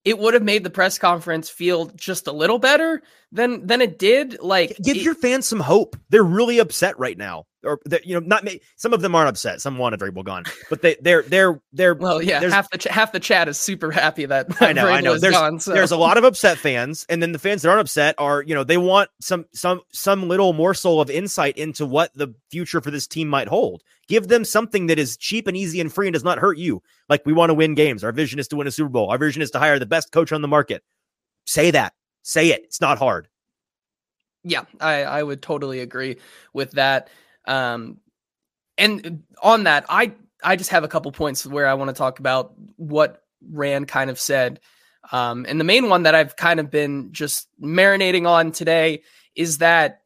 it 0.05 0.19
would 0.19 0.35
have 0.35 0.43
made 0.43 0.63
the 0.63 0.69
press 0.69 0.97
conference 0.99 1.49
feel 1.49 1.87
just 1.87 2.27
a 2.27 2.31
little 2.31 2.59
better 2.59 3.01
than 3.31 3.65
than 3.65 3.81
it 3.81 3.99
did. 3.99 4.39
Like 4.39 4.77
give 4.81 4.97
it, 4.97 5.03
your 5.03 5.15
fans 5.15 5.47
some 5.47 5.59
hope. 5.59 5.97
They're 6.09 6.23
really 6.23 6.59
upset 6.59 6.97
right 6.99 7.17
now, 7.17 7.45
or 7.65 7.79
you 8.03 8.19
know, 8.19 8.25
not 8.25 8.47
some 8.75 8.93
of 8.93 9.01
them 9.01 9.15
aren't 9.15 9.29
upset. 9.29 9.61
Some 9.61 9.77
want 9.77 9.95
a 9.95 9.97
Vrabel 9.97 10.23
gone, 10.23 10.43
but 10.69 10.81
they 10.81 10.95
they're 11.01 11.23
they're 11.23 11.61
they're 11.73 11.95
well, 11.95 12.21
yeah. 12.21 12.41
Half 12.49 12.69
the 12.69 12.77
ch- 12.77 12.85
half 12.85 13.11
the 13.11 13.19
chat 13.19 13.47
is 13.47 13.57
super 13.57 13.91
happy 13.91 14.25
that 14.25 14.47
I 14.61 14.73
know 14.73 14.87
I 14.87 15.01
know. 15.01 15.17
There's 15.17 15.33
gone, 15.33 15.59
so. 15.59 15.73
there's 15.73 15.91
a 15.91 15.97
lot 15.97 16.17
of 16.17 16.23
upset 16.23 16.57
fans, 16.57 17.05
and 17.09 17.21
then 17.21 17.31
the 17.31 17.39
fans 17.39 17.61
that 17.61 17.69
aren't 17.69 17.81
upset 17.81 18.15
are 18.17 18.41
you 18.43 18.55
know 18.55 18.63
they 18.63 18.77
want 18.77 19.09
some 19.19 19.45
some 19.53 19.81
some 19.91 20.27
little 20.27 20.53
morsel 20.53 21.01
of 21.01 21.09
insight 21.09 21.57
into 21.57 21.85
what 21.85 22.13
the 22.13 22.33
future 22.49 22.81
for 22.81 22.91
this 22.91 23.07
team 23.07 23.27
might 23.27 23.47
hold. 23.47 23.83
Give 24.07 24.27
them 24.27 24.45
something 24.45 24.87
that 24.87 24.99
is 24.99 25.17
cheap 25.17 25.47
and 25.47 25.57
easy 25.57 25.81
and 25.81 25.91
free 25.91 26.07
and 26.07 26.13
does 26.13 26.23
not 26.23 26.37
hurt 26.37 26.57
you. 26.57 26.81
Like 27.09 27.25
we 27.25 27.33
want 27.33 27.49
to 27.49 27.55
win 27.55 27.73
games. 27.73 28.03
Our 28.03 28.11
vision 28.11 28.39
is 28.39 28.47
to 28.49 28.55
win 28.55 28.67
a 28.67 28.71
Super 28.71 28.89
Bowl. 28.89 29.09
Our 29.09 29.17
vision 29.17 29.41
is 29.41 29.51
to 29.51 29.59
hire 29.59 29.79
the 29.79 29.85
best 29.85 30.11
coach 30.11 30.31
on 30.31 30.41
the 30.41 30.47
market. 30.47 30.83
Say 31.45 31.71
that. 31.71 31.93
Say 32.21 32.49
it. 32.49 32.63
It's 32.65 32.81
not 32.81 32.97
hard. 32.97 33.27
Yeah, 34.43 34.65
I, 34.79 35.03
I 35.03 35.23
would 35.23 35.41
totally 35.41 35.79
agree 35.79 36.17
with 36.53 36.71
that. 36.71 37.09
Um, 37.47 37.97
and 38.77 39.23
on 39.41 39.63
that, 39.63 39.85
I 39.89 40.13
I 40.43 40.55
just 40.55 40.71
have 40.71 40.83
a 40.83 40.87
couple 40.87 41.11
points 41.11 41.45
where 41.45 41.67
I 41.67 41.73
want 41.75 41.89
to 41.89 41.93
talk 41.93 42.19
about 42.19 42.53
what 42.75 43.23
Ran 43.49 43.85
kind 43.85 44.09
of 44.09 44.19
said. 44.19 44.59
Um, 45.11 45.45
and 45.47 45.59
the 45.59 45.63
main 45.65 45.89
one 45.89 46.03
that 46.03 46.15
I've 46.15 46.35
kind 46.35 46.59
of 46.59 46.71
been 46.71 47.11
just 47.11 47.47
marinating 47.61 48.27
on 48.27 48.51
today 48.51 49.03
is 49.35 49.59
that 49.59 50.01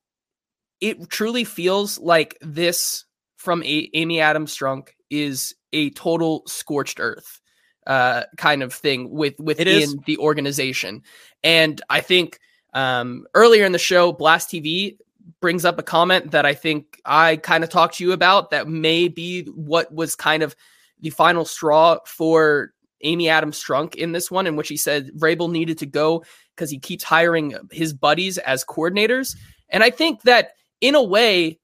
it 0.82 1.10
truly 1.10 1.44
feels 1.44 1.98
like 2.00 2.38
this 2.42 3.06
from 3.38 3.64
a- 3.64 3.90
Amy 3.94 4.20
Adams 4.20 4.56
Strunk 4.56 4.90
is 5.10 5.56
a 5.72 5.90
total 5.92 6.44
scorched 6.48 7.00
earth 7.00 7.40
uh, 7.88 8.24
kind 8.38 8.62
of 8.62 8.74
thing 8.74 9.10
with 9.10 9.40
within 9.40 10.02
the 10.06 10.18
organization. 10.18 11.04
And 11.44 11.82
I 11.90 12.02
think 12.02 12.40
um, 12.74 13.26
earlier 13.34 13.66
in 13.66 13.72
the 13.72 13.80
show, 13.80 14.12
Blast 14.12 14.50
TV 14.50 14.98
brings 15.42 15.66
up 15.66 15.80
a 15.80 15.84
comment 15.84 16.32
that 16.32 16.46
I 16.46 16.54
think 16.54 17.02
I 17.06 17.38
kind 17.38 17.64
of 17.64 17.70
talked 17.70 17.96
to 17.96 18.04
you 18.04 18.12
about 18.12 18.52
that 18.52 18.68
may 18.68 19.08
be 19.08 19.44
what 19.46 19.94
was 19.94 20.16
kind 20.16 20.44
of 20.44 20.56
the 21.00 21.10
final 21.10 21.46
straw 21.46 22.00
for 22.06 22.74
Amy 23.02 23.30
Adams 23.30 23.62
Strunk 23.62 23.96
in 23.96 24.12
this 24.12 24.30
one, 24.30 24.48
in 24.48 24.56
which 24.56 24.68
he 24.68 24.78
said 24.78 25.12
Vrabel 25.18 25.52
needed 25.52 25.78
to 25.80 25.86
go 25.86 26.24
because 26.56 26.70
he 26.70 26.80
keeps 26.80 27.04
hiring 27.04 27.56
his 27.72 27.94
buddies 27.94 28.38
as 28.40 28.66
coordinators. 28.66 29.38
And 29.70 29.84
I 29.84 29.90
think 29.90 30.24
that 30.24 30.52
in 30.82 30.96
a 30.96 31.04
way, 31.04 31.60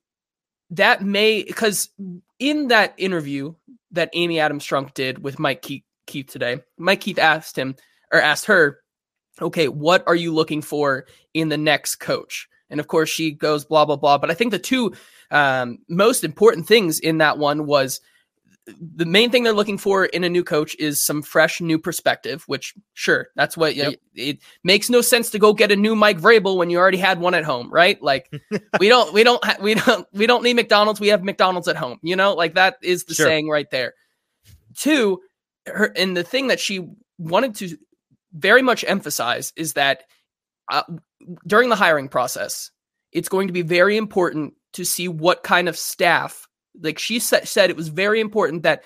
that 0.71 1.01
may 1.01 1.43
because 1.43 1.89
in 2.39 2.69
that 2.69 2.93
interview 2.97 3.53
that 3.91 4.09
Amy 4.13 4.39
Adams 4.39 4.65
Strunk 4.65 4.93
did 4.93 5.23
with 5.23 5.39
Mike 5.39 5.61
Keith, 5.61 5.83
Keith 6.07 6.27
today, 6.27 6.61
Mike 6.77 7.01
Keith 7.01 7.19
asked 7.19 7.57
him 7.57 7.75
or 8.11 8.19
asked 8.19 8.45
her, 8.45 8.79
"Okay, 9.41 9.67
what 9.67 10.03
are 10.07 10.15
you 10.15 10.33
looking 10.33 10.61
for 10.61 11.05
in 11.33 11.49
the 11.49 11.57
next 11.57 11.97
coach?" 11.97 12.47
And 12.69 12.79
of 12.79 12.87
course, 12.87 13.09
she 13.09 13.31
goes 13.31 13.65
blah 13.65 13.85
blah 13.85 13.95
blah. 13.95 14.17
But 14.17 14.31
I 14.31 14.33
think 14.33 14.51
the 14.51 14.59
two 14.59 14.93
um, 15.31 15.79
most 15.89 16.23
important 16.23 16.67
things 16.67 16.99
in 16.99 17.19
that 17.19 17.37
one 17.37 17.65
was 17.65 18.01
the 18.67 19.05
main 19.05 19.29
thing 19.29 19.43
they're 19.43 19.53
looking 19.53 19.77
for 19.77 20.05
in 20.05 20.23
a 20.23 20.29
new 20.29 20.43
coach 20.43 20.75
is 20.79 21.03
some 21.03 21.21
fresh 21.21 21.61
new 21.61 21.77
perspective 21.77 22.43
which 22.47 22.73
sure 22.93 23.27
that's 23.35 23.55
what 23.55 23.75
yep. 23.75 23.93
it, 23.93 23.99
it, 24.15 24.39
makes 24.63 24.89
no 24.89 25.01
sense 25.01 25.29
to 25.29 25.37
go 25.37 25.53
get 25.53 25.71
a 25.71 25.75
new 25.75 25.95
Mike 25.95 26.19
Vrabel 26.19 26.57
when 26.57 26.71
you 26.71 26.79
already 26.79 26.97
had 26.97 27.19
one 27.19 27.35
at 27.35 27.43
home 27.43 27.71
right 27.71 28.01
like 28.01 28.31
we 28.79 28.89
don't 28.89 29.13
we 29.13 29.23
don't 29.23 29.43
ha- 29.45 29.57
we 29.61 29.75
don't 29.75 30.07
we 30.13 30.25
don't 30.25 30.43
need 30.43 30.55
McDonald's 30.55 30.99
we 30.99 31.09
have 31.09 31.23
McDonald's 31.23 31.67
at 31.67 31.75
home 31.75 31.99
you 32.01 32.15
know 32.15 32.33
like 32.33 32.55
that 32.55 32.77
is 32.81 33.03
the 33.03 33.13
sure. 33.13 33.27
saying 33.27 33.49
right 33.49 33.69
there 33.69 33.93
two 34.75 35.21
her 35.67 35.93
and 35.95 36.17
the 36.17 36.23
thing 36.23 36.47
that 36.47 36.59
she 36.59 36.87
wanted 37.19 37.53
to 37.55 37.77
very 38.33 38.63
much 38.63 38.83
emphasize 38.87 39.53
is 39.55 39.73
that 39.73 40.03
uh, 40.71 40.83
during 41.47 41.69
the 41.69 41.75
hiring 41.75 42.07
process 42.09 42.71
it's 43.15 43.29
going 43.29 43.47
to 43.47 43.53
be 43.53 43.61
very 43.61 43.95
important 43.95 44.53
to 44.73 44.83
see 44.83 45.07
what 45.07 45.41
kind 45.41 45.69
of 45.69 45.77
staff. 45.77 46.47
Like 46.79 46.99
she 46.99 47.19
said, 47.19 47.69
it 47.69 47.77
was 47.77 47.87
very 47.87 48.19
important 48.19 48.63
that 48.63 48.83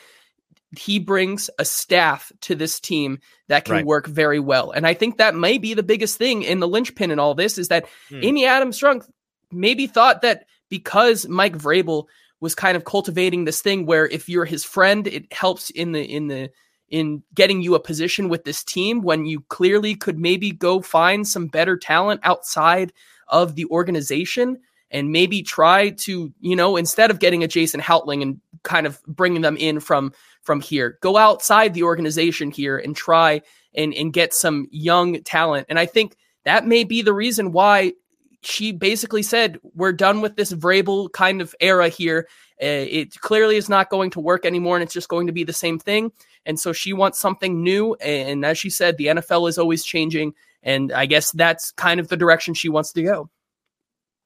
he 0.78 1.00
brings 1.00 1.50
a 1.58 1.66
staff 1.66 2.32
to 2.42 2.54
this 2.54 2.80
team 2.80 3.20
that 3.48 3.66
can 3.66 3.74
right. 3.74 3.86
work 3.86 4.06
very 4.06 4.40
well. 4.40 4.70
And 4.70 4.86
I 4.86 4.94
think 4.94 5.18
that 5.18 5.34
may 5.34 5.58
be 5.58 5.74
the 5.74 5.82
biggest 5.82 6.20
thing 6.20 6.44
in 6.44 6.60
the 6.60 6.68
linchpin 6.68 7.10
in 7.10 7.18
all 7.18 7.34
this 7.34 7.58
is 7.58 7.70
that 7.70 7.88
hmm. 8.10 8.20
Amy 8.22 8.46
Adams 8.46 8.80
Strunk 8.80 9.10
maybe 9.52 9.88
thought 9.88 10.22
that 10.22 10.46
because 10.70 11.28
Mike 11.28 11.58
Vrabel 11.58 12.06
was 12.40 12.54
kind 12.54 12.78
of 12.78 12.86
cultivating 12.86 13.46
this 13.46 13.64
thing 13.64 13.88
where 13.88 14.06
if 14.06 14.30
you're 14.30 14.46
his 14.46 14.64
friend, 14.64 15.08
it 15.08 15.34
helps 15.34 15.72
in 15.72 15.92
the 15.92 16.04
in 16.04 16.28
the 16.28 16.52
in 16.90 17.24
getting 17.34 17.62
you 17.62 17.76
a 17.76 17.80
position 17.80 18.30
with 18.30 18.44
this 18.44 18.64
team 18.64 19.02
when 19.02 19.26
you 19.26 19.42
clearly 19.50 19.96
could 19.96 20.20
maybe 20.20 20.52
go 20.52 20.82
find 20.82 21.28
some 21.28 21.48
better 21.48 21.78
talent 21.78 22.22
outside 22.24 22.94
of 23.28 23.56
the 23.56 23.66
organization 23.66 24.60
and 24.92 25.12
maybe 25.12 25.42
try 25.42 25.92
to, 25.92 26.34
you 26.40 26.56
know, 26.56 26.76
instead 26.76 27.12
of 27.12 27.20
getting 27.20 27.44
a 27.44 27.48
Jason 27.48 27.80
Houtling 27.80 28.22
and 28.22 28.42
kind 28.64 28.88
of 28.88 29.02
bringing 29.06 29.42
them 29.42 29.58
in 29.58 29.80
from 29.80 30.14
from 30.42 30.62
here, 30.62 30.98
go 31.02 31.18
outside 31.18 31.74
the 31.74 31.84
organization 31.84 32.50
here 32.50 32.78
and 32.78 32.96
try 32.96 33.42
and 33.76 33.94
and 33.94 34.14
get 34.14 34.34
some 34.34 34.68
young 34.72 35.22
talent. 35.24 35.68
And 35.70 35.78
I 35.78 35.86
think 35.86 36.16
that 36.46 36.66
may 36.66 36.84
be 36.84 37.02
the 37.02 37.14
reason 37.14 37.52
why 37.52 37.94
she 38.42 38.72
basically 38.72 39.22
said, 39.22 39.60
"We're 39.76 39.94
done 39.94 40.22
with 40.22 40.36
this 40.36 40.54
Vrabel 40.54 41.12
kind 41.12 41.42
of 41.42 41.54
era 41.60 41.90
here. 41.90 42.28
Uh, 42.62 42.66
it 42.66 43.20
clearly 43.20 43.58
is 43.58 43.70
not 43.70 43.90
going 43.90 44.10
to 44.12 44.20
work 44.20 44.46
anymore, 44.46 44.76
and 44.76 44.84
it's 44.84 44.94
just 44.94 45.10
going 45.10 45.28
to 45.28 45.34
be 45.34 45.44
the 45.44 45.54
same 45.54 45.78
thing." 45.78 46.12
And 46.46 46.60
so 46.60 46.74
she 46.74 46.94
wants 46.94 47.20
something 47.20 47.64
new. 47.64 47.96
And 47.96 48.46
as 48.46 48.58
she 48.58 48.70
said, 48.70 48.98
the 48.98 49.08
NFL 49.08 49.50
is 49.50 49.58
always 49.58 49.84
changing, 49.84 50.34
and 50.64 50.92
I 50.92 51.06
guess 51.06 51.32
that's 51.32 51.72
kind 51.72 52.00
of 52.00 52.08
the 52.08 52.18
direction 52.18 52.54
she 52.54 52.70
wants 52.70 52.92
to 52.94 53.04
go. 53.04 53.30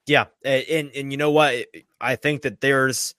Yeah, 0.06 0.26
and 0.44 0.92
and 0.96 1.12
you 1.12 1.18
know 1.18 1.32
what? 1.32 1.68
I 2.00 2.16
think 2.16 2.42
that 2.42 2.62
there's 2.62 3.16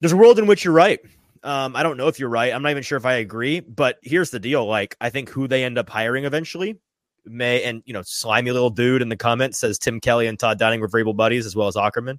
there's 0.00 0.12
a 0.12 0.16
world 0.16 0.38
in 0.38 0.46
which 0.46 0.64
you're 0.64 0.74
right. 0.74 1.00
Um, 1.42 1.76
I 1.76 1.82
don't 1.82 1.96
know 1.96 2.08
if 2.08 2.18
you're 2.18 2.28
right. 2.28 2.52
I'm 2.52 2.62
not 2.62 2.70
even 2.70 2.82
sure 2.82 2.98
if 2.98 3.06
I 3.06 3.14
agree, 3.14 3.60
but 3.60 3.98
here's 4.02 4.30
the 4.30 4.40
deal. 4.40 4.66
Like, 4.66 4.96
I 5.00 5.10
think 5.10 5.28
who 5.28 5.46
they 5.46 5.64
end 5.64 5.78
up 5.78 5.88
hiring 5.88 6.24
eventually 6.24 6.78
may, 7.24 7.62
and 7.62 7.82
you 7.86 7.92
know, 7.92 8.02
slimy 8.02 8.50
little 8.50 8.70
dude 8.70 9.02
in 9.02 9.08
the 9.08 9.16
comments 9.16 9.58
says 9.58 9.78
Tim 9.78 10.00
Kelly 10.00 10.26
and 10.26 10.38
Todd 10.38 10.58
Downing 10.58 10.80
were 10.80 10.88
Vrabel 10.88 11.16
buddies 11.16 11.46
as 11.46 11.54
well 11.54 11.68
as 11.68 11.76
Ackerman. 11.76 12.18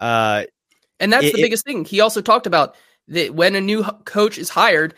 Uh, 0.00 0.44
and 1.00 1.12
that's 1.12 1.26
it, 1.26 1.34
the 1.34 1.42
biggest 1.42 1.66
it, 1.66 1.72
thing. 1.72 1.84
He 1.84 2.00
also 2.00 2.20
talked 2.20 2.46
about 2.46 2.76
that 3.08 3.34
when 3.34 3.54
a 3.54 3.60
new 3.60 3.82
coach 4.04 4.38
is 4.38 4.48
hired, 4.48 4.94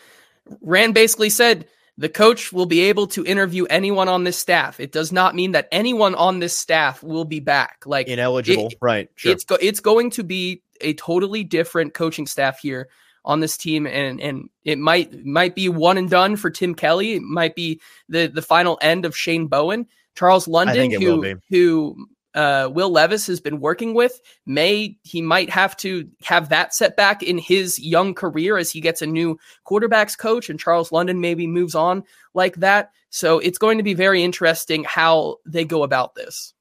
Ran 0.61 0.93
basically 0.93 1.31
said 1.31 1.67
the 1.97 2.09
coach 2.09 2.53
will 2.53 2.67
be 2.67 2.81
able 2.81 3.07
to 3.09 3.25
interview 3.25 3.67
anyone 3.67 4.09
on 4.09 4.25
this 4.25 4.39
staff. 4.39 4.81
It 4.81 4.93
does 4.93 5.13
not 5.13 5.35
mean 5.35 5.53
that 5.53 5.69
anyone 5.71 6.15
on 6.15 6.39
this 6.39 6.59
staff 6.59 7.03
will 7.03 7.25
be 7.25 7.41
back. 7.41 7.85
Like 7.87 8.09
ineligible, 8.09 8.69
it, 8.69 8.79
right? 8.81 9.09
Sure. 9.17 9.33
It's 9.33 9.45
go- 9.45 9.59
it's 9.61 9.81
going 9.81 10.11
to 10.13 10.25
be 10.25 10.63
a 10.81 10.95
totally 10.95 11.45
different 11.45 11.95
coaching 11.95 12.27
staff 12.27 12.59
here 12.61 12.89
on 13.25 13.41
this 13.41 13.57
team, 13.57 13.87
and 13.87 14.21
and 14.21 14.49
it 14.65 14.79
might 14.79 15.25
might 15.27 15.55
be 15.55 15.69
one 15.69 15.99
and 15.99 16.09
done 16.09 16.37
for 16.37 16.51
Tim 16.51 16.75
Kelly. 16.75 17.13
It 17.13 17.23
might 17.23 17.55
be 17.55 17.81
the 18.09 18.29
the 18.29 18.43
final 18.43 18.79
end 18.81 19.05
of 19.05 19.17
Shane 19.17 19.47
Bowen. 19.47 19.87
Charles 20.17 20.49
London, 20.49 20.91
who 20.91 21.21
who 21.51 22.07
uh, 22.35 22.69
Will 22.73 22.91
Levis 22.91 23.27
has 23.27 23.41
been 23.41 23.61
working 23.61 23.95
with, 23.95 24.21
may 24.47 24.97
he 25.03 25.23
might 25.23 25.51
have 25.51 25.77
to 25.79 26.09
have 26.23 26.49
that 26.49 26.75
setback 26.75 27.23
in 27.23 27.39
his 27.39 27.79
young 27.79 28.15
career 28.15 28.57
as 28.57 28.71
he 28.71 28.81
gets 28.81 29.03
a 29.03 29.07
new 29.07 29.39
quarterbacks 29.67 30.17
coach, 30.17 30.49
and 30.49 30.61
Charles 30.61 30.93
London 30.93 31.21
maybe 31.21 31.47
moves 31.47 31.75
on 31.75 32.05
like 32.35 32.57
that. 32.57 32.93
So 33.11 33.39
it's 33.39 33.59
going 33.59 33.79
to 33.79 33.85
be 33.85 33.95
very 33.95 34.23
interesting 34.23 34.85
how 34.85 35.37
they 35.45 35.65
go 35.65 35.83
about 35.83 36.15
this. 36.15 36.55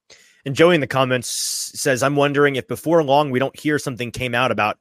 And 0.46 0.56
Joey 0.56 0.76
in 0.76 0.82
the 0.82 0.88
comments 0.88 1.28
says, 1.28 2.02
"I'm 2.02 2.16
wondering 2.16 2.56
if 2.56 2.68
before 2.68 3.04
long 3.04 3.30
we 3.30 3.40
don't 3.40 3.58
hear 3.60 3.78
something 3.78 4.12
came 4.12 4.34
out 4.34 4.52
about 4.52 4.80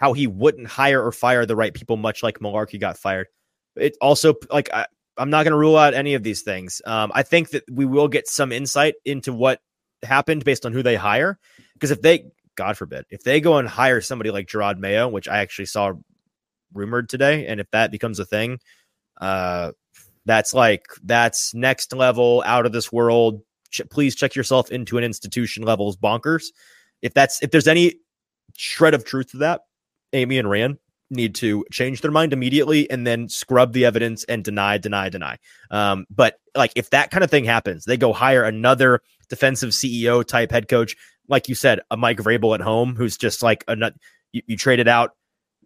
how 0.00 0.14
he 0.14 0.26
wouldn't 0.26 0.66
hire 0.66 1.04
or 1.04 1.12
fire 1.12 1.44
the 1.44 1.54
right 1.54 1.74
people, 1.74 1.98
much 1.98 2.22
like 2.22 2.38
Mularkey 2.38 2.80
got 2.80 2.96
fired. 2.96 3.26
It 3.76 3.96
also 4.00 4.34
like 4.50 4.70
I, 4.72 4.86
am 5.18 5.28
not 5.28 5.44
going 5.44 5.52
to 5.52 5.58
rule 5.58 5.76
out 5.76 5.92
any 5.92 6.14
of 6.14 6.22
these 6.22 6.40
things. 6.42 6.80
Um, 6.86 7.12
I 7.14 7.22
think 7.22 7.50
that 7.50 7.64
we 7.70 7.84
will 7.84 8.08
get 8.08 8.26
some 8.26 8.50
insight 8.50 8.94
into 9.04 9.32
what 9.32 9.60
happened 10.02 10.44
based 10.44 10.66
on 10.66 10.72
who 10.72 10.82
they 10.82 10.96
hire. 10.96 11.38
Because 11.74 11.90
if 11.90 12.02
they, 12.02 12.24
God 12.56 12.76
forbid, 12.76 13.04
if 13.10 13.22
they 13.22 13.40
go 13.40 13.56
and 13.56 13.68
hire 13.68 14.00
somebody 14.00 14.30
like 14.30 14.46
Jerod 14.46 14.78
Mayo, 14.78 15.08
which 15.08 15.28
I 15.28 15.38
actually 15.38 15.66
saw 15.66 15.92
rumored 16.72 17.08
today, 17.08 17.46
and 17.46 17.60
if 17.60 17.70
that 17.70 17.90
becomes 17.90 18.18
a 18.18 18.24
thing, 18.24 18.60
uh, 19.20 19.72
that's 20.26 20.54
like 20.54 20.86
that's 21.02 21.54
next 21.54 21.92
level, 21.94 22.42
out 22.46 22.66
of 22.66 22.72
this 22.72 22.92
world. 22.92 23.42
Ch- 23.70 23.82
please 23.90 24.14
check 24.14 24.34
yourself 24.34 24.70
into 24.70 24.98
an 24.98 25.04
institution 25.04 25.62
levels 25.62 25.96
bonkers. 25.96 26.46
If 27.02 27.14
that's 27.14 27.42
if 27.42 27.50
there's 27.50 27.68
any 27.68 27.96
shred 28.56 28.94
of 28.94 29.04
truth 29.04 29.30
to 29.30 29.38
that, 29.38 29.62
Amy 30.12 30.38
and 30.38 30.50
Ran 30.50 30.78
need 31.10 31.34
to 31.36 31.64
change 31.70 32.00
their 32.00 32.10
mind 32.10 32.32
immediately 32.32 32.88
and 32.90 33.06
then 33.06 33.28
scrub 33.28 33.72
the 33.72 33.84
evidence 33.84 34.24
and 34.24 34.44
deny, 34.44 34.78
deny, 34.78 35.08
deny. 35.08 35.36
Um, 35.70 36.06
but 36.10 36.36
like 36.54 36.72
if 36.76 36.90
that 36.90 37.10
kind 37.10 37.24
of 37.24 37.30
thing 37.30 37.44
happens, 37.44 37.84
they 37.84 37.96
go 37.96 38.12
hire 38.12 38.44
another 38.44 39.00
defensive 39.28 39.70
CEO 39.70 40.24
type 40.24 40.50
head 40.50 40.68
coach, 40.68 40.96
like 41.28 41.48
you 41.48 41.54
said, 41.54 41.80
a 41.90 41.96
Mike 41.96 42.18
Vrabel 42.18 42.54
at 42.54 42.60
home, 42.60 42.94
who's 42.94 43.16
just 43.16 43.42
like 43.42 43.64
a 43.68 43.76
nut. 43.76 43.94
You, 44.32 44.42
you 44.46 44.56
traded 44.56 44.88
out 44.88 45.10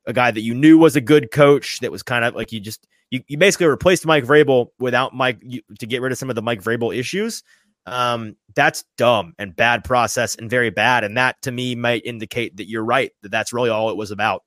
a 0.06 0.12
guy 0.12 0.30
that 0.30 0.40
you 0.40 0.54
knew 0.54 0.78
was 0.78 0.96
a 0.96 1.00
good 1.00 1.30
coach 1.30 1.80
that 1.80 1.92
was 1.92 2.02
kind 2.02 2.24
of 2.24 2.34
like 2.34 2.52
you 2.52 2.60
just 2.60 2.86
you, 3.10 3.22
you 3.28 3.38
basically 3.38 3.66
replaced 3.66 4.06
Mike 4.06 4.24
Vrabel 4.24 4.68
without 4.78 5.14
Mike 5.14 5.38
you, 5.42 5.62
to 5.78 5.86
get 5.86 6.02
rid 6.02 6.12
of 6.12 6.18
some 6.18 6.30
of 6.30 6.36
the 6.36 6.42
Mike 6.42 6.62
Vrabel 6.62 6.96
issues. 6.96 7.42
Um, 7.86 8.36
that's 8.54 8.84
dumb 8.96 9.34
and 9.38 9.54
bad 9.54 9.84
process 9.84 10.36
and 10.36 10.48
very 10.48 10.70
bad. 10.70 11.04
And 11.04 11.16
that 11.18 11.40
to 11.42 11.52
me 11.52 11.74
might 11.74 12.04
indicate 12.04 12.56
that 12.56 12.68
you're 12.68 12.84
right, 12.84 13.12
that 13.22 13.30
that's 13.30 13.52
really 13.52 13.70
all 13.70 13.90
it 13.90 13.96
was 13.96 14.10
about. 14.10 14.42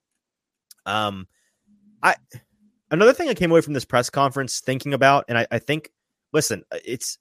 Um, 0.88 1.27
I, 2.01 2.15
another 2.89 3.13
thing 3.13 3.29
I 3.29 3.33
came 3.33 3.51
away 3.51 3.61
from 3.61 3.73
this 3.73 3.85
press 3.85 4.09
conference 4.09 4.59
thinking 4.59 4.93
about, 4.93 5.25
and 5.27 5.38
I, 5.38 5.47
I 5.51 5.59
think, 5.59 5.91
listen, 6.33 6.63
it's, 6.83 7.19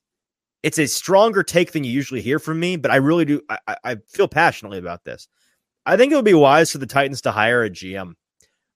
it's 0.62 0.78
a 0.78 0.86
stronger 0.86 1.42
take 1.42 1.72
than 1.72 1.84
you 1.84 1.90
usually 1.90 2.22
hear 2.22 2.38
from 2.38 2.58
me, 2.58 2.76
but 2.76 2.90
I 2.90 2.96
really 2.96 3.24
do. 3.24 3.40
I, 3.48 3.76
I 3.84 3.96
feel 4.08 4.26
passionately 4.26 4.78
about 4.78 5.04
this. 5.04 5.28
I 5.84 5.96
think 5.96 6.12
it 6.12 6.16
would 6.16 6.24
be 6.24 6.34
wise 6.34 6.72
for 6.72 6.78
the 6.78 6.86
Titans 6.86 7.20
to 7.22 7.30
hire 7.30 7.62
a 7.62 7.70
GM. 7.70 8.14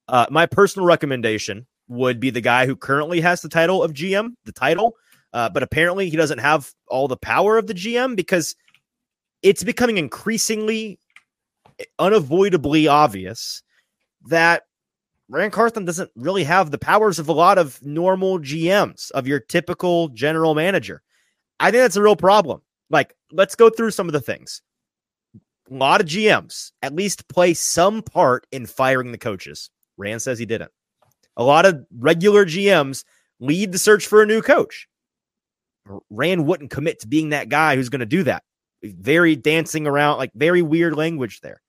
Uh, 0.07 0.27
my 0.31 0.47
personal 0.47 0.87
recommendation 0.87 1.67
would 1.89 2.21
be 2.21 2.31
the 2.31 2.41
guy 2.41 2.67
who 2.67 2.77
currently 2.77 3.21
has 3.21 3.43
the 3.43 3.49
title 3.49 3.83
of 3.83 3.93
GM, 3.93 4.35
the 4.45 4.53
title, 4.53 4.95
uh, 5.33 5.49
but 5.49 5.63
apparently, 5.63 6.09
he 6.09 6.17
doesn't 6.17 6.39
have 6.39 6.73
all 6.89 7.09
the 7.09 7.17
power 7.17 7.59
of 7.59 7.67
the 7.67 7.75
GM 7.75 8.15
because 8.15 8.55
it's 9.43 9.65
becoming 9.65 9.99
increasingly 9.99 10.99
unavoidably 11.99 12.87
obvious 12.87 13.63
that 14.29 14.65
Ran 15.31 15.53
Carthon 15.53 15.85
doesn't 15.85 16.11
really 16.17 16.43
have 16.43 16.71
the 16.71 16.79
powers 16.79 17.21
of 17.21 17.29
a 17.29 17.33
lot 17.33 17.57
of 17.57 17.81
normal 17.85 18.41
GMs, 18.41 19.13
of 19.13 19.29
your 19.29 19.39
typical 19.39 20.09
general 20.09 20.57
manager. 20.57 21.03
I 21.61 21.71
think 21.71 21.83
that's 21.83 21.97
a 21.97 22.03
real 22.03 22.17
problem. 22.17 22.63
Like, 22.91 23.15
let's 23.31 23.55
go 23.55 23.71
through 23.71 23.93
some 23.93 24.09
of 24.09 24.13
the 24.13 24.21
things. 24.21 24.61
A 25.71 25.75
lot 25.75 26.01
of 26.01 26.09
GMs 26.09 26.73
at 26.83 26.97
least 26.97 27.29
play 27.29 27.55
some 27.55 28.03
part 28.03 28.45
in 28.51 28.67
firing 28.67 29.13
the 29.13 29.19
coaches. 29.19 29.71
Ran 29.97 30.19
says 30.19 30.39
he 30.39 30.47
didn't. 30.47 30.73
A 31.37 31.45
lot 31.45 31.65
of 31.65 31.87
regular 31.97 32.45
GMs 32.45 33.05
lead 33.39 33.71
the 33.71 33.79
search 33.79 34.09
for 34.09 34.23
a 34.23 34.27
new 34.27 34.43
coach. 34.43 34.89
Ran 36.11 36.45
wouldn't 36.45 36.71
commit 36.71 37.01
to 37.01 37.07
being 37.07 37.29
that 37.29 37.49
guy 37.49 37.77
who's 37.77 37.89
going 37.89 38.01
to 38.01 38.07
do 38.07 38.25
that. 38.25 38.43
Very 38.83 39.37
dancing 39.37 39.87
around, 39.87 40.19
like 40.19 40.33
very 40.35 40.63
weird 40.63 40.97
language 40.97 41.41
there. 41.41 41.63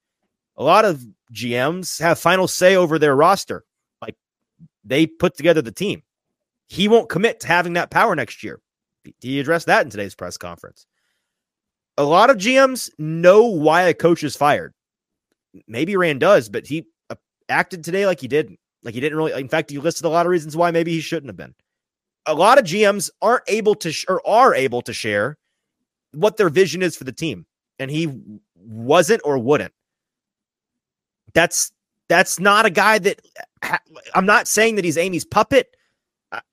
A 0.57 0.63
lot 0.63 0.85
of 0.85 1.05
GMs 1.33 1.99
have 1.99 2.19
final 2.19 2.47
say 2.47 2.75
over 2.75 2.99
their 2.99 3.15
roster. 3.15 3.63
Like 4.01 4.15
they 4.83 5.07
put 5.07 5.35
together 5.35 5.61
the 5.61 5.71
team. 5.71 6.03
He 6.67 6.87
won't 6.87 7.09
commit 7.09 7.41
to 7.41 7.47
having 7.47 7.73
that 7.73 7.91
power 7.91 8.15
next 8.15 8.43
year. 8.43 8.61
He 9.19 9.39
addressed 9.39 9.67
that 9.67 9.83
in 9.83 9.89
today's 9.89 10.15
press 10.15 10.37
conference. 10.37 10.85
A 11.97 12.03
lot 12.03 12.29
of 12.29 12.37
GMs 12.37 12.89
know 12.97 13.45
why 13.45 13.83
a 13.83 13.93
coach 13.93 14.23
is 14.23 14.35
fired. 14.35 14.73
Maybe 15.67 15.97
Ran 15.97 16.19
does, 16.19 16.47
but 16.47 16.65
he 16.65 16.85
uh, 17.09 17.15
acted 17.49 17.83
today 17.83 18.05
like 18.05 18.21
he 18.21 18.27
didn't. 18.27 18.59
Like 18.83 18.93
he 18.93 18.99
didn't 18.99 19.17
really. 19.17 19.33
In 19.33 19.49
fact, 19.49 19.69
he 19.69 19.79
listed 19.79 20.05
a 20.05 20.09
lot 20.09 20.25
of 20.25 20.29
reasons 20.29 20.55
why 20.55 20.71
maybe 20.71 20.91
he 20.91 21.01
shouldn't 21.01 21.27
have 21.29 21.37
been 21.37 21.53
a 22.25 22.33
lot 22.33 22.57
of 22.57 22.65
GMs 22.65 23.09
aren't 23.21 23.43
able 23.47 23.75
to 23.75 23.91
sh- 23.91 24.05
or 24.07 24.25
are 24.27 24.53
able 24.53 24.81
to 24.83 24.93
share 24.93 25.37
what 26.13 26.37
their 26.37 26.49
vision 26.49 26.81
is 26.81 26.95
for 26.95 27.03
the 27.03 27.11
team, 27.11 27.45
and 27.79 27.89
he 27.89 28.09
wasn't 28.55 29.21
or 29.23 29.37
wouldn't. 29.37 29.73
That's 31.33 31.71
that's 32.09 32.39
not 32.39 32.65
a 32.65 32.69
guy 32.69 32.99
that 32.99 33.21
ha- 33.63 33.79
I'm 34.13 34.25
not 34.25 34.47
saying 34.47 34.75
that 34.75 34.85
he's 34.85 34.97
Amy's 34.97 35.25
puppet. 35.25 35.75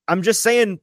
I'm 0.07 0.23
just 0.23 0.43
saying 0.43 0.81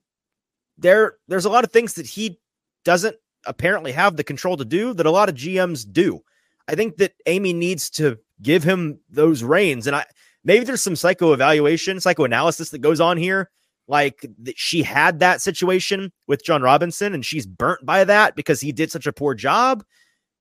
there 0.77 1.15
there's 1.27 1.45
a 1.45 1.49
lot 1.49 1.63
of 1.63 1.71
things 1.71 1.93
that 1.93 2.05
he 2.05 2.39
doesn't 2.83 3.15
apparently 3.45 3.91
have 3.91 4.17
the 4.17 4.23
control 4.23 4.57
to 4.57 4.65
do 4.65 4.93
that 4.93 5.05
a 5.05 5.11
lot 5.11 5.29
of 5.29 5.35
GMs 5.35 5.85
do. 5.89 6.21
I 6.67 6.75
think 6.75 6.97
that 6.97 7.13
Amy 7.25 7.53
needs 7.53 7.89
to 7.91 8.17
give 8.41 8.63
him 8.63 8.99
those 9.09 9.43
reins, 9.43 9.87
and 9.87 9.95
I 9.95 10.05
maybe 10.43 10.65
there's 10.65 10.83
some 10.83 10.95
psycho 10.95 11.33
evaluation, 11.33 11.99
psychoanalysis 11.99 12.69
that 12.71 12.79
goes 12.79 12.99
on 12.99 13.17
here 13.17 13.49
like 13.87 14.25
she 14.55 14.81
had 14.83 15.19
that 15.19 15.41
situation 15.41 16.11
with 16.27 16.43
Jon 16.43 16.61
Robinson 16.61 17.13
and 17.13 17.23
she's 17.25 17.45
burnt 17.45 17.85
by 17.85 18.03
that 18.03 18.35
because 18.35 18.59
he 18.59 18.71
did 18.71 18.91
such 18.91 19.05
a 19.05 19.13
poor 19.13 19.35
job. 19.35 19.83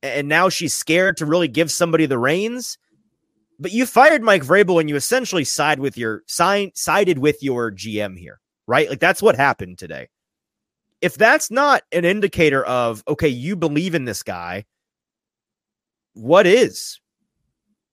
and 0.03 0.29
now 0.29 0.49
she's 0.51 0.75
scared 0.75 1.17
to 1.17 1.27
really 1.27 1.49
give 1.49 1.71
somebody 1.71 2.07
the 2.07 2.19
reins. 2.19 2.79
But 3.59 3.73
you 3.73 3.87
fired 3.87 4.23
Mike 4.23 4.43
Vrabel 4.43 4.81
and 4.81 4.89
you 4.89 4.97
essentially 4.97 5.45
side 5.45 5.79
with 5.79 5.97
your 5.97 6.23
sign 6.27 6.73
sided 6.75 7.19
with 7.19 7.43
your 7.43 7.71
GM 7.71 8.19
here, 8.19 8.41
right? 8.67 8.89
Like 8.89 9.01
that's 9.01 9.23
what 9.23 9.37
happened 9.37 9.79
today. 9.79 10.09
If 11.01 11.15
that's 11.15 11.51
not 11.51 11.83
an 11.93 12.05
indicator 12.05 12.65
of 12.65 13.05
okay, 13.07 13.29
you 13.29 13.57
believe 13.57 13.95
in 13.95 14.05
this 14.05 14.23
guy, 14.23 14.65
what 16.15 16.47
is? 16.47 17.01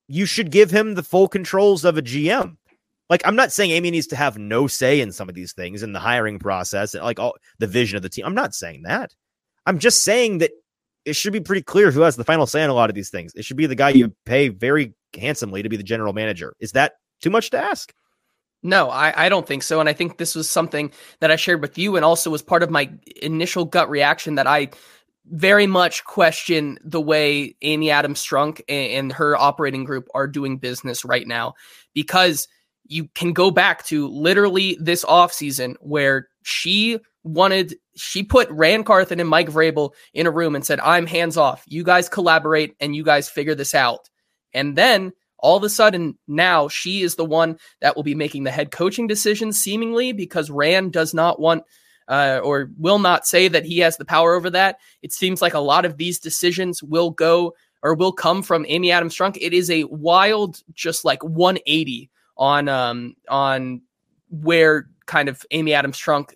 You 0.07 0.25
should 0.25 0.51
give 0.51 0.71
him 0.71 0.95
the 0.95 1.03
full 1.03 1.27
controls 1.27 1.85
of 1.85 1.97
a 1.97 2.01
GM. 2.01 2.57
Like 3.09 3.21
I'm 3.25 3.35
not 3.35 3.51
saying 3.51 3.71
Amy 3.71 3.91
needs 3.91 4.07
to 4.07 4.15
have 4.15 4.37
no 4.37 4.67
say 4.67 5.01
in 5.01 5.11
some 5.11 5.29
of 5.29 5.35
these 5.35 5.53
things 5.53 5.83
in 5.83 5.93
the 5.93 5.99
hiring 5.99 6.39
process, 6.39 6.93
like 6.95 7.19
all 7.19 7.35
the 7.59 7.67
vision 7.67 7.97
of 7.97 8.03
the 8.03 8.09
team. 8.09 8.25
I'm 8.25 8.35
not 8.35 8.55
saying 8.55 8.83
that. 8.83 9.13
I'm 9.65 9.79
just 9.79 10.03
saying 10.03 10.39
that 10.39 10.51
it 11.05 11.13
should 11.13 11.33
be 11.33 11.39
pretty 11.39 11.61
clear 11.61 11.91
who 11.91 12.01
has 12.01 12.15
the 12.15 12.23
final 12.23 12.47
say 12.47 12.63
on 12.63 12.69
a 12.69 12.73
lot 12.73 12.89
of 12.89 12.95
these 12.95 13.09
things. 13.09 13.33
It 13.35 13.45
should 13.45 13.57
be 13.57 13.65
the 13.65 13.75
guy 13.75 13.89
you 13.89 14.15
pay 14.25 14.49
very 14.49 14.93
handsomely 15.15 15.63
to 15.63 15.69
be 15.69 15.77
the 15.77 15.83
general 15.83 16.13
manager. 16.13 16.53
Is 16.59 16.73
that 16.73 16.93
too 17.21 17.29
much 17.29 17.49
to 17.51 17.63
ask? 17.63 17.93
No, 18.63 18.89
I, 18.89 19.25
I 19.25 19.29
don't 19.29 19.47
think 19.47 19.63
so. 19.63 19.79
And 19.79 19.89
I 19.89 19.93
think 19.93 20.17
this 20.17 20.35
was 20.35 20.49
something 20.49 20.91
that 21.19 21.31
I 21.31 21.35
shared 21.35 21.61
with 21.61 21.77
you 21.77 21.95
and 21.95 22.05
also 22.05 22.29
was 22.29 22.43
part 22.43 22.63
of 22.63 22.69
my 22.69 22.91
initial 23.21 23.65
gut 23.65 23.89
reaction 23.89 24.35
that 24.35 24.47
I 24.47 24.69
very 25.25 25.67
much 25.67 26.03
question 26.03 26.77
the 26.83 27.01
way 27.01 27.55
Amy 27.61 27.89
Adams 27.89 28.23
Strunk 28.23 28.61
and, 28.67 28.91
and 28.91 29.13
her 29.13 29.35
operating 29.35 29.83
group 29.83 30.07
are 30.13 30.27
doing 30.27 30.57
business 30.57 31.05
right 31.05 31.27
now 31.27 31.53
because 31.93 32.47
you 32.85 33.07
can 33.15 33.33
go 33.33 33.51
back 33.51 33.85
to 33.85 34.07
literally 34.07 34.77
this 34.79 35.05
offseason 35.05 35.75
where 35.79 36.27
she 36.43 36.99
wanted 37.23 37.75
she 37.95 38.23
put 38.23 38.49
Ran 38.49 38.83
Carthon 38.83 39.19
and 39.19 39.29
Mike 39.29 39.49
Vrabel 39.49 39.93
in 40.13 40.27
a 40.27 40.31
room 40.31 40.55
and 40.55 40.65
said, 40.65 40.79
I'm 40.79 41.05
hands 41.05 41.37
off. 41.37 41.63
You 41.67 41.83
guys 41.83 42.09
collaborate 42.09 42.75
and 42.79 42.95
you 42.95 43.03
guys 43.03 43.29
figure 43.29 43.55
this 43.55 43.75
out. 43.75 44.09
And 44.53 44.77
then 44.77 45.13
all 45.37 45.57
of 45.57 45.63
a 45.63 45.69
sudden 45.69 46.17
now 46.27 46.67
she 46.67 47.01
is 47.01 47.15
the 47.15 47.25
one 47.25 47.57
that 47.81 47.95
will 47.95 48.03
be 48.03 48.15
making 48.15 48.43
the 48.43 48.51
head 48.51 48.71
coaching 48.71 49.07
decisions 49.07 49.59
seemingly 49.59 50.13
because 50.13 50.51
Ran 50.51 50.89
does 50.89 51.13
not 51.13 51.39
want 51.39 51.63
uh, 52.07 52.39
or 52.43 52.69
will 52.77 52.99
not 52.99 53.25
say 53.25 53.47
that 53.47 53.65
he 53.65 53.79
has 53.79 53.97
the 53.97 54.05
power 54.05 54.33
over 54.33 54.49
that. 54.49 54.77
It 55.01 55.13
seems 55.13 55.41
like 55.41 55.53
a 55.53 55.59
lot 55.59 55.85
of 55.85 55.97
these 55.97 56.19
decisions 56.19 56.83
will 56.83 57.11
go 57.11 57.53
or 57.83 57.95
will 57.95 58.11
come 58.11 58.43
from 58.43 58.65
Amy 58.67 58.91
Adams 58.91 59.15
Strunk. 59.15 59.37
It 59.39 59.53
is 59.53 59.69
a 59.69 59.85
wild, 59.85 60.61
just 60.73 61.05
like 61.05 61.23
180 61.23 62.09
on 62.37 62.67
um 62.69 63.15
on 63.29 63.81
where 64.29 64.87
kind 65.05 65.29
of 65.29 65.45
Amy 65.51 65.73
Adams 65.73 65.97
Strunk 65.97 66.33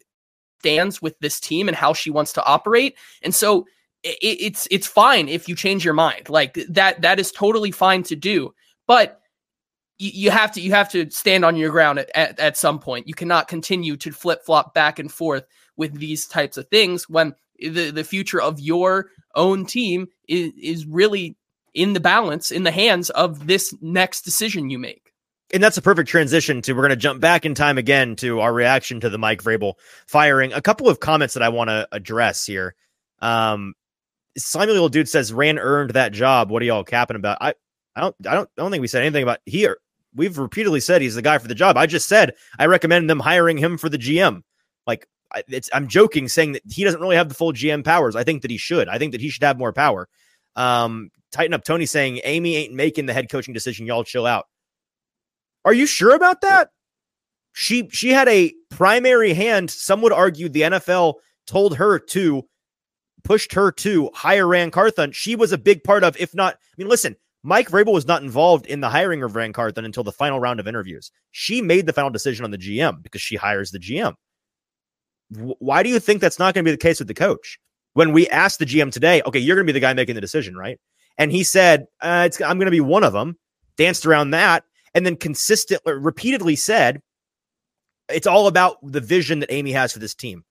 stands 0.59 1.01
with 1.01 1.17
this 1.19 1.39
team 1.39 1.67
and 1.67 1.77
how 1.77 1.93
she 1.93 2.09
wants 2.09 2.33
to 2.33 2.43
operate. 2.43 2.97
And 3.21 3.33
so 3.33 3.65
it, 4.05 4.37
it's 4.41 4.67
it's 4.71 4.87
fine 4.87 5.27
if 5.27 5.49
you 5.49 5.55
change 5.55 5.83
your 5.83 5.93
mind. 5.93 6.29
Like 6.29 6.53
that 6.69 7.01
that 7.01 7.19
is 7.19 7.31
totally 7.31 7.71
fine 7.71 8.03
to 8.03 8.15
do. 8.15 8.53
But 8.87 9.19
you, 9.97 10.29
have 10.29 10.51
to 10.53 10.61
you 10.61 10.71
have 10.71 10.91
to 10.91 11.09
stand 11.09 11.45
on 11.45 11.55
your 11.55 11.71
ground 11.71 11.99
at, 11.99 12.11
at, 12.15 12.39
at 12.39 12.57
some 12.57 12.79
point. 12.79 13.07
You 13.07 13.13
cannot 13.13 13.47
continue 13.47 13.95
to 13.97 14.11
flip 14.11 14.45
flop 14.45 14.73
back 14.73 14.99
and 14.99 15.11
forth 15.11 15.45
with 15.77 15.97
these 15.97 16.27
types 16.27 16.57
of 16.57 16.67
things 16.67 17.09
when 17.09 17.33
the, 17.59 17.91
the 17.91 18.03
future 18.03 18.41
of 18.41 18.59
your 18.59 19.09
own 19.35 19.65
team 19.65 20.07
is, 20.27 20.51
is 20.61 20.85
really 20.85 21.37
in 21.73 21.93
the 21.93 21.99
balance 21.99 22.51
in 22.51 22.63
the 22.63 22.71
hands 22.71 23.09
of 23.11 23.47
this 23.47 23.73
next 23.81 24.21
decision 24.21 24.69
you 24.69 24.79
make 24.79 25.13
and 25.53 25.63
that's 25.63 25.77
a 25.77 25.81
perfect 25.81 26.09
transition 26.09 26.61
to 26.61 26.73
we're 26.73 26.81
going 26.81 26.89
to 26.89 26.95
jump 26.95 27.21
back 27.21 27.45
in 27.45 27.55
time 27.55 27.77
again 27.77 28.15
to 28.17 28.39
our 28.39 28.53
reaction 28.53 28.99
to 29.01 29.09
the 29.09 29.17
Mike 29.17 29.43
Vrabel 29.43 29.73
firing. 30.07 30.51
A 30.53 30.61
couple 30.61 30.89
of 30.89 30.99
comments 30.99 31.35
that 31.35 31.43
I 31.43 31.49
want 31.49 31.69
to 31.69 31.87
address 31.91 32.45
here. 32.45 32.75
Um, 33.19 33.73
slimy 34.37 34.73
little 34.73 34.89
dude 34.89 35.09
says 35.09 35.33
Ran 35.33 35.59
earned 35.59 35.91
that 35.91 36.11
job. 36.11 36.51
What 36.51 36.61
are 36.61 36.65
y'all 36.65 36.83
capping 36.83 37.15
about? 37.15 37.37
I, 37.41 37.53
I 37.95 38.01
don't, 38.01 38.15
I 38.27 38.35
don't, 38.35 38.49
I 38.57 38.61
don't 38.61 38.71
think 38.71 38.81
we 38.81 38.87
said 38.87 39.03
anything 39.03 39.23
about 39.23 39.39
here. 39.45 39.77
We've 40.13 40.37
repeatedly 40.37 40.79
said 40.79 41.01
he's 41.01 41.15
the 41.15 41.21
guy 41.21 41.37
for 41.37 41.47
the 41.47 41.55
job. 41.55 41.77
I 41.77 41.85
just 41.85 42.07
said 42.07 42.33
I 42.57 42.67
recommend 42.67 43.09
them 43.09 43.19
hiring 43.19 43.57
him 43.57 43.77
for 43.77 43.89
the 43.89 43.97
GM. 43.97 44.41
Like 44.87 45.07
it's, 45.47 45.69
I'm 45.73 45.87
joking 45.87 46.27
saying 46.27 46.53
that 46.53 46.61
he 46.69 46.83
doesn't 46.83 47.01
really 47.01 47.15
have 47.17 47.29
the 47.29 47.35
full 47.35 47.53
GM 47.53 47.83
powers. 47.83 48.15
I 48.15 48.23
think 48.23 48.41
that 48.41 48.51
he 48.51 48.57
should. 48.57 48.87
I 48.87 48.97
think 48.97 49.11
that 49.11 49.21
he 49.21 49.29
should 49.29 49.43
have 49.43 49.57
more 49.57 49.73
power. 49.73 50.07
Um, 50.55 51.09
tighten 51.31 51.53
up 51.53 51.63
Tony 51.63 51.85
saying 51.85 52.21
Amy 52.23 52.55
ain't 52.55 52.73
making 52.73 53.07
the 53.07 53.13
head 53.13 53.29
coaching 53.29 53.53
decision. 53.53 53.85
Y'all 53.85 54.03
chill 54.03 54.25
out. 54.25 54.45
Are 55.65 55.73
you 55.73 55.85
sure 55.85 56.15
about 56.15 56.41
that? 56.41 56.69
She 57.53 57.89
she 57.89 58.09
had 58.09 58.27
a 58.29 58.53
primary 58.69 59.33
hand. 59.33 59.71
Some 59.71 60.01
would 60.01 60.13
argue 60.13 60.49
the 60.49 60.61
NFL 60.61 61.15
told 61.47 61.77
her 61.77 61.99
to 61.99 62.43
pushed 63.25 63.51
her 63.53 63.71
to 63.73 64.09
hire 64.13 64.47
Ran 64.47 64.71
Carthon. 64.71 65.11
She 65.11 65.35
was 65.35 65.51
a 65.51 65.57
big 65.57 65.83
part 65.83 66.05
of, 66.05 66.15
if 66.17 66.33
not, 66.33 66.53
I 66.53 66.57
mean, 66.77 66.87
listen, 66.87 67.17
Mike 67.43 67.69
Vrabel 67.69 67.93
was 67.93 68.07
not 68.07 68.23
involved 68.23 68.65
in 68.65 68.79
the 68.79 68.89
hiring 68.89 69.21
of 69.21 69.35
Ran 69.35 69.51
Carthon 69.51 69.83
until 69.83 70.03
the 70.03 70.11
final 70.11 70.39
round 70.39 70.59
of 70.59 70.67
interviews. 70.67 71.11
She 71.31 71.61
made 71.61 71.85
the 71.85 71.93
final 71.93 72.09
decision 72.09 72.45
on 72.45 72.51
the 72.51 72.57
GM 72.57 73.03
because 73.03 73.21
she 73.21 73.35
hires 73.35 73.71
the 73.71 73.79
GM. 73.79 74.13
Why 75.29 75.83
do 75.83 75.89
you 75.89 75.99
think 75.99 76.21
that's 76.21 76.39
not 76.39 76.53
going 76.53 76.63
to 76.63 76.69
be 76.69 76.73
the 76.73 76.77
case 76.77 76.99
with 76.99 77.07
the 77.07 77.13
coach? 77.13 77.59
When 77.93 78.13
we 78.13 78.27
asked 78.29 78.59
the 78.59 78.65
GM 78.65 78.91
today, 78.91 79.21
okay, 79.25 79.39
you're 79.39 79.55
going 79.55 79.65
to 79.65 79.73
be 79.73 79.77
the 79.77 79.81
guy 79.81 79.93
making 79.93 80.15
the 80.15 80.21
decision, 80.21 80.55
right? 80.55 80.79
And 81.17 81.31
he 81.31 81.43
said, 81.43 81.85
uh, 82.01 82.29
I'm 82.45 82.57
going 82.57 82.65
to 82.65 82.71
be 82.71 82.81
one 82.81 83.03
of 83.03 83.13
them. 83.13 83.37
Danced 83.77 84.05
around 84.05 84.31
that 84.31 84.63
and 84.93 85.05
then 85.05 85.17
consistently, 85.17 85.93
repeatedly 85.93 86.55
said, 86.55 87.01
it's 88.09 88.27
all 88.27 88.47
about 88.47 88.77
the 88.81 89.01
vision 89.01 89.39
that 89.39 89.51
Amy 89.51 89.71
has 89.73 89.91
for 89.91 89.99
this 89.99 90.15
team. 90.15 90.45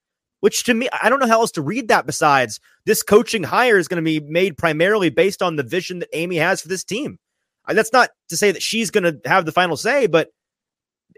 Which 0.44 0.64
to 0.64 0.74
me, 0.74 0.90
I 0.92 1.08
don't 1.08 1.20
know 1.20 1.26
how 1.26 1.40
else 1.40 1.52
to 1.52 1.62
read 1.62 1.88
that 1.88 2.04
besides 2.04 2.60
this 2.84 3.02
coaching 3.02 3.42
hire 3.42 3.78
is 3.78 3.88
going 3.88 4.04
to 4.04 4.04
be 4.04 4.20
made 4.20 4.58
primarily 4.58 5.08
based 5.08 5.42
on 5.42 5.56
the 5.56 5.62
vision 5.62 6.00
that 6.00 6.10
Amy 6.12 6.36
has 6.36 6.60
for 6.60 6.68
this 6.68 6.84
team. 6.84 7.18
That's 7.66 7.94
not 7.94 8.10
to 8.28 8.36
say 8.36 8.52
that 8.52 8.60
she's 8.60 8.90
going 8.90 9.04
to 9.04 9.18
have 9.26 9.46
the 9.46 9.52
final 9.52 9.74
say, 9.74 10.06
but 10.06 10.28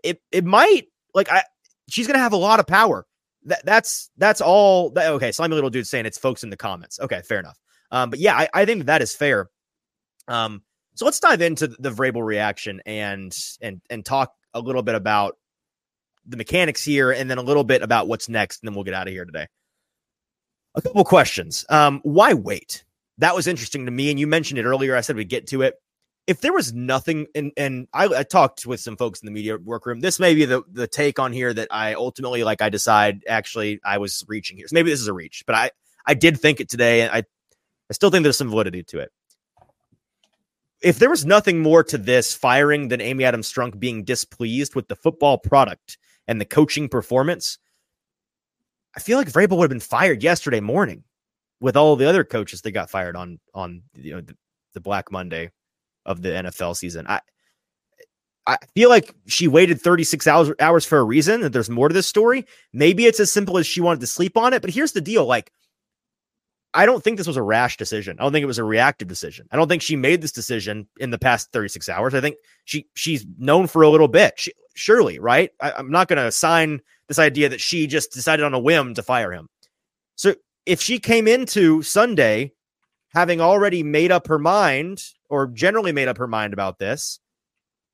it 0.05 0.23
it 0.31 0.45
might 0.45 0.85
like 1.13 1.29
I 1.29 1.43
she's 1.89 2.07
going 2.07 2.15
to 2.15 2.23
have 2.23 2.35
a 2.35 2.37
lot 2.37 2.61
of 2.61 2.69
power. 2.69 3.05
That 3.47 3.67
that's 3.67 4.13
that's 4.17 4.41
all. 4.41 4.91
That, 4.91 5.11
okay, 5.15 5.33
slimy 5.33 5.57
little 5.57 5.71
dude 5.71 5.89
saying 5.89 6.07
it's 6.07 6.19
folks 6.19 6.45
in 6.45 6.51
the 6.51 6.57
comments. 6.57 7.01
Okay, 7.01 7.21
fair 7.23 7.41
enough. 7.41 7.59
Um, 7.91 8.11
but 8.11 8.21
yeah, 8.21 8.37
I, 8.37 8.49
I 8.55 8.65
think 8.65 8.85
that 8.85 9.03
is 9.03 9.13
fair. 9.13 9.51
Um, 10.29 10.63
so 10.95 11.05
let's 11.05 11.19
dive 11.19 11.43
into 11.43 11.67
the 11.67 11.91
Vrabel 11.91 12.25
reaction 12.25 12.81
and 12.87 13.37
and 13.61 13.81
and 13.91 14.07
talk 14.07 14.33
a 14.55 14.61
little 14.61 14.85
bit 14.85 14.95
about 14.95 15.37
the 16.27 16.37
mechanics 16.37 16.85
here, 16.85 17.13
and 17.13 17.31
then 17.31 17.39
a 17.39 17.43
little 17.43 17.65
bit 17.65 17.83
about 17.83 18.09
what's 18.09 18.29
next, 18.29 18.63
and 18.63 18.69
then 18.69 18.75
we'll 18.75 18.85
get 18.85 18.95
out 18.95 19.07
of 19.07 19.13
here 19.13 19.25
today. 19.25 19.47
A 20.75 20.83
couple 20.83 21.05
questions. 21.05 21.65
Um, 21.69 22.01
why 22.03 22.35
wait? 22.35 22.85
That 23.19 23.35
was 23.35 23.47
interesting 23.47 23.87
to 23.87 23.91
me, 23.91 24.11
and 24.11 24.21
you 24.21 24.27
mentioned 24.27 24.59
it 24.59 24.65
earlier. 24.65 24.95
I 24.95 25.01
said 25.01 25.17
we'd 25.17 25.29
get 25.29 25.47
to 25.49 25.63
it. 25.63 25.75
If 26.27 26.41
there 26.41 26.53
was 26.53 26.73
nothing, 26.73 27.27
and 27.35 27.53
and 27.57 27.89
I, 27.93 28.07
I 28.07 28.23
talked 28.25 28.67
with 28.67 28.81
some 28.81 28.97
folks 28.97 29.21
in 29.21 29.27
the 29.27 29.33
media 29.33 29.57
workroom. 29.57 30.01
This 30.01 30.19
may 30.19 30.35
be 30.35 30.45
the 30.45 30.63
the 30.71 30.87
take 30.87 31.19
on 31.19 31.33
here 31.33 31.55
that 31.55 31.69
I 31.71 31.95
ultimately 31.95 32.45
like. 32.45 32.61
I 32.61 32.69
decide 32.69 33.23
actually 33.29 33.81
I 33.85 33.99
was 33.99 34.25
reaching 34.29 34.57
here. 34.57 34.69
So 34.69 34.75
maybe 34.75 34.91
this 34.91 35.01
is 35.01 35.09
a 35.09 35.13
reach, 35.13 35.45
but 35.47 35.55
I 35.55 35.71
I 36.05 36.15
did 36.15 36.39
think 36.39 36.61
it 36.61 36.69
today, 36.69 37.03
and 37.03 37.13
I 37.13 37.19
I 37.89 37.93
still 37.93 38.11
think 38.11 38.25
there's 38.25 38.37
some 38.37 38.51
validity 38.51 38.83
to 38.83 38.99
it 38.99 39.13
if 40.83 40.99
there 40.99 41.11
was 41.11 41.25
nothing 41.25 41.61
more 41.61 41.83
to 41.85 41.99
this 41.99 42.35
firing 42.35 42.89
than 42.89 43.01
Amy 43.01 43.25
Adams 43.25 43.53
Strunk 43.53 43.79
being 43.79 44.05
displeased 44.05 44.75
with 44.75 44.89
the 44.89 44.97
football 44.97 45.39
product 45.39 45.99
and 46.29 46.41
the 46.41 46.45
coaching 46.45 46.89
performance, 46.89 47.59
I 48.97 49.01
feel 49.01 49.19
like 49.19 49.31
Vrabel 49.31 49.59
would 49.59 49.65
have 49.65 49.71
been 49.71 49.81
fired 49.81 50.23
yesterday 50.23 50.61
morning 50.61 51.05
with 51.61 51.77
all 51.77 51.97
the 51.97 52.09
other 52.09 52.25
coaches 52.25 52.63
that 52.63 52.73
got 52.73 52.91
fired 52.91 53.17
on 53.17 53.39
on 53.55 53.83
you 53.95 54.15
know 54.15 54.21
the, 54.21 54.37
the 54.75 54.81
Black 54.81 55.11
Monday 55.13 55.51
of 56.05 56.23
the 56.23 56.31
NFL 56.31 56.77
season. 56.77 57.07
I 57.07 57.21
I 58.47 58.59
feel 58.75 58.89
like 58.89 59.15
she 59.27 59.49
waited 59.49 59.81
36 59.81 60.27
hours 60.27 60.51
hours 60.61 60.85
for 60.85 60.99
a 60.99 61.05
reason 61.05 61.41
that 61.41 61.53
there's 61.53 61.71
more 61.71 61.89
to 61.89 61.95
this 61.95 62.07
story. 62.07 62.47
Maybe 62.73 63.07
it's 63.07 63.21
as 63.21 63.33
simple 63.33 63.59
as 63.59 63.67
she 63.67 63.81
wanted 63.81 64.01
to 64.01 64.07
sleep 64.07 64.37
on 64.37 64.53
it, 64.53 64.63
but 64.63 64.71
here's 64.71 64.93
the 64.93 65.01
deal 65.01 65.27
like 65.27 65.53
I 66.75 66.85
don't 66.85 67.03
think 67.03 67.17
this 67.17 67.27
was 67.27 67.39
a 67.39 67.43
rash 67.43 67.79
decision. 67.79 68.19
I 68.19 68.23
don't 68.23 68.33
think 68.33 68.43
it 68.43 68.47
was 68.47 68.59
a 68.59 68.65
reactive 68.65 69.09
decision. 69.09 69.49
I 69.51 69.57
don't 69.57 69.67
think 69.67 69.81
she 69.81 69.97
made 69.97 70.21
this 70.21 70.33
decision 70.33 70.87
in 70.99 71.11
the 71.11 71.19
past 71.19 71.51
36 71.53 71.89
hours. 71.89 72.15
I 72.15 72.21
think 72.21 72.37
she 72.65 72.87
she's 72.95 73.27
known 73.39 73.67
for 73.67 73.83
a 73.83 73.89
little 73.89 74.09
bit. 74.09 74.35
She, 74.37 74.53
surely, 74.77 75.19
right? 75.19 75.51
I, 75.61 75.73
I'm 75.73 75.91
not 75.91 76.09
going 76.09 76.19
to 76.19 76.27
assign 76.27 76.81
this 77.09 77.19
idea 77.19 77.49
that 77.49 77.61
she 77.61 77.87
just 77.87 78.13
decided 78.13 78.45
on 78.45 78.55
a 78.55 78.59
whim 78.59 78.95
to 78.95 79.03
fire 79.03 79.33
him. 79.33 79.49
So 80.17 80.35
if 80.65 80.81
she 80.81 80.99
came 80.99 81.29
into 81.29 81.83
Sunday 81.83 82.53
having 83.11 83.41
already 83.41 83.83
made 83.83 84.13
up 84.13 84.27
her 84.27 84.39
mind 84.39 85.03
or 85.29 85.47
generally 85.47 85.93
made 85.93 86.09
up 86.09 86.19
her 86.19 86.27
mind 86.27 86.53
about 86.53 86.79
this, 86.79 87.21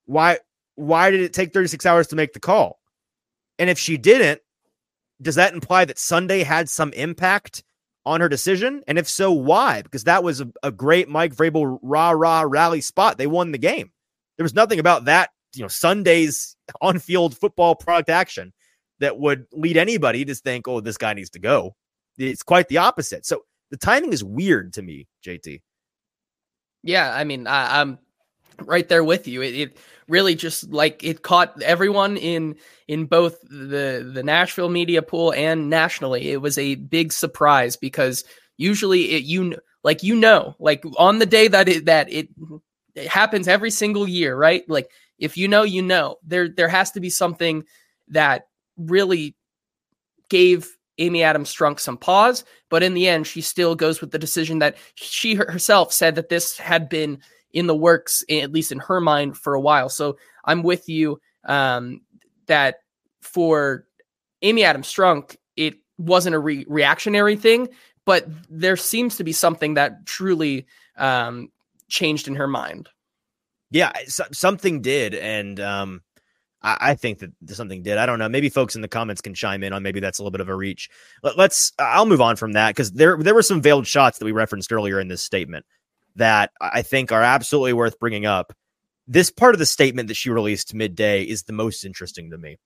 why 0.06 0.38
why 0.74 1.10
did 1.10 1.20
it 1.20 1.32
take 1.32 1.52
36 1.52 1.84
hours 1.84 2.08
to 2.08 2.16
make 2.16 2.32
the 2.32 2.40
call? 2.40 2.80
And 3.58 3.68
if 3.68 3.78
she 3.78 3.98
didn't, 3.98 4.40
does 5.20 5.34
that 5.36 5.52
imply 5.52 5.84
that 5.84 5.98
Sunday 5.98 6.42
had 6.42 6.68
some 6.68 6.92
impact 6.94 7.62
on 8.04 8.20
her 8.20 8.28
decision? 8.28 8.82
And 8.88 8.98
if 8.98 9.08
so, 9.08 9.30
why? 9.32 9.82
Because 9.82 10.04
that 10.04 10.24
was 10.24 10.40
a, 10.40 10.50
a 10.62 10.72
great 10.72 11.08
Mike 11.08 11.34
Vrabel 11.34 11.78
rah 11.82 12.10
rah 12.10 12.42
rally 12.42 12.80
spot. 12.80 13.18
They 13.18 13.26
won 13.26 13.52
the 13.52 13.58
game. 13.58 13.92
There 14.36 14.44
was 14.44 14.54
nothing 14.54 14.80
about 14.80 15.04
that, 15.04 15.30
you 15.54 15.62
know, 15.62 15.68
Sunday's 15.68 16.56
on 16.80 16.98
field 16.98 17.36
football 17.36 17.74
product 17.74 18.08
action 18.10 18.52
that 19.00 19.18
would 19.18 19.46
lead 19.52 19.76
anybody 19.76 20.24
to 20.24 20.34
think, 20.34 20.68
oh, 20.68 20.80
this 20.80 20.96
guy 20.96 21.12
needs 21.12 21.30
to 21.30 21.38
go. 21.38 21.74
It's 22.18 22.42
quite 22.42 22.68
the 22.68 22.78
opposite. 22.78 23.26
So 23.26 23.42
the 23.70 23.76
timing 23.76 24.12
is 24.12 24.22
weird 24.22 24.74
to 24.74 24.82
me, 24.82 25.08
JT. 25.26 25.60
Yeah, 26.82 27.12
I 27.14 27.24
mean, 27.24 27.46
I, 27.46 27.80
am 27.80 27.98
right 28.58 28.88
there 28.88 29.04
with 29.04 29.28
you. 29.28 29.42
It, 29.42 29.54
it, 29.54 29.78
really 30.08 30.34
just 30.34 30.70
like 30.70 31.02
it 31.04 31.22
caught 31.22 31.62
everyone 31.62 32.16
in 32.16 32.56
in 32.86 33.06
both 33.06 33.40
the 33.42 34.08
the 34.12 34.22
Nashville 34.22 34.68
media 34.68 35.00
pool 35.00 35.32
and 35.32 35.70
nationally. 35.70 36.30
It 36.30 36.40
was 36.40 36.58
a 36.58 36.74
big 36.74 37.12
surprise 37.12 37.76
because 37.76 38.24
usually 38.56 39.12
it 39.12 39.22
you 39.22 39.56
like 39.84 40.02
you 40.02 40.14
know 40.16 40.54
like 40.58 40.84
on 40.98 41.18
the 41.18 41.26
day 41.26 41.48
that 41.48 41.68
it 41.68 41.86
that 41.86 42.12
it, 42.12 42.28
it 42.94 43.08
happens 43.08 43.48
every 43.48 43.70
single 43.70 44.08
year, 44.08 44.36
right? 44.36 44.68
Like 44.68 44.90
if 45.22 45.36
you 45.36 45.48
know, 45.48 45.62
you 45.62 45.80
know. 45.80 46.16
There 46.26 46.48
there 46.48 46.68
has 46.68 46.90
to 46.90 47.00
be 47.00 47.08
something 47.08 47.64
that 48.08 48.48
really 48.76 49.34
gave 50.28 50.76
Amy 50.98 51.22
Adams 51.22 51.54
Strunk 51.54 51.80
some 51.80 51.96
pause, 51.96 52.44
but 52.68 52.82
in 52.82 52.92
the 52.92 53.08
end, 53.08 53.26
she 53.26 53.40
still 53.40 53.74
goes 53.74 54.00
with 54.00 54.10
the 54.10 54.18
decision 54.18 54.58
that 54.58 54.76
she 54.94 55.34
herself 55.34 55.92
said 55.92 56.16
that 56.16 56.28
this 56.28 56.58
had 56.58 56.88
been 56.88 57.20
in 57.52 57.66
the 57.66 57.76
works, 57.76 58.24
at 58.28 58.52
least 58.52 58.72
in 58.72 58.78
her 58.80 59.00
mind, 59.00 59.38
for 59.38 59.54
a 59.54 59.60
while. 59.60 59.88
So 59.88 60.16
I'm 60.44 60.62
with 60.62 60.88
you 60.88 61.20
um, 61.44 62.00
that 62.46 62.76
for 63.20 63.86
Amy 64.42 64.64
Adams 64.64 64.92
Strunk, 64.92 65.36
it 65.56 65.74
wasn't 65.98 66.34
a 66.34 66.38
re- 66.38 66.66
reactionary 66.68 67.36
thing, 67.36 67.68
but 68.04 68.26
there 68.50 68.76
seems 68.76 69.16
to 69.16 69.24
be 69.24 69.32
something 69.32 69.74
that 69.74 70.04
truly 70.04 70.66
um, 70.96 71.48
changed 71.88 72.26
in 72.26 72.34
her 72.34 72.48
mind. 72.48 72.88
Yeah, 73.72 73.90
something 74.06 74.82
did, 74.82 75.14
and 75.14 75.58
um, 75.58 76.02
I, 76.62 76.76
I 76.80 76.94
think 76.94 77.20
that 77.20 77.32
something 77.48 77.82
did. 77.82 77.96
I 77.96 78.04
don't 78.04 78.18
know. 78.18 78.28
Maybe 78.28 78.50
folks 78.50 78.76
in 78.76 78.82
the 78.82 78.88
comments 78.88 79.22
can 79.22 79.32
chime 79.32 79.62
in 79.62 79.72
on 79.72 79.82
maybe 79.82 79.98
that's 79.98 80.18
a 80.18 80.22
little 80.22 80.30
bit 80.30 80.42
of 80.42 80.50
a 80.50 80.54
reach. 80.54 80.90
Let, 81.22 81.38
us 81.38 81.72
I'll 81.78 82.04
move 82.04 82.20
on 82.20 82.36
from 82.36 82.52
that 82.52 82.70
because 82.70 82.92
there 82.92 83.16
there 83.16 83.34
were 83.34 83.42
some 83.42 83.62
veiled 83.62 83.86
shots 83.86 84.18
that 84.18 84.26
we 84.26 84.32
referenced 84.32 84.72
earlier 84.72 85.00
in 85.00 85.08
this 85.08 85.22
statement 85.22 85.64
that 86.16 86.50
I 86.60 86.82
think 86.82 87.10
are 87.10 87.22
absolutely 87.22 87.72
worth 87.72 87.98
bringing 87.98 88.26
up. 88.26 88.52
This 89.08 89.30
part 89.30 89.54
of 89.54 89.58
the 89.58 89.66
statement 89.66 90.08
that 90.08 90.14
she 90.14 90.28
released 90.28 90.74
midday 90.74 91.22
is 91.22 91.44
the 91.44 91.54
most 91.54 91.84
interesting 91.84 92.30
to 92.30 92.38
me. 92.38 92.58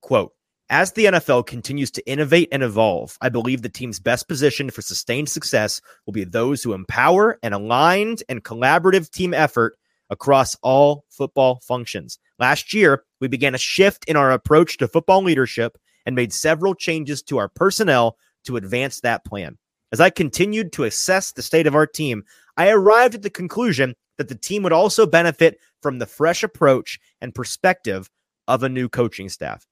Quote, 0.00 0.32
as 0.70 0.92
the 0.92 1.06
NFL 1.06 1.46
continues 1.46 1.90
to 1.92 2.08
innovate 2.08 2.48
and 2.52 2.62
evolve, 2.62 3.18
I 3.20 3.28
believe 3.28 3.62
the 3.62 3.68
team's 3.68 4.00
best 4.00 4.28
position 4.28 4.70
for 4.70 4.82
sustained 4.82 5.28
success 5.28 5.80
will 6.06 6.12
be 6.12 6.24
those 6.24 6.62
who 6.62 6.72
empower 6.72 7.38
an 7.42 7.52
aligned 7.52 8.22
and 8.28 8.44
collaborative 8.44 9.10
team 9.10 9.34
effort 9.34 9.76
across 10.10 10.56
all 10.62 11.04
football 11.10 11.60
functions. 11.62 12.18
Last 12.38 12.72
year, 12.72 13.04
we 13.20 13.28
began 13.28 13.54
a 13.54 13.58
shift 13.58 14.04
in 14.06 14.16
our 14.16 14.30
approach 14.30 14.76
to 14.78 14.88
football 14.88 15.22
leadership 15.22 15.78
and 16.04 16.14
made 16.14 16.32
several 16.32 16.74
changes 16.74 17.22
to 17.24 17.38
our 17.38 17.48
personnel 17.48 18.16
to 18.44 18.56
advance 18.56 19.00
that 19.00 19.24
plan. 19.24 19.58
As 19.92 20.00
I 20.00 20.10
continued 20.10 20.72
to 20.74 20.84
assess 20.84 21.32
the 21.32 21.42
state 21.42 21.66
of 21.66 21.74
our 21.74 21.86
team, 21.86 22.24
I 22.56 22.70
arrived 22.70 23.14
at 23.14 23.22
the 23.22 23.30
conclusion 23.30 23.94
that 24.18 24.28
the 24.28 24.34
team 24.34 24.62
would 24.62 24.72
also 24.72 25.06
benefit 25.06 25.58
from 25.82 25.98
the 25.98 26.06
fresh 26.06 26.42
approach 26.42 26.98
and 27.20 27.34
perspective 27.34 28.10
of 28.48 28.62
a 28.62 28.68
new 28.68 28.88
coaching 28.88 29.28
staff. 29.28 29.66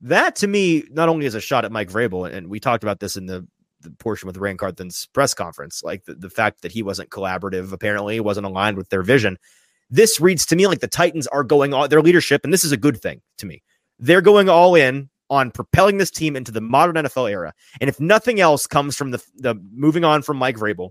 That 0.00 0.36
to 0.36 0.46
me, 0.46 0.84
not 0.90 1.08
only 1.08 1.26
is 1.26 1.34
a 1.34 1.40
shot 1.40 1.64
at 1.64 1.72
Mike 1.72 1.90
Vrabel, 1.90 2.30
and 2.30 2.48
we 2.48 2.60
talked 2.60 2.82
about 2.82 3.00
this 3.00 3.16
in 3.16 3.26
the, 3.26 3.46
the 3.80 3.90
portion 3.90 4.26
with 4.26 4.36
Ran 4.36 4.56
Carthon's 4.56 5.06
press 5.06 5.34
conference, 5.34 5.82
like 5.82 6.04
the, 6.04 6.14
the 6.14 6.30
fact 6.30 6.62
that 6.62 6.72
he 6.72 6.82
wasn't 6.82 7.10
collaborative, 7.10 7.72
apparently 7.72 8.20
wasn't 8.20 8.46
aligned 8.46 8.76
with 8.76 8.90
their 8.90 9.02
vision. 9.02 9.38
This 9.90 10.20
reads 10.20 10.46
to 10.46 10.56
me 10.56 10.66
like 10.66 10.80
the 10.80 10.88
Titans 10.88 11.26
are 11.28 11.44
going 11.44 11.72
on 11.72 11.88
their 11.88 12.02
leadership, 12.02 12.42
and 12.44 12.52
this 12.52 12.64
is 12.64 12.72
a 12.72 12.76
good 12.76 13.00
thing 13.00 13.20
to 13.38 13.46
me. 13.46 13.62
They're 13.98 14.20
going 14.20 14.48
all 14.48 14.74
in 14.74 15.08
on 15.30 15.50
propelling 15.50 15.98
this 15.98 16.10
team 16.10 16.36
into 16.36 16.52
the 16.52 16.60
modern 16.60 16.96
NFL 16.96 17.30
era. 17.30 17.52
And 17.80 17.88
if 17.88 17.98
nothing 17.98 18.40
else 18.40 18.66
comes 18.66 18.96
from 18.96 19.10
the, 19.10 19.22
the 19.36 19.54
moving 19.72 20.04
on 20.04 20.22
from 20.22 20.36
Mike 20.36 20.56
Vrabel, 20.56 20.90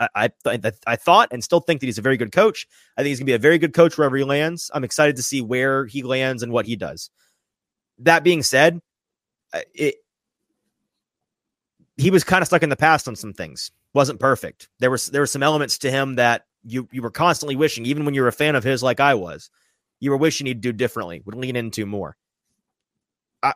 I, 0.00 0.30
I, 0.46 0.60
I 0.86 0.96
thought 0.96 1.28
and 1.32 1.42
still 1.42 1.60
think 1.60 1.80
that 1.80 1.86
he's 1.86 1.98
a 1.98 2.02
very 2.02 2.16
good 2.16 2.30
coach. 2.32 2.66
I 2.96 3.02
think 3.02 3.08
he's 3.08 3.18
gonna 3.18 3.26
be 3.26 3.32
a 3.32 3.38
very 3.38 3.58
good 3.58 3.74
coach 3.74 3.98
wherever 3.98 4.16
he 4.16 4.24
lands. 4.24 4.70
I'm 4.72 4.84
excited 4.84 5.16
to 5.16 5.22
see 5.22 5.40
where 5.40 5.86
he 5.86 6.02
lands 6.02 6.42
and 6.42 6.52
what 6.52 6.66
he 6.66 6.76
does. 6.76 7.10
That 7.98 8.22
being 8.22 8.42
said, 8.42 8.80
it 9.74 9.96
he 11.96 12.10
was 12.10 12.22
kind 12.22 12.42
of 12.42 12.46
stuck 12.46 12.62
in 12.62 12.68
the 12.68 12.76
past 12.76 13.08
on 13.08 13.16
some 13.16 13.32
things. 13.32 13.72
wasn't 13.92 14.20
perfect. 14.20 14.68
There 14.78 14.90
was 14.90 15.08
there 15.08 15.22
were 15.22 15.26
some 15.26 15.42
elements 15.42 15.78
to 15.78 15.90
him 15.90 16.14
that 16.14 16.44
you 16.68 16.88
you 16.92 17.02
were 17.02 17.10
constantly 17.10 17.56
wishing, 17.56 17.86
even 17.86 18.04
when 18.04 18.14
you 18.14 18.22
were 18.22 18.28
a 18.28 18.32
fan 18.32 18.56
of 18.56 18.64
his, 18.64 18.82
like 18.82 19.00
I 19.00 19.14
was, 19.14 19.50
you 20.00 20.10
were 20.10 20.16
wishing 20.16 20.46
he'd 20.46 20.60
do 20.60 20.72
differently, 20.72 21.22
would 21.24 21.34
lean 21.34 21.56
into 21.56 21.86
more. 21.86 22.16
I, 23.42 23.52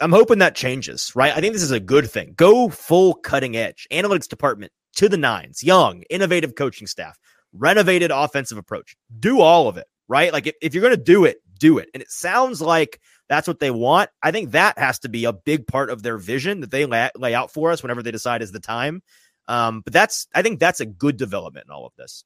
I'm 0.00 0.12
hoping 0.12 0.38
that 0.38 0.54
changes, 0.54 1.12
right? 1.14 1.36
I 1.36 1.40
think 1.40 1.52
this 1.52 1.62
is 1.62 1.70
a 1.70 1.80
good 1.80 2.10
thing. 2.10 2.34
Go 2.36 2.68
full 2.68 3.14
cutting 3.14 3.56
edge. 3.56 3.86
Analytics 3.90 4.28
department 4.28 4.72
to 4.96 5.08
the 5.08 5.16
nines, 5.16 5.62
young, 5.62 6.02
innovative 6.10 6.54
coaching 6.54 6.86
staff, 6.86 7.18
renovated 7.52 8.10
offensive 8.10 8.58
approach. 8.58 8.96
Do 9.18 9.40
all 9.40 9.68
of 9.68 9.76
it, 9.76 9.86
right? 10.08 10.32
Like 10.32 10.46
if, 10.46 10.54
if 10.60 10.74
you're 10.74 10.82
going 10.82 10.96
to 10.96 11.02
do 11.02 11.24
it, 11.24 11.38
do 11.58 11.78
it. 11.78 11.88
And 11.94 12.02
it 12.02 12.10
sounds 12.10 12.60
like 12.60 13.00
that's 13.28 13.48
what 13.48 13.60
they 13.60 13.70
want. 13.70 14.10
I 14.22 14.32
think 14.32 14.50
that 14.50 14.78
has 14.78 14.98
to 15.00 15.08
be 15.08 15.24
a 15.24 15.32
big 15.32 15.66
part 15.66 15.90
of 15.90 16.02
their 16.02 16.18
vision 16.18 16.60
that 16.60 16.70
they 16.70 16.86
lay, 16.86 17.08
lay 17.16 17.34
out 17.34 17.52
for 17.52 17.70
us 17.70 17.82
whenever 17.82 18.02
they 18.02 18.10
decide 18.10 18.42
is 18.42 18.52
the 18.52 18.60
time. 18.60 19.02
Um, 19.48 19.80
but 19.80 19.92
that's, 19.92 20.26
I 20.34 20.42
think 20.42 20.60
that's 20.60 20.80
a 20.80 20.86
good 20.86 21.16
development 21.16 21.66
in 21.66 21.72
all 21.72 21.86
of 21.86 21.92
this. 21.96 22.24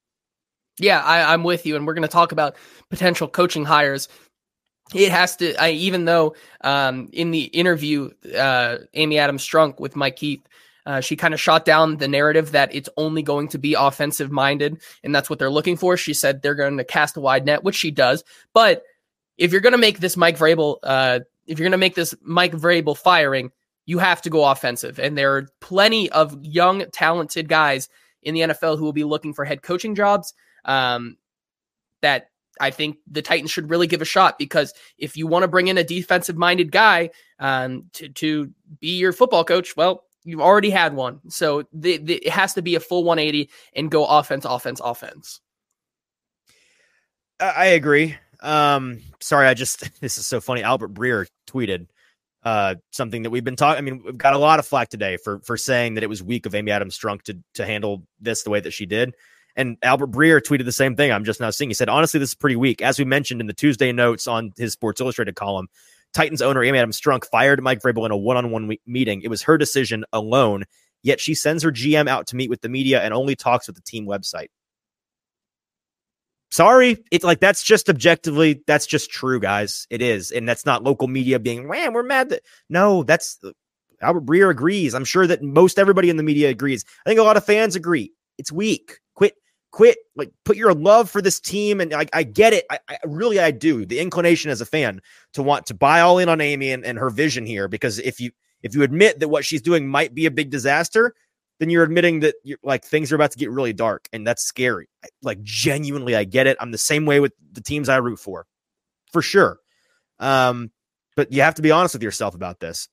Yeah, 0.79 1.01
I, 1.01 1.33
am 1.33 1.43
with 1.43 1.65
you, 1.65 1.77
and 1.77 1.87
we're 1.87 1.95
going 1.95 2.03
to 2.03 2.09
talk 2.09 2.33
about 2.33 2.57
potential 2.91 3.29
coaching 3.29 3.65
hires. 3.65 4.09
It 4.95 5.11
has 5.11 5.37
to, 5.37 5.55
I, 5.57 5.71
even 5.71 6.05
though 6.05 6.37
um, 6.61 7.09
in 7.13 7.31
the 7.31 7.45
interview, 7.45 8.11
uh, 8.37 8.79
Amy 8.95 9.19
Adams 9.19 9.47
Strunk 9.47 9.81
with 9.81 9.97
Mike 9.97 10.17
Keith, 10.17 10.47
uh, 10.85 11.01
she 11.01 11.17
kind 11.17 11.35
of 11.35 11.41
shot 11.41 11.65
down 11.65 11.97
the 11.97 12.07
narrative 12.07 12.53
that 12.53 12.73
it's 12.73 12.89
only 12.97 13.23
going 13.23 13.49
to 13.49 13.59
be 13.59 13.75
offensive 13.75 14.31
minded, 14.31 14.81
and 15.03 15.15
that's 15.15 15.29
what 15.29 15.39
they're 15.39 15.51
looking 15.51 15.77
for. 15.77 15.97
She 15.97 16.15
said 16.15 16.43
they're 16.43 16.55
going 16.55 16.77
to 16.77 16.85
cast 16.85 17.17
a 17.17 17.21
wide 17.21 17.47
net, 17.47 17.65
which 17.65 17.75
she 17.75 17.91
does. 17.91 18.23
But 18.53 18.85
if 19.39 19.51
you're 19.51 19.61
going 19.61 19.73
to 19.73 19.79
make 19.79 19.99
this 19.99 20.17
Mike 20.17 20.39
Vrabel, 20.39 20.77
uh, 20.83 21.21
if 21.47 21.59
you're 21.59 21.65
going 21.65 21.73
to 21.73 21.79
make 21.79 21.95
this 21.95 22.15
Mike 22.23 22.53
Vrabel 22.53 22.97
firing, 22.97 23.51
you 23.87 23.99
have 23.99 24.23
to 24.23 24.31
go 24.31 24.45
offensive. 24.45 25.01
And 25.01 25.17
there 25.17 25.37
are 25.37 25.49
plenty 25.61 26.11
of 26.11 26.37
young, 26.45 26.85
talented 26.93 27.49
guys 27.49 27.89
in 28.23 28.35
the 28.35 28.41
NFL 28.41 28.79
who 28.79 28.85
will 28.85 28.93
be 28.93 29.05
looking 29.05 29.33
for 29.33 29.45
head 29.45 29.63
coaching 29.63 29.95
jobs 29.95 30.35
um, 30.67 31.17
that 32.03 32.29
I 32.61 32.71
think 32.71 32.99
the 33.11 33.23
Titans 33.23 33.51
should 33.51 33.71
really 33.71 33.87
give 33.87 34.03
a 34.03 34.07
shot 34.07 34.39
because 34.39 34.73
if 34.99 35.17
you 35.17 35.27
want 35.27 35.43
to 35.43 35.49
bring 35.49 35.69
in 35.69 35.79
a 35.79 35.85
defensive 35.85 36.37
minded 36.37 36.73
guy 36.73 37.11
um, 37.39 37.85
to, 37.95 38.09
to 38.11 38.53
be 38.81 38.99
your 38.99 39.13
football 39.13 39.45
coach, 39.45 39.77
well, 39.77 40.05
you've 40.25 40.41
already 40.41 40.71
had 40.71 40.95
one. 40.95 41.21
So 41.29 41.65
the, 41.73 41.99
the, 41.99 42.15
it 42.17 42.31
has 42.31 42.55
to 42.55 42.63
be 42.63 42.75
a 42.75 42.81
full 42.81 43.05
180 43.05 43.51
and 43.75 43.91
go 43.91 44.05
offense, 44.07 44.45
offense, 44.45 44.81
offense. 44.83 45.41
I 47.39 47.67
agree. 47.67 48.17
Um, 48.41 49.01
sorry, 49.21 49.47
I 49.47 49.55
just 49.55 49.89
this 50.01 50.19
is 50.19 50.27
so 50.27 50.41
funny. 50.41 50.63
Albert 50.63 50.95
Breer 50.95 51.27
tweeted 51.47 51.89
uh, 52.45 52.77
something 52.93 53.23
that 53.23 53.31
we've 53.31 53.45
been 53.45 53.57
talking. 53.57 53.79
I 53.79 53.81
mean, 53.83 54.03
we've 54.05 54.17
got 54.17 54.35
a 54.35 54.39
lot 54.39 54.59
of 54.59 54.67
flack 54.67 54.89
today 54.89 55.17
for 55.17 55.41
for 55.41 55.57
saying 55.57 55.95
that 55.95 56.05
it 56.05 56.09
was 56.09 56.23
weak 56.23 56.47
of 56.47 56.55
Amy 56.55 56.71
Adams 56.71 56.99
Strunk 56.99 57.23
to 57.23 57.39
to 57.55 57.67
handle 57.67 58.07
this 58.21 58.43
the 58.43 58.51
way 58.51 58.61
that 58.61 58.73
she 58.73 58.87
did. 58.87 59.15
And 59.57 59.79
Albert 59.83 60.11
Breer 60.11 60.41
tweeted 60.41 60.67
the 60.67 60.73
same 60.73 60.97
thing. 60.97 61.11
I'm 61.11 61.25
just 61.25 61.41
now 61.41 61.51
seeing. 61.51 61.71
He 61.71 61.75
said, 61.75 61.89
honestly, 61.89 62.21
this 62.21 62.31
is 62.31 62.35
pretty 62.35 62.57
weak. 62.57 62.83
As 62.83 62.99
we 62.99 63.05
mentioned 63.05 63.41
in 63.41 63.47
the 63.47 63.55
Tuesday 63.55 63.91
notes 63.91 64.29
on 64.29 64.53
his 64.57 64.75
Sports 64.75 65.01
Illustrated 65.01 65.35
column, 65.35 65.69
Titans 66.13 66.43
owner 66.43 66.63
Amy 66.63 66.79
Adams 66.79 67.01
Strunk 67.01 67.25
fired 67.25 67.63
Mike 67.63 67.81
Vrabel 67.81 68.05
in 68.05 68.13
a 68.13 68.17
one-on-one 68.17 68.77
meeting. 68.87 69.23
It 69.23 69.29
was 69.29 69.43
her 69.43 69.57
decision 69.59 70.05
alone. 70.13 70.65
Yet 71.03 71.21
she 71.21 71.35
sends 71.35 71.63
her 71.63 71.71
GM 71.71 72.09
out 72.09 72.27
to 72.29 72.37
meet 72.37 72.51
with 72.51 72.61
the 72.61 72.69
media 72.69 73.03
and 73.03 73.15
only 73.15 73.37
talks 73.37 73.67
with 73.67 73.77
the 73.77 73.83
team 73.83 74.07
website. 74.07 74.49
Sorry, 76.51 76.99
it's 77.11 77.25
like 77.25 77.41
that's 77.41 77.63
just 77.63 77.89
objectively 77.89 78.63
that's 78.67 78.87
just 78.87 79.11
true, 79.11 79.41
guys. 79.41 79.87
It 79.91 80.01
is, 80.01 80.31
and 80.31 80.49
that's 80.49 80.65
not 80.65 80.85
local 80.85 81.09
media 81.09 81.39
being 81.39 81.69
man. 81.69 81.93
We're 81.93 82.03
mad 82.03 82.31
that 82.31 82.43
no, 82.69 83.03
that's 83.03 83.39
Albert 84.01 84.27
Breer 84.27 84.51
agrees. 84.51 84.95
I'm 84.95 85.05
sure 85.05 85.27
that 85.27 85.43
most 85.43 85.79
everybody 85.79 86.09
in 86.09 86.17
the 86.17 86.23
media 86.23 86.49
agrees. 86.49 86.85
I 87.05 87.11
think 87.11 87.21
a 87.21 87.25
lot 87.25 87.37
of 87.37 87.45
fans 87.45 87.77
agree. 87.77 88.13
It's 88.39 88.53
weak. 88.53 89.01
Quit 89.73 89.99
like 90.15 90.31
put 90.45 90.57
your 90.57 90.73
love 90.73 91.11
for 91.11 91.21
this 91.21 91.39
team 91.39 91.81
and 91.81 91.93
i, 91.93 92.07
I 92.13 92.23
get 92.23 92.53
it. 92.53 92.65
I, 92.71 92.79
I, 92.89 92.99
really 93.05 93.39
i 93.39 93.51
do. 93.51 93.85
The 93.85 93.99
inclination 93.99 94.51
as 94.51 94.61
a 94.61 94.67
fan 94.67 95.03
to 95.35 95.43
want 95.43 95.67
to 95.67 95.75
buy 95.75 96.01
all 96.01 96.19
in 96.19 96.29
on 96.29 96.41
amy 96.41 96.71
and, 96.71 96.85
and 96.85 96.99
her 96.99 97.11
vision 97.11 97.45
here 97.45 97.69
because 97.69 97.99
if 97.99 98.21
you 98.21 98.31
if 98.63 98.75
you 98.75 98.83
admit 98.83 99.21
that 99.21 99.29
what 99.29 99.45
she's 99.45 99.61
doing 99.61 99.87
might 99.87 100.15
be 100.15 100.25
a 100.25 100.31
big 100.31 100.51
disaster 100.51 101.15
then 101.59 101.69
you're 101.69 101.83
admitting 101.83 102.21
that 102.21 102.37
you're 102.43 102.59
like 102.63 102.85
things 102.85 103.13
are 103.13 103.17
about 103.17 103.33
to 103.33 103.39
get 103.39 103.51
really 103.51 103.73
dark 103.73 104.09
and 104.13 104.27
that's 104.27 104.45
scary. 104.45 104.89
Like 105.23 105.43
genuinely 105.43 106.17
i 106.17 106.25
get 106.25 106.47
it. 106.47 106.57
I'm 106.61 106.71
the 106.71 106.79
same 106.79 107.05
way 107.05 107.21
with 107.21 107.33
the 107.53 107.61
teams 107.61 107.89
i 107.89 107.97
root 107.97 108.19
for 108.19 108.47
for 109.13 109.21
sure. 109.21 109.59
Um 110.19 110.71
but 111.17 111.33
you 111.33 111.43
have 111.43 111.57
to 111.57 111.63
be 111.63 111.71
honest 111.71 111.95
with 111.95 112.03
yourself 112.03 112.35
about 112.35 112.61
this. 112.61 112.89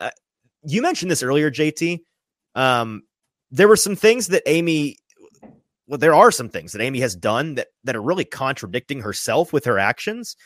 Uh, 0.00 0.10
you 0.62 0.80
mentioned 0.80 1.10
this 1.10 1.22
earlier 1.22 1.50
jt 1.50 2.00
um 2.54 3.02
there 3.50 3.68
were 3.68 3.76
some 3.76 3.96
things 3.96 4.28
that 4.28 4.42
amy 4.46 4.96
well, 5.88 5.98
there 5.98 6.14
are 6.14 6.30
some 6.30 6.48
things 6.50 6.72
that 6.72 6.82
Amy 6.82 7.00
has 7.00 7.16
done 7.16 7.56
that 7.56 7.68
that 7.84 7.96
are 7.96 8.02
really 8.02 8.24
contradicting 8.24 9.00
herself 9.00 9.52
with 9.52 9.64
her 9.64 9.78
actions. 9.78 10.36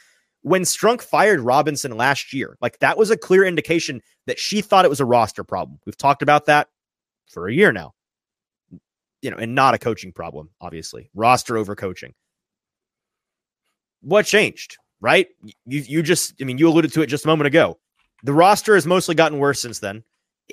When 0.42 0.62
Strunk 0.62 1.02
fired 1.02 1.40
Robinson 1.40 1.96
last 1.96 2.32
year, 2.32 2.56
like 2.60 2.78
that 2.80 2.98
was 2.98 3.10
a 3.10 3.16
clear 3.16 3.44
indication 3.44 4.00
that 4.26 4.38
she 4.38 4.62
thought 4.62 4.84
it 4.84 4.88
was 4.90 5.00
a 5.00 5.04
roster 5.04 5.44
problem. 5.44 5.78
We've 5.86 5.96
talked 5.98 6.22
about 6.22 6.46
that 6.46 6.68
for 7.30 7.48
a 7.48 7.54
year 7.54 7.72
now. 7.72 7.92
you 9.22 9.30
know, 9.30 9.36
and 9.36 9.54
not 9.54 9.74
a 9.74 9.78
coaching 9.78 10.12
problem, 10.12 10.50
obviously. 10.60 11.10
Roster 11.14 11.56
over 11.56 11.76
coaching. 11.76 12.12
What 14.02 14.26
changed, 14.26 14.76
right? 15.00 15.28
You 15.66 15.80
you 15.80 16.02
just 16.02 16.34
I 16.40 16.44
mean, 16.44 16.58
you 16.58 16.68
alluded 16.68 16.92
to 16.94 17.02
it 17.02 17.06
just 17.06 17.24
a 17.24 17.28
moment 17.28 17.46
ago. 17.46 17.78
The 18.24 18.32
roster 18.32 18.74
has 18.74 18.86
mostly 18.86 19.14
gotten 19.14 19.38
worse 19.38 19.60
since 19.60 19.78
then. 19.78 20.02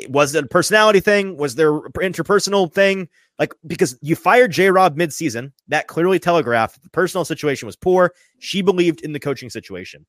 Was 0.07 0.35
it 0.35 0.45
a 0.45 0.47
personality 0.47 0.99
thing? 0.99 1.35
Was 1.37 1.55
there 1.55 1.73
interpersonal 1.73 2.71
thing? 2.71 3.09
Like 3.39 3.55
because 3.65 3.97
you 4.01 4.15
fired 4.17 4.51
J 4.51 4.69
Rob 4.69 4.97
midseason, 4.97 5.53
that 5.69 5.87
clearly 5.87 6.19
telegraphed 6.19 6.83
the 6.83 6.89
personal 6.89 7.23
situation 7.23 7.65
was 7.65 7.77
poor. 7.77 8.13
She 8.39 8.61
believed 8.61 9.01
in 9.01 9.13
the 9.13 9.19
coaching 9.19 9.49
situation. 9.49 10.05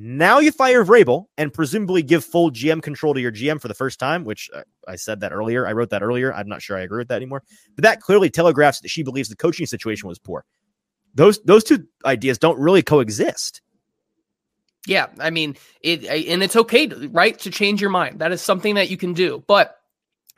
Now 0.00 0.38
you 0.38 0.52
fire 0.52 0.84
Vrabel 0.84 1.26
and 1.38 1.52
presumably 1.52 2.02
give 2.02 2.24
full 2.24 2.52
GM 2.52 2.82
control 2.82 3.14
to 3.14 3.20
your 3.20 3.32
GM 3.32 3.60
for 3.60 3.66
the 3.66 3.74
first 3.74 3.98
time, 3.98 4.24
which 4.24 4.48
uh, 4.54 4.62
I 4.86 4.94
said 4.94 5.20
that 5.20 5.32
earlier. 5.32 5.66
I 5.66 5.72
wrote 5.72 5.90
that 5.90 6.02
earlier. 6.02 6.32
I'm 6.32 6.48
not 6.48 6.62
sure 6.62 6.76
I 6.76 6.82
agree 6.82 6.98
with 6.98 7.08
that 7.08 7.16
anymore. 7.16 7.42
But 7.74 7.82
that 7.82 8.00
clearly 8.00 8.30
telegraphs 8.30 8.80
that 8.80 8.90
she 8.90 9.02
believes 9.02 9.28
the 9.28 9.36
coaching 9.36 9.66
situation 9.66 10.08
was 10.08 10.18
poor. 10.18 10.44
Those 11.14 11.40
those 11.42 11.64
two 11.64 11.86
ideas 12.04 12.38
don't 12.38 12.58
really 12.58 12.82
coexist. 12.82 13.60
Yeah, 14.86 15.06
I 15.18 15.30
mean 15.30 15.56
it, 15.82 16.04
and 16.04 16.42
it's 16.42 16.56
okay, 16.56 16.86
right, 16.86 17.38
to 17.40 17.50
change 17.50 17.80
your 17.80 17.90
mind. 17.90 18.20
That 18.20 18.32
is 18.32 18.40
something 18.40 18.74
that 18.76 18.90
you 18.90 18.96
can 18.96 19.14
do, 19.14 19.42
but 19.46 19.77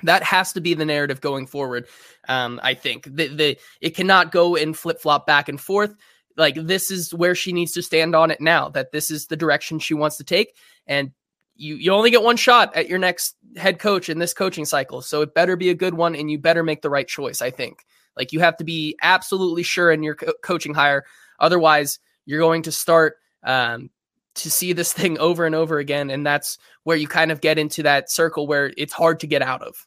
that 0.05 0.23
has 0.23 0.53
to 0.55 0.61
be 0.61 0.75
the 0.75 0.85
narrative 0.85 1.21
going 1.21 1.47
forward. 1.47 1.87
Um, 2.29 2.61
I 2.63 2.75
think. 2.75 3.05
The 3.05 3.29
the 3.29 3.59
it 3.81 3.97
cannot 3.97 4.33
go 4.33 4.57
and 4.57 4.77
flip 4.77 5.01
flop 5.01 5.27
back 5.27 5.49
and 5.49 5.61
forth. 5.61 5.95
Like 6.37 6.55
this 6.55 6.91
is 6.91 7.13
where 7.13 7.35
she 7.35 7.53
needs 7.53 7.73
to 7.73 7.83
stand 7.83 8.15
on 8.15 8.31
it 8.31 8.41
now 8.41 8.69
that 8.71 8.93
this 8.93 9.11
is 9.11 9.27
the 9.27 9.37
direction 9.37 9.79
she 9.79 9.95
wants 9.95 10.17
to 10.17 10.25
take 10.25 10.55
and 10.87 11.13
you 11.61 11.77
you 11.77 11.93
only 11.93 12.11
get 12.11 12.23
one 12.23 12.37
shot 12.37 12.75
at 12.75 12.89
your 12.89 12.99
next 12.99 13.37
head 13.57 13.79
coach 13.79 14.09
in 14.09 14.19
this 14.19 14.33
coaching 14.33 14.65
cycle 14.65 15.03
so 15.03 15.21
it 15.21 15.35
better 15.35 15.57
be 15.57 15.69
a 15.69 15.75
good 15.75 15.95
one 15.95 16.17
and 16.17 16.31
you 16.31 16.39
better 16.39 16.63
make 16.63 16.83
the 16.83 16.91
right 16.91 17.07
choice 17.07 17.43
i 17.43 17.51
think. 17.51 17.85
Like 18.17 18.33
you 18.33 18.41
have 18.41 18.57
to 18.57 18.65
be 18.65 18.97
absolutely 19.03 19.63
sure 19.63 19.91
in 19.91 20.03
your 20.03 20.15
co- 20.15 20.33
coaching 20.43 20.75
hire 20.75 21.05
otherwise 21.39 21.99
you're 22.27 22.41
going 22.41 22.63
to 22.63 22.73
start 22.73 23.17
um, 23.45 23.91
to 24.35 24.51
see 24.51 24.73
this 24.73 24.93
thing 24.93 25.19
over 25.19 25.45
and 25.45 25.55
over 25.55 25.79
again 25.79 26.11
and 26.11 26.27
that's 26.27 26.59
where 26.85 26.97
you 26.97 27.07
kind 27.07 27.31
of 27.31 27.41
get 27.41 27.59
into 27.59 27.83
that 27.83 28.11
circle 28.11 28.47
where 28.47 28.73
it's 28.77 28.93
hard 28.93 29.21
to 29.21 29.27
get 29.27 29.43
out 29.43 29.63
of 29.63 29.87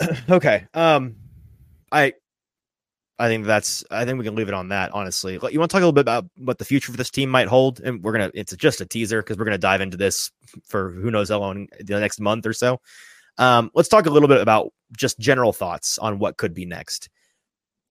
okay 0.30 0.66
um 0.74 1.16
i 1.92 2.12
I 3.20 3.28
think 3.28 3.44
that's. 3.44 3.84
I 3.90 4.06
think 4.06 4.18
we 4.18 4.24
can 4.24 4.34
leave 4.34 4.48
it 4.48 4.54
on 4.54 4.70
that. 4.70 4.92
Honestly, 4.92 5.34
you 5.34 5.40
want 5.40 5.52
to 5.52 5.74
talk 5.74 5.82
a 5.82 5.84
little 5.84 5.92
bit 5.92 6.00
about 6.00 6.24
what 6.38 6.56
the 6.56 6.64
future 6.64 6.90
for 6.90 6.96
this 6.96 7.10
team 7.10 7.28
might 7.28 7.48
hold, 7.48 7.78
and 7.80 8.02
we're 8.02 8.12
gonna. 8.12 8.30
It's 8.32 8.56
just 8.56 8.80
a 8.80 8.86
teaser 8.86 9.20
because 9.20 9.36
we're 9.36 9.44
gonna 9.44 9.58
dive 9.58 9.82
into 9.82 9.98
this 9.98 10.30
for 10.66 10.90
who 10.90 11.10
knows 11.10 11.28
how 11.28 11.38
long 11.38 11.68
the 11.78 12.00
next 12.00 12.18
month 12.18 12.46
or 12.46 12.54
so. 12.54 12.80
Um, 13.36 13.70
let's 13.74 13.90
talk 13.90 14.06
a 14.06 14.10
little 14.10 14.26
bit 14.26 14.40
about 14.40 14.72
just 14.96 15.18
general 15.18 15.52
thoughts 15.52 15.98
on 15.98 16.18
what 16.18 16.38
could 16.38 16.54
be 16.54 16.64
next. 16.64 17.10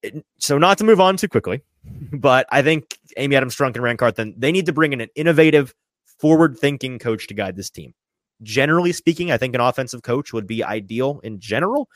It, 0.02 0.24
so, 0.38 0.58
not 0.58 0.78
to 0.78 0.84
move 0.84 1.00
on 1.00 1.16
too 1.16 1.28
quickly, 1.28 1.62
but 2.12 2.48
I 2.50 2.62
think 2.62 2.98
Amy 3.16 3.36
Adams 3.36 3.56
Strunk 3.56 3.76
and 3.76 3.84
Ran 3.84 3.96
Carthon 3.96 4.34
they 4.36 4.50
need 4.50 4.66
to 4.66 4.72
bring 4.72 4.92
in 4.92 5.00
an 5.00 5.10
innovative, 5.14 5.72
forward-thinking 6.18 6.98
coach 6.98 7.28
to 7.28 7.34
guide 7.34 7.54
this 7.54 7.70
team. 7.70 7.94
Generally 8.42 8.92
speaking, 8.92 9.30
I 9.30 9.36
think 9.36 9.54
an 9.54 9.60
offensive 9.60 10.02
coach 10.02 10.32
would 10.32 10.46
be 10.46 10.64
ideal 10.64 11.20
in 11.22 11.38
general 11.40 11.88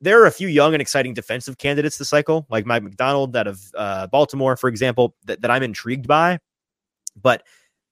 there 0.00 0.22
are 0.22 0.26
a 0.26 0.32
few 0.32 0.48
young 0.48 0.74
and 0.74 0.80
exciting 0.80 1.14
defensive 1.14 1.58
candidates 1.58 1.98
this 1.98 2.08
cycle, 2.08 2.46
like 2.50 2.66
Mike 2.66 2.82
Macdonald, 2.82 3.36
out 3.36 3.46
of 3.46 3.60
uh, 3.76 4.06
Baltimore, 4.06 4.56
for 4.56 4.68
example, 4.68 5.14
that, 5.24 5.42
that 5.42 5.50
I'm 5.50 5.62
intrigued 5.62 6.06
by. 6.06 6.38
But 7.20 7.42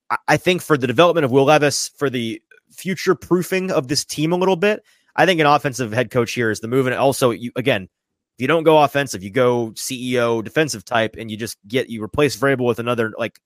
I, 0.09 0.17
I 0.27 0.37
think 0.37 0.61
for 0.61 0.77
the 0.77 0.87
development 0.87 1.25
of 1.25 1.31
Will 1.31 1.45
Levis, 1.45 1.89
for 1.97 2.09
the 2.09 2.41
future 2.71 3.15
proofing 3.15 3.71
of 3.71 3.87
this 3.87 4.05
team 4.05 4.31
a 4.31 4.37
little 4.37 4.55
bit, 4.55 4.83
I 5.15 5.25
think 5.25 5.39
an 5.39 5.47
offensive 5.47 5.91
head 5.91 6.11
coach 6.11 6.33
here 6.33 6.51
is 6.51 6.59
the 6.59 6.67
move. 6.67 6.85
And 6.85 6.95
also, 6.95 7.31
you 7.31 7.51
again, 7.55 7.83
if 7.83 8.41
you 8.41 8.47
don't 8.47 8.63
go 8.63 8.81
offensive, 8.81 9.23
you 9.23 9.31
go 9.31 9.71
CEO 9.71 10.43
defensive 10.43 10.85
type, 10.85 11.15
and 11.17 11.31
you 11.31 11.37
just 11.37 11.57
get 11.67 11.89
you 11.89 12.03
replace 12.03 12.35
Vrabel 12.37 12.65
with 12.65 12.79
another 12.79 13.13
like. 13.17 13.39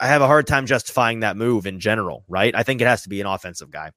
I 0.00 0.06
have 0.06 0.22
a 0.22 0.26
hard 0.26 0.46
time 0.46 0.66
justifying 0.66 1.20
that 1.20 1.36
move 1.36 1.66
in 1.66 1.80
general, 1.80 2.24
right? 2.28 2.54
I 2.54 2.62
think 2.62 2.80
it 2.80 2.86
has 2.86 3.02
to 3.02 3.08
be 3.08 3.20
an 3.20 3.26
offensive 3.26 3.70
guy. 3.70 3.92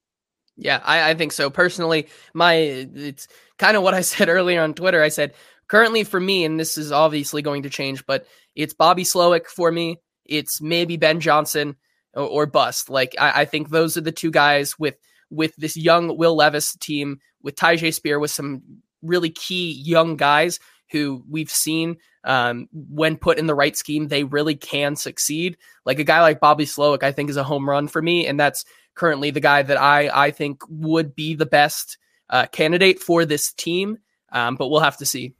Yeah, 0.57 0.81
I, 0.83 1.11
I 1.11 1.13
think 1.13 1.31
so. 1.31 1.49
Personally, 1.49 2.07
my 2.33 2.53
it's 2.53 3.27
kind 3.57 3.77
of 3.77 3.83
what 3.83 3.93
I 3.93 4.01
said 4.01 4.29
earlier 4.29 4.61
on 4.61 4.73
Twitter. 4.73 5.01
I 5.01 5.09
said 5.09 5.33
currently 5.67 6.03
for 6.03 6.19
me, 6.19 6.45
and 6.45 6.59
this 6.59 6.77
is 6.77 6.91
obviously 6.91 7.41
going 7.41 7.63
to 7.63 7.69
change, 7.69 8.05
but 8.05 8.25
it's 8.55 8.73
Bobby 8.73 9.03
Slowik 9.03 9.47
for 9.47 9.71
me. 9.71 9.97
It's 10.25 10.61
maybe 10.61 10.97
Ben 10.97 11.19
Johnson 11.19 11.75
or, 12.13 12.23
or 12.23 12.45
bust. 12.45 12.89
Like 12.89 13.15
I, 13.19 13.41
I, 13.41 13.45
think 13.45 13.69
those 13.69 13.97
are 13.97 14.01
the 14.01 14.11
two 14.11 14.31
guys 14.31 14.77
with 14.77 14.97
with 15.29 15.55
this 15.55 15.77
young 15.77 16.17
Will 16.17 16.35
Levis 16.35 16.75
team 16.75 17.19
with 17.41 17.55
Tyjae 17.55 17.93
Spear 17.93 18.19
with 18.19 18.31
some 18.31 18.61
really 19.01 19.29
key 19.29 19.71
young 19.71 20.15
guys 20.15 20.59
who 20.91 21.23
we've 21.29 21.49
seen 21.49 21.97
um, 22.23 22.67
when 22.71 23.17
put 23.17 23.37
in 23.37 23.47
the 23.47 23.55
right 23.55 23.75
scheme, 23.75 24.07
they 24.07 24.23
really 24.23 24.55
can 24.55 24.95
succeed. 24.95 25.57
Like 25.85 25.99
a 25.99 26.03
guy 26.03 26.21
like 26.21 26.39
Bobby 26.39 26.65
Slowik, 26.65 27.03
I 27.03 27.11
think 27.11 27.29
is 27.29 27.37
a 27.37 27.43
home 27.43 27.67
run 27.67 27.87
for 27.87 28.01
me, 28.01 28.27
and 28.27 28.39
that's 28.39 28.65
currently 28.95 29.31
the 29.31 29.39
guy 29.39 29.63
that 29.63 29.79
I 29.79 30.09
I 30.13 30.31
think 30.31 30.61
would 30.69 31.15
be 31.15 31.33
the 31.33 31.45
best 31.45 31.97
uh, 32.29 32.45
candidate 32.47 32.99
for 32.99 33.25
this 33.25 33.53
team. 33.53 33.97
Um, 34.31 34.55
but 34.55 34.69
we'll 34.69 34.81
have 34.81 34.97
to 34.97 35.05
see. 35.05 35.33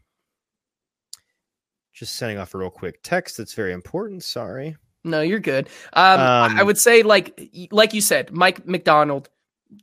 Just 1.93 2.15
sending 2.15 2.37
off 2.37 2.53
a 2.53 2.57
real 2.57 2.69
quick 2.69 3.03
text 3.03 3.37
that's 3.37 3.53
very 3.53 3.73
important. 3.73 4.23
Sorry. 4.23 4.75
No, 5.03 5.21
you're 5.21 5.39
good. 5.39 5.67
Um, 5.93 6.19
um, 6.19 6.57
I 6.57 6.63
would 6.63 6.77
say 6.77 7.03
like 7.03 7.49
like 7.71 7.93
you 7.93 8.01
said, 8.01 8.31
Mike 8.31 8.67
Macdonald. 8.67 9.29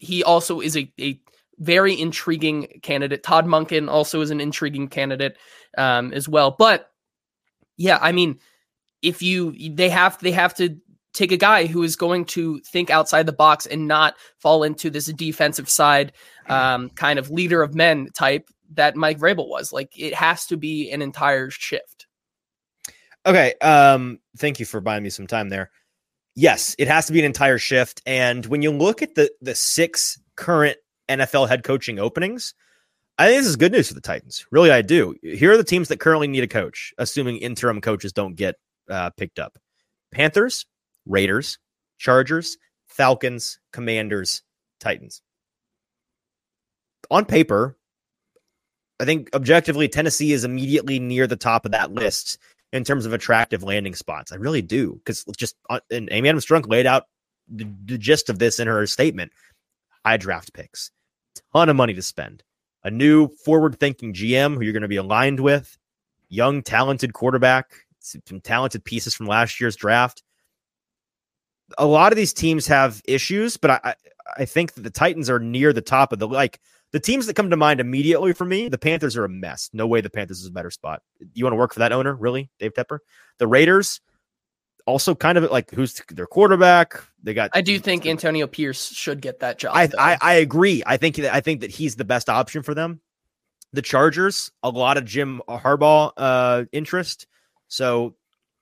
He 0.00 0.22
also 0.22 0.60
is 0.60 0.76
a, 0.76 0.92
a 1.00 1.18
very 1.58 1.98
intriguing 1.98 2.80
candidate. 2.82 3.22
Todd 3.22 3.46
Monken 3.46 3.88
also 3.90 4.20
is 4.20 4.30
an 4.30 4.40
intriguing 4.40 4.88
candidate 4.88 5.36
um, 5.76 6.12
as 6.12 6.28
well. 6.28 6.54
But 6.56 6.90
yeah, 7.76 7.98
I 8.00 8.12
mean, 8.12 8.38
if 9.02 9.22
you 9.22 9.54
they 9.74 9.88
have 9.88 10.18
they 10.18 10.32
have 10.32 10.54
to 10.54 10.76
take 11.12 11.32
a 11.32 11.36
guy 11.36 11.66
who 11.66 11.82
is 11.82 11.96
going 11.96 12.24
to 12.24 12.60
think 12.60 12.90
outside 12.90 13.26
the 13.26 13.32
box 13.32 13.66
and 13.66 13.88
not 13.88 14.14
fall 14.38 14.62
into 14.62 14.90
this 14.90 15.06
defensive 15.06 15.68
side 15.68 16.12
um, 16.48 16.90
kind 16.90 17.18
of 17.18 17.30
leader 17.30 17.62
of 17.62 17.74
men 17.74 18.08
type 18.14 18.48
that 18.74 18.96
Mike 18.96 19.18
Vrabel 19.18 19.48
was. 19.48 19.72
Like 19.72 19.98
it 19.98 20.14
has 20.14 20.46
to 20.46 20.56
be 20.56 20.90
an 20.90 21.02
entire 21.02 21.50
shift. 21.50 22.06
Okay. 23.26 23.54
Um, 23.60 24.20
thank 24.36 24.60
you 24.60 24.66
for 24.66 24.80
buying 24.80 25.02
me 25.02 25.10
some 25.10 25.26
time 25.26 25.48
there. 25.48 25.70
Yes, 26.34 26.76
it 26.78 26.86
has 26.88 27.06
to 27.06 27.12
be 27.12 27.18
an 27.18 27.24
entire 27.24 27.58
shift. 27.58 28.00
And 28.06 28.46
when 28.46 28.62
you 28.62 28.70
look 28.70 29.02
at 29.02 29.14
the 29.14 29.30
the 29.40 29.54
six 29.54 30.20
current 30.36 30.76
NFL 31.08 31.48
head 31.48 31.64
coaching 31.64 31.98
openings, 31.98 32.54
I 33.18 33.26
think 33.26 33.40
this 33.40 33.48
is 33.48 33.56
good 33.56 33.72
news 33.72 33.88
for 33.88 33.94
the 33.94 34.00
Titans. 34.00 34.46
Really, 34.50 34.70
I 34.70 34.82
do. 34.82 35.14
Here 35.22 35.52
are 35.52 35.56
the 35.56 35.64
teams 35.64 35.88
that 35.88 36.00
currently 36.00 36.28
need 36.28 36.44
a 36.44 36.48
coach, 36.48 36.92
assuming 36.98 37.38
interim 37.38 37.80
coaches 37.80 38.12
don't 38.12 38.36
get 38.36 38.56
uh, 38.88 39.10
picked 39.10 39.38
up. 39.38 39.58
Panthers, 40.12 40.66
Raiders, 41.06 41.58
Chargers, 41.98 42.56
Falcons, 42.86 43.58
Commanders, 43.72 44.42
Titans. 44.80 45.20
On 47.10 47.24
paper, 47.24 47.76
I 49.00 49.04
think 49.04 49.30
objectively, 49.34 49.88
Tennessee 49.88 50.32
is 50.32 50.44
immediately 50.44 50.98
near 50.98 51.26
the 51.26 51.36
top 51.36 51.64
of 51.64 51.72
that 51.72 51.92
list 51.92 52.38
in 52.72 52.84
terms 52.84 53.06
of 53.06 53.12
attractive 53.12 53.62
landing 53.62 53.94
spots. 53.94 54.32
I 54.32 54.36
really 54.36 54.62
do 54.62 54.94
because 54.94 55.24
just 55.36 55.56
uh, 55.70 55.80
and 55.90 56.08
Amy 56.12 56.28
Adams 56.28 56.44
Strunk 56.44 56.68
laid 56.68 56.86
out 56.86 57.04
the, 57.48 57.66
the, 57.84 57.96
gist 57.96 58.28
of 58.28 58.38
this 58.38 58.58
in 58.58 58.68
her 58.68 58.86
statement. 58.86 59.32
High 60.04 60.16
draft 60.16 60.52
picks, 60.52 60.90
ton 61.52 61.68
of 61.68 61.76
money 61.76 61.94
to 61.94 62.02
spend, 62.02 62.42
a 62.84 62.90
new 62.90 63.28
forward-thinking 63.44 64.14
GM 64.14 64.54
who 64.54 64.62
you're 64.62 64.72
going 64.72 64.82
to 64.82 64.88
be 64.88 64.96
aligned 64.96 65.40
with, 65.40 65.76
young 66.28 66.62
talented 66.62 67.12
quarterback, 67.12 67.72
some 68.00 68.40
talented 68.40 68.84
pieces 68.84 69.14
from 69.14 69.26
last 69.26 69.60
year's 69.60 69.76
draft 69.76 70.22
a 71.76 71.86
lot 71.86 72.12
of 72.12 72.16
these 72.16 72.32
teams 72.32 72.66
have 72.66 73.02
issues, 73.06 73.56
but 73.56 73.70
I, 73.70 73.94
I 74.38 74.44
think 74.44 74.74
that 74.74 74.82
the 74.82 74.90
Titans 74.90 75.28
are 75.28 75.38
near 75.38 75.72
the 75.72 75.82
top 75.82 76.12
of 76.12 76.18
the 76.18 76.28
like 76.28 76.60
the 76.92 77.00
teams 77.00 77.26
that 77.26 77.36
come 77.36 77.50
to 77.50 77.56
mind 77.56 77.80
immediately 77.80 78.32
for 78.32 78.46
me. 78.46 78.68
The 78.68 78.78
Panthers 78.78 79.16
are 79.16 79.24
a 79.24 79.28
mess. 79.28 79.68
No 79.72 79.86
way 79.86 80.00
the 80.00 80.08
Panthers 80.08 80.40
is 80.40 80.46
a 80.46 80.52
better 80.52 80.70
spot. 80.70 81.02
You 81.34 81.44
want 81.44 81.52
to 81.52 81.58
work 81.58 81.74
for 81.74 81.80
that 81.80 81.92
owner, 81.92 82.14
really, 82.14 82.50
Dave 82.58 82.72
Tepper? 82.72 83.00
The 83.38 83.46
Raiders 83.46 84.00
also 84.88 85.14
kind 85.14 85.36
of 85.36 85.50
like 85.50 85.70
who's 85.70 86.00
their 86.10 86.26
quarterback. 86.26 87.02
They 87.22 87.34
got. 87.34 87.50
I 87.52 87.60
do 87.60 87.78
think 87.78 88.06
Antonio 88.06 88.46
Pierce 88.46 88.88
should 88.88 89.20
get 89.20 89.40
that 89.40 89.58
job. 89.58 89.76
I, 89.76 89.88
I, 89.98 90.18
I 90.20 90.34
agree. 90.34 90.82
I 90.86 90.96
think 90.96 91.16
that 91.16 91.34
I 91.34 91.40
think 91.40 91.60
that 91.60 91.70
he's 91.70 91.96
the 91.96 92.04
best 92.04 92.30
option 92.30 92.62
for 92.62 92.74
them. 92.74 93.00
The 93.74 93.82
Chargers, 93.82 94.50
a 94.62 94.70
lot 94.70 94.96
of 94.96 95.04
Jim 95.04 95.42
Harbaugh 95.46 96.12
uh, 96.16 96.64
interest. 96.72 97.26
So 97.68 98.14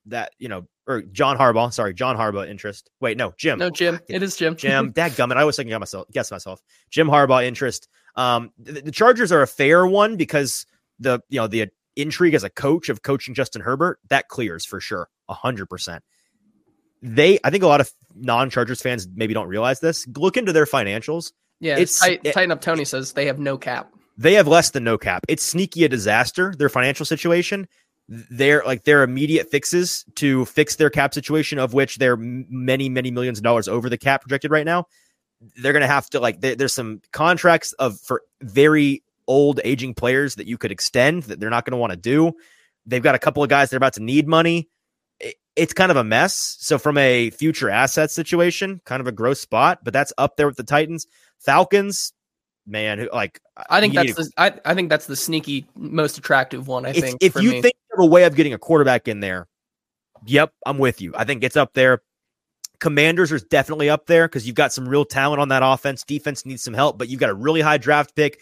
that 0.06 0.32
you 0.38 0.48
know 0.48 0.66
or 0.88 1.02
John 1.02 1.38
Harbaugh. 1.38 1.72
Sorry, 1.72 1.94
John 1.94 2.16
Harbaugh 2.16 2.48
interest. 2.48 2.90
Wait, 3.00 3.16
no, 3.16 3.32
Jim. 3.36 3.58
No, 3.58 3.70
Jim. 3.70 4.00
It 4.08 4.22
is 4.22 4.36
Jim. 4.36 4.56
Jim. 4.56 4.92
Dadgummit. 4.94 5.36
I 5.36 5.44
was 5.44 5.56
thinking 5.56 5.74
of 5.74 5.80
myself. 5.80 6.06
Guess 6.10 6.32
myself. 6.32 6.60
Jim 6.90 7.08
Harbaugh 7.08 7.44
interest. 7.44 7.88
Um, 8.16 8.50
the, 8.58 8.80
the, 8.82 8.92
Chargers 8.92 9.30
are 9.30 9.42
a 9.42 9.46
fair 9.46 9.86
one 9.86 10.16
because 10.16 10.66
the 10.98 11.20
you 11.28 11.40
know 11.40 11.46
the 11.46 11.68
intrigue 11.94 12.34
as 12.34 12.44
a 12.44 12.50
coach 12.50 12.88
of 12.88 13.02
coaching 13.02 13.34
Justin 13.34 13.62
Herbert 13.62 14.00
that 14.08 14.28
clears 14.28 14.64
for 14.64 14.80
sure, 14.80 15.08
a 15.28 15.34
hundred 15.34 15.66
percent. 15.66 16.02
They, 17.02 17.38
I 17.44 17.50
think, 17.50 17.62
a 17.62 17.66
lot 17.66 17.80
of 17.80 17.92
non-Chargers 18.14 18.80
fans 18.80 19.06
maybe 19.14 19.34
don't 19.34 19.48
realize 19.48 19.80
this. 19.80 20.06
Look 20.16 20.36
into 20.36 20.52
their 20.52 20.66
financials. 20.66 21.32
Yeah, 21.60 21.78
it's 21.78 21.98
tight, 21.98 22.20
it, 22.24 22.32
tighten 22.32 22.50
up. 22.50 22.60
Tony 22.60 22.84
says 22.84 23.12
they 23.12 23.26
have 23.26 23.38
no 23.38 23.56
cap. 23.58 23.90
They 24.18 24.34
have 24.34 24.48
less 24.48 24.70
than 24.70 24.84
no 24.84 24.98
cap. 24.98 25.24
It's 25.28 25.42
sneaky 25.42 25.84
a 25.84 25.88
disaster, 25.88 26.54
their 26.56 26.68
financial 26.68 27.06
situation. 27.06 27.68
They're 28.08 28.62
like 28.64 28.84
their 28.84 29.02
immediate 29.02 29.50
fixes 29.50 30.04
to 30.16 30.44
fix 30.46 30.76
their 30.76 30.90
cap 30.90 31.12
situation, 31.12 31.58
of 31.58 31.74
which 31.74 31.96
they're 31.96 32.16
many, 32.16 32.88
many 32.88 33.10
millions 33.10 33.38
of 33.38 33.44
dollars 33.44 33.68
over 33.68 33.90
the 33.90 33.98
cap 33.98 34.22
projected 34.22 34.50
right 34.50 34.64
now. 34.64 34.86
They're 35.60 35.72
going 35.72 35.82
to 35.82 35.88
have 35.88 36.08
to 36.10 36.20
like, 36.20 36.40
there's 36.40 36.72
some 36.72 37.02
contracts 37.12 37.72
of 37.74 38.00
for 38.00 38.22
very 38.40 39.02
old 39.26 39.60
aging 39.64 39.94
players 39.94 40.36
that 40.36 40.46
you 40.46 40.56
could 40.56 40.70
extend 40.70 41.24
that 41.24 41.40
they're 41.40 41.50
not 41.50 41.64
going 41.64 41.72
to 41.72 41.78
want 41.78 41.92
to 41.92 41.96
do. 41.96 42.32
They've 42.86 43.02
got 43.02 43.16
a 43.16 43.18
couple 43.18 43.42
of 43.42 43.48
guys 43.48 43.70
that 43.70 43.76
are 43.76 43.78
about 43.78 43.94
to 43.94 44.02
need 44.02 44.28
money. 44.28 44.68
It's 45.56 45.72
kind 45.72 45.90
of 45.90 45.96
a 45.96 46.04
mess. 46.04 46.56
So, 46.60 46.78
from 46.78 46.98
a 46.98 47.30
future 47.30 47.70
asset 47.70 48.10
situation, 48.10 48.80
kind 48.84 49.00
of 49.00 49.06
a 49.06 49.12
gross 49.12 49.40
spot, 49.40 49.80
but 49.82 49.92
that's 49.92 50.12
up 50.18 50.36
there 50.36 50.46
with 50.46 50.56
the 50.56 50.64
Titans. 50.64 51.06
Falcons, 51.38 52.12
man, 52.66 52.98
who 52.98 53.08
like 53.12 53.40
I 53.70 53.80
think 53.80 53.94
that's 53.94 54.14
the 54.14 54.30
I, 54.36 54.52
I 54.64 54.74
think 54.74 54.90
that's 54.90 55.06
the 55.06 55.16
sneaky 55.16 55.66
most 55.74 56.18
attractive 56.18 56.68
one. 56.68 56.84
I 56.84 56.92
think 56.92 57.18
if 57.20 57.34
you 57.36 57.50
me. 57.52 57.62
think 57.62 57.74
of 57.94 58.04
a 58.04 58.06
way 58.06 58.24
of 58.24 58.34
getting 58.34 58.52
a 58.52 58.58
quarterback 58.58 59.08
in 59.08 59.20
there, 59.20 59.48
yep, 60.26 60.52
I'm 60.66 60.78
with 60.78 61.00
you. 61.00 61.12
I 61.16 61.24
think 61.24 61.44
it's 61.44 61.56
up 61.56 61.74
there. 61.74 62.02
Commanders 62.78 63.32
is 63.32 63.42
definitely 63.42 63.88
up 63.88 64.06
there 64.06 64.28
because 64.28 64.46
you've 64.46 64.56
got 64.56 64.72
some 64.72 64.86
real 64.86 65.04
talent 65.06 65.40
on 65.40 65.48
that 65.48 65.62
offense. 65.64 66.04
Defense 66.04 66.44
needs 66.44 66.62
some 66.62 66.74
help, 66.74 66.98
but 66.98 67.08
you've 67.08 67.20
got 67.20 67.30
a 67.30 67.34
really 67.34 67.62
high 67.62 67.78
draft 67.78 68.14
pick. 68.14 68.40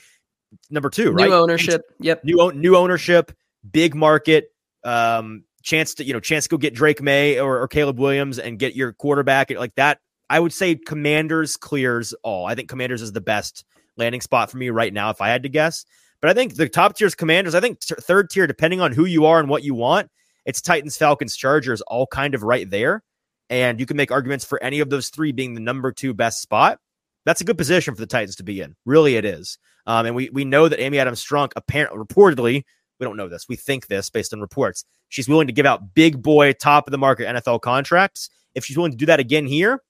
Number 0.71 0.91
two, 0.91 1.13
new 1.13 1.23
right? 1.23 1.33
ownership. 1.33 1.83
Yep. 2.01 2.25
New 2.25 2.53
new 2.53 2.77
ownership, 2.77 3.33
big 3.71 3.95
market, 3.95 4.53
um, 4.83 5.45
chance 5.65 5.95
to 5.95 6.05
you 6.05 6.13
know 6.13 6.21
chance 6.21 6.45
to 6.45 6.51
go 6.51 6.57
get 6.57 6.75
Drake 6.75 7.03
Maye 7.03 7.41
or, 7.41 7.61
or 7.61 7.67
Caleb 7.67 7.99
Williams 7.99 8.39
and 8.39 8.59
get 8.59 8.77
your 8.77 8.93
quarterback 8.93 9.51
like 9.51 9.75
that. 9.75 9.99
I 10.31 10.39
would 10.39 10.53
say 10.53 10.77
Commanders 10.77 11.57
clears 11.57 12.15
all. 12.23 12.47
I 12.47 12.55
think 12.55 12.69
Commanders 12.69 13.03
is 13.03 13.13
the 13.13 13.21
best 13.21 13.65
landing 13.97 14.21
spot 14.21 14.51
for 14.51 14.59
me 14.59 14.71
right 14.71 14.93
now 14.93 15.11
if 15.11 15.21
I 15.21 15.29
had 15.29 15.43
to 15.43 15.49
guess. 15.49 15.85
But 16.21 16.31
I 16.31 16.35
think 16.35 16.55
the 16.55 16.69
top 16.69 16.97
tiers 16.97 17.15
Commanders. 17.15 17.55
I 17.55 17.61
think 17.61 17.81
t- 17.81 17.95
third 18.01 18.31
tier, 18.31 18.47
depending 18.47 18.81
on 18.81 18.93
who 18.93 19.05
you 19.05 19.27
are 19.27 19.41
and 19.41 19.49
what 19.49 19.65
you 19.65 19.75
want, 19.75 20.11
it's 20.47 20.61
Titans, 20.61 20.97
Falcons, 20.97 21.37
Chargers, 21.37 21.81
all 21.83 22.07
kind 22.07 22.35
of 22.35 22.43
right 22.43 22.69
there. 22.69 23.03
And 23.51 23.79
you 23.79 23.87
can 23.87 23.97
make 23.97 24.11
arguments 24.11 24.45
for 24.45 24.63
any 24.63 24.81
of 24.81 24.89
those 24.89 25.11
three 25.11 25.33
being 25.33 25.55
the 25.55 25.61
number 25.61 25.93
two 25.93 26.15
best 26.15 26.41
spot. 26.41 26.79
That's 27.27 27.41
a 27.41 27.45
good 27.45 27.59
position 27.59 27.95
for 27.95 28.01
the 28.01 28.07
Titans 28.07 28.37
to 28.37 28.43
be 28.43 28.61
in. 28.61 28.75
Really, 28.87 29.17
it 29.17 29.25
is. 29.25 29.59
Um, 29.87 30.07
and 30.07 30.17
we 30.17 30.31
we 30.31 30.45
know 30.45 30.69
that 30.69 30.81
Amy 30.81 30.99
Adams 30.99 31.23
Strunk, 31.23 31.53
apparently, 31.57 31.99
reportedly, 31.99 32.65
we 32.99 33.05
don't 33.05 33.17
know 33.17 33.29
this. 33.29 33.47
We 33.49 33.57
think 33.57 33.87
this 33.87 34.11
based 34.11 34.33
on 34.33 34.41
reports. 34.41 34.85
She's 35.09 35.29
willing 35.29 35.47
to 35.47 35.53
give 35.53 35.67
out 35.67 35.95
big 35.95 36.23
boy, 36.23 36.53
top 36.53 36.87
of 36.87 36.93
the 36.93 36.99
market 36.99 37.27
NFL 37.27 37.61
contracts. 37.61 38.31
If 38.55 38.65
she's 38.65 38.77
willing 38.77 38.93
to 38.93 38.99
do 38.99 39.07
that 39.07 39.21
again 39.21 39.47
here, 39.47 39.83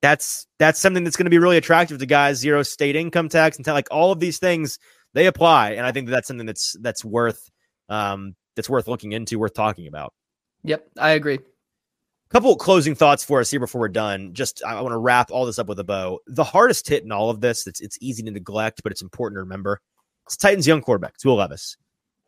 that's 0.00 0.46
that's 0.58 0.80
something 0.80 1.04
that's 1.04 1.16
going 1.16 1.26
to 1.26 1.30
be 1.30 1.38
really 1.38 1.56
attractive 1.56 1.98
to 1.98 2.06
guys. 2.06 2.38
Zero 2.38 2.62
state 2.62 2.96
income 2.96 3.28
tax 3.28 3.56
and 3.56 3.66
like 3.66 3.88
all 3.90 4.12
of 4.12 4.20
these 4.20 4.38
things 4.38 4.78
they 5.14 5.26
apply, 5.26 5.72
and 5.72 5.86
I 5.86 5.92
think 5.92 6.06
that 6.06 6.12
that's 6.12 6.28
something 6.28 6.46
that's 6.46 6.76
that's 6.80 7.04
worth 7.04 7.50
um, 7.88 8.34
that's 8.56 8.68
worth 8.68 8.88
looking 8.88 9.12
into, 9.12 9.38
worth 9.38 9.54
talking 9.54 9.86
about. 9.86 10.12
Yep, 10.64 10.86
I 10.98 11.10
agree. 11.10 11.38
Couple 12.30 12.56
closing 12.56 12.94
thoughts 12.94 13.22
for 13.22 13.40
us 13.40 13.50
here 13.50 13.60
before 13.60 13.82
we're 13.82 13.88
done. 13.88 14.32
Just 14.32 14.62
I 14.64 14.80
want 14.80 14.92
to 14.92 14.98
wrap 14.98 15.30
all 15.30 15.44
this 15.44 15.58
up 15.58 15.66
with 15.66 15.78
a 15.78 15.84
bow. 15.84 16.18
The 16.26 16.44
hardest 16.44 16.88
hit 16.88 17.04
in 17.04 17.12
all 17.12 17.28
of 17.28 17.40
this, 17.40 17.66
it's 17.66 17.80
it's 17.80 17.98
easy 18.00 18.22
to 18.22 18.30
neglect, 18.30 18.82
but 18.82 18.90
it's 18.90 19.02
important 19.02 19.36
to 19.36 19.40
remember. 19.40 19.80
It's 20.26 20.36
Titans 20.36 20.66
young 20.66 20.80
quarterback, 20.80 21.14
Will 21.24 21.36
Levis. 21.36 21.76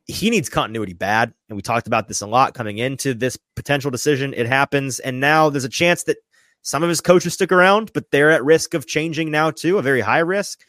He 0.06 0.28
needs 0.28 0.50
continuity 0.50 0.92
bad, 0.92 1.32
and 1.48 1.56
we 1.56 1.62
talked 1.62 1.86
about 1.86 2.08
this 2.08 2.20
a 2.20 2.26
lot 2.26 2.52
coming 2.52 2.78
into 2.78 3.14
this 3.14 3.38
potential 3.56 3.90
decision. 3.90 4.34
It 4.34 4.46
happens, 4.46 5.00
and 5.00 5.18
now 5.18 5.48
there's 5.48 5.64
a 5.64 5.68
chance 5.70 6.04
that 6.04 6.18
some 6.62 6.82
of 6.82 6.88
his 6.88 7.00
coaches 7.00 7.34
stick 7.34 7.52
around, 7.52 7.92
but 7.94 8.10
they're 8.10 8.30
at 8.30 8.44
risk 8.44 8.74
of 8.74 8.86
changing 8.86 9.30
now 9.30 9.50
too, 9.50 9.78
a 9.78 9.82
very 9.82 10.00
high 10.00 10.18
risk. 10.18 10.64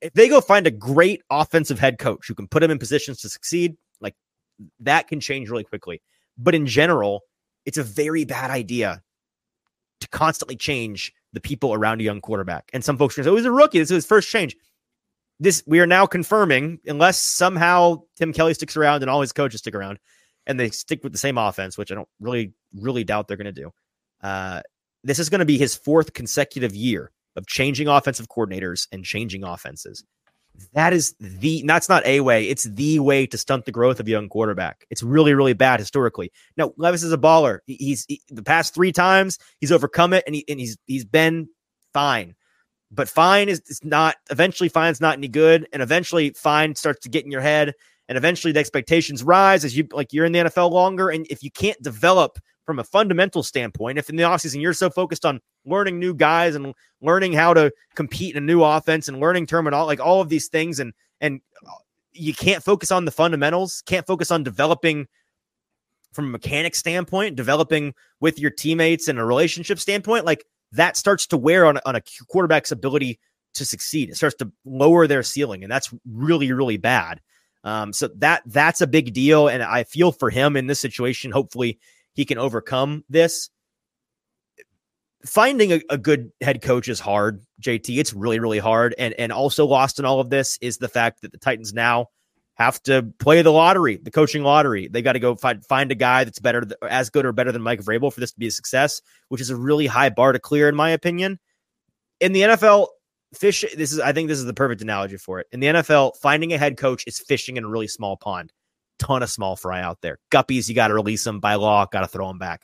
If 0.00 0.12
they 0.12 0.28
go 0.28 0.40
find 0.40 0.66
a 0.66 0.70
great 0.70 1.22
offensive 1.30 1.78
head 1.78 1.98
coach 1.98 2.28
who 2.28 2.34
can 2.34 2.48
put 2.48 2.62
him 2.62 2.70
in 2.70 2.78
positions 2.78 3.20
to 3.20 3.28
succeed, 3.28 3.76
like 4.00 4.14
that 4.80 5.08
can 5.08 5.20
change 5.20 5.48
really 5.48 5.64
quickly. 5.64 6.02
But 6.38 6.54
in 6.54 6.66
general, 6.66 7.22
it's 7.64 7.78
a 7.78 7.82
very 7.82 8.24
bad 8.24 8.50
idea 8.50 9.02
to 10.00 10.08
constantly 10.08 10.56
change 10.56 11.12
the 11.32 11.40
people 11.40 11.72
around 11.72 12.00
a 12.00 12.04
young 12.04 12.20
quarterback. 12.20 12.70
And 12.72 12.84
some 12.84 12.98
folks 12.98 13.18
are 13.18 13.22
going 13.22 13.24
to 13.24 13.30
say, 13.30 13.32
oh, 13.32 13.36
he's 13.36 13.46
a 13.46 13.52
rookie. 13.52 13.78
This 13.78 13.90
is 13.90 13.96
his 13.96 14.06
first 14.06 14.28
change. 14.28 14.56
This 15.38 15.62
we 15.66 15.80
are 15.80 15.86
now 15.86 16.06
confirming, 16.06 16.80
unless 16.86 17.20
somehow 17.20 18.02
Tim 18.16 18.32
Kelly 18.32 18.54
sticks 18.54 18.76
around 18.76 19.02
and 19.02 19.10
all 19.10 19.20
his 19.20 19.32
coaches 19.32 19.60
stick 19.60 19.74
around 19.74 19.98
and 20.46 20.58
they 20.58 20.70
stick 20.70 21.02
with 21.02 21.12
the 21.12 21.18
same 21.18 21.38
offense, 21.38 21.76
which 21.76 21.90
I 21.90 21.94
don't 21.94 22.08
really, 22.20 22.52
really 22.74 23.04
doubt 23.04 23.28
they're 23.28 23.36
going 23.36 23.46
to 23.46 23.52
do. 23.52 23.70
Uh, 24.22 24.62
this 25.04 25.18
is 25.18 25.28
going 25.28 25.40
to 25.40 25.44
be 25.44 25.58
his 25.58 25.74
fourth 25.74 26.14
consecutive 26.14 26.74
year 26.74 27.10
of 27.36 27.46
changing 27.46 27.88
offensive 27.88 28.28
coordinators 28.28 28.88
and 28.92 29.04
changing 29.04 29.44
offenses. 29.44 30.04
That 30.72 30.94
is 30.94 31.14
the 31.20 31.62
that's 31.66 31.90
not 31.90 32.06
a 32.06 32.20
way, 32.20 32.48
it's 32.48 32.64
the 32.64 32.98
way 33.00 33.26
to 33.26 33.36
stunt 33.36 33.66
the 33.66 33.72
growth 33.72 34.00
of 34.00 34.06
a 34.06 34.10
young 34.10 34.30
quarterback. 34.30 34.86
It's 34.88 35.02
really, 35.02 35.34
really 35.34 35.52
bad 35.52 35.80
historically. 35.80 36.32
Now, 36.56 36.72
Levis 36.78 37.02
is 37.02 37.12
a 37.12 37.18
baller. 37.18 37.58
He's 37.66 38.06
he, 38.08 38.22
the 38.28 38.42
past 38.42 38.74
three 38.74 38.90
times 38.90 39.38
he's 39.60 39.70
overcome 39.70 40.14
it 40.14 40.24
and, 40.26 40.34
he, 40.34 40.46
and 40.48 40.58
he's 40.58 40.78
he's 40.86 41.04
been 41.04 41.48
fine. 41.92 42.34
But 42.90 43.08
fine 43.08 43.48
is, 43.48 43.62
not 43.82 44.16
eventually 44.30 44.68
fine's 44.68 45.00
not 45.00 45.16
any 45.16 45.28
good, 45.28 45.66
and 45.72 45.82
eventually 45.82 46.30
fine 46.30 46.74
starts 46.74 47.00
to 47.00 47.08
get 47.08 47.24
in 47.24 47.30
your 47.30 47.40
head, 47.40 47.74
and 48.08 48.16
eventually 48.16 48.52
the 48.52 48.60
expectations 48.60 49.24
rise 49.24 49.64
as 49.64 49.76
you 49.76 49.88
like 49.92 50.12
you're 50.12 50.24
in 50.24 50.32
the 50.32 50.38
NFL 50.40 50.70
longer. 50.70 51.10
And 51.10 51.26
if 51.28 51.42
you 51.42 51.50
can't 51.50 51.80
develop 51.82 52.38
from 52.64 52.78
a 52.78 52.84
fundamental 52.84 53.42
standpoint, 53.42 53.98
if 53.98 54.08
in 54.08 54.16
the 54.16 54.22
offseason 54.22 54.60
you're 54.60 54.72
so 54.72 54.90
focused 54.90 55.24
on 55.24 55.40
learning 55.64 55.98
new 55.98 56.14
guys 56.14 56.54
and 56.54 56.74
learning 57.00 57.32
how 57.32 57.54
to 57.54 57.72
compete 57.96 58.36
in 58.36 58.42
a 58.42 58.46
new 58.46 58.62
offense 58.62 59.08
and 59.08 59.20
learning 59.20 59.46
terminal, 59.46 59.86
like 59.86 60.00
all 60.00 60.20
of 60.20 60.28
these 60.28 60.48
things, 60.48 60.78
and 60.78 60.92
and 61.20 61.40
you 62.12 62.34
can't 62.34 62.62
focus 62.62 62.92
on 62.92 63.04
the 63.04 63.10
fundamentals, 63.10 63.82
can't 63.86 64.06
focus 64.06 64.30
on 64.30 64.44
developing 64.44 65.06
from 66.12 66.26
a 66.26 66.30
mechanic 66.30 66.74
standpoint, 66.74 67.36
developing 67.36 67.94
with 68.20 68.38
your 68.38 68.50
teammates 68.50 69.06
and 69.08 69.18
a 69.18 69.24
relationship 69.24 69.78
standpoint, 69.78 70.24
like 70.24 70.44
that 70.72 70.96
starts 70.96 71.26
to 71.28 71.36
wear 71.36 71.66
on, 71.66 71.78
on 71.86 71.96
a 71.96 72.02
quarterback's 72.28 72.72
ability 72.72 73.18
to 73.54 73.64
succeed. 73.64 74.10
It 74.10 74.16
starts 74.16 74.36
to 74.36 74.50
lower 74.64 75.06
their 75.06 75.22
ceiling, 75.22 75.62
and 75.62 75.70
that's 75.70 75.92
really, 76.10 76.52
really 76.52 76.76
bad. 76.76 77.20
Um, 77.64 77.92
so 77.92 78.08
that 78.18 78.42
that's 78.46 78.80
a 78.80 78.86
big 78.86 79.12
deal, 79.12 79.48
and 79.48 79.62
I 79.62 79.84
feel 79.84 80.12
for 80.12 80.30
him 80.30 80.56
in 80.56 80.66
this 80.66 80.80
situation. 80.80 81.32
Hopefully, 81.32 81.78
he 82.14 82.24
can 82.24 82.38
overcome 82.38 83.04
this. 83.08 83.50
Finding 85.24 85.72
a, 85.72 85.80
a, 85.90 85.98
good 85.98 86.30
head 86.40 86.62
coach 86.62 86.88
is 86.88 87.00
hard, 87.00 87.42
JT. 87.60 87.98
It's 87.98 88.14
really, 88.14 88.38
really 88.38 88.60
hard. 88.60 88.94
And 88.98 89.14
and 89.14 89.32
also 89.32 89.66
lost 89.66 89.98
in 89.98 90.04
all 90.04 90.20
of 90.20 90.30
this 90.30 90.56
is 90.60 90.78
the 90.78 90.88
fact 90.88 91.22
that 91.22 91.32
the 91.32 91.38
Titans 91.38 91.74
now 91.74 92.06
have 92.56 92.82
to 92.84 93.12
play 93.18 93.42
the 93.42 93.52
lottery, 93.52 93.96
the 93.96 94.10
coaching 94.10 94.42
lottery. 94.42 94.88
They 94.88 95.02
got 95.02 95.12
to 95.12 95.18
go 95.18 95.36
find 95.36 95.64
find 95.64 95.92
a 95.92 95.94
guy 95.94 96.24
that's 96.24 96.38
better, 96.38 96.64
as 96.88 97.10
good 97.10 97.24
or 97.24 97.32
better 97.32 97.52
than 97.52 97.62
Mike 97.62 97.80
Vrabel 97.80 98.12
for 98.12 98.20
this 98.20 98.32
to 98.32 98.38
be 98.38 98.48
a 98.48 98.50
success, 98.50 99.00
which 99.28 99.40
is 99.40 99.50
a 99.50 99.56
really 99.56 99.86
high 99.86 100.10
bar 100.10 100.32
to 100.32 100.38
clear, 100.38 100.68
in 100.68 100.74
my 100.74 100.90
opinion. 100.90 101.38
In 102.20 102.32
the 102.32 102.42
NFL, 102.42 102.88
fish. 103.34 103.64
This 103.76 103.92
is, 103.92 104.00
I 104.00 104.12
think, 104.12 104.28
this 104.28 104.38
is 104.38 104.46
the 104.46 104.54
perfect 104.54 104.82
analogy 104.82 105.16
for 105.16 105.40
it. 105.40 105.46
In 105.52 105.60
the 105.60 105.68
NFL, 105.68 106.16
finding 106.16 106.52
a 106.52 106.58
head 106.58 106.76
coach 106.76 107.04
is 107.06 107.18
fishing 107.18 107.56
in 107.56 107.64
a 107.64 107.68
really 107.68 107.88
small 107.88 108.16
pond 108.16 108.52
ton 108.98 109.22
of 109.22 109.30
small 109.30 109.56
fry 109.56 109.80
out 109.82 110.00
there. 110.00 110.18
Guppies, 110.30 110.68
you 110.68 110.74
got 110.74 110.88
to 110.88 110.94
release 110.94 111.24
them 111.24 111.40
by 111.40 111.54
law, 111.54 111.86
got 111.86 112.00
to 112.00 112.06
throw 112.06 112.28
them 112.28 112.38
back. 112.38 112.62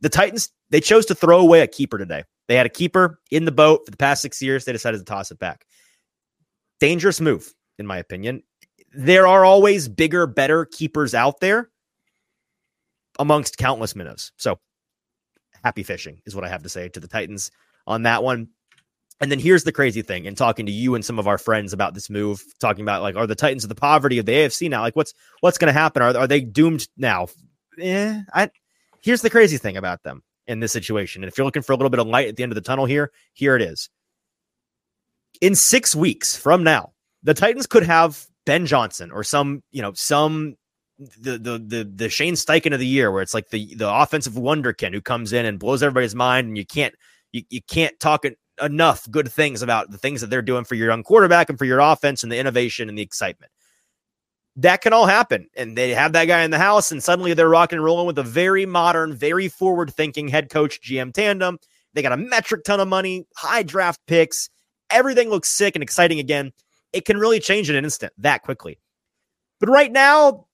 The 0.00 0.08
Titans, 0.08 0.50
they 0.70 0.80
chose 0.80 1.06
to 1.06 1.14
throw 1.14 1.40
away 1.40 1.60
a 1.60 1.66
keeper 1.66 1.98
today. 1.98 2.24
They 2.48 2.56
had 2.56 2.66
a 2.66 2.70
keeper 2.70 3.20
in 3.30 3.44
the 3.44 3.52
boat 3.52 3.82
for 3.84 3.90
the 3.90 3.96
past 3.96 4.22
six 4.22 4.42
years. 4.42 4.64
They 4.64 4.72
decided 4.72 4.98
to 4.98 5.04
toss 5.04 5.30
it 5.30 5.38
back. 5.38 5.66
Dangerous 6.80 7.20
move, 7.20 7.52
in 7.78 7.86
my 7.86 7.98
opinion. 7.98 8.42
There 8.92 9.26
are 9.26 9.44
always 9.44 9.88
bigger, 9.88 10.26
better 10.26 10.64
keepers 10.64 11.14
out 11.14 11.40
there 11.40 11.70
amongst 13.18 13.58
countless 13.58 13.94
minnows. 13.94 14.32
So 14.36 14.58
happy 15.62 15.82
fishing 15.82 16.20
is 16.26 16.34
what 16.34 16.44
I 16.44 16.48
have 16.48 16.62
to 16.62 16.68
say 16.68 16.88
to 16.88 17.00
the 17.00 17.08
Titans 17.08 17.50
on 17.86 18.02
that 18.02 18.22
one. 18.22 18.48
And 19.20 19.30
then 19.30 19.38
here's 19.38 19.64
the 19.64 19.72
crazy 19.72 20.00
thing 20.00 20.24
in 20.24 20.34
talking 20.34 20.66
to 20.66 20.72
you 20.72 20.94
and 20.94 21.04
some 21.04 21.18
of 21.18 21.28
our 21.28 21.36
friends 21.36 21.74
about 21.74 21.92
this 21.92 22.08
move, 22.08 22.42
talking 22.58 22.82
about 22.82 23.02
like, 23.02 23.16
are 23.16 23.26
the 23.26 23.34
Titans 23.34 23.64
of 23.64 23.68
the 23.68 23.74
poverty 23.74 24.18
of 24.18 24.24
the 24.24 24.32
AFC 24.32 24.70
now? 24.70 24.80
Like, 24.80 24.96
what's 24.96 25.12
what's 25.40 25.58
going 25.58 25.72
to 25.72 25.78
happen? 25.78 26.02
Are, 26.02 26.16
are 26.16 26.26
they 26.26 26.40
doomed 26.40 26.88
now? 26.96 27.28
Eh, 27.78 28.20
I, 28.32 28.50
here's 29.02 29.22
the 29.22 29.30
crazy 29.30 29.58
thing 29.58 29.76
about 29.76 30.02
them 30.02 30.22
in 30.46 30.60
this 30.60 30.72
situation. 30.72 31.22
And 31.22 31.30
if 31.30 31.36
you're 31.36 31.44
looking 31.44 31.62
for 31.62 31.72
a 31.72 31.76
little 31.76 31.90
bit 31.90 32.00
of 32.00 32.06
light 32.06 32.28
at 32.28 32.36
the 32.36 32.42
end 32.42 32.52
of 32.52 32.54
the 32.54 32.62
tunnel 32.62 32.86
here, 32.86 33.12
here 33.34 33.56
it 33.56 33.62
is. 33.62 33.90
In 35.42 35.54
six 35.54 35.94
weeks 35.94 36.34
from 36.34 36.64
now, 36.64 36.92
the 37.22 37.34
Titans 37.34 37.66
could 37.66 37.82
have 37.82 38.26
Ben 38.46 38.66
Johnson 38.66 39.10
or 39.10 39.22
some, 39.24 39.62
you 39.70 39.82
know, 39.82 39.92
some 39.94 40.56
the 40.98 41.38
the 41.38 41.58
the 41.58 41.90
the 41.94 42.08
Shane 42.08 42.34
Steichen 42.34 42.72
of 42.72 42.80
the 42.80 42.86
year, 42.86 43.10
where 43.10 43.22
it's 43.22 43.34
like 43.34 43.50
the 43.50 43.74
the 43.74 43.92
offensive 43.92 44.34
wonderkin 44.34 44.92
who 44.92 45.00
comes 45.00 45.32
in 45.32 45.46
and 45.46 45.58
blows 45.58 45.82
everybody's 45.82 46.14
mind, 46.14 46.48
and 46.48 46.58
you 46.58 46.66
can't 46.66 46.94
you, 47.32 47.42
you 47.48 47.60
can't 47.62 47.98
talk 48.00 48.24
enough 48.62 49.10
good 49.10 49.30
things 49.30 49.62
about 49.62 49.90
the 49.90 49.98
things 49.98 50.20
that 50.20 50.28
they're 50.28 50.42
doing 50.42 50.64
for 50.64 50.74
your 50.74 50.88
young 50.88 51.02
quarterback 51.02 51.48
and 51.48 51.58
for 51.58 51.64
your 51.64 51.80
offense 51.80 52.22
and 52.22 52.30
the 52.30 52.38
innovation 52.38 52.88
and 52.88 52.98
the 52.98 53.02
excitement. 53.02 53.50
That 54.56 54.82
can 54.82 54.92
all 54.92 55.06
happen. 55.06 55.48
And 55.56 55.78
they 55.78 55.90
have 55.90 56.12
that 56.12 56.26
guy 56.26 56.42
in 56.42 56.50
the 56.50 56.58
house, 56.58 56.92
and 56.92 57.02
suddenly 57.02 57.32
they're 57.34 57.48
rocking 57.48 57.76
and 57.76 57.84
rolling 57.84 58.06
with 58.06 58.18
a 58.18 58.22
very 58.22 58.66
modern, 58.66 59.14
very 59.14 59.48
forward 59.48 59.94
thinking 59.94 60.28
head 60.28 60.50
coach 60.50 60.80
GM 60.82 61.14
tandem. 61.14 61.58
They 61.94 62.02
got 62.02 62.12
a 62.12 62.16
metric 62.16 62.64
ton 62.64 62.80
of 62.80 62.88
money, 62.88 63.26
high 63.36 63.62
draft 63.62 64.00
picks. 64.06 64.50
Everything 64.90 65.30
looks 65.30 65.48
sick 65.48 65.76
and 65.76 65.82
exciting 65.82 66.18
again. 66.18 66.52
It 66.92 67.04
can 67.04 67.18
really 67.18 67.40
change 67.40 67.70
in 67.70 67.76
an 67.76 67.84
instant 67.84 68.12
that 68.18 68.42
quickly. 68.42 68.78
But 69.60 69.68
right 69.68 69.92
now, 69.92 70.46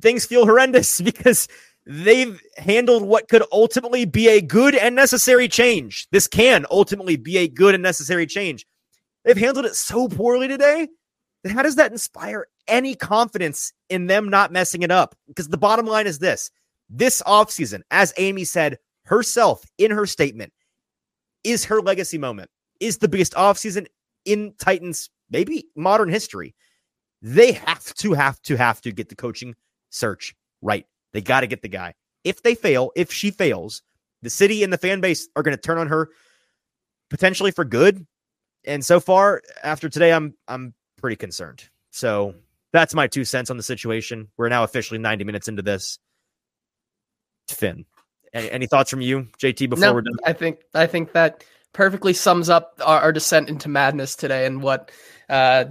things 0.00 0.26
feel 0.26 0.46
horrendous 0.46 1.00
because 1.02 1.48
they've 1.86 2.40
handled 2.56 3.02
what 3.02 3.28
could 3.28 3.42
ultimately 3.52 4.04
be 4.04 4.28
a 4.28 4.40
good 4.40 4.74
and 4.74 4.94
necessary 4.94 5.48
change. 5.48 6.08
This 6.10 6.26
can 6.26 6.66
ultimately 6.70 7.16
be 7.16 7.38
a 7.38 7.48
good 7.48 7.74
and 7.74 7.82
necessary 7.82 8.26
change. 8.26 8.66
They've 9.24 9.36
handled 9.36 9.66
it 9.66 9.74
so 9.74 10.08
poorly 10.08 10.48
today. 10.48 10.88
How 11.48 11.62
does 11.62 11.76
that 11.76 11.92
inspire 11.92 12.46
any 12.68 12.94
confidence 12.94 13.72
in 13.88 14.06
them 14.06 14.28
not 14.28 14.52
messing 14.52 14.82
it 14.82 14.90
up? 14.90 15.14
Because 15.26 15.48
the 15.48 15.58
bottom 15.58 15.86
line 15.86 16.06
is 16.06 16.18
this 16.18 16.50
this 16.90 17.22
offseason, 17.22 17.82
as 17.90 18.12
Amy 18.18 18.44
said 18.44 18.78
herself 19.04 19.64
in 19.78 19.90
her 19.90 20.06
statement, 20.06 20.52
is 21.44 21.64
her 21.64 21.80
legacy 21.80 22.18
moment, 22.18 22.50
is 22.80 22.98
the 22.98 23.08
biggest 23.08 23.32
offseason 23.34 23.86
in 24.24 24.54
Titans, 24.58 25.10
maybe 25.30 25.66
modern 25.76 26.08
history. 26.08 26.54
They 27.22 27.52
have 27.52 27.94
to, 27.94 28.14
have 28.14 28.40
to, 28.42 28.56
have 28.56 28.80
to 28.82 28.92
get 28.92 29.08
the 29.08 29.16
coaching 29.16 29.54
search 29.90 30.34
right. 30.62 30.86
They 31.12 31.20
got 31.20 31.40
to 31.40 31.46
get 31.46 31.62
the 31.62 31.68
guy. 31.68 31.94
If 32.24 32.42
they 32.42 32.54
fail, 32.54 32.92
if 32.96 33.12
she 33.12 33.30
fails, 33.30 33.82
the 34.22 34.30
city 34.30 34.62
and 34.62 34.72
the 34.72 34.78
fan 34.78 35.00
base 35.00 35.28
are 35.36 35.42
going 35.42 35.56
to 35.56 35.60
turn 35.60 35.78
on 35.78 35.88
her 35.88 36.10
potentially 37.08 37.50
for 37.50 37.64
good. 37.64 38.06
And 38.64 38.84
so 38.84 39.00
far, 39.00 39.42
after 39.62 39.88
today, 39.88 40.12
I'm 40.12 40.34
I'm 40.46 40.74
pretty 40.98 41.16
concerned. 41.16 41.68
So 41.90 42.34
that's 42.72 42.94
my 42.94 43.06
two 43.06 43.24
cents 43.24 43.50
on 43.50 43.56
the 43.56 43.62
situation. 43.62 44.28
We're 44.36 44.48
now 44.48 44.64
officially 44.64 44.98
90 44.98 45.24
minutes 45.24 45.48
into 45.48 45.62
this. 45.62 45.98
Finn, 47.48 47.84
any, 48.32 48.50
any 48.50 48.66
thoughts 48.66 48.90
from 48.90 49.00
you, 49.00 49.28
JT? 49.38 49.70
Before 49.70 49.80
no, 49.80 49.94
we're 49.94 50.02
done, 50.02 50.14
I 50.24 50.32
think 50.32 50.60
I 50.74 50.86
think 50.86 51.12
that 51.12 51.42
perfectly 51.72 52.12
sums 52.12 52.48
up 52.48 52.74
our, 52.84 53.00
our 53.00 53.12
descent 53.12 53.48
into 53.48 53.68
madness 53.68 54.16
today 54.16 54.46
and 54.46 54.62
what 54.62 54.90
uh 55.28 55.66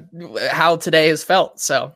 how 0.51 0.75
today 0.77 1.07
has 1.09 1.23
felt. 1.23 1.59
So 1.59 1.95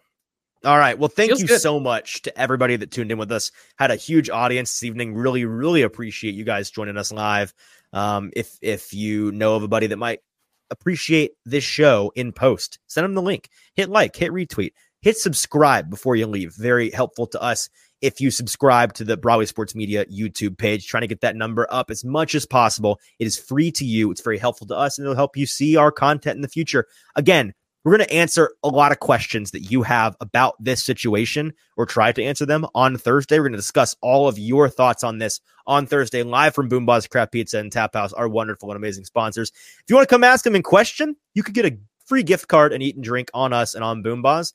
all 0.66 0.78
right. 0.78 0.98
Well, 0.98 1.10
thank 1.10 1.30
Feels 1.30 1.42
you 1.42 1.48
good. 1.48 1.60
so 1.60 1.78
much 1.78 2.22
to 2.22 2.40
everybody 2.40 2.78
that 2.78 2.90
tuned 2.90 3.12
in 3.12 3.18
with 3.18 3.32
us. 3.34 3.52
Had 3.78 3.92
a 3.92 3.98
huge 3.98 4.30
audience 4.30 4.72
this 4.72 4.84
evening. 4.84 5.14
Really, 5.14 5.44
really 5.44 5.82
appreciate 5.82 6.36
you 6.36 6.46
guys 6.46 6.72
joining 6.72 6.96
us 6.96 7.12
live. 7.12 7.54
Um, 7.92 8.32
if 8.34 8.58
if 8.62 8.94
you 8.94 9.32
know 9.34 9.56
of 9.56 9.64
a 9.64 9.68
buddy 9.68 9.88
that 9.88 9.98
might 9.98 10.22
appreciate 10.70 11.32
this 11.46 11.66
show 11.66 12.14
in 12.16 12.32
post, 12.32 12.80
send 12.88 13.04
them 13.04 13.14
the 13.14 13.22
link. 13.22 13.50
Hit 13.76 13.90
like, 13.90 14.16
hit 14.16 14.32
retweet, 14.32 14.72
hit 15.02 15.18
subscribe 15.18 15.90
before 15.90 16.16
you 16.16 16.28
leave. 16.28 16.54
Very 16.56 16.90
helpful 16.92 17.28
to 17.28 17.42
us 17.42 17.70
if 18.04 18.20
you 18.20 18.30
subscribe 18.30 18.94
to 18.96 19.06
the 19.06 19.16
Broadway 19.16 19.46
Sports 19.46 19.74
Media 19.74 20.06
YouTube 20.08 20.58
page, 20.58 20.88
trying 20.88 21.02
to 21.02 21.08
get 21.08 21.22
that 21.22 21.38
number 21.38 21.66
up 21.70 21.90
as 21.90 22.04
much 22.04 22.36
as 22.36 22.46
possible. 22.46 23.00
It 23.18 23.26
is 23.26 23.40
free 23.40 23.72
to 23.72 23.86
you. 23.86 24.12
It's 24.12 24.22
very 24.22 24.38
helpful 24.38 24.68
to 24.68 24.76
us, 24.76 24.98
and 24.98 25.06
it'll 25.06 25.16
help 25.16 25.38
you 25.38 25.46
see 25.46 25.78
our 25.78 25.90
content 25.90 26.36
in 26.36 26.42
the 26.42 26.50
future. 26.50 26.86
Again, 27.16 27.54
we're 27.84 27.96
going 27.96 28.08
to 28.08 28.14
answer 28.14 28.56
a 28.62 28.68
lot 28.68 28.92
of 28.92 29.00
questions 29.00 29.52
that 29.52 29.72
you 29.72 29.84
have 29.84 30.18
about 30.20 30.62
this 30.62 30.84
situation 30.84 31.54
or 31.78 31.86
try 31.86 32.12
to 32.12 32.22
answer 32.22 32.46
them 32.46 32.66
on 32.76 32.98
Thursday. 32.98 33.40
We're 33.40 33.44
going 33.44 33.54
to 33.54 33.58
discuss 33.58 33.96
all 34.02 34.28
of 34.28 34.38
your 34.38 34.68
thoughts 34.68 35.06
on 35.06 35.20
this 35.20 35.40
on 35.66 35.88
Thursday, 35.88 36.24
live 36.24 36.54
from 36.54 36.70
BoomBozz 36.70 37.10
Craft 37.10 37.32
Pizza 37.32 37.58
and 37.58 37.72
Tap 37.72 37.94
House, 37.94 38.12
our 38.12 38.28
wonderful 38.28 38.70
and 38.70 38.76
amazing 38.76 39.06
sponsors. 39.06 39.52
If 39.54 39.84
you 39.88 39.96
want 39.96 40.10
to 40.10 40.14
come 40.14 40.26
ask 40.26 40.44
them 40.44 40.58
in 40.58 40.64
question, 40.64 41.16
you 41.36 41.44
could 41.44 41.54
get 41.54 41.66
a 41.66 41.78
free 42.06 42.24
gift 42.24 42.50
card 42.50 42.74
and 42.74 42.84
eat 42.84 42.96
and 42.96 43.04
drink 43.04 43.32
on 43.34 43.54
us 43.54 43.76
and 43.76 43.84
on 43.84 44.04
BoomBozz. 44.04 44.52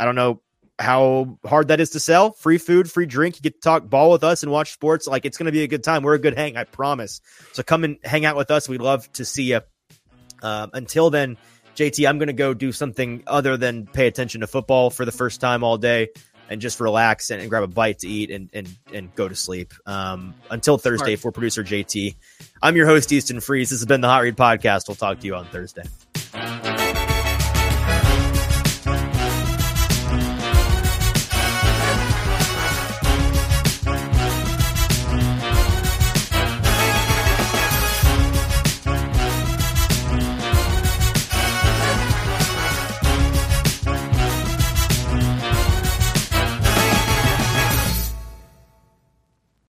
I 0.00 0.06
don't 0.06 0.14
know 0.14 0.40
how 0.78 1.38
hard 1.44 1.68
that 1.68 1.80
is 1.80 1.90
to 1.90 2.00
sell. 2.00 2.32
Free 2.32 2.58
food, 2.58 2.90
free 2.90 3.06
drink. 3.06 3.36
You 3.36 3.42
get 3.42 3.54
to 3.54 3.60
talk 3.60 3.88
ball 3.88 4.10
with 4.10 4.24
us 4.24 4.42
and 4.42 4.52
watch 4.52 4.72
sports. 4.72 5.06
Like 5.06 5.24
it's 5.24 5.36
going 5.36 5.46
to 5.46 5.52
be 5.52 5.62
a 5.62 5.68
good 5.68 5.82
time. 5.82 6.02
We're 6.02 6.14
a 6.14 6.20
good 6.20 6.36
hang, 6.36 6.56
I 6.56 6.64
promise. 6.64 7.20
So 7.52 7.62
come 7.62 7.84
and 7.84 7.98
hang 8.04 8.24
out 8.24 8.36
with 8.36 8.50
us. 8.50 8.68
We'd 8.68 8.80
love 8.80 9.10
to 9.14 9.24
see 9.24 9.44
you. 9.44 9.60
Um, 10.42 10.70
until 10.72 11.10
then, 11.10 11.36
JT, 11.74 12.08
I'm 12.08 12.18
going 12.18 12.28
to 12.28 12.32
go 12.32 12.54
do 12.54 12.72
something 12.72 13.22
other 13.26 13.56
than 13.56 13.86
pay 13.86 14.06
attention 14.06 14.40
to 14.42 14.46
football 14.46 14.90
for 14.90 15.04
the 15.04 15.12
first 15.12 15.40
time 15.40 15.64
all 15.64 15.78
day 15.78 16.08
and 16.48 16.60
just 16.60 16.80
relax 16.80 17.30
and, 17.30 17.40
and 17.40 17.50
grab 17.50 17.62
a 17.62 17.66
bite 17.66 18.00
to 18.00 18.08
eat 18.08 18.30
and 18.30 18.48
and, 18.52 18.68
and 18.92 19.14
go 19.14 19.28
to 19.28 19.34
sleep. 19.34 19.74
Um, 19.86 20.34
until 20.50 20.78
Thursday, 20.78 21.16
for 21.16 21.30
producer 21.30 21.62
JT, 21.62 22.14
I'm 22.62 22.76
your 22.76 22.86
host, 22.86 23.12
Easton 23.12 23.40
Freeze. 23.40 23.70
This 23.70 23.80
has 23.80 23.86
been 23.86 24.00
the 24.00 24.08
Hot 24.08 24.22
Read 24.22 24.36
Podcast. 24.36 24.88
We'll 24.88 24.96
talk 24.96 25.20
to 25.20 25.26
you 25.26 25.34
on 25.34 25.46
Thursday. 25.46 25.84